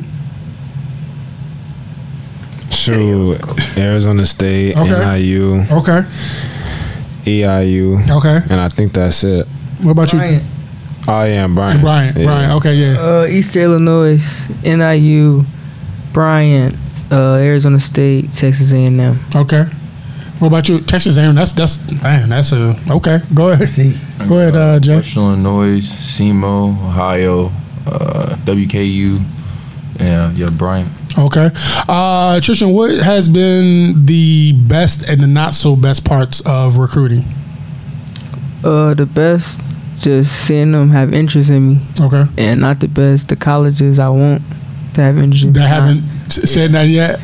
Shoot, 2.71 3.39
Arizona 3.77 4.25
State, 4.25 4.77
Okay. 4.77 5.21
NIU, 5.21 5.61
Okay, 5.71 6.03
EIU, 7.31 8.17
okay. 8.19 8.39
and 8.51 8.61
I 8.61 8.69
think 8.69 8.93
that's 8.93 9.25
it. 9.25 9.47
What 9.83 9.93
about 9.93 10.13
you, 10.13 10.19
Bryant, 10.19 10.45
Oh 11.09 11.25
yeah, 11.25 11.47
Brian. 11.47 11.81
Brian? 11.81 12.15
Yeah. 12.17 12.25
Brian. 12.25 12.51
Okay, 12.59 12.75
yeah. 12.75 13.01
uh, 13.01 13.27
East 13.27 13.57
Illinois, 13.57 14.49
NIU, 14.63 15.45
Bryant, 16.13 16.77
uh, 17.11 17.35
Arizona 17.37 17.81
State, 17.81 18.33
Texas 18.33 18.73
A&M. 18.73 19.19
Okay. 19.35 19.65
What 20.39 20.49
about 20.49 20.69
you, 20.69 20.81
Texas 20.81 21.17
A&M? 21.17 21.35
That's 21.35 21.53
that's 21.53 21.79
man. 22.03 22.29
That's 22.31 22.53
a 22.53 22.75
okay. 22.89 23.19
Go 23.35 23.51
ahead. 23.51 23.69
See, 23.69 23.99
Go 24.27 24.39
ahead, 24.39 24.57
uh, 24.57 24.81
Jay. 24.81 24.97
Western 24.97 25.23
Illinois, 25.23 25.81
SEMO, 25.81 26.71
Ohio, 26.71 27.47
uh, 27.87 28.37
WKU, 28.45 29.21
yeah, 29.99 30.33
yeah, 30.33 30.49
Bryant. 30.51 30.89
Okay. 31.19 31.47
Uh, 31.89 32.39
Tristian, 32.41 32.73
what 32.73 32.91
has 32.93 33.29
been 33.29 34.07
the 34.07 34.53
best 34.53 35.09
and 35.09 35.23
the 35.23 35.27
not 35.27 35.55
so 35.55 35.75
best 35.77 36.05
parts 36.05 36.41
of 36.47 36.77
recruiting? 36.77 37.25
Uh, 38.63 38.95
the 38.95 39.07
best, 39.07 39.61
just 39.99 40.33
seeing 40.47 40.73
them 40.73 40.91
have 40.91 41.13
interest 41.15 41.51
in 41.51 41.69
me, 41.69 41.79
Okay. 42.01 42.25
and 42.39 42.61
not 42.61 42.79
the 42.81 42.89
best, 42.89 43.29
the 43.29 43.37
colleges 43.37 43.99
I 43.99 44.09
want 44.11 44.43
to 44.95 45.03
have 45.03 45.19
interest 45.19 45.45
in. 45.47 45.53
That 45.55 45.69
haven't 45.69 46.31
said 46.31 46.73
that 46.73 46.89
yet. 46.89 47.21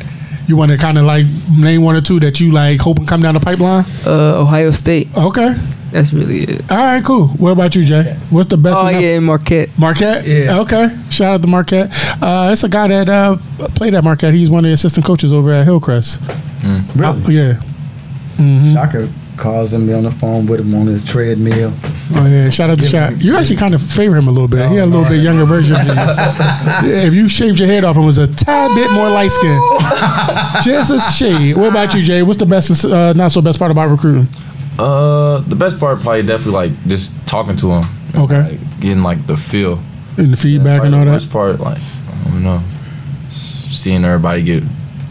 You 0.47 0.55
want 0.55 0.71
to 0.71 0.77
kind 0.77 0.97
of 0.97 1.05
like 1.05 1.25
name 1.51 1.81
one 1.83 1.95
or 1.95 2.01
two 2.01 2.19
that 2.21 2.39
you 2.39 2.51
like 2.51 2.79
hoping 2.79 3.05
come 3.05 3.21
down 3.21 3.33
the 3.33 3.39
pipeline? 3.39 3.85
Uh, 4.05 4.39
Ohio 4.41 4.71
State. 4.71 5.09
Okay. 5.15 5.53
That's 5.91 6.11
really 6.13 6.43
it. 6.43 6.71
All 6.71 6.77
right. 6.77 7.03
Cool. 7.03 7.27
What 7.29 7.51
about 7.51 7.75
you, 7.75 7.85
Jay? 7.85 8.15
What's 8.29 8.49
the 8.49 8.57
best? 8.57 8.77
Oh 8.77 8.85
and 8.87 8.95
not- 8.97 9.03
yeah, 9.03 9.19
Marquette. 9.19 9.69
Marquette? 9.77 10.25
Yeah. 10.27 10.59
Okay. 10.59 10.89
Shout 11.09 11.35
out 11.35 11.41
to 11.41 11.47
Marquette. 11.47 11.91
Uh, 12.21 12.49
it's 12.51 12.63
a 12.63 12.69
guy 12.69 12.87
that 12.87 13.09
uh, 13.09 13.37
played 13.75 13.93
at 13.93 14.03
Marquette. 14.03 14.33
He's 14.33 14.49
one 14.49 14.65
of 14.65 14.69
the 14.69 14.73
assistant 14.73 15.05
coaches 15.05 15.31
over 15.33 15.51
at 15.53 15.65
Hillcrest. 15.65 16.21
really, 16.95 17.03
Uh, 17.03 17.29
yeah. 17.29 17.53
hmm 18.37 18.73
Shocker 18.73 19.09
calls 19.37 19.71
him, 19.71 19.85
be 19.85 19.93
on 19.93 20.01
the 20.03 20.09
phone 20.09 20.47
with 20.47 20.59
him 20.59 20.73
on 20.73 20.87
his 20.87 21.05
treadmill. 21.05 21.71
Oh 22.15 22.25
yeah, 22.25 22.49
shout 22.49 22.71
out 22.71 22.79
to 22.79 22.85
Shaq. 22.87 23.21
You 23.23 23.35
actually 23.37 23.57
kind 23.57 23.75
of 23.75 23.81
favor 23.83 24.15
him 24.15 24.27
a 24.27 24.31
little 24.31 24.47
bit. 24.47 24.67
he 24.69 24.77
had 24.77 24.85
a 24.85 24.91
little 24.91 25.05
bit 25.07 25.21
younger 25.21 25.45
version 25.45 25.75
of 25.75 25.85
you. 25.85 25.93
Yeah, 25.93 26.81
if 27.05 27.13
you 27.13 27.29
shaved 27.29 27.59
your 27.59 27.67
head 27.67 27.83
off 27.83 27.95
and 27.97 28.05
was 28.05 28.17
a 28.17 28.25
tad 28.27 28.73
bit 28.75 28.91
more 28.91 29.09
light 29.11 29.29
skinned, 29.31 29.61
just 30.63 30.89
a 30.91 30.99
shade. 31.13 31.55
What 31.55 31.69
about 31.69 31.93
you, 31.93 32.01
Jay? 32.01 32.23
What's 32.23 32.39
the 32.39 32.47
best, 32.47 32.83
uh, 32.83 33.13
not 33.13 33.31
so 33.31 33.41
best 33.41 33.59
part 33.59 33.69
about 33.69 33.89
recruiting? 33.89 34.27
Uh, 34.79 35.39
the 35.47 35.55
best 35.55 35.79
part 35.79 35.99
probably 36.01 36.21
definitely 36.23 36.53
like 36.53 36.87
just 36.87 37.13
talking 37.27 37.55
to 37.57 37.71
him. 37.71 37.83
and, 38.13 38.23
Okay. 38.23 38.41
Like, 38.51 38.79
getting 38.79 39.03
like 39.03 39.25
the 39.27 39.37
feel. 39.37 39.79
And 40.17 40.33
the 40.33 40.37
feedback 40.37 40.83
and 40.83 40.93
all 40.95 41.01
the 41.01 41.05
that. 41.05 41.11
worst 41.13 41.31
part, 41.31 41.59
like 41.59 41.79
I 41.79 42.29
don't 42.29 42.43
know, 42.43 42.61
seeing 43.29 44.03
everybody 44.03 44.41
get 44.43 44.63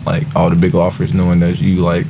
like 0.04 0.26
all 0.34 0.50
the 0.50 0.56
big 0.56 0.74
offers, 0.74 1.14
knowing 1.14 1.40
that 1.40 1.60
you 1.60 1.76
like 1.80 2.06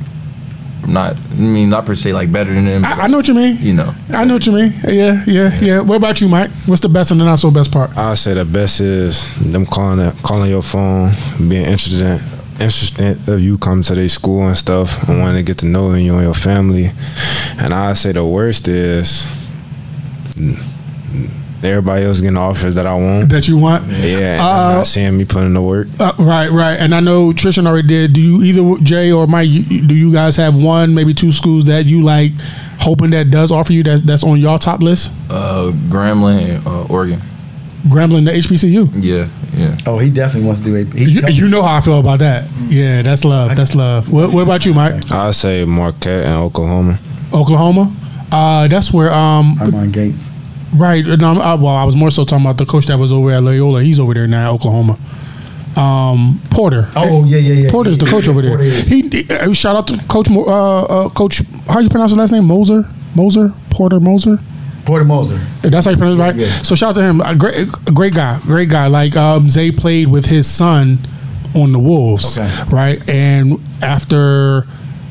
not. 0.87 1.15
I 1.17 1.35
mean, 1.35 1.69
not 1.69 1.85
per 1.85 1.93
se 1.95 2.13
like 2.13 2.31
better 2.31 2.53
than 2.53 2.65
them. 2.65 2.85
I, 2.85 2.95
but, 2.95 3.03
I 3.03 3.07
know 3.07 3.17
what 3.17 3.27
you 3.27 3.33
mean. 3.35 3.57
You 3.59 3.73
know. 3.73 3.93
I 4.09 4.23
know 4.25 4.35
what 4.35 4.45
you 4.47 4.51
mean. 4.53 4.73
Yeah, 4.87 5.23
yeah, 5.27 5.59
yeah. 5.59 5.79
What 5.81 5.95
about 5.95 6.21
you, 6.21 6.27
Mike? 6.29 6.49
What's 6.65 6.81
the 6.81 6.89
best 6.89 7.11
and 7.11 7.19
the 7.19 7.25
not 7.25 7.39
so 7.39 7.51
best 7.51 7.71
part? 7.71 7.95
I'll 7.97 8.15
say 8.15 8.33
the 8.33 8.45
best 8.45 8.79
is 8.81 9.33
them 9.51 9.65
calling 9.65 10.11
calling 10.23 10.49
your 10.49 10.63
phone, 10.63 11.11
being 11.37 11.65
interested 11.65 12.01
in, 12.01 12.19
interested 12.59 13.27
of 13.29 13.39
you 13.41 13.57
coming 13.57 13.83
to 13.83 13.95
their 13.95 14.09
school 14.09 14.47
and 14.47 14.57
stuff, 14.57 15.07
and 15.09 15.19
wanting 15.19 15.37
to 15.37 15.43
get 15.43 15.59
to 15.59 15.65
know 15.65 15.93
you 15.93 16.13
and 16.15 16.23
your 16.23 16.33
family. 16.33 16.91
And 17.59 17.73
I 17.73 17.93
say 17.93 18.11
the 18.11 18.25
worst 18.25 18.67
is 18.67 19.31
everybody 21.63 22.05
else 22.05 22.21
getting 22.21 22.37
offers 22.37 22.75
that 22.75 22.85
I 22.85 22.93
want. 22.95 23.29
That 23.29 23.47
you 23.47 23.57
want? 23.57 23.85
Yeah, 23.91 24.37
Uh, 24.39 24.69
I'm 24.69 24.75
not 24.77 24.87
seeing 24.87 25.17
me 25.17 25.25
putting 25.25 25.47
in 25.47 25.53
the 25.53 25.61
work. 25.61 25.87
Uh, 25.99 26.13
right, 26.19 26.49
right. 26.49 26.75
And 26.79 26.93
I 26.93 26.99
know 26.99 27.31
Tristian 27.31 27.65
already 27.67 27.87
did. 27.87 28.13
Do 28.13 28.21
you 28.21 28.43
either 28.43 28.83
Jay 28.83 29.11
or 29.11 29.27
Mike? 29.27 29.49
Do 29.49 29.95
you 29.95 30.11
guys 30.11 30.35
have 30.35 30.55
one, 30.61 30.93
maybe 30.93 31.13
two 31.13 31.31
schools 31.31 31.65
that 31.65 31.85
you 31.85 32.01
like, 32.03 32.31
hoping 32.79 33.09
that 33.11 33.31
does 33.31 33.51
offer 33.51 33.73
you 33.73 33.83
that 33.83 34.05
that's 34.05 34.23
on 34.23 34.39
your 34.39 34.59
top 34.59 34.81
list? 34.81 35.11
Uh, 35.29 35.71
Grambling, 35.89 36.63
uh, 36.65 36.85
Oregon. 36.93 37.19
Grambling 37.87 38.25
the 38.25 38.31
HBCU. 38.31 39.03
Yeah, 39.03 39.27
yeah. 39.57 39.77
Oh, 39.85 39.97
he 39.99 40.09
definitely 40.09 40.45
wants 40.47 40.61
to 40.61 40.65
do 40.65 40.75
it. 40.75 40.93
He 40.93 41.05
You, 41.11 41.21
you 41.27 41.47
know 41.47 41.61
how 41.63 41.75
I 41.75 41.81
feel 41.81 41.99
about 41.99 42.19
that. 42.19 42.47
Yeah, 42.67 43.01
that's 43.01 43.23
love. 43.25 43.55
That's 43.55 43.73
love. 43.75 44.11
What, 44.11 44.31
what 44.33 44.41
about 44.43 44.65
you, 44.65 44.73
Mike? 44.73 45.11
I'll 45.11 45.33
say 45.33 45.65
Marquette 45.65 46.25
and 46.25 46.35
Oklahoma. 46.35 46.99
Oklahoma. 47.33 47.93
Uh, 48.31 48.67
that's 48.67 48.91
where 48.93 49.11
um 49.11 49.57
Armand 49.59 49.93
Gates. 49.93 50.29
right. 50.75 51.05
No, 51.05 51.39
I'm- 51.41 51.61
well, 51.61 51.75
I 51.75 51.83
was 51.85 51.95
more 51.95 52.11
so 52.11 52.23
talking 52.25 52.45
about 52.45 52.57
the 52.57 52.65
coach 52.65 52.85
that 52.87 52.97
was 52.99 53.11
over 53.11 53.31
at 53.31 53.41
Loyola. 53.43 53.81
He's 53.83 53.99
over 53.99 54.13
there 54.13 54.27
now, 54.27 54.53
Oklahoma. 54.53 54.97
Um, 55.75 56.41
Porter. 56.49 56.89
Oh 56.95 57.23
yeah, 57.25 57.37
yeah, 57.37 57.53
yeah. 57.53 57.69
Porter's 57.69 57.97
the 57.99 58.05
coach 58.07 58.25
yeah, 58.25 58.31
over 58.31 58.41
there. 58.41 58.57
He, 58.83 59.07
he- 59.09 59.29
uh, 59.31 59.53
shout 59.53 59.75
out 59.75 59.87
to 59.87 59.97
Coach 60.07 60.29
Mo- 60.29 60.45
uh, 60.45 60.81
uh, 61.05 61.09
Coach. 61.09 61.41
How 61.67 61.77
do 61.77 61.83
you 61.83 61.89
pronounce 61.89 62.11
his 62.11 62.17
last 62.17 62.31
name? 62.31 62.45
Moser. 62.45 62.89
Moser. 63.15 63.53
Porter 63.69 63.99
Moser. 63.99 64.39
Porter 64.87 65.05
Moser. 65.05 65.37
That's 65.61 65.85
how 65.85 65.91
you 65.91 65.97
pronounce 65.97 66.17
it, 66.17 66.21
right? 66.21 66.35
Yeah. 66.35 66.61
So 66.63 66.73
shout 66.73 66.91
out 66.91 66.95
to 66.95 67.03
him. 67.03 67.19
A 67.21 67.35
great, 67.35 67.67
a 67.87 67.91
great 67.91 68.13
guy. 68.15 68.39
Great 68.43 68.69
guy. 68.69 68.87
Like 68.87 69.15
um, 69.17 69.49
Zay 69.49 69.69
played 69.71 70.07
with 70.07 70.25
his 70.25 70.49
son 70.49 70.99
on 71.53 71.73
the 71.73 71.79
Wolves, 71.79 72.37
Okay. 72.37 72.63
right? 72.69 73.09
And 73.09 73.59
after 73.83 74.61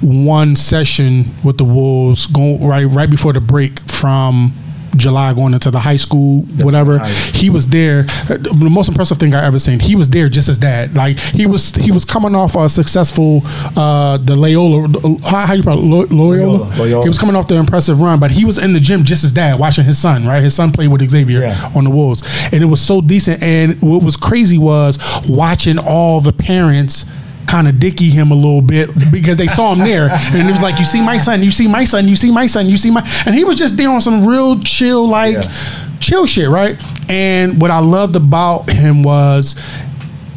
one 0.01 0.57
session 0.57 1.27
with 1.45 1.59
the 1.59 1.65
Wolves, 1.65 2.27
going 2.27 2.65
right 2.67 2.85
right 2.85 3.11
before 3.11 3.33
the 3.35 3.41
break 3.41 3.81
from 3.81 4.55
July 4.97 5.33
going 5.35 5.55
into 5.55 5.71
the 5.71 5.81
high 5.81 5.97
school, 5.97 6.43
whatever, 6.63 6.99
he 7.35 7.51
was 7.51 7.67
there. 7.69 8.03
The 8.29 8.69
most 8.71 8.89
impressive 8.89 9.19
thing 9.19 9.35
I 9.35 9.45
ever 9.45 9.59
seen. 9.59 9.79
He 9.81 9.95
was 9.97 10.09
there 10.09 10.29
just 10.29 10.49
as 10.49 10.59
dad. 10.59 10.95
Like 10.97 11.19
he 11.19 11.47
was 11.47 11.75
he 11.75 11.91
was 11.93 12.05
coming 12.05 12.35
off 12.35 12.55
a 12.57 12.69
successful 12.69 13.43
uh 13.77 14.17
the 14.19 14.35
Loyola. 14.37 14.89
How, 15.23 15.47
how 15.47 15.55
you 15.55 15.63
pronounce 15.63 15.83
Loyola? 15.85 16.07
Loyola, 16.13 16.77
Loyola. 16.79 17.03
He 17.05 17.09
was 17.09 17.19
coming 17.19 17.37
off 17.37 17.47
the 17.49 17.57
impressive 17.57 18.01
run, 18.01 18.19
but 18.21 18.31
he 18.31 18.45
was 18.45 18.59
in 18.59 18.73
the 18.73 18.81
gym 18.81 19.05
just 19.05 19.25
as 19.25 19.33
dad, 19.33 19.59
watching 19.59 19.85
his 19.85 19.99
son. 19.99 20.27
Right, 20.27 20.43
his 20.43 20.55
son 20.55 20.73
played 20.73 20.89
with 20.91 21.09
Xavier 21.09 21.41
Yeah. 21.41 21.71
on 21.75 21.85
the 21.85 21.91
Wolves, 21.91 22.23
and 22.53 22.63
it 22.63 22.67
was 22.67 22.81
so 22.81 23.01
decent. 23.01 23.43
And 23.43 23.81
what 23.83 24.03
was 24.03 24.17
crazy 24.17 24.59
was 24.59 24.99
watching 25.29 25.79
all 25.79 26.21
the 26.21 26.33
parents 26.33 27.05
kind 27.47 27.69
of 27.69 27.79
dicky 27.79 28.11
him 28.11 28.31
a 28.31 28.35
little 28.35 28.61
bit 28.63 28.91
because 29.11 29.37
they 29.37 29.47
saw 29.47 29.73
him 29.73 29.81
there, 29.85 30.09
and 30.11 30.49
it 30.49 30.53
was 30.53 30.63
like, 30.63 30.79
"You 30.79 30.85
see 30.85 31.01
my 31.01 31.19
son, 31.19 31.43
you 31.43 31.51
see 31.51 31.69
my 31.69 31.85
son, 31.85 32.09
you 32.09 32.17
see 32.17 32.31
my 32.31 32.47
son, 32.47 32.69
you 32.69 32.77
see 32.77 32.91
my," 32.91 33.09
and 33.25 33.35
he 33.35 33.45
was 33.45 33.57
just 33.57 33.77
there 33.77 33.89
on 33.91 34.01
some 34.01 34.27
real 34.27 34.59
chill, 34.61 35.09
like 35.09 35.35
Yeah. 35.35 35.53
chill 36.01 36.27
shit, 36.27 36.49
right? 36.49 36.77
And 37.09 37.61
what 37.61 37.71
I 37.71 37.79
loved 37.79 38.17
about 38.17 38.69
him 38.71 39.03
was, 39.03 39.55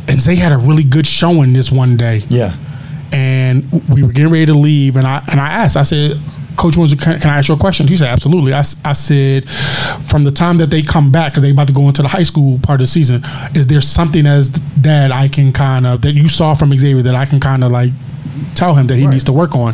and 0.08 0.20
they 0.20 0.36
had 0.36 0.52
a 0.52 0.58
really 0.58 0.84
good 0.84 1.08
showing 1.08 1.54
this 1.54 1.72
one 1.72 1.98
day 1.98 2.24
Yeah. 2.30 2.54
and 3.12 3.66
we 3.90 4.04
were 4.04 4.12
getting 4.12 4.32
ready 4.32 4.46
to 4.48 4.54
leave 4.54 4.96
and 4.96 5.08
I 5.08 5.22
and 5.32 5.40
I 5.40 5.48
asked 5.50 5.76
I 5.78 5.84
said 5.84 6.18
coach 6.60 6.76
was 6.78 6.94
can, 6.94 7.20
can 7.20 7.30
I 7.30 7.38
ask 7.40 7.48
you 7.48 7.56
a 7.56 7.58
question? 7.58 7.88
He 7.88 7.96
said 7.98 8.10
absolutely. 8.10 8.54
I, 8.54 8.60
I 8.60 8.94
said 8.94 9.50
from 10.12 10.24
the 10.26 10.32
time 10.32 10.58
that 10.58 10.70
they 10.70 10.82
come 10.82 11.12
back 11.12 11.32
because 11.32 11.44
they 11.44 11.52
about 11.52 11.68
to 11.68 11.74
go 11.74 11.88
into 11.88 12.02
the 12.02 12.08
high 12.10 12.24
school 12.24 12.60
part 12.62 12.82
of 12.82 12.84
the 12.84 12.88
season 12.88 13.22
is 13.56 13.68
there 13.68 13.82
something 13.82 14.28
as 14.28 14.52
that 14.82 15.12
I 15.12 15.28
can 15.30 15.52
kind 15.54 15.88
of 15.88 16.02
that 16.04 16.14
you 16.14 16.28
saw 16.28 16.54
from 16.54 16.78
Xavier 16.78 17.02
that 17.04 17.16
I 17.16 17.26
can 17.26 17.40
kind 17.40 17.64
of 17.64 17.72
like 17.72 17.92
tell 18.56 18.76
him 18.76 18.88
that 18.88 18.98
he 18.98 19.06
Right. 19.06 19.12
needs 19.14 19.24
to 19.26 19.34
work 19.34 19.56
on? 19.56 19.74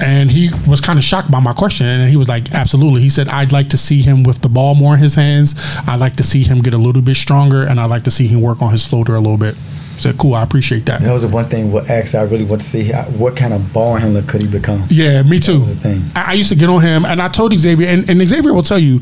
And 0.00 0.30
he 0.30 0.50
was 0.66 0.80
kind 0.80 0.98
of 0.98 1.04
shocked 1.04 1.30
by 1.30 1.38
my 1.40 1.52
question 1.52 1.86
and 1.86 2.10
he 2.10 2.16
was 2.16 2.28
like 2.28 2.52
absolutely. 2.52 3.00
He 3.02 3.10
said 3.10 3.28
I'd 3.28 3.52
like 3.52 3.68
to 3.70 3.76
see 3.78 4.02
him 4.02 4.22
with 4.24 4.42
the 4.42 4.48
ball 4.48 4.74
more 4.74 4.94
in 4.94 5.00
his 5.00 5.14
hands. 5.14 5.54
I'd 5.86 6.00
like 6.00 6.16
to 6.16 6.22
see 6.24 6.42
him 6.42 6.60
get 6.60 6.74
a 6.74 6.78
little 6.78 7.02
bit 7.02 7.16
stronger 7.16 7.62
and 7.62 7.78
I'd 7.80 7.90
like 7.90 8.04
to 8.04 8.10
see 8.10 8.26
him 8.26 8.40
work 8.42 8.60
on 8.60 8.70
his 8.72 8.84
floater 8.86 9.14
a 9.14 9.20
little 9.20 9.38
bit 9.38 9.54
said 10.02 10.18
cool 10.18 10.34
I 10.34 10.42
appreciate 10.42 10.84
that 10.86 11.00
That 11.02 11.12
was 11.12 11.22
the 11.22 11.28
one 11.28 11.48
thing. 11.48 11.72
What 11.72 11.88
actually 11.90 12.20
I 12.20 12.30
really 12.30 12.44
want 12.44 12.60
to 12.62 12.66
see 12.66 12.90
what 12.92 13.36
kind 13.36 13.52
of 13.52 13.72
ball 13.72 13.94
handler 13.96 14.22
could 14.22 14.42
he 14.42 14.48
become. 14.48 14.84
Yeah, 14.90 15.22
me 15.22 15.38
too. 15.38 15.60
was 15.60 15.74
the 15.76 15.80
thing. 15.80 16.02
I, 16.16 16.30
I 16.30 16.32
used 16.34 16.48
to 16.50 16.56
get 16.56 16.68
on 16.68 16.80
him, 16.82 17.04
and 17.04 17.20
I 17.22 17.28
told 17.28 17.52
Xavier, 17.58 17.86
and, 17.88 18.08
and 18.10 18.28
Xavier 18.28 18.52
will 18.52 18.62
tell 18.62 18.78
you, 18.78 19.00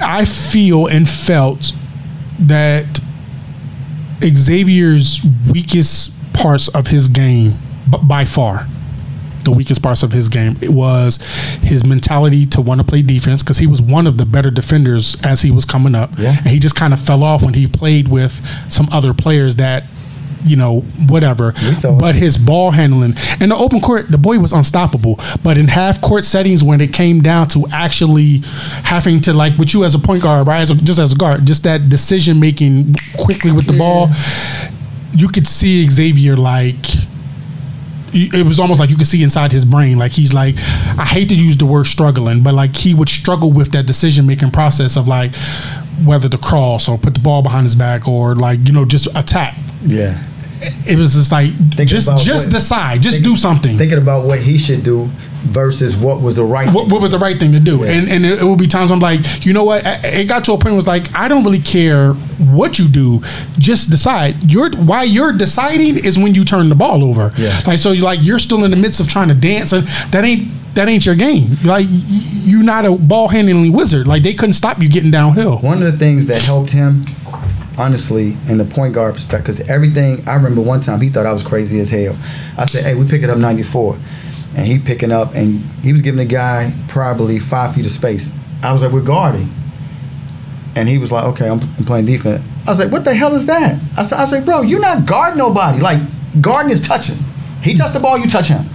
I 0.00 0.24
feel 0.24 0.86
and 0.86 1.08
felt 1.08 1.72
that 2.40 3.00
Xavier's 4.22 5.20
weakest 5.50 6.12
parts 6.32 6.68
of 6.68 6.86
his 6.88 7.08
game, 7.08 7.52
b- 7.90 7.98
by 8.02 8.24
far, 8.24 8.66
the 9.44 9.50
weakest 9.52 9.82
parts 9.82 10.02
of 10.02 10.12
his 10.12 10.28
game, 10.28 10.56
it 10.60 10.70
was 10.70 11.16
his 11.62 11.84
mentality 11.84 12.44
to 12.46 12.60
want 12.60 12.80
to 12.80 12.86
play 12.86 13.02
defense 13.02 13.42
because 13.42 13.58
he 13.58 13.66
was 13.66 13.80
one 13.80 14.06
of 14.06 14.18
the 14.18 14.26
better 14.26 14.50
defenders 14.50 15.16
as 15.22 15.42
he 15.42 15.50
was 15.50 15.64
coming 15.64 15.94
up, 15.94 16.10
Yeah. 16.18 16.36
and 16.38 16.48
he 16.48 16.58
just 16.58 16.74
kind 16.74 16.92
of 16.92 17.00
fell 17.00 17.22
off 17.22 17.42
when 17.42 17.54
he 17.54 17.66
played 17.66 18.08
with 18.08 18.44
some 18.70 18.88
other 18.92 19.14
players 19.14 19.56
that. 19.56 19.84
You 20.44 20.56
know, 20.56 20.80
whatever. 21.08 21.52
But 21.98 22.14
his 22.14 22.38
ball 22.38 22.70
handling 22.70 23.14
in 23.40 23.48
the 23.50 23.56
open 23.56 23.80
court, 23.80 24.08
the 24.08 24.18
boy 24.18 24.38
was 24.38 24.52
unstoppable. 24.52 25.18
But 25.42 25.58
in 25.58 25.68
half 25.68 26.00
court 26.00 26.24
settings, 26.24 26.62
when 26.62 26.80
it 26.80 26.92
came 26.92 27.20
down 27.22 27.48
to 27.48 27.66
actually 27.72 28.40
having 28.84 29.20
to 29.22 29.32
like 29.32 29.56
with 29.58 29.74
you 29.74 29.84
as 29.84 29.94
a 29.94 29.98
point 29.98 30.22
guard, 30.22 30.46
right, 30.46 30.60
as 30.60 30.70
a, 30.70 30.76
just 30.76 30.98
as 30.98 31.12
a 31.12 31.16
guard, 31.16 31.46
just 31.46 31.64
that 31.64 31.88
decision 31.88 32.40
making 32.40 32.94
quickly 33.18 33.52
with 33.52 33.66
the 33.66 33.76
ball, 33.76 34.08
you 35.12 35.28
could 35.28 35.46
see 35.46 35.88
Xavier 35.88 36.36
like. 36.36 36.76
It 38.10 38.46
was 38.46 38.58
almost 38.58 38.80
like 38.80 38.88
you 38.88 38.96
could 38.96 39.06
see 39.06 39.22
inside 39.22 39.52
his 39.52 39.66
brain. 39.66 39.98
Like 39.98 40.12
he's 40.12 40.32
like, 40.32 40.54
I 40.96 41.04
hate 41.04 41.28
to 41.28 41.34
use 41.34 41.58
the 41.58 41.66
word 41.66 41.84
struggling, 41.84 42.42
but 42.42 42.54
like 42.54 42.74
he 42.74 42.94
would 42.94 43.10
struggle 43.10 43.52
with 43.52 43.70
that 43.72 43.86
decision 43.86 44.26
making 44.26 44.50
process 44.50 44.96
of 44.96 45.06
like 45.06 45.34
whether 46.04 46.28
to 46.28 46.38
cross 46.38 46.88
or 46.88 46.96
put 46.96 47.14
the 47.14 47.20
ball 47.20 47.42
behind 47.42 47.64
his 47.64 47.74
back 47.74 48.08
or 48.08 48.34
like 48.34 48.60
you 48.66 48.72
know 48.72 48.84
just 48.84 49.08
attack 49.16 49.56
Yeah. 49.84 50.22
it 50.86 50.98
was 50.98 51.14
just 51.14 51.30
like 51.30 51.52
Thinking 51.52 51.86
just 51.86 52.08
just 52.24 52.46
what- 52.46 52.52
decide, 52.52 53.00
just 53.02 53.18
thinking- 53.18 53.32
do 53.32 53.36
something. 53.36 53.78
Thinking 53.78 53.98
about 53.98 54.24
what 54.26 54.40
he 54.40 54.58
should 54.58 54.82
do 54.82 55.08
versus 55.44 55.96
what 55.96 56.20
was 56.20 56.34
the 56.34 56.42
right. 56.44 56.68
what, 56.74 56.90
what 56.90 57.00
was 57.00 57.12
the 57.12 57.18
right 57.18 57.38
thing 57.38 57.52
to 57.52 57.60
do? 57.60 57.78
Yeah. 57.84 57.92
And 57.92 58.08
and 58.08 58.26
it, 58.26 58.40
it 58.40 58.44
would 58.44 58.58
be 58.58 58.66
times 58.66 58.90
I'm 58.90 58.98
like, 58.98 59.46
you 59.46 59.52
know 59.52 59.62
what? 59.62 59.82
It 60.04 60.26
got 60.28 60.42
to 60.44 60.52
a 60.52 60.54
point 60.54 60.64
where 60.64 60.72
it 60.72 60.76
was 60.76 60.86
like, 60.88 61.14
I 61.14 61.28
don't 61.28 61.44
really 61.44 61.60
care 61.60 62.12
what 62.38 62.78
you 62.78 62.88
do, 62.88 63.20
just 63.58 63.88
decide. 63.90 64.50
You're 64.50 64.70
why 64.76 65.04
you're 65.04 65.32
deciding 65.32 66.04
is 66.04 66.18
when 66.18 66.34
you 66.34 66.44
turn 66.44 66.68
the 66.68 66.74
ball 66.74 67.04
over. 67.04 67.32
Yeah. 67.36 67.60
Like 67.66 67.78
so, 67.78 67.92
you're 67.92 68.04
like 68.04 68.18
you're 68.22 68.40
still 68.40 68.64
in 68.64 68.70
the 68.72 68.76
midst 68.76 68.98
of 68.98 69.06
trying 69.08 69.28
to 69.28 69.34
dance, 69.34 69.72
and 69.72 69.86
that 70.10 70.24
ain't 70.24 70.48
that 70.74 70.88
ain't 70.88 71.06
your 71.06 71.14
game. 71.14 71.56
Like 71.64 71.86
you're 71.88 72.64
not 72.64 72.84
a 72.84 72.92
ball 72.96 73.28
handling 73.28 73.72
wizard. 73.72 74.08
Like 74.08 74.24
they 74.24 74.34
couldn't 74.34 74.54
stop 74.54 74.82
you 74.82 74.88
getting 74.88 75.12
downhill. 75.12 75.58
One 75.58 75.80
of 75.84 75.92
the 75.92 75.98
things 75.98 76.26
that 76.26 76.42
helped 76.42 76.70
him, 76.70 77.06
honestly, 77.78 78.36
in 78.48 78.58
the 78.58 78.64
point 78.64 78.92
guard 78.94 79.14
perspective, 79.14 79.56
because 79.56 79.70
everything 79.70 80.28
I 80.28 80.34
remember 80.34 80.60
one 80.60 80.80
time 80.80 81.00
he 81.00 81.08
thought 81.08 81.24
I 81.26 81.32
was 81.32 81.42
crazy 81.42 81.80
as 81.80 81.90
hell. 81.90 82.16
I 82.58 82.66
said, 82.66 82.84
"Hey, 82.84 82.94
we 82.94 83.06
pick 83.06 83.22
it 83.22 83.30
up 83.30 83.38
94," 83.38 83.96
and 84.56 84.66
he 84.66 84.78
picking 84.78 85.12
up, 85.12 85.34
and 85.34 85.60
he 85.82 85.92
was 85.92 86.02
giving 86.02 86.18
the 86.18 86.24
guy 86.24 86.72
probably 86.88 87.38
five 87.38 87.74
feet 87.74 87.86
of 87.86 87.92
space. 87.92 88.32
I 88.62 88.72
was 88.72 88.82
like, 88.82 88.92
"We're 88.92 89.00
guarding," 89.00 89.48
and 90.74 90.88
he 90.88 90.98
was 90.98 91.12
like, 91.12 91.24
"Okay, 91.26 91.48
I'm, 91.48 91.60
I'm 91.78 91.84
playing 91.84 92.06
defense." 92.06 92.42
I 92.66 92.70
was 92.70 92.80
like, 92.80 92.90
"What 92.90 93.04
the 93.04 93.14
hell 93.14 93.34
is 93.34 93.46
that?" 93.46 93.78
I 93.96 94.02
said, 94.02 94.18
"I 94.18 94.24
said, 94.24 94.44
bro, 94.44 94.62
you're 94.62 94.80
not 94.80 95.06
guarding 95.06 95.38
nobody. 95.38 95.80
Like 95.80 96.00
guarding 96.40 96.72
is 96.72 96.80
touching. 96.80 97.16
He 97.62 97.74
touched 97.74 97.94
the 97.94 98.00
ball, 98.00 98.18
you 98.18 98.28
touch 98.28 98.48
him, 98.48 98.66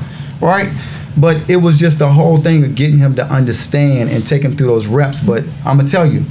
right?" 0.42 0.70
But 1.16 1.48
it 1.48 1.58
was 1.58 1.80
just 1.80 2.00
the 2.00 2.10
whole 2.10 2.38
thing 2.38 2.64
of 2.64 2.74
getting 2.74 2.98
him 2.98 3.16
to 3.18 3.26
understand 3.26 4.10
and 4.10 4.26
take 4.26 4.42
him 4.42 4.56
through 4.58 4.68
those 4.68 4.88
reps. 4.88 5.20
But 5.20 5.44
I'm 5.64 5.78
gonna 5.78 5.88
tell 5.88 6.08
you, 6.08 6.26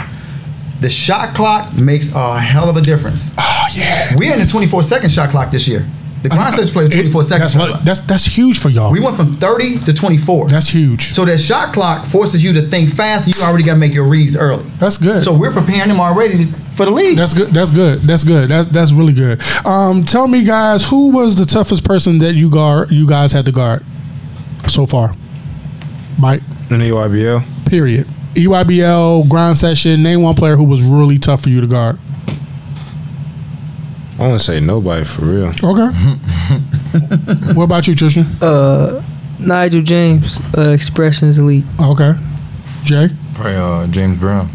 the 0.83 0.91
shot 0.91 1.35
clock 1.35 1.73
makes 1.75 2.13
a 2.15 2.41
hell 2.41 2.69
of 2.69 2.77
a 2.77 2.81
difference. 2.83 3.33
Oh 3.39 3.67
yeah. 3.75 4.15
We're 4.17 4.33
in 4.35 4.41
the 4.41 4.47
24 4.47 4.83
second 4.83 5.11
shot 5.11 5.31
clock 5.31 5.51
this 5.51 5.67
year. 5.67 5.87
The 6.23 6.29
grind 6.29 6.55
sets 6.55 6.71
play 6.71 6.85
with 6.85 6.93
24 6.93 7.23
second 7.25 7.41
That's 7.41 7.53
shot 7.55 7.59
what, 7.59 7.69
clock. 7.71 7.83
that's 7.83 8.01
that's 8.03 8.25
huge 8.25 8.59
for 8.61 8.69
y'all. 8.69 8.93
We 8.93 9.01
went 9.01 9.17
from 9.17 9.33
30 9.33 9.81
to 9.81 9.93
24. 9.93 10.49
that's 10.49 10.69
huge. 10.69 11.13
so 11.15 11.25
that 11.25 11.39
shot 11.39 11.75
clock 11.75 12.07
forces 12.07 12.45
you 12.45 12.53
to 12.53 12.63
think 12.63 12.95
fast. 12.95 13.27
And 13.27 13.35
you 13.37 13.43
already 13.43 13.65
got 13.65 13.73
to 13.75 13.79
make 13.81 13.93
your 13.93 14.05
reads 14.05 14.37
early. 14.37 14.65
That's 14.79 14.99
good. 14.99 15.25
So 15.25 15.37
we're 15.37 15.51
preparing 15.51 15.89
them 15.89 15.99
already 16.01 16.45
for 16.77 16.85
the 16.85 16.93
league. 16.93 17.17
That's 17.17 17.35
good. 17.35 17.49
That's 17.49 17.73
good. 17.73 18.01
That's 18.03 18.23
good. 18.23 18.51
That, 18.51 18.69
that's 18.69 18.93
really 18.93 19.13
good. 19.15 19.43
Um, 19.67 20.05
tell 20.05 20.29
me, 20.29 20.45
guys, 20.45 20.85
who 20.85 21.11
was 21.11 21.35
the 21.35 21.45
toughest 21.45 21.85
person 21.85 22.19
that 22.19 22.35
you 22.35 22.49
guard? 22.51 22.93
You 22.93 23.07
guys 23.07 23.33
had 23.33 23.45
to 23.47 23.53
guard 23.53 23.85
so 24.69 24.87
far, 24.87 25.13
Mike. 26.21 26.43
In 26.71 26.79
the 26.79 26.89
EYBL, 26.91 27.67
Period. 27.69 28.07
EYBL 28.35 29.29
grind 29.29 29.59
session. 29.59 30.03
Name 30.03 30.23
one 30.23 30.35
player 30.35 30.57
who 30.57 30.65
was 30.65 30.83
really 30.83 31.19
tough 31.19 31.43
for 31.43 31.49
you 31.51 31.61
to 31.61 31.67
guard. 31.67 31.99
I 34.19 34.29
want 34.29 34.39
to 34.39 34.45
say 34.45 34.61
nobody 34.61 35.05
for 35.05 35.23
real. 35.25 35.49
Okay. 35.49 35.63
what 37.55 37.65
about 37.65 37.89
you, 37.89 37.95
Tristian? 37.95 38.27
Uh, 38.41 39.03
Nigel 39.39 39.83
James, 39.83 40.39
uh, 40.57 40.71
Expressions 40.71 41.39
Elite. 41.39 41.65
Okay. 41.81 42.13
Jay, 42.85 43.09
Probably 43.35 43.55
uh, 43.57 43.87
James 43.89 44.19
Brown. 44.19 44.49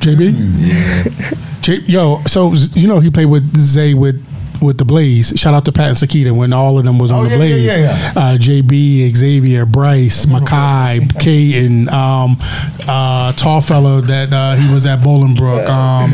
JB, 0.00 0.32
Yeah. 0.58 1.34
J- 1.60 1.80
yo. 1.86 2.22
So 2.26 2.52
you 2.74 2.86
know 2.88 3.00
he 3.00 3.10
played 3.10 3.26
with 3.26 3.56
Zay 3.56 3.94
with 3.94 4.24
with 4.60 4.78
the 4.78 4.84
Blaze. 4.84 5.32
Shout 5.36 5.54
out 5.54 5.64
to 5.66 5.72
Pat 5.72 5.88
and 5.88 5.96
Sakita 5.96 6.32
when 6.34 6.52
all 6.52 6.78
of 6.78 6.84
them 6.84 6.98
was 6.98 7.10
on 7.12 7.26
Oh, 7.26 7.28
the 7.28 7.36
yeah, 7.36 7.44
yeah, 7.44 7.64
Blaze. 7.66 7.76
yeah, 7.78 8.12
Uh, 8.16 8.36
JB, 8.38 9.14
Xavier, 9.16 9.66
Bryce, 9.66 10.26
Makai, 10.26 11.00
Caden, 11.12 11.90
um, 11.92 12.36
uh, 12.88 13.32
tall 13.32 13.60
fellow 13.60 14.00
that 14.00 14.32
uh, 14.32 14.54
he 14.56 14.72
was 14.72 14.86
at 14.86 15.00
Bolingbrook. 15.00 15.68
Um, 15.68 16.10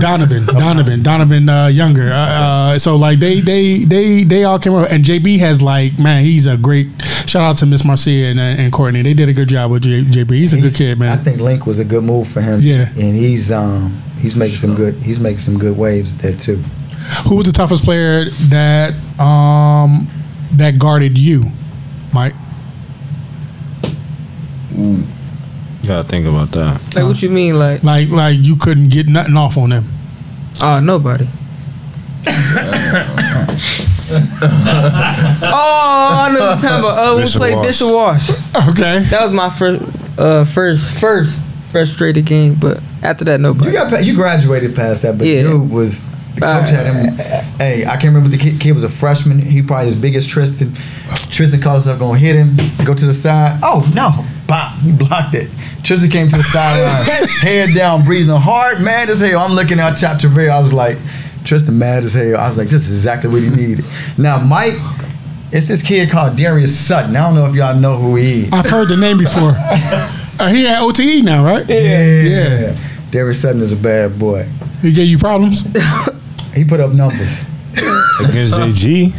Donovan, 0.00 0.44
Donovan, 0.46 1.02
Donovan 1.02 1.48
uh, 1.48 1.66
Younger. 1.66 2.10
Uh, 2.12 2.14
uh, 2.16 2.78
so 2.78 2.96
like 2.96 3.18
they 3.18 3.40
they 3.40 3.78
they 3.84 4.24
they 4.24 4.44
all 4.44 4.58
came 4.58 4.74
up, 4.74 4.90
and 4.90 5.04
JB 5.04 5.38
has 5.38 5.62
like 5.62 5.98
man, 5.98 6.24
he's 6.24 6.46
a 6.46 6.56
great. 6.56 6.88
Shout 7.26 7.42
out 7.42 7.56
to 7.58 7.66
Miss 7.66 7.84
Marcia 7.84 8.10
and, 8.10 8.40
and 8.40 8.72
Courtney. 8.72 9.02
They 9.02 9.14
did 9.14 9.28
a 9.28 9.32
good 9.32 9.48
job 9.48 9.70
with 9.70 9.82
J, 9.82 10.02
JB. 10.02 10.30
He's 10.32 10.52
a 10.52 10.60
good 10.60 10.74
kid, 10.74 10.98
man. 10.98 11.18
I 11.18 11.22
think 11.22 11.40
Link 11.40 11.66
was 11.66 11.78
a 11.78 11.84
good 11.84 12.02
move 12.04 12.26
for 12.28 12.40
him. 12.40 12.60
Yeah. 12.60 12.88
and 12.90 13.14
he's 13.16 13.52
um 13.52 14.00
he's 14.20 14.36
making 14.36 14.56
some 14.56 14.74
good 14.74 14.94
he's 14.96 15.20
making 15.20 15.38
some 15.38 15.58
good 15.58 15.76
waves 15.76 16.16
there 16.18 16.36
too. 16.36 16.62
Who 17.28 17.36
was 17.36 17.46
the 17.46 17.52
toughest 17.52 17.82
player 17.84 18.26
that 18.50 18.94
um 19.20 20.08
that 20.52 20.78
guarded 20.78 21.16
you, 21.18 21.50
Mike? 22.12 22.34
Ooh. 24.78 25.02
Gotta 25.86 26.06
think 26.08 26.26
about 26.26 26.50
that. 26.52 26.80
Like, 26.94 27.04
what 27.04 27.22
you 27.22 27.30
mean? 27.30 27.58
Like, 27.58 27.82
Like 27.82 28.10
like 28.10 28.38
you 28.38 28.56
couldn't 28.56 28.88
get 28.90 29.08
nothing 29.08 29.36
off 29.36 29.56
on 29.56 29.70
them. 29.70 29.84
oh, 30.60 30.78
nobody. 30.80 31.26
oh, 34.22 36.08
I 36.12 36.30
know 36.32 36.40
what 36.40 36.62
you're 36.62 36.70
talking 36.70 36.78
about. 36.84 36.98
Uh, 36.98 37.14
we 37.16 37.22
Bishop 37.22 37.40
played 37.40 37.54
Wash. 37.56 37.66
Bishop 37.66 37.92
Wash. 37.92 38.30
Okay. 38.70 39.04
That 39.10 39.22
was 39.24 39.32
my 39.32 39.50
first, 39.50 39.82
uh, 40.18 40.44
first, 40.44 40.92
first 40.92 41.42
frustrated 41.72 42.24
game. 42.26 42.54
But 42.54 42.80
after 43.02 43.24
that, 43.24 43.38
You 43.40 43.42
nobody. 43.44 43.72
got 43.72 43.90
pa- 43.90 43.98
you 43.98 44.14
graduated 44.14 44.74
past 44.74 45.02
that, 45.02 45.18
but 45.18 45.26
Yeah. 45.26 45.42
dude 45.42 45.70
was 45.70 46.02
Coach 46.40 46.70
had 46.70 46.86
him. 46.86 47.14
Hey, 47.58 47.84
I 47.84 47.92
can't 47.92 48.14
remember 48.14 48.28
the 48.28 48.38
kid, 48.38 48.60
kid 48.60 48.72
was 48.72 48.84
a 48.84 48.88
freshman. 48.88 49.38
He 49.40 49.62
probably 49.62 49.88
as 49.88 49.94
big 49.94 50.14
as 50.14 50.26
Tristian. 50.26 50.70
Tristian 51.30 51.62
called 51.62 51.76
himself 51.76 51.98
gonna 51.98 52.18
hit 52.18 52.36
him. 52.36 52.56
Go 52.84 52.94
to 52.94 53.06
the 53.06 53.12
side. 53.12 53.60
Oh 53.62 53.90
no! 53.94 54.24
Bop! 54.46 54.74
He 54.78 54.92
blocked 54.92 55.34
it. 55.34 55.50
Tristian 55.82 56.10
came 56.10 56.28
to 56.28 56.36
the 56.36 56.42
sideline, 56.42 57.28
head 57.40 57.74
down, 57.74 58.04
breathing 58.04 58.36
hard, 58.36 58.80
mad 58.80 59.08
as 59.08 59.20
hell. 59.20 59.38
I'm 59.40 59.52
looking 59.52 59.78
at 59.78 59.94
Chap 59.94 60.20
Travell. 60.20 60.50
I 60.50 60.60
was 60.60 60.72
like, 60.72 60.96
Tristian 61.42 61.74
mad 61.74 62.04
as 62.04 62.14
hell. 62.14 62.36
I 62.36 62.48
was 62.48 62.58
like, 62.58 62.68
this 62.68 62.88
is 62.88 62.96
exactly 62.96 63.30
what 63.30 63.42
he 63.42 63.50
needed. 63.50 63.84
Now 64.18 64.38
Mike, 64.38 64.74
it's 65.52 65.68
this 65.68 65.82
kid 65.82 66.10
called 66.10 66.36
Darius 66.36 66.78
Sutton. 66.78 67.16
I 67.16 67.26
don't 67.26 67.34
know 67.34 67.46
if 67.46 67.54
y'all 67.54 67.74
know 67.78 67.96
who 67.96 68.16
he 68.16 68.44
is. 68.44 68.52
I've 68.52 68.68
heard 68.68 68.88
the 68.88 68.96
name 68.96 69.18
before. 69.18 69.54
Uh, 70.40 70.48
he 70.48 70.66
at 70.66 70.80
OTE 70.80 71.22
now, 71.22 71.44
right? 71.44 71.68
Yeah. 71.68 71.76
Yeah. 71.76 72.60
yeah. 72.60 72.76
Darius 73.10 73.42
Sutton 73.42 73.60
is 73.60 73.72
a 73.72 73.76
bad 73.76 74.18
boy. 74.18 74.48
He 74.80 74.90
gave 74.90 75.06
you 75.06 75.18
problems. 75.18 75.64
He 76.54 76.64
put 76.64 76.80
up 76.80 76.92
numbers. 76.92 77.46
Against 78.20 78.54
JG. 78.58 79.12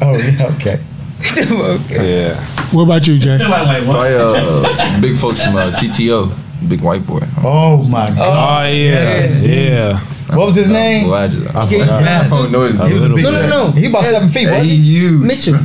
Oh 0.00 0.16
yeah, 0.16 0.46
okay. 0.56 0.78
okay. 1.22 2.24
Yeah. 2.32 2.44
What 2.72 2.82
about 2.84 3.06
you, 3.06 3.18
Jay? 3.18 3.38
Like, 3.38 3.48
like, 3.66 3.86
what? 3.86 3.94
Probably 4.10 4.14
uh, 4.16 5.00
big 5.00 5.16
folks 5.18 5.42
from 5.42 5.56
uh, 5.56 5.70
TTO, 5.72 6.32
big 6.68 6.80
white 6.80 7.06
boy. 7.06 7.20
Oh 7.44 7.82
my 7.88 8.08
god. 8.10 8.64
Oh 8.66 8.72
yeah. 8.72 9.26
Yeah. 9.40 10.00
What 10.34 10.46
was 10.46 10.54
his 10.56 10.70
name? 10.70 11.08
Well, 11.08 11.14
I, 11.22 11.28
just, 11.28 11.54
I, 11.54 11.68
Yeah. 11.68 12.22
I 12.24 12.28
don't 12.28 12.50
know 12.50 12.66
his 12.66 12.78
He 12.88 12.94
was 12.94 13.04
a 13.04 13.08
big 13.10 13.24
No, 13.24 13.30
no, 13.32 13.48
no. 13.48 13.70
He 13.72 13.86
about 13.86 14.04
Yeah. 14.04 14.10
seven 14.12 14.28
feet, 14.30 14.48
Hey, 14.48 14.58
wasn't 14.58 14.78
you. 14.78 15.18
Mitchell. 15.24 15.58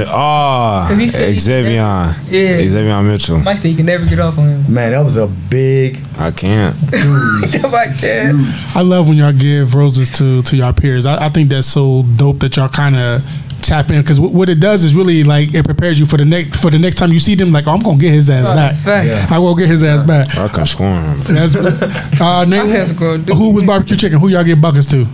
Oh, 0.00 0.86
'Cause 0.88 0.98
he 0.98 1.08
said 1.08 1.38
Xavier. 1.40 2.14
Yeah. 2.30 2.68
Xavier 2.68 3.02
Mitchell. 3.02 3.38
Mike 3.40 3.58
said 3.58 3.68
you 3.70 3.76
can 3.76 3.86
never 3.86 4.04
get 4.04 4.18
off 4.20 4.38
on 4.38 4.48
him. 4.48 4.72
Man, 4.72 4.92
that 4.92 5.04
was 5.04 5.16
a 5.16 5.26
big 5.26 6.00
I 6.18 6.30
can't. 6.30 6.76
like 6.92 7.96
that. 8.00 8.72
I 8.76 8.82
love 8.82 9.08
when 9.08 9.16
y'all 9.18 9.32
give 9.32 9.74
roses 9.74 10.10
to 10.18 10.42
to 10.42 10.56
y'all 10.56 10.72
peers. 10.72 11.06
I, 11.06 11.26
I 11.26 11.28
think 11.30 11.48
that's 11.50 11.66
so 11.68 12.02
dope 12.16 12.38
that 12.40 12.56
y'all 12.56 12.68
kind 12.68 12.96
of 12.96 13.22
tap 13.62 13.90
in 13.90 14.00
because 14.00 14.20
what 14.20 14.48
it 14.48 14.60
does 14.60 14.84
is 14.84 14.94
really 14.94 15.24
like 15.24 15.52
it 15.52 15.64
prepares 15.64 15.98
you 15.98 16.06
for 16.06 16.16
the 16.16 16.24
next 16.24 16.60
for 16.60 16.70
the 16.70 16.78
next 16.78 16.96
time 16.96 17.12
you 17.12 17.18
see 17.18 17.34
them. 17.34 17.50
Like, 17.50 17.66
oh, 17.66 17.72
I'm 17.72 17.80
gonna 17.80 17.98
get 17.98 18.12
his 18.12 18.28
ass 18.30 18.46
back. 18.48 19.06
Yeah. 19.06 19.26
I 19.30 19.38
will 19.38 19.54
get 19.54 19.68
his 19.68 19.82
ass 19.82 20.02
back. 20.02 20.36
I 20.36 20.48
can 20.48 20.66
score 20.66 20.94
him. 21.00 21.20
That's 21.22 21.56
uh, 22.20 22.44
name, 22.44 22.66
Podcast 22.66 22.98
gonna 22.98 23.34
who 23.34 23.50
was 23.52 23.64
barbecue 23.64 23.96
chicken? 23.96 24.18
Who 24.20 24.28
y'all 24.28 24.44
get 24.44 24.60
buckets 24.60 24.86
to? 24.88 25.06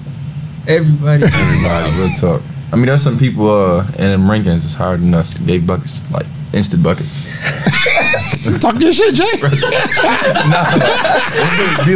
Everybody. 0.67 1.25
Nah, 1.27 1.99
real 1.99 2.09
talk. 2.19 2.43
I 2.75 2.77
mean, 2.77 2.87
there's 2.87 3.03
some 3.05 3.17
people 3.19 3.49
uh, 3.49 3.87
in 3.99 4.11
them 4.11 4.23
rankings 4.23 4.65
is 4.65 4.75
higher 4.75 4.97
than 4.97 5.15
us. 5.15 5.35
Gave 5.35 5.65
buckets, 5.65 6.01
like 6.11 6.27
instant 6.53 6.83
buckets. 6.83 7.25
Talk 8.61 8.81
your 8.81 8.93
shit, 8.93 9.15
Jay. 9.15 9.25
Be 9.41 9.49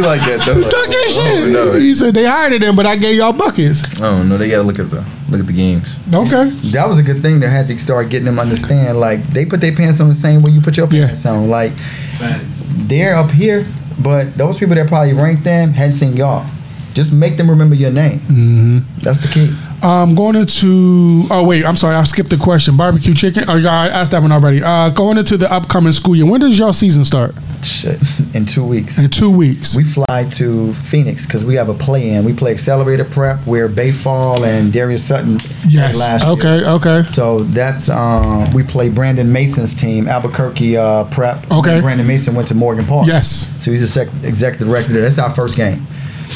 like 0.01 0.21
that 0.21 0.43
though. 0.45 0.53
Like, 0.53 0.71
Talk 0.71 0.87
your 0.89 1.01
oh, 1.03 1.09
shit. 1.43 1.49
no, 1.51 1.73
He 1.73 1.93
said 1.95 2.13
they 2.13 2.25
hired 2.25 2.61
them, 2.61 2.75
but 2.75 2.85
I 2.85 2.95
gave 2.95 3.15
y'all 3.17 3.33
buckets. 3.33 3.83
Oh 3.99 4.23
don't. 4.27 4.37
They 4.39 4.49
gotta 4.49 4.63
look 4.63 4.79
at 4.79 4.89
the 4.89 5.03
look 5.29 5.41
at 5.41 5.47
the 5.47 5.53
games. 5.53 5.97
Okay. 6.13 6.49
that 6.71 6.87
was 6.87 6.97
a 6.97 7.03
good 7.03 7.21
thing. 7.21 7.39
They 7.39 7.49
had 7.49 7.67
to 7.67 7.77
start 7.79 8.09
getting 8.09 8.25
them 8.25 8.39
understand. 8.39 8.99
Like 8.99 9.25
they 9.27 9.45
put 9.45 9.59
their 9.61 9.75
pants 9.75 9.99
on 9.99 10.07
the 10.07 10.13
same 10.13 10.41
way 10.41 10.51
you 10.51 10.61
put 10.61 10.77
your 10.77 10.87
Yeah. 10.91 11.07
pants 11.07 11.25
on. 11.25 11.49
Like 11.49 11.73
Facts. 11.73 12.45
they're 12.87 13.15
up 13.15 13.31
here, 13.31 13.65
but 13.99 14.35
those 14.37 14.57
people 14.59 14.75
that 14.75 14.87
probably 14.87 15.13
ranked 15.13 15.43
them 15.43 15.73
hadn't 15.73 15.93
seen 15.93 16.15
y'all. 16.15 16.45
Just 16.93 17.13
make 17.13 17.37
them 17.37 17.49
remember 17.49 17.75
your 17.75 17.91
name. 17.91 18.19
Mm-hmm. 18.21 18.79
That's 19.01 19.19
the 19.19 19.27
key. 19.27 19.55
Um, 19.81 20.15
going 20.15 20.35
into 20.35 21.25
oh 21.31 21.43
wait, 21.43 21.65
I'm 21.65 21.75
sorry, 21.75 21.95
I 21.95 22.03
skipped 22.03 22.29
the 22.29 22.37
question. 22.37 22.75
Barbecue 22.75 23.13
chicken. 23.13 23.45
Oh, 23.47 23.55
yeah, 23.55 23.71
I 23.71 23.87
asked 23.87 24.11
that 24.11 24.21
one 24.21 24.31
already. 24.31 24.61
Uh, 24.61 24.89
going 24.89 25.17
into 25.17 25.37
the 25.37 25.51
upcoming 25.51 25.93
school 25.93 26.15
year. 26.15 26.25
When 26.25 26.41
does 26.41 26.59
y'all 26.59 26.73
season 26.73 27.05
start? 27.05 27.33
Shit. 27.63 27.99
In 28.33 28.45
two 28.45 28.63
weeks. 28.63 28.99
In 28.99 29.09
two 29.09 29.29
weeks. 29.29 29.75
We 29.75 29.83
fly 29.83 30.27
to 30.31 30.73
Phoenix 30.73 31.25
because 31.25 31.43
we 31.43 31.55
have 31.55 31.69
a 31.69 31.73
play-in. 31.73 32.23
We 32.23 32.33
play 32.33 32.51
accelerator 32.51 33.05
prep 33.05 33.39
where 33.47 33.67
Bayfall 33.67 34.45
and 34.45 34.71
Darius 34.71 35.03
Sutton 35.05 35.39
yes. 35.67 35.97
last 35.97 36.23
year. 36.25 36.33
Okay. 36.33 36.69
Okay. 36.69 37.09
So 37.09 37.39
that's 37.39 37.89
um, 37.89 38.51
we 38.53 38.63
play 38.63 38.89
Brandon 38.89 39.31
Mason's 39.31 39.73
team, 39.73 40.07
Albuquerque 40.07 40.77
uh, 40.77 41.05
Prep. 41.05 41.49
Okay. 41.51 41.81
Brandon 41.81 42.05
Mason 42.05 42.35
went 42.35 42.47
to 42.49 42.55
Morgan 42.55 42.85
Park. 42.85 43.07
Yes. 43.07 43.47
So 43.63 43.71
he's 43.71 43.81
the 43.81 43.87
sec- 43.87 44.23
executive 44.23 44.67
director. 44.67 45.01
That's 45.01 45.17
our 45.17 45.31
first 45.31 45.57
game. 45.57 45.85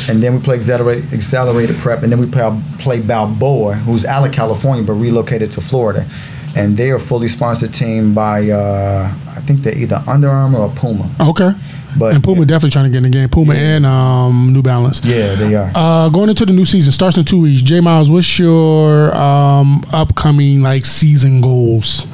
And 0.09 0.21
then 0.23 0.35
we 0.35 0.41
play 0.41 0.55
accelerated, 0.57 1.13
accelerated 1.13 1.75
prep, 1.77 2.03
and 2.03 2.11
then 2.11 2.19
we 2.19 2.25
play, 2.27 2.61
play 2.79 2.99
Balboa, 3.01 3.75
who's 3.75 4.05
out 4.05 4.25
of 4.27 4.33
California 4.33 4.83
but 4.83 4.93
relocated 4.93 5.51
to 5.51 5.61
Florida. 5.61 6.05
And 6.55 6.75
they 6.77 6.91
are 6.91 6.95
a 6.95 6.99
fully 6.99 7.27
sponsored 7.27 7.73
team 7.73 8.13
by, 8.13 8.49
uh, 8.49 9.11
I 9.27 9.39
think 9.41 9.61
they're 9.61 9.77
either 9.77 10.03
Under 10.07 10.29
Armour 10.29 10.59
or 10.59 10.69
Puma. 10.69 11.09
Okay. 11.19 11.51
But 11.97 12.15
And 12.15 12.23
Puma 12.23 12.45
definitely 12.45 12.71
trying 12.71 12.85
to 12.85 12.89
get 12.89 12.97
in 12.97 13.03
the 13.03 13.09
game. 13.09 13.29
Puma 13.29 13.53
and 13.53 13.85
um, 13.85 14.51
New 14.51 14.63
Balance. 14.63 15.03
yeah, 15.05 15.35
they 15.35 15.53
are. 15.55 15.71
Uh, 15.75 16.09
going 16.09 16.29
into 16.29 16.45
the 16.45 16.53
new 16.53 16.65
season 16.65 16.91
starts 16.91 17.17
in 17.17 17.25
two 17.25 17.41
weeks. 17.41 17.61
J 17.61 17.79
Miles, 17.81 18.09
what's 18.09 18.39
your 18.39 19.15
um, 19.15 19.83
upcoming 19.93 20.61
like 20.63 20.85
season 20.85 21.39
goals? 21.41 22.07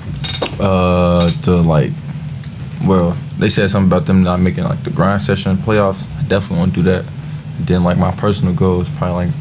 Uh, 0.59 1.31
to 1.43 1.55
like, 1.61 1.91
well, 2.85 3.17
they 3.37 3.47
said 3.47 3.69
something 3.71 3.87
about 3.89 4.05
them 4.05 4.21
not 4.21 4.41
making 4.41 4.65
like 4.65 4.83
the 4.83 4.89
grind 4.89 5.21
session 5.21 5.55
playoffs. 5.57 6.07
I 6.19 6.23
definitely 6.27 6.57
want 6.57 6.73
to 6.73 6.83
do 6.83 6.91
that. 6.91 7.05
And 7.59 7.67
then 7.67 7.83
like 7.83 7.97
my 7.97 8.11
personal 8.11 8.53
goal 8.55 8.81
is 8.81 8.89
probably 8.89 9.27
like 9.27 9.35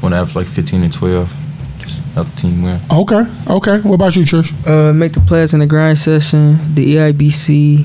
when 0.00 0.12
I 0.12 0.16
have 0.16 0.34
like 0.34 0.46
15 0.46 0.82
and 0.84 0.92
12. 0.92 1.34
Just 1.78 2.00
help 2.14 2.28
the 2.30 2.36
team 2.36 2.62
win. 2.62 2.80
Okay. 2.90 3.24
Okay. 3.48 3.80
What 3.80 3.94
about 3.96 4.16
you, 4.16 4.22
Trish? 4.24 4.52
Uh, 4.66 4.92
make 4.94 5.12
the 5.12 5.20
players 5.20 5.52
in 5.52 5.60
the 5.60 5.66
grind 5.66 5.98
session, 5.98 6.74
the 6.74 6.96
EIBC, 6.96 7.84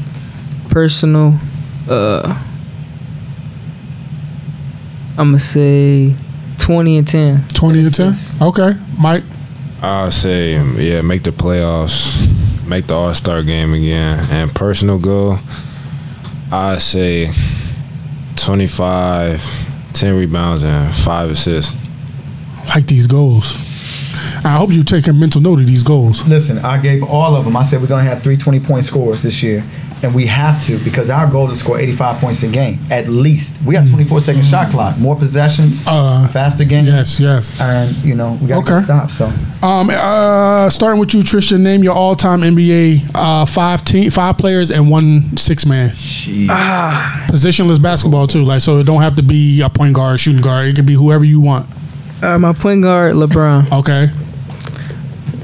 personal. 0.69 1.37
Uh, 1.89 2.41
I'm 5.17 5.27
gonna 5.27 5.39
say 5.39 6.15
20 6.57 6.97
and 6.99 7.07
10. 7.07 7.43
Twenty 7.53 7.79
and 7.81 7.93
ten. 7.93 8.13
Okay. 8.41 8.71
Mike. 8.97 9.23
I'll 9.81 10.11
say, 10.11 10.53
yeah, 10.77 11.01
make 11.01 11.23
the 11.23 11.31
playoffs, 11.31 12.15
make 12.67 12.85
the 12.87 12.93
All 12.93 13.13
Star 13.15 13.41
game 13.43 13.73
again, 13.73 14.23
and 14.31 14.53
personal 14.53 14.99
goal. 14.99 15.37
I 16.51 16.77
say 16.77 17.31
25, 18.35 19.41
10 20.01 20.17
rebounds, 20.17 20.63
and 20.63 20.91
five 20.95 21.29
assists. 21.29 21.77
Like 22.69 22.87
these 22.87 23.05
goals. 23.05 23.55
I 24.43 24.57
hope 24.57 24.71
you 24.71 24.83
take 24.83 25.07
a 25.07 25.13
mental 25.13 25.41
note 25.41 25.59
of 25.59 25.67
these 25.67 25.83
goals. 25.83 26.27
Listen, 26.27 26.57
I 26.65 26.81
gave 26.81 27.03
all 27.03 27.35
of 27.35 27.45
them. 27.45 27.55
I 27.55 27.61
said 27.61 27.81
we're 27.81 27.87
gonna 27.87 28.09
have 28.09 28.23
three 28.23 28.35
20 28.35 28.59
point 28.61 28.83
scores 28.83 29.21
this 29.21 29.43
year, 29.43 29.63
and 30.03 30.15
we 30.15 30.25
have 30.25 30.61
to 30.63 30.77
because 30.79 31.09
our 31.09 31.29
goal 31.29 31.49
is 31.51 31.59
to 31.59 31.63
score 31.63 31.77
85 31.79 32.19
points 32.21 32.43
a 32.43 32.47
game 32.47 32.79
at 32.89 33.07
least. 33.07 33.57
We 33.65 33.75
got 33.75 33.87
24 33.87 34.19
second 34.21 34.43
shot 34.45 34.71
clock, 34.71 34.97
more 34.97 35.15
possessions, 35.15 35.79
Uh, 35.85 36.27
faster 36.29 36.63
game, 36.65 36.85
Yes. 36.85 37.19
Yes. 37.19 37.53
and 37.59 37.95
you 38.05 38.15
know 38.15 38.37
we 38.41 38.47
got 38.47 38.55
to 38.55 38.61
Okay. 38.61 38.73
get 38.79 38.83
stops. 38.83 39.13
So 39.15 39.31
Um, 39.61 39.89
uh, 39.91 40.69
starting 40.71 40.99
with 40.99 41.13
you, 41.13 41.21
Tristian. 41.21 41.59
Name 41.61 41.83
your 41.83 41.93
all-time 41.93 42.41
NBA 42.43 43.03
uh, 43.13 43.45
five 43.45 43.85
team, 43.85 44.09
five 44.09 44.37
players, 44.37 44.71
and 44.71 44.89
one 44.89 45.37
six-man 45.37 45.93
She, 45.93 46.47
positionless 46.47 47.79
basketball 47.81 48.25
too. 48.27 48.43
Like 48.43 48.61
so, 48.61 48.79
it 48.79 48.85
don't 48.85 49.01
have 49.01 49.15
to 49.15 49.23
be 49.23 49.61
a 49.61 49.69
point 49.69 49.93
guard, 49.93 50.19
shooting 50.19 50.41
guard. 50.41 50.67
It 50.67 50.75
can 50.75 50.85
be 50.85 50.93
whoever 50.95 51.23
you 51.23 51.39
want. 51.41 51.67
Uh, 52.23 52.37
my 52.39 52.53
point 52.53 52.81
guard, 52.81 53.15
LeBron. 53.15 53.71
Okay. 53.71 54.09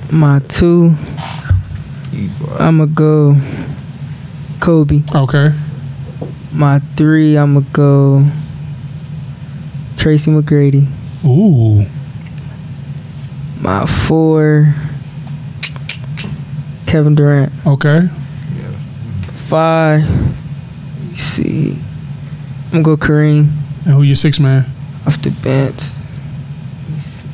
My 0.10 0.40
two, 0.48 0.96
I'm 2.60 2.78
gonna 2.78 2.88
go 2.88 3.36
Kobe. 4.60 5.02
Okay. 5.16 5.54
My 6.54 6.80
three, 6.96 7.38
I'm 7.38 7.54
gonna 7.54 7.66
go 7.74 8.26
Tracy 9.98 10.32
McGrady. 10.32 10.88
Ooh. 11.26 11.86
My 13.62 13.86
four, 13.86 14.74
Kevin 16.86 17.16
Durant. 17.16 17.52
Okay. 17.66 18.08
Five, 19.48 20.04
let 20.10 21.10
me 21.10 21.16
see. 21.16 21.80
I'm 22.72 22.82
gonna 22.82 22.84
go 22.84 22.98
Kareem 22.98 23.50
And 23.86 23.94
who 23.94 24.02
your 24.04 24.16
six 24.16 24.40
man? 24.40 24.66
off 25.06 25.22
the 25.22 25.30
bench. 25.30 25.80
Let 25.80 26.90
me 26.90 27.00
see. 27.00 27.30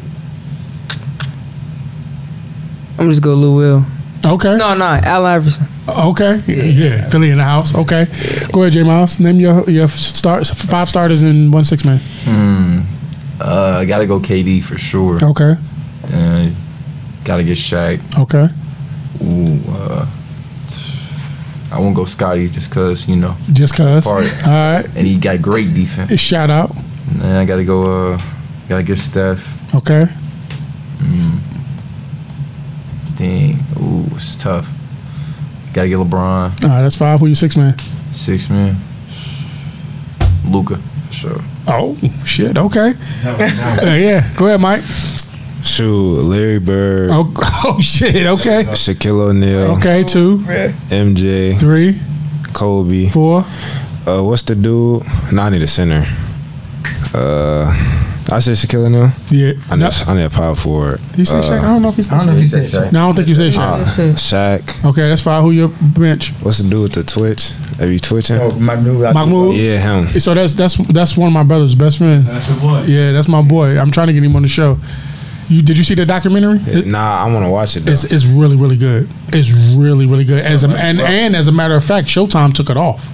I'm 2.99 3.09
just 3.09 3.21
go 3.23 3.33
Lou 3.33 3.55
Will. 3.55 3.85
Okay. 4.25 4.55
No, 4.57 4.73
no, 4.73 4.85
Al 4.85 5.25
Iverson. 5.25 5.67
Okay. 5.87 6.37
Yeah. 6.47 7.09
Philly 7.09 7.29
in 7.31 7.37
the 7.37 7.43
house. 7.43 7.75
Okay. 7.75 8.05
Go 8.53 8.61
ahead, 8.61 8.73
J 8.73 8.83
Miles. 8.83 9.19
Name 9.19 9.39
your 9.39 9.69
your 9.69 9.87
start 9.89 10.47
five 10.47 10.87
starters 10.89 11.23
in 11.23 11.51
one 11.51 11.65
six 11.65 11.83
man. 11.83 11.99
hmm, 12.23 12.79
uh, 13.41 13.79
I 13.81 13.85
gotta 13.85 14.05
go 14.07 14.19
KD 14.19 14.63
for 14.63 14.77
sure. 14.77 15.19
Okay. 15.21 15.55
Uh, 16.05 16.49
gotta 17.25 17.43
get 17.43 17.57
Shaq. 17.57 17.99
Okay. 18.17 18.47
Ooh, 19.23 19.59
uh, 19.71 20.05
I 21.71 21.79
won't 21.79 21.95
go 21.95 22.05
Scottie 22.05 22.47
just 22.49 22.71
cause 22.71 23.07
you 23.09 23.15
know, 23.17 23.35
Just 23.51 23.75
cause. 23.75 24.05
All 24.07 24.13
Part. 24.21 24.25
right. 24.45 24.85
and 24.95 25.05
he 25.07 25.17
got 25.17 25.41
great 25.41 25.73
defense. 25.73 26.17
Shout 26.19 26.49
out. 26.49 26.71
And 27.11 27.23
I 27.39 27.45
gotta 27.45 27.65
go. 27.65 28.13
Uh, 28.13 28.21
gotta 28.69 28.83
get 28.83 28.97
Steph. 28.97 29.75
Okay. 29.75 30.05
Mm. 30.99 31.32
Dang, 33.23 33.55
ooh, 33.79 34.05
it's 34.15 34.35
tough. 34.35 34.67
Gotta 35.73 35.87
get 35.87 35.97
LeBron, 35.97 36.61
All 36.63 36.69
right. 36.69 36.81
That's 36.81 36.95
five. 36.95 37.21
Who 37.21 37.27
your 37.27 37.35
six 37.35 37.55
man? 37.55 37.75
six 38.11 38.49
man. 38.49 38.75
Luka, 40.45 40.77
Sure. 41.09 41.39
Oh 41.65 41.97
shit. 42.25 42.57
Okay. 42.57 42.93
Uh, 43.25 43.95
yeah. 43.95 44.29
Go 44.35 44.47
ahead, 44.47 44.59
Mike. 44.59 44.81
Shoot, 45.63 46.21
Larry 46.23 46.59
Bird, 46.59 47.09
Oh, 47.11 47.31
oh 47.63 47.79
shit. 47.79 48.25
Okay. 48.27 48.65
Shaquille 48.75 49.29
O'Neal, 49.29 49.77
Okay. 49.77 50.03
Two, 50.03 50.39
MJ, 50.89 51.57
three, 51.57 51.97
Kobe. 52.51 53.07
four. 53.09 53.45
Uh, 54.05 54.21
what's 54.21 54.41
the 54.43 54.53
dude? 54.55 55.03
No, 55.31 55.43
I 55.43 55.49
need 55.49 55.61
a 55.61 55.67
center. 55.67 56.05
Uh, 57.13 57.71
I 58.31 58.39
said 58.39 58.55
Shaquille 58.55 58.85
O'Neal. 58.85 59.11
Yeah. 59.29 59.53
I 59.69 59.75
No, 59.75 59.87
need, 59.89 59.95
I 60.07 60.13
need 60.13 60.23
a 60.23 60.29
power 60.29 60.55
forward. 60.55 61.01
did 61.09 61.19
you 61.19 61.25
say 61.25 61.35
Shaq? 61.41 61.59
I 61.59 61.61
don't 61.73 61.81
know 61.81 61.89
if 61.89 61.97
you 61.97 62.03
said 62.03 62.13
I 62.13 62.17
don't 62.19 62.27
know 62.27 62.33
if 62.33 62.39
you 62.39 62.45
Shaq. 62.59 62.65
said 62.69 62.83
Shaq. 62.87 62.91
No, 62.93 63.03
I 63.03 63.05
don't 63.07 63.15
think 63.15 63.27
you 63.27 63.35
said 63.35 63.51
Shaq. 63.53 63.81
Uh. 63.81 64.13
Shaq. 64.15 64.85
Okay, 64.89 65.09
that's 65.09 65.21
fine. 65.21 65.43
Who 65.43 65.51
your 65.51 65.67
bench? 65.81 66.31
What's 66.41 66.59
the 66.59 66.69
dude 66.69 66.83
with 66.83 66.93
the 66.93 67.03
twitch? 67.03 67.51
Are 67.79 67.87
you 67.87 67.99
twitching? 67.99 68.37
Oh, 68.39 68.51
Mahmoud. 68.51 69.13
Mahmoud? 69.13 69.55
Yeah, 69.55 69.77
him. 69.79 70.19
So 70.19 70.33
that's 70.33 70.53
that's 70.53 70.75
that's 70.87 71.17
one 71.17 71.27
of 71.27 71.33
my 71.33 71.43
brother's 71.43 71.75
best 71.75 71.97
friends. 71.97 72.25
That's 72.25 72.47
your 72.49 72.59
boy. 72.59 72.83
Yeah, 72.87 73.11
that's 73.11 73.27
my 73.27 73.41
boy. 73.41 73.77
I'm 73.77 73.91
trying 73.91 74.07
to 74.07 74.13
get 74.13 74.23
him 74.23 74.35
on 74.35 74.41
the 74.41 74.47
show. 74.47 74.77
You 75.49 75.61
did 75.61 75.77
you 75.77 75.83
see 75.83 75.93
the 75.95 76.05
documentary? 76.05 76.59
It- 76.65 76.87
Nah, 76.87 77.25
I 77.25 77.31
want 77.31 77.45
to 77.45 77.49
watch 77.49 77.75
it. 77.75 77.81
Though. 77.81 77.91
it's 77.91 78.05
it's 78.05 78.25
really 78.25 78.55
really 78.55 78.77
good. 78.77 79.09
It's 79.29 79.51
really 79.51 80.05
really 80.05 80.23
good. 80.23 80.43
As 80.45 80.63
a, 80.63 80.69
and 80.69 81.01
and 81.01 81.35
as 81.35 81.47
a 81.49 81.51
matter 81.51 81.75
of 81.75 81.83
fact, 81.83 82.07
Showtime 82.07 82.53
took 82.53 82.69
it 82.69 82.77
off. 82.77 83.05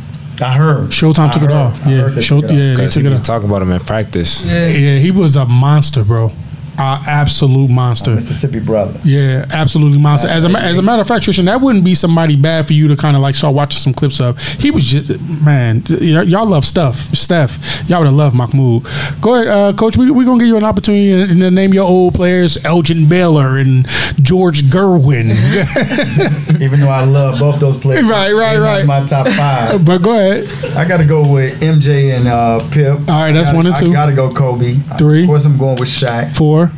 I 0.41 0.53
heard. 0.53 0.89
Showtime 0.89 1.29
I 1.29 1.31
took 1.31 1.43
it 1.43 1.51
off. 1.51 1.85
I 1.85 1.91
Yeah, 1.91 1.97
heard 2.03 2.15
they 2.15 2.21
Show, 2.21 2.41
took 2.41 2.49
it 2.51 2.53
off. 2.53 2.57
yeah, 2.59 2.75
they 2.75 2.89
took 2.89 3.03
it 3.03 3.13
off. 3.13 3.23
talking 3.23 3.49
about 3.49 3.61
him 3.61 3.71
in 3.71 3.79
practice. 3.81 4.43
Yeah. 4.45 4.67
Yeah, 4.67 4.97
he 4.99 5.11
was 5.11 5.35
a 5.35 5.45
monster, 5.45 6.03
bro. 6.03 6.31
Absolute 6.79 7.69
monster. 7.69 8.15
Mississippi 8.15 8.59
brother. 8.59 8.99
Yeah, 9.03 9.45
absolutely 9.51 9.97
monster. 9.99 10.27
As 10.29 10.45
a, 10.45 10.49
as 10.49 10.77
a 10.77 10.81
matter 10.81 11.01
of 11.01 11.07
fact, 11.07 11.25
Tristian, 11.25 11.45
that 11.45 11.59
wouldn't 11.61 11.83
be 11.83 11.93
somebody 11.95 12.35
bad 12.35 12.67
for 12.67 12.73
you 12.73 12.87
to 12.87 12.95
kind 12.95 13.15
of 13.15 13.21
like 13.21 13.35
start 13.35 13.53
watching 13.53 13.79
some 13.79 13.93
clips 13.93 14.21
of. 14.21 14.37
He 14.39 14.71
was 14.71 14.83
just 14.85 15.19
man. 15.21 15.83
y- 15.89 16.21
y'all 16.23 16.45
love 16.47 16.65
stuff, 16.65 16.95
Steph. 17.15 17.57
Y'all 17.89 17.99
would 17.99 18.05
have 18.05 18.13
loved 18.15 18.35
Mahmoud. 18.35 18.83
Go 19.21 19.35
ahead, 19.35 19.47
uh, 19.47 19.73
Coach. 19.73 19.97
We 19.97 20.09
we 20.11 20.25
gonna 20.25 20.39
give 20.39 20.47
you 20.47 20.57
an 20.57 20.63
opportunity 20.63 21.27
to, 21.33 21.39
to 21.39 21.51
name 21.51 21.73
your 21.73 21.87
old 21.87 22.15
players: 22.15 22.57
Elgin 22.63 23.07
Baylor 23.09 23.57
and 23.57 23.85
George 24.21 24.63
Gervin. 24.63 25.29
Even 26.61 26.79
though 26.79 26.89
I 26.89 27.03
love 27.03 27.39
both 27.39 27.59
those 27.59 27.77
players. 27.77 28.03
Right, 28.03 28.31
right, 28.33 28.57
right. 28.57 28.85
My 28.85 29.05
top 29.05 29.27
five. 29.27 29.83
but 29.85 29.99
go 29.99 30.11
ahead. 30.11 30.51
I 30.75 30.87
got 30.87 30.97
to 30.97 31.05
go 31.05 31.27
with 31.27 31.59
MJ 31.61 32.15
and 32.17 32.27
uh, 32.27 32.59
Pip. 32.71 32.93
All 33.09 33.21
right, 33.23 33.31
that's 33.31 33.49
gotta- 33.49 33.57
one 33.57 33.67
and 33.67 33.75
two. 33.75 33.89
I 33.89 33.93
got 33.93 34.05
to 34.07 34.13
go 34.15 34.33
Kobe. 34.33 34.75
Three. 34.97 35.21
Of 35.23 35.27
course, 35.27 35.45
I'm 35.45 35.57
going 35.57 35.77
with 35.79 35.89
Shaq. 35.89 36.35
Four. 36.35 36.68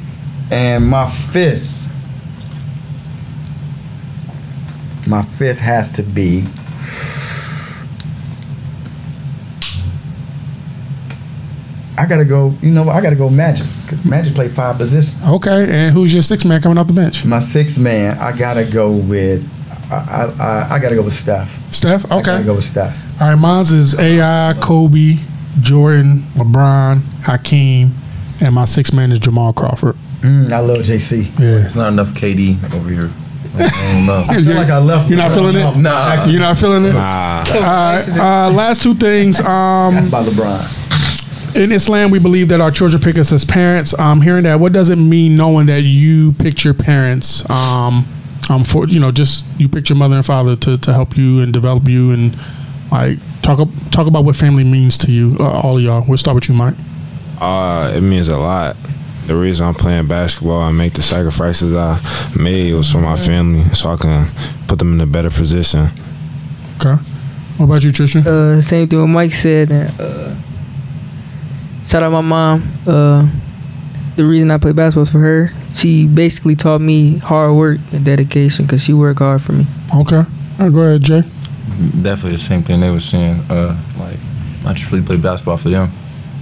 And 0.52 0.86
my 0.86 1.10
fifth, 1.10 1.88
my 5.08 5.22
fifth 5.24 5.60
has 5.60 5.94
to 5.94 6.04
be. 6.04 6.44
I 11.98 12.06
gotta 12.06 12.26
go. 12.26 12.54
You 12.62 12.72
know. 12.72 12.90
I 12.90 13.00
gotta 13.02 13.16
go 13.16 13.30
Magic 13.30 13.68
because 13.84 14.04
Magic 14.04 14.34
played 14.34 14.52
five 14.52 14.78
positions. 14.78 15.28
Okay, 15.28 15.68
and 15.70 15.94
who's 15.94 16.14
your 16.14 16.24
sixth 16.24 16.46
man 16.46 16.62
coming 16.62 16.78
off 16.78 16.88
the 16.88 16.94
bench? 16.94 17.24
My 17.26 17.40
sixth 17.40 17.78
man, 17.78 18.18
I 18.18 18.36
gotta 18.38 18.66
go 18.66 18.92
with. 18.92 19.48
I 19.92 19.96
I, 19.96 20.26
I, 20.44 20.76
I 20.76 20.80
gotta 20.80 20.96
go 20.96 21.04
with 21.04 21.14
Steph. 21.14 21.74
Steph. 21.74 22.06
Okay. 22.06 22.16
I 22.18 22.22
gotta 22.22 22.44
go 22.44 22.56
with 22.56 22.66
Steph. 22.66 23.22
All 23.22 23.28
right, 23.30 23.36
mine's 23.36 23.72
is 23.72 23.98
AI, 24.00 24.56
Kobe, 24.60 25.18
Jordan, 25.60 26.24
LeBron, 26.34 27.02
Hakeem, 27.24 27.94
and 28.42 28.56
my 28.56 28.66
sixth 28.66 28.94
man 28.94 29.12
is 29.12 29.20
Jamal 29.20 29.54
Crawford. 29.54 29.96
Mm, 30.22 30.52
I 30.52 30.60
love 30.60 30.78
JC. 30.80 31.24
Yeah. 31.40 31.66
It's 31.66 31.76
not 31.76 31.92
enough 31.94 32.10
KD 32.10 32.74
over 32.74 32.90
here. 32.90 33.12
I 33.54 33.94
don't 33.94 34.06
know. 34.06 34.24
I 34.30 34.44
feel 34.44 34.56
like 34.56 34.70
I 34.70 34.78
left. 34.78 35.10
You're 35.10 35.18
not 35.18 35.34
feeling 35.34 35.56
it? 35.56 35.78
Nah. 35.78 36.26
You're 36.26 36.40
not 36.40 36.58
feeling 36.58 36.86
it? 36.86 36.94
Nah, 36.94 37.44
All 37.48 37.60
right. 37.62 38.06
Uh, 38.08 38.50
last 38.52 38.82
two 38.84 38.94
things. 38.94 39.40
Um, 39.46 40.10
by 40.10 40.24
LeBron. 40.24 41.56
in 41.62 41.72
Islam, 41.72 42.12
we 42.12 42.20
believe 42.20 42.48
that 42.50 42.62
our 42.62 42.72
children 42.72 43.02
pick 43.02 43.18
us 43.18 43.32
as 43.34 43.44
parents. 43.44 43.98
Um, 44.00 44.22
hearing 44.22 44.44
that, 44.44 44.60
what 44.60 44.72
does 44.74 44.90
it 44.90 44.96
mean 44.98 45.36
knowing 45.36 45.66
that 45.66 45.82
you 45.82 46.32
picked 46.34 46.64
your 46.64 46.74
parents? 46.74 47.48
Um, 47.50 48.06
um, 48.50 48.64
for 48.64 48.88
you 48.88 49.00
know, 49.00 49.12
just 49.12 49.46
you 49.60 49.68
picked 49.68 49.90
your 49.90 49.98
mother 49.98 50.16
and 50.16 50.26
father 50.26 50.56
to, 50.56 50.78
to 50.78 50.94
help 50.94 51.18
you 51.18 51.42
and 51.42 51.52
develop 51.52 51.88
you 51.90 52.12
and 52.12 52.38
like 52.92 53.18
talk 53.42 53.60
talk 53.92 54.08
about 54.08 54.24
what 54.24 54.36
family 54.36 54.64
means 54.64 54.98
to 55.00 55.12
you. 55.12 55.36
Uh, 55.40 55.60
all 55.62 55.78
of 55.78 55.84
y'all. 55.84 56.06
We'll 56.08 56.18
start 56.18 56.36
with 56.36 56.48
you, 56.48 56.56
Mike. 56.56 56.76
uh, 57.42 57.92
it 57.96 58.02
means 58.02 58.30
a 58.30 58.38
lot. 58.38 58.78
The 59.28 59.36
reason 59.36 59.68
I'm 59.68 59.74
playing 59.76 60.08
basketball 60.08 60.62
and 60.68 60.78
make 60.78 60.94
the 60.94 61.02
sacrifices 61.02 61.74
I 61.74 62.00
made 62.38 62.74
was 62.74 62.92
for 62.92 63.00
my 63.00 63.16
family, 63.16 63.64
so 63.74 63.90
I 63.92 63.98
can 63.98 64.28
put 64.68 64.80
them 64.80 64.94
in 64.94 65.02
a 65.02 65.06
better 65.06 65.30
position. 65.30 65.88
Okay. 66.78 66.96
What 67.58 67.66
about 67.66 67.84
you, 67.84 67.92
Tristian? 67.92 68.26
Uh, 68.26 68.62
same 68.62 68.88
thing 68.88 69.00
what 69.00 69.08
Mike 69.08 69.34
said. 69.34 69.72
And, 69.72 70.00
uh, 70.02 70.36
shout 71.86 72.02
out 72.04 72.12
my 72.12 72.22
mom. 72.22 72.64
Uh, 72.88 73.30
the 74.16 74.26
reason 74.26 74.50
I 74.52 74.58
play 74.58 74.72
basketball 74.74 75.04
is 75.04 75.12
for 75.12 75.20
her. 75.20 75.52
She 75.76 76.08
basically 76.08 76.56
taught 76.56 76.82
me 76.82 77.18
hard 77.20 77.56
work 77.56 77.80
and 77.94 78.04
dedication 78.04 78.66
because 78.66 78.82
she 78.84 78.94
worked 78.94 79.20
hard 79.20 79.42
for 79.42 79.54
me. 79.54 79.66
Okay. 79.96 80.18
All 80.18 80.26
right, 80.60 80.74
go 80.74 80.82
ahead, 80.82 81.04
Jay. 81.04 81.22
Definitely 82.02 82.32
the 82.34 82.38
same 82.40 82.64
thing 82.64 82.82
they 82.82 82.90
were 82.90 83.00
saying. 83.00 83.40
Uh, 83.50 83.80
like 83.98 84.18
I 84.66 84.74
just 84.74 84.92
really 84.92 85.06
play 85.06 85.18
basketball 85.18 85.58
for 85.58 85.70
them, 85.70 85.92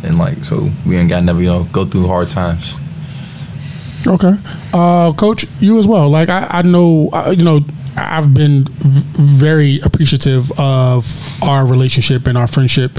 and 0.04 0.18
like 0.18 0.44
so 0.46 0.70
we 0.86 0.98
ain't 0.98 1.10
got 1.10 1.24
never 1.24 1.40
you 1.42 1.48
know 1.48 1.64
go 1.72 1.86
through 1.86 2.08
hard 2.08 2.30
times. 2.30 2.76
Okay. 4.08 4.34
Uh, 4.74 5.12
Coach, 5.14 5.46
you 5.60 5.78
as 5.78 5.86
well. 5.88 6.10
Like 6.10 6.30
I, 6.30 6.48
I 6.50 6.62
know, 6.62 7.10
uh, 7.12 7.34
you 7.38 7.44
know, 7.44 7.60
I've 7.98 8.34
been 8.34 8.64
very 8.72 9.80
appreciative 9.82 10.50
of 10.58 11.06
our 11.44 11.66
relationship 11.66 12.26
and 12.28 12.38
our 12.38 12.48
friendship, 12.48 12.98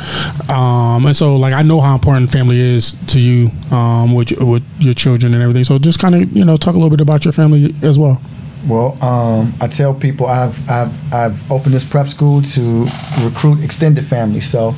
um, 0.50 1.06
and 1.06 1.16
so 1.16 1.36
like 1.36 1.54
I 1.54 1.62
know 1.62 1.80
how 1.80 1.94
important 1.94 2.30
family 2.30 2.60
is 2.60 2.94
to 3.06 3.18
you 3.18 3.50
um, 3.70 4.12
with 4.12 4.30
your- 4.32 4.44
with 4.44 4.62
your 4.78 4.92
children 4.92 5.32
and 5.32 5.42
everything. 5.42 5.64
So 5.64 5.78
just 5.78 5.98
kind 6.00 6.14
of 6.14 6.36
you 6.36 6.44
know 6.44 6.56
talk 6.58 6.74
a 6.74 6.78
little 6.78 6.90
bit 6.90 7.00
about 7.00 7.24
your 7.24 7.32
family 7.32 7.74
as 7.82 7.98
well. 7.98 8.20
Well, 8.68 9.02
um, 9.02 9.54
I 9.58 9.68
tell 9.68 9.94
people 9.94 10.26
I've, 10.26 10.68
I've 10.68 11.14
I've 11.14 11.50
opened 11.50 11.72
this 11.74 11.84
prep 11.84 12.08
school 12.08 12.42
to 12.42 12.86
recruit 13.22 13.64
extended 13.64 14.04
family. 14.04 14.42
So, 14.42 14.74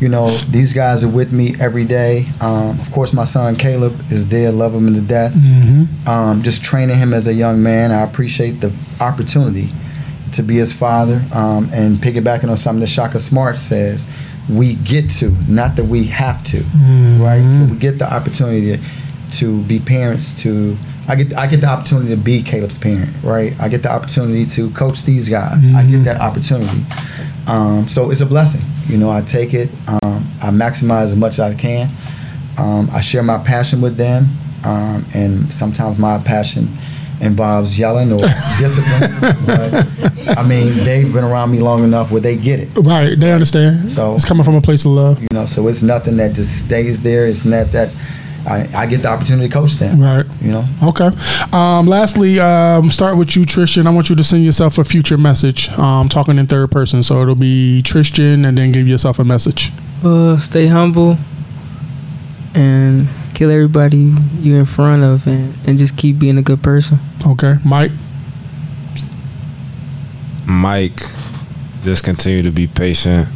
you 0.00 0.08
know, 0.08 0.28
these 0.50 0.72
guys 0.72 1.02
are 1.04 1.08
with 1.08 1.32
me 1.32 1.54
every 1.58 1.84
day. 1.84 2.26
Um, 2.40 2.78
of 2.78 2.90
course, 2.92 3.12
my 3.12 3.24
son 3.24 3.56
Caleb 3.56 4.12
is 4.12 4.28
there, 4.28 4.52
love 4.52 4.74
him 4.74 4.92
to 4.92 5.00
death. 5.00 5.32
Mm-hmm. 5.32 6.08
Um, 6.08 6.42
just 6.42 6.62
training 6.64 6.98
him 6.98 7.14
as 7.14 7.26
a 7.26 7.32
young 7.32 7.62
man. 7.62 7.90
I 7.90 8.02
appreciate 8.02 8.60
the 8.60 8.72
opportunity 9.00 9.70
to 10.32 10.42
be 10.42 10.56
his 10.56 10.72
father. 10.72 11.22
Um, 11.32 11.70
and 11.72 11.96
piggybacking 11.96 12.50
on 12.50 12.56
something 12.56 12.80
that 12.80 12.88
Shaka 12.88 13.18
Smart 13.18 13.56
says, 13.56 14.06
we 14.50 14.74
get 14.74 15.10
to, 15.10 15.30
not 15.48 15.76
that 15.76 15.84
we 15.84 16.04
have 16.04 16.44
to, 16.44 16.58
right? 17.22 17.48
So 17.56 17.64
we 17.72 17.78
get 17.78 17.98
the 17.98 18.12
opportunity 18.12 18.76
to, 18.76 18.82
to 19.38 19.62
be 19.64 19.80
parents. 19.80 20.32
To 20.42 20.76
I 21.08 21.16
get 21.16 21.36
I 21.36 21.46
get 21.46 21.60
the 21.62 21.68
opportunity 21.68 22.10
to 22.10 22.16
be 22.16 22.42
Caleb's 22.42 22.78
parent, 22.78 23.10
right? 23.24 23.58
I 23.58 23.68
get 23.68 23.82
the 23.82 23.90
opportunity 23.90 24.46
to 24.46 24.70
coach 24.70 25.02
these 25.02 25.28
guys. 25.28 25.64
I 25.74 25.84
get 25.84 26.04
that 26.04 26.20
opportunity. 26.20 26.84
Um, 27.48 27.88
so 27.88 28.10
it's 28.10 28.20
a 28.20 28.26
blessing. 28.26 28.60
You 28.88 28.98
know, 28.98 29.10
I 29.10 29.20
take 29.22 29.54
it. 29.54 29.68
Um, 29.88 30.26
I 30.42 30.50
maximize 30.50 31.04
as 31.04 31.16
much 31.16 31.34
as 31.34 31.40
I 31.40 31.54
can. 31.54 31.88
Um, 32.58 32.88
I 32.92 33.00
share 33.00 33.22
my 33.22 33.38
passion 33.38 33.80
with 33.80 33.96
them, 33.96 34.28
um, 34.64 35.04
and 35.14 35.52
sometimes 35.52 35.98
my 35.98 36.18
passion 36.18 36.68
involves 37.20 37.78
yelling 37.78 38.12
or 38.12 38.18
discipline. 38.58 39.12
but 39.46 39.86
I 40.38 40.46
mean, 40.46 40.84
they've 40.84 41.10
been 41.12 41.24
around 41.24 41.50
me 41.50 41.58
long 41.60 41.82
enough 41.84 42.10
where 42.10 42.20
they 42.20 42.36
get 42.36 42.60
it. 42.60 42.68
Right, 42.76 43.18
they 43.18 43.32
understand. 43.32 43.88
So- 43.88 44.14
it's 44.14 44.24
coming 44.24 44.44
from 44.44 44.54
a 44.54 44.60
place 44.60 44.84
of 44.84 44.92
love. 44.92 45.20
You 45.20 45.28
know, 45.32 45.46
so 45.46 45.66
it's 45.68 45.82
nothing 45.82 46.16
that 46.18 46.34
just 46.34 46.60
stays 46.64 47.02
there. 47.02 47.26
It's 47.26 47.44
not 47.44 47.72
that 47.72 47.92
I, 48.46 48.68
I 48.74 48.86
get 48.86 49.02
the 49.02 49.08
opportunity 49.08 49.48
to 49.48 49.52
coach 49.52 49.74
them. 49.74 50.00
Right. 50.00 50.24
You 50.40 50.52
know, 50.52 50.64
Okay. 50.82 51.10
Um, 51.52 51.86
lastly, 51.86 52.38
um, 52.38 52.90
start 52.90 53.16
with 53.16 53.34
you, 53.36 53.42
Tristian. 53.44 53.86
I 53.86 53.90
want 53.90 54.08
you 54.08 54.16
to 54.16 54.24
send 54.24 54.44
yourself 54.44 54.78
a 54.78 54.84
future 54.84 55.18
message. 55.18 55.68
Um, 55.70 56.08
talking 56.08 56.38
in 56.38 56.46
third 56.46 56.70
person, 56.70 57.02
so 57.02 57.22
it'll 57.22 57.34
be 57.34 57.82
Tristian, 57.84 58.46
and 58.46 58.56
then 58.56 58.70
give 58.72 58.86
yourself 58.86 59.18
a 59.18 59.24
message. 59.24 59.72
Uh, 60.04 60.38
stay 60.38 60.66
humble 60.68 61.18
and 62.54 63.08
kill 63.34 63.50
everybody 63.50 64.14
you're 64.40 64.60
in 64.60 64.64
front 64.64 65.02
of 65.02 65.26
and, 65.26 65.54
and 65.66 65.76
just 65.76 65.96
keep 65.96 66.18
being 66.18 66.38
a 66.38 66.42
good 66.42 66.62
person. 66.62 66.98
Okay, 67.26 67.54
Mike. 67.64 67.90
Mike, 70.46 71.00
just 71.82 72.04
continue 72.04 72.42
to 72.42 72.50
be 72.50 72.66
patient, 72.66 73.28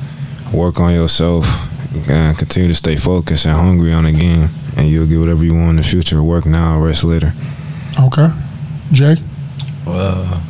work 0.52 0.80
on 0.80 0.94
yourself, 0.94 1.44
and 2.08 2.38
continue 2.38 2.68
to 2.68 2.74
stay 2.74 2.96
focused 2.96 3.46
and 3.46 3.54
hungry 3.56 3.92
on 3.92 4.04
the 4.04 4.12
game, 4.12 4.48
and 4.76 4.88
you'll 4.88 5.06
get 5.06 5.18
whatever 5.18 5.44
you 5.44 5.54
want 5.54 5.70
in 5.70 5.76
the 5.76 5.82
future. 5.82 6.22
Work 6.22 6.46
now, 6.46 6.78
rest 6.80 7.04
later. 7.04 7.32
Okay, 7.98 8.28
Jay. 8.92 9.16
Uh, 9.86 10.40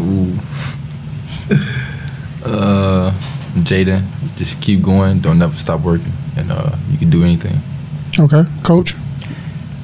ooh. 0.00 0.32
uh, 2.44 3.12
Jayden, 3.56 4.06
just 4.36 4.60
keep 4.60 4.82
going. 4.82 5.20
Don't 5.20 5.38
never 5.38 5.56
stop 5.56 5.80
working, 5.80 6.12
and 6.36 6.50
uh, 6.52 6.76
you 6.90 6.98
can 6.98 7.10
do 7.10 7.22
anything. 7.24 7.60
Okay, 8.18 8.42
Coach. 8.62 8.94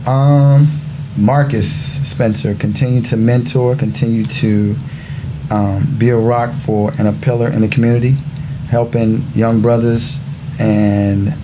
um, 0.06 0.80
Marcus 1.16 1.70
Spencer, 2.08 2.54
continue 2.54 3.02
to 3.02 3.16
mentor, 3.16 3.76
continue 3.76 4.24
to 4.26 4.74
um, 5.50 5.94
be 5.98 6.08
a 6.08 6.16
rock 6.16 6.52
for 6.64 6.92
and 6.98 7.06
a 7.06 7.12
pillar 7.12 7.48
in 7.50 7.60
the 7.60 7.68
community, 7.68 8.16
helping 8.68 9.22
young 9.34 9.60
brothers 9.60 10.18
and 10.58 11.34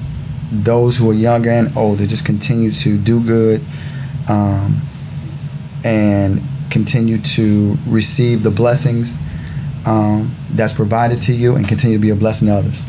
those 0.51 0.97
who 0.97 1.11
are 1.11 1.15
younger 1.15 1.51
and 1.51 1.77
older 1.77 2.07
just 2.07 2.25
continue 2.25 2.71
to 2.71 2.97
do 2.99 3.23
good 3.25 3.61
um, 4.29 4.81
and 5.85 6.43
continue 6.71 7.19
to 7.19 7.77
receive 7.87 8.43
the 8.43 8.51
blessings 8.51 9.17
um, 9.87 10.35
that's 10.51 10.73
provided 10.73 11.21
to 11.23 11.33
you 11.33 11.57
and 11.57 11.67
continue 11.67 11.97
to 11.97 12.03
be 12.03 12.11
a 12.11 12.17
blessing 12.17 12.49
to 12.49 12.55
others. 12.55 12.85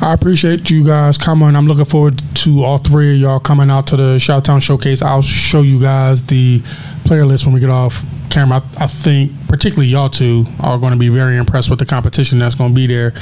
I 0.00 0.12
appreciate 0.12 0.70
you 0.70 0.84
guys 0.84 1.18
coming. 1.18 1.54
I'm 1.54 1.66
looking 1.66 1.84
forward 1.84 2.22
to 2.36 2.62
all 2.62 2.78
three 2.78 3.14
of 3.14 3.20
y'all 3.20 3.40
coming 3.40 3.70
out 3.70 3.86
to 3.88 3.96
the 3.96 4.16
Shouttown 4.16 4.60
Showcase. 4.60 5.02
I'll 5.02 5.22
show 5.22 5.62
you 5.62 5.80
guys 5.80 6.22
the 6.22 6.62
player 7.04 7.24
list 7.24 7.46
when 7.46 7.54
we 7.54 7.60
get 7.60 7.70
off 7.70 8.02
camera. 8.30 8.62
I, 8.78 8.84
I 8.84 8.86
think 8.86 9.32
particularly 9.48 9.88
y'all 9.88 10.08
two 10.08 10.44
are 10.60 10.78
going 10.78 10.92
to 10.92 10.98
be 10.98 11.08
very 11.08 11.36
impressed 11.36 11.70
with 11.70 11.78
the 11.78 11.86
competition 11.86 12.38
that's 12.38 12.54
going 12.54 12.70
to 12.70 12.74
be 12.74 12.86
there. 12.86 13.12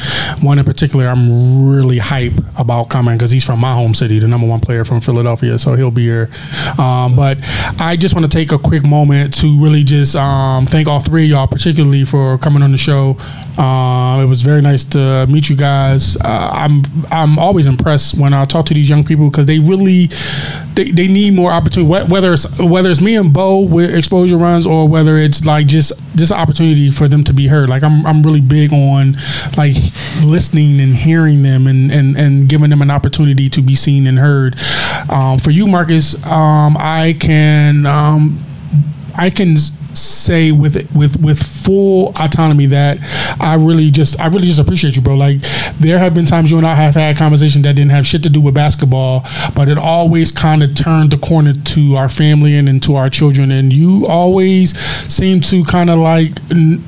One 0.42 0.58
in 0.58 0.64
particular, 0.64 1.06
I'm 1.06 1.68
really 1.70 1.98
hype 1.98 2.34
about 2.58 2.88
coming 2.88 3.16
because 3.16 3.30
he's 3.30 3.44
from 3.44 3.60
my 3.60 3.72
home 3.72 3.94
city, 3.94 4.18
the 4.18 4.28
number 4.28 4.46
one 4.46 4.60
player 4.60 4.84
from 4.84 5.00
Philadelphia, 5.00 5.58
so 5.58 5.74
he'll 5.74 5.90
be 5.90 6.04
here. 6.04 6.28
Um, 6.78 7.16
but 7.16 7.38
I 7.78 7.96
just 7.98 8.14
want 8.14 8.30
to 8.30 8.36
take 8.36 8.52
a 8.52 8.58
quick 8.58 8.84
moment 8.84 9.34
to 9.40 9.60
really 9.62 9.84
just 9.84 10.16
um, 10.16 10.66
thank 10.66 10.88
all 10.88 11.00
three 11.00 11.24
of 11.24 11.30
y'all, 11.30 11.46
particularly 11.46 12.04
for 12.04 12.38
coming 12.38 12.62
on 12.62 12.72
the 12.72 12.78
show. 12.78 13.16
Uh, 13.58 14.22
it 14.22 14.28
was 14.28 14.42
very 14.42 14.60
nice 14.60 14.84
to 14.84 15.26
meet 15.28 15.48
you 15.48 15.56
guys. 15.56 16.16
Uh, 16.18 16.50
I'm 16.52 16.82
I'm 17.10 17.38
always 17.38 17.66
impressed 17.66 18.18
when 18.18 18.34
I 18.34 18.44
talk 18.44 18.66
to 18.66 18.74
these 18.74 18.88
young 18.88 19.04
people 19.04 19.30
because 19.30 19.46
they 19.46 19.58
really 19.58 20.10
they, 20.74 20.90
they 20.90 21.08
need 21.08 21.34
more 21.34 21.50
opportunity. 21.50 21.88
Whether 21.88 22.34
it's 22.34 22.58
whether 22.58 22.90
it's 22.90 23.00
me 23.00 23.16
and 23.16 23.32
Bo 23.32 23.60
with 23.60 23.90
Xposure 23.90 24.40
Runs 24.40 24.66
or 24.66 24.88
whether 24.88 25.16
it's 25.16 25.44
like 25.44 25.66
just 25.66 25.92
just 26.16 26.32
an 26.32 26.38
opportunity 26.38 26.90
for 26.90 27.08
them 27.08 27.22
to 27.24 27.32
be 27.32 27.46
heard. 27.46 27.68
Like 27.68 27.82
I'm 27.82 28.06
I'm 28.06 28.22
really 28.22 28.40
big 28.40 28.72
on 28.72 29.16
like 29.56 29.76
listening 30.22 30.80
and 30.80 30.94
hearing 30.94 31.42
them 31.42 31.66
and 31.66 31.90
and 31.90 32.16
and 32.16 32.48
giving 32.48 32.70
them 32.70 32.82
an 32.82 32.90
opportunity 32.90 33.48
to 33.50 33.62
be 33.62 33.74
seen 33.74 34.06
and 34.06 34.18
heard. 34.18 34.56
Um, 35.10 35.38
for 35.38 35.50
you, 35.50 35.66
Marcus, 35.66 36.14
um, 36.26 36.76
I 36.78 37.16
can 37.18 37.86
um, 37.86 38.44
I 39.14 39.30
can 39.30 39.56
say 39.96 40.52
with 40.52 40.94
with 40.94 41.20
with 41.20 41.42
full 41.42 42.12
autonomy 42.16 42.66
that 42.66 42.98
I 43.40 43.54
really 43.54 43.90
just 43.90 44.18
I 44.20 44.26
really 44.28 44.46
just 44.46 44.60
appreciate 44.60 44.96
you, 44.96 45.02
bro. 45.02 45.14
Like 45.14 45.40
there 45.78 45.98
have 45.98 46.14
been 46.14 46.26
times 46.26 46.50
you 46.50 46.58
and 46.58 46.66
I 46.66 46.74
have 46.74 46.94
had 46.94 47.16
conversations 47.16 47.64
that 47.64 47.74
didn't 47.74 47.90
have 47.92 48.06
shit 48.06 48.22
to 48.24 48.30
do 48.30 48.40
with 48.40 48.54
basketball, 48.54 49.24
but 49.54 49.68
it 49.68 49.78
always 49.78 50.30
kind 50.30 50.62
of 50.62 50.74
turned 50.74 51.10
the 51.10 51.18
corner 51.18 51.52
to 51.52 51.96
our 51.96 52.08
family 52.08 52.56
and 52.56 52.68
into 52.68 52.96
our 52.96 53.10
children, 53.10 53.50
and 53.50 53.72
you 53.72 54.06
always 54.06 54.78
seem 55.12 55.40
to 55.42 55.64
kind 55.64 55.90
of 55.90 55.98
like. 55.98 56.32
N- 56.50 56.84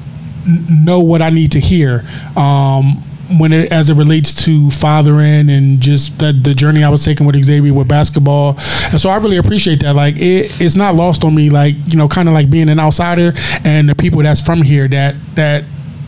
know 0.47 0.99
what 1.01 1.21
I 1.21 1.29
need 1.29 1.53
to 1.53 1.61
hear. 1.61 2.07
Um, 2.35 3.05
when 3.37 3.53
it 3.53 3.73
as 3.73 3.91
it 3.91 3.95
relates 3.95 4.35
to 4.45 4.71
fathering 4.71 5.51
and 5.51 5.81
just 5.81 6.19
that 6.19 6.45
the 6.45 6.55
journey 6.55 6.83
I 6.83 6.89
was 6.89 7.05
taking 7.05 7.27
with 7.27 7.43
Xavier 7.43 7.75
with 7.75 7.89
basketball, 7.89 8.57
and 8.91 9.01
so 9.01 9.11
I 9.11 9.17
really 9.17 9.37
appreciate 9.37 9.81
that. 9.81 9.95
Like 9.95 10.17
it, 10.17 10.61
it's 10.61 10.75
not 10.75 10.95
lost 10.95 11.25
on 11.25 11.35
me. 11.35 11.51
Like 11.51 11.75
you 11.87 11.97
know, 11.97 12.09
kind 12.09 12.29
of 12.29 12.35
like 12.35 12.51
being 12.51 12.69
an 12.69 12.81
outsider 12.81 13.33
and 13.65 13.89
the 13.89 13.95
people 13.95 14.23
that's 14.23 14.41
from 14.41 14.63
here 14.63 14.89
that 14.89 15.17
that 15.35 15.65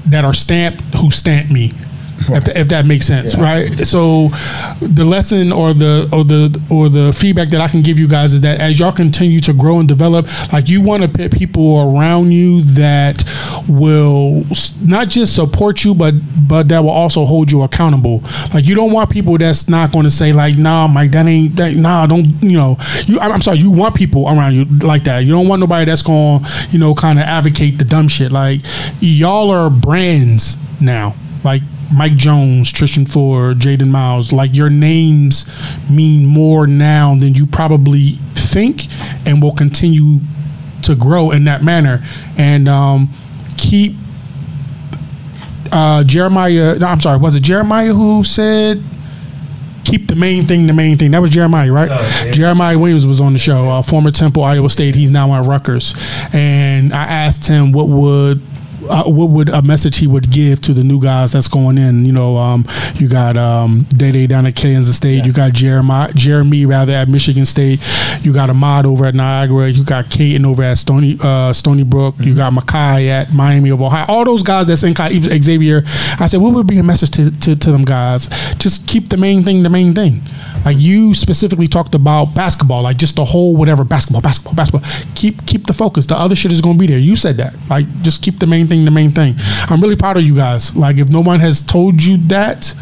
that 0.06 0.24
are 0.24 0.34
stamped 0.34 0.80
who 0.96 1.10
stamp 1.10 1.50
me. 1.50 1.72
If, 2.28 2.48
if 2.48 2.68
that 2.68 2.86
makes 2.86 3.06
sense, 3.06 3.36
right? 3.36 3.68
So, 3.80 4.28
the 4.80 5.04
lesson 5.04 5.52
or 5.52 5.72
the 5.74 6.08
or 6.12 6.24
the 6.24 6.60
or 6.70 6.88
the 6.88 7.12
feedback 7.12 7.48
that 7.50 7.60
I 7.60 7.68
can 7.68 7.82
give 7.82 7.98
you 7.98 8.06
guys 8.06 8.34
is 8.34 8.40
that 8.42 8.60
as 8.60 8.78
y'all 8.78 8.92
continue 8.92 9.40
to 9.40 9.52
grow 9.52 9.78
and 9.78 9.88
develop, 9.88 10.26
like 10.52 10.68
you 10.68 10.80
want 10.82 11.02
to 11.02 11.08
put 11.08 11.32
people 11.32 11.80
around 11.80 12.32
you 12.32 12.62
that 12.62 13.24
will 13.68 14.44
not 14.84 15.08
just 15.08 15.34
support 15.34 15.84
you, 15.84 15.94
but 15.94 16.14
but 16.46 16.68
that 16.68 16.80
will 16.80 16.90
also 16.90 17.24
hold 17.24 17.50
you 17.50 17.62
accountable. 17.62 18.22
Like 18.54 18.66
you 18.66 18.74
don't 18.74 18.92
want 18.92 19.10
people 19.10 19.36
that's 19.38 19.68
not 19.68 19.92
going 19.92 20.04
to 20.04 20.10
say 20.10 20.32
like, 20.32 20.56
"Nah, 20.56 20.86
Mike, 20.86 21.12
that 21.12 21.26
ain't 21.26 21.56
that. 21.56 21.74
Nah, 21.74 22.06
don't 22.06 22.26
you 22.42 22.56
know?" 22.56 22.76
You, 23.06 23.18
I'm 23.20 23.32
I'm 23.32 23.42
sorry, 23.42 23.58
you 23.58 23.70
want 23.70 23.94
people 23.94 24.28
around 24.28 24.54
you 24.54 24.64
like 24.86 25.04
that. 25.04 25.20
You 25.20 25.32
don't 25.32 25.48
want 25.48 25.60
nobody 25.60 25.86
that's 25.86 26.02
going, 26.02 26.44
you 26.70 26.78
know, 26.78 26.94
kind 26.94 27.18
of 27.18 27.24
advocate 27.24 27.78
the 27.78 27.84
dumb 27.84 28.08
shit. 28.08 28.30
Like 28.30 28.60
y'all 29.00 29.50
are 29.50 29.70
brands 29.70 30.56
now. 30.80 31.14
Like 31.44 31.62
Mike 31.92 32.14
Jones, 32.14 32.72
Tristian 32.72 33.08
Ford, 33.08 33.58
Jayden 33.58 33.88
Miles, 33.88 34.32
like 34.32 34.54
your 34.54 34.70
names 34.70 35.44
mean 35.90 36.26
more 36.26 36.66
now 36.66 37.14
than 37.14 37.34
you 37.34 37.46
probably 37.46 38.12
think 38.34 38.86
and 39.26 39.42
will 39.42 39.52
continue 39.52 40.20
to 40.82 40.94
grow 40.94 41.30
in 41.30 41.44
that 41.44 41.62
manner. 41.62 42.00
And 42.36 42.68
um, 42.68 43.10
keep 43.56 43.94
uh, 45.72 46.04
Jeremiah, 46.04 46.78
no, 46.78 46.86
I'm 46.86 47.00
sorry, 47.00 47.18
was 47.18 47.36
it 47.36 47.42
Jeremiah 47.42 47.92
who 47.92 48.22
said 48.24 48.82
keep 49.84 50.06
the 50.08 50.16
main 50.16 50.46
thing 50.46 50.66
the 50.66 50.72
main 50.72 50.96
thing? 50.98 51.10
That 51.10 51.22
was 51.22 51.30
Jeremiah, 51.30 51.72
right? 51.72 51.88
yeah. 51.88 52.32
Jeremiah 52.32 52.78
Williams 52.78 53.06
was 53.06 53.20
on 53.20 53.32
the 53.32 53.38
show, 53.38 53.68
uh, 53.68 53.82
former 53.82 54.10
Temple, 54.10 54.42
Iowa 54.42 54.70
State. 54.70 54.94
He's 54.94 55.10
now 55.10 55.32
at 55.34 55.46
Rutgers. 55.46 55.94
And 56.32 56.92
I 56.92 57.04
asked 57.04 57.46
him 57.46 57.72
what 57.72 57.88
would 57.88 58.42
uh, 58.90 59.04
what 59.04 59.30
would 59.30 59.48
a 59.48 59.62
message 59.62 59.98
he 59.98 60.06
would 60.06 60.30
give 60.30 60.60
to 60.62 60.74
the 60.74 60.84
new 60.84 61.00
guys 61.00 61.32
that's 61.32 61.48
going 61.48 61.78
in? 61.78 62.04
You 62.04 62.12
know, 62.12 62.36
um, 62.36 62.66
you 62.96 63.08
got 63.08 63.36
um, 63.36 63.86
Day 63.90 64.12
Day 64.12 64.26
down 64.26 64.46
at 64.46 64.54
Kansas 64.54 64.96
State. 64.96 65.24
You 65.24 65.32
got 65.32 65.52
Jeremiah, 65.52 66.12
Jeremy 66.14 66.66
rather 66.66 66.92
at 66.92 67.08
Michigan 67.08 67.44
State. 67.44 67.80
You 68.22 68.32
got 68.32 68.50
Ahmad 68.50 68.86
over 68.86 69.06
at 69.06 69.14
Niagara. 69.14 69.68
You 69.68 69.84
got 69.84 70.06
Caden 70.06 70.44
over 70.44 70.62
at 70.62 70.78
Stony 70.78 71.16
uh, 71.22 71.52
Stony 71.52 71.84
Brook. 71.84 72.14
You 72.18 72.34
got 72.34 72.52
Makai 72.52 73.08
at 73.08 73.32
Miami 73.32 73.70
of 73.70 73.80
Ohio. 73.80 74.04
All 74.08 74.24
those 74.24 74.42
guys 74.42 74.66
that's 74.66 74.82
in 74.82 74.94
Xavier. 74.94 75.82
I 76.18 76.26
said, 76.26 76.40
what 76.40 76.52
would 76.54 76.66
be 76.66 76.78
a 76.78 76.82
message 76.82 77.10
to, 77.10 77.30
to, 77.40 77.56
to 77.56 77.72
them 77.72 77.84
guys? 77.84 78.28
Just 78.58 78.86
keep 78.88 79.08
the 79.08 79.16
main 79.16 79.42
thing 79.42 79.62
the 79.62 79.70
main 79.70 79.94
thing. 79.94 80.22
Like 80.64 80.78
you 80.78 81.14
specifically 81.14 81.66
talked 81.66 81.94
about 81.94 82.34
basketball, 82.34 82.82
like 82.82 82.96
just 82.98 83.16
the 83.16 83.24
whole 83.24 83.56
whatever 83.56 83.84
basketball, 83.84 84.20
basketball, 84.22 84.54
basketball. 84.54 84.88
Keep 85.14 85.46
keep 85.46 85.66
the 85.66 85.72
focus. 85.72 86.06
The 86.06 86.16
other 86.16 86.36
shit 86.36 86.52
is 86.52 86.60
going 86.60 86.76
to 86.76 86.80
be 86.80 86.86
there. 86.86 86.98
You 86.98 87.16
said 87.16 87.36
that. 87.38 87.54
Like 87.68 87.86
just 88.02 88.22
keep 88.22 88.38
the 88.38 88.46
main 88.46 88.66
thing 88.66 88.79
the 88.84 88.90
main 88.90 89.10
thing. 89.10 89.34
I'm 89.68 89.80
really 89.80 89.96
proud 89.96 90.16
of 90.16 90.22
you 90.22 90.34
guys. 90.34 90.74
Like 90.76 90.98
if 90.98 91.08
no 91.08 91.20
one 91.20 91.40
has 91.40 91.60
told 91.60 92.02
you 92.02 92.16
that, 92.28 92.74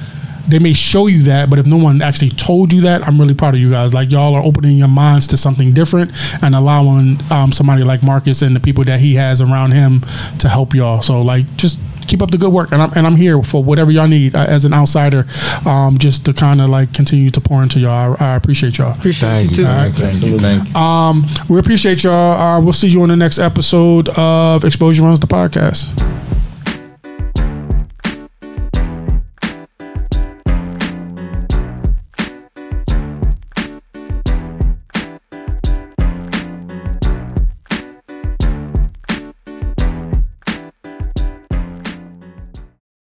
they 0.48 0.58
may 0.58 0.72
show 0.72 1.06
you 1.08 1.24
that, 1.24 1.50
but 1.50 1.58
if 1.58 1.66
no 1.66 1.76
one 1.76 2.00
actually 2.00 2.30
told 2.30 2.72
you 2.72 2.80
that, 2.82 3.06
I'm 3.06 3.20
really 3.20 3.34
proud 3.34 3.54
of 3.54 3.60
you 3.60 3.70
guys. 3.70 3.92
Like 3.92 4.10
y'all 4.10 4.34
are 4.34 4.42
opening 4.42 4.78
your 4.78 4.88
minds 4.88 5.26
to 5.28 5.36
something 5.36 5.74
different 5.74 6.10
and 6.42 6.54
allowing 6.54 7.20
um, 7.30 7.52
somebody 7.52 7.84
like 7.84 8.02
Marcus 8.02 8.40
and 8.40 8.56
the 8.56 8.60
people 8.60 8.82
that 8.84 8.98
he 8.98 9.14
has 9.16 9.42
around 9.42 9.72
him 9.72 10.00
to 10.38 10.48
help 10.48 10.74
y'all. 10.74 11.02
So 11.02 11.20
like 11.20 11.44
just 11.56 11.78
keep 12.08 12.22
up 12.22 12.30
the 12.30 12.38
good 12.38 12.52
work, 12.52 12.72
and 12.72 12.82
I'm 12.82 12.92
and 12.96 13.06
I'm 13.06 13.16
here 13.16 13.42
for 13.42 13.62
whatever 13.62 13.90
y'all 13.90 14.08
need 14.08 14.34
uh, 14.34 14.46
as 14.48 14.64
an 14.64 14.72
outsider, 14.72 15.26
um, 15.66 15.98
just 15.98 16.24
to 16.24 16.32
kind 16.32 16.60
of 16.60 16.68
like 16.70 16.92
continue 16.92 17.30
to 17.30 17.40
pour 17.40 17.62
into 17.62 17.78
y'all. 17.78 18.16
I, 18.18 18.32
I 18.32 18.36
appreciate 18.36 18.78
y'all. 18.78 18.94
Appreciate 18.94 19.28
Thank 19.28 19.50
you 19.52 19.56
you. 19.58 19.64
too. 19.64 19.64
Thank 19.66 19.98
you. 19.98 20.04
Thank 20.04 20.22
you. 20.22 20.38
Thank 20.38 20.68
you. 20.68 20.74
Um, 20.74 21.26
we 21.48 21.58
appreciate 21.58 22.02
y'all. 22.02 22.40
Uh, 22.40 22.60
we'll 22.60 22.72
see 22.72 22.88
you 22.88 23.02
on 23.02 23.08
the 23.08 23.16
next 23.16 23.38
episode 23.38 24.08
of 24.10 24.62
Xposure 24.62 25.02
Runs 25.02 25.20
the 25.20 25.26
podcast. 25.26 26.37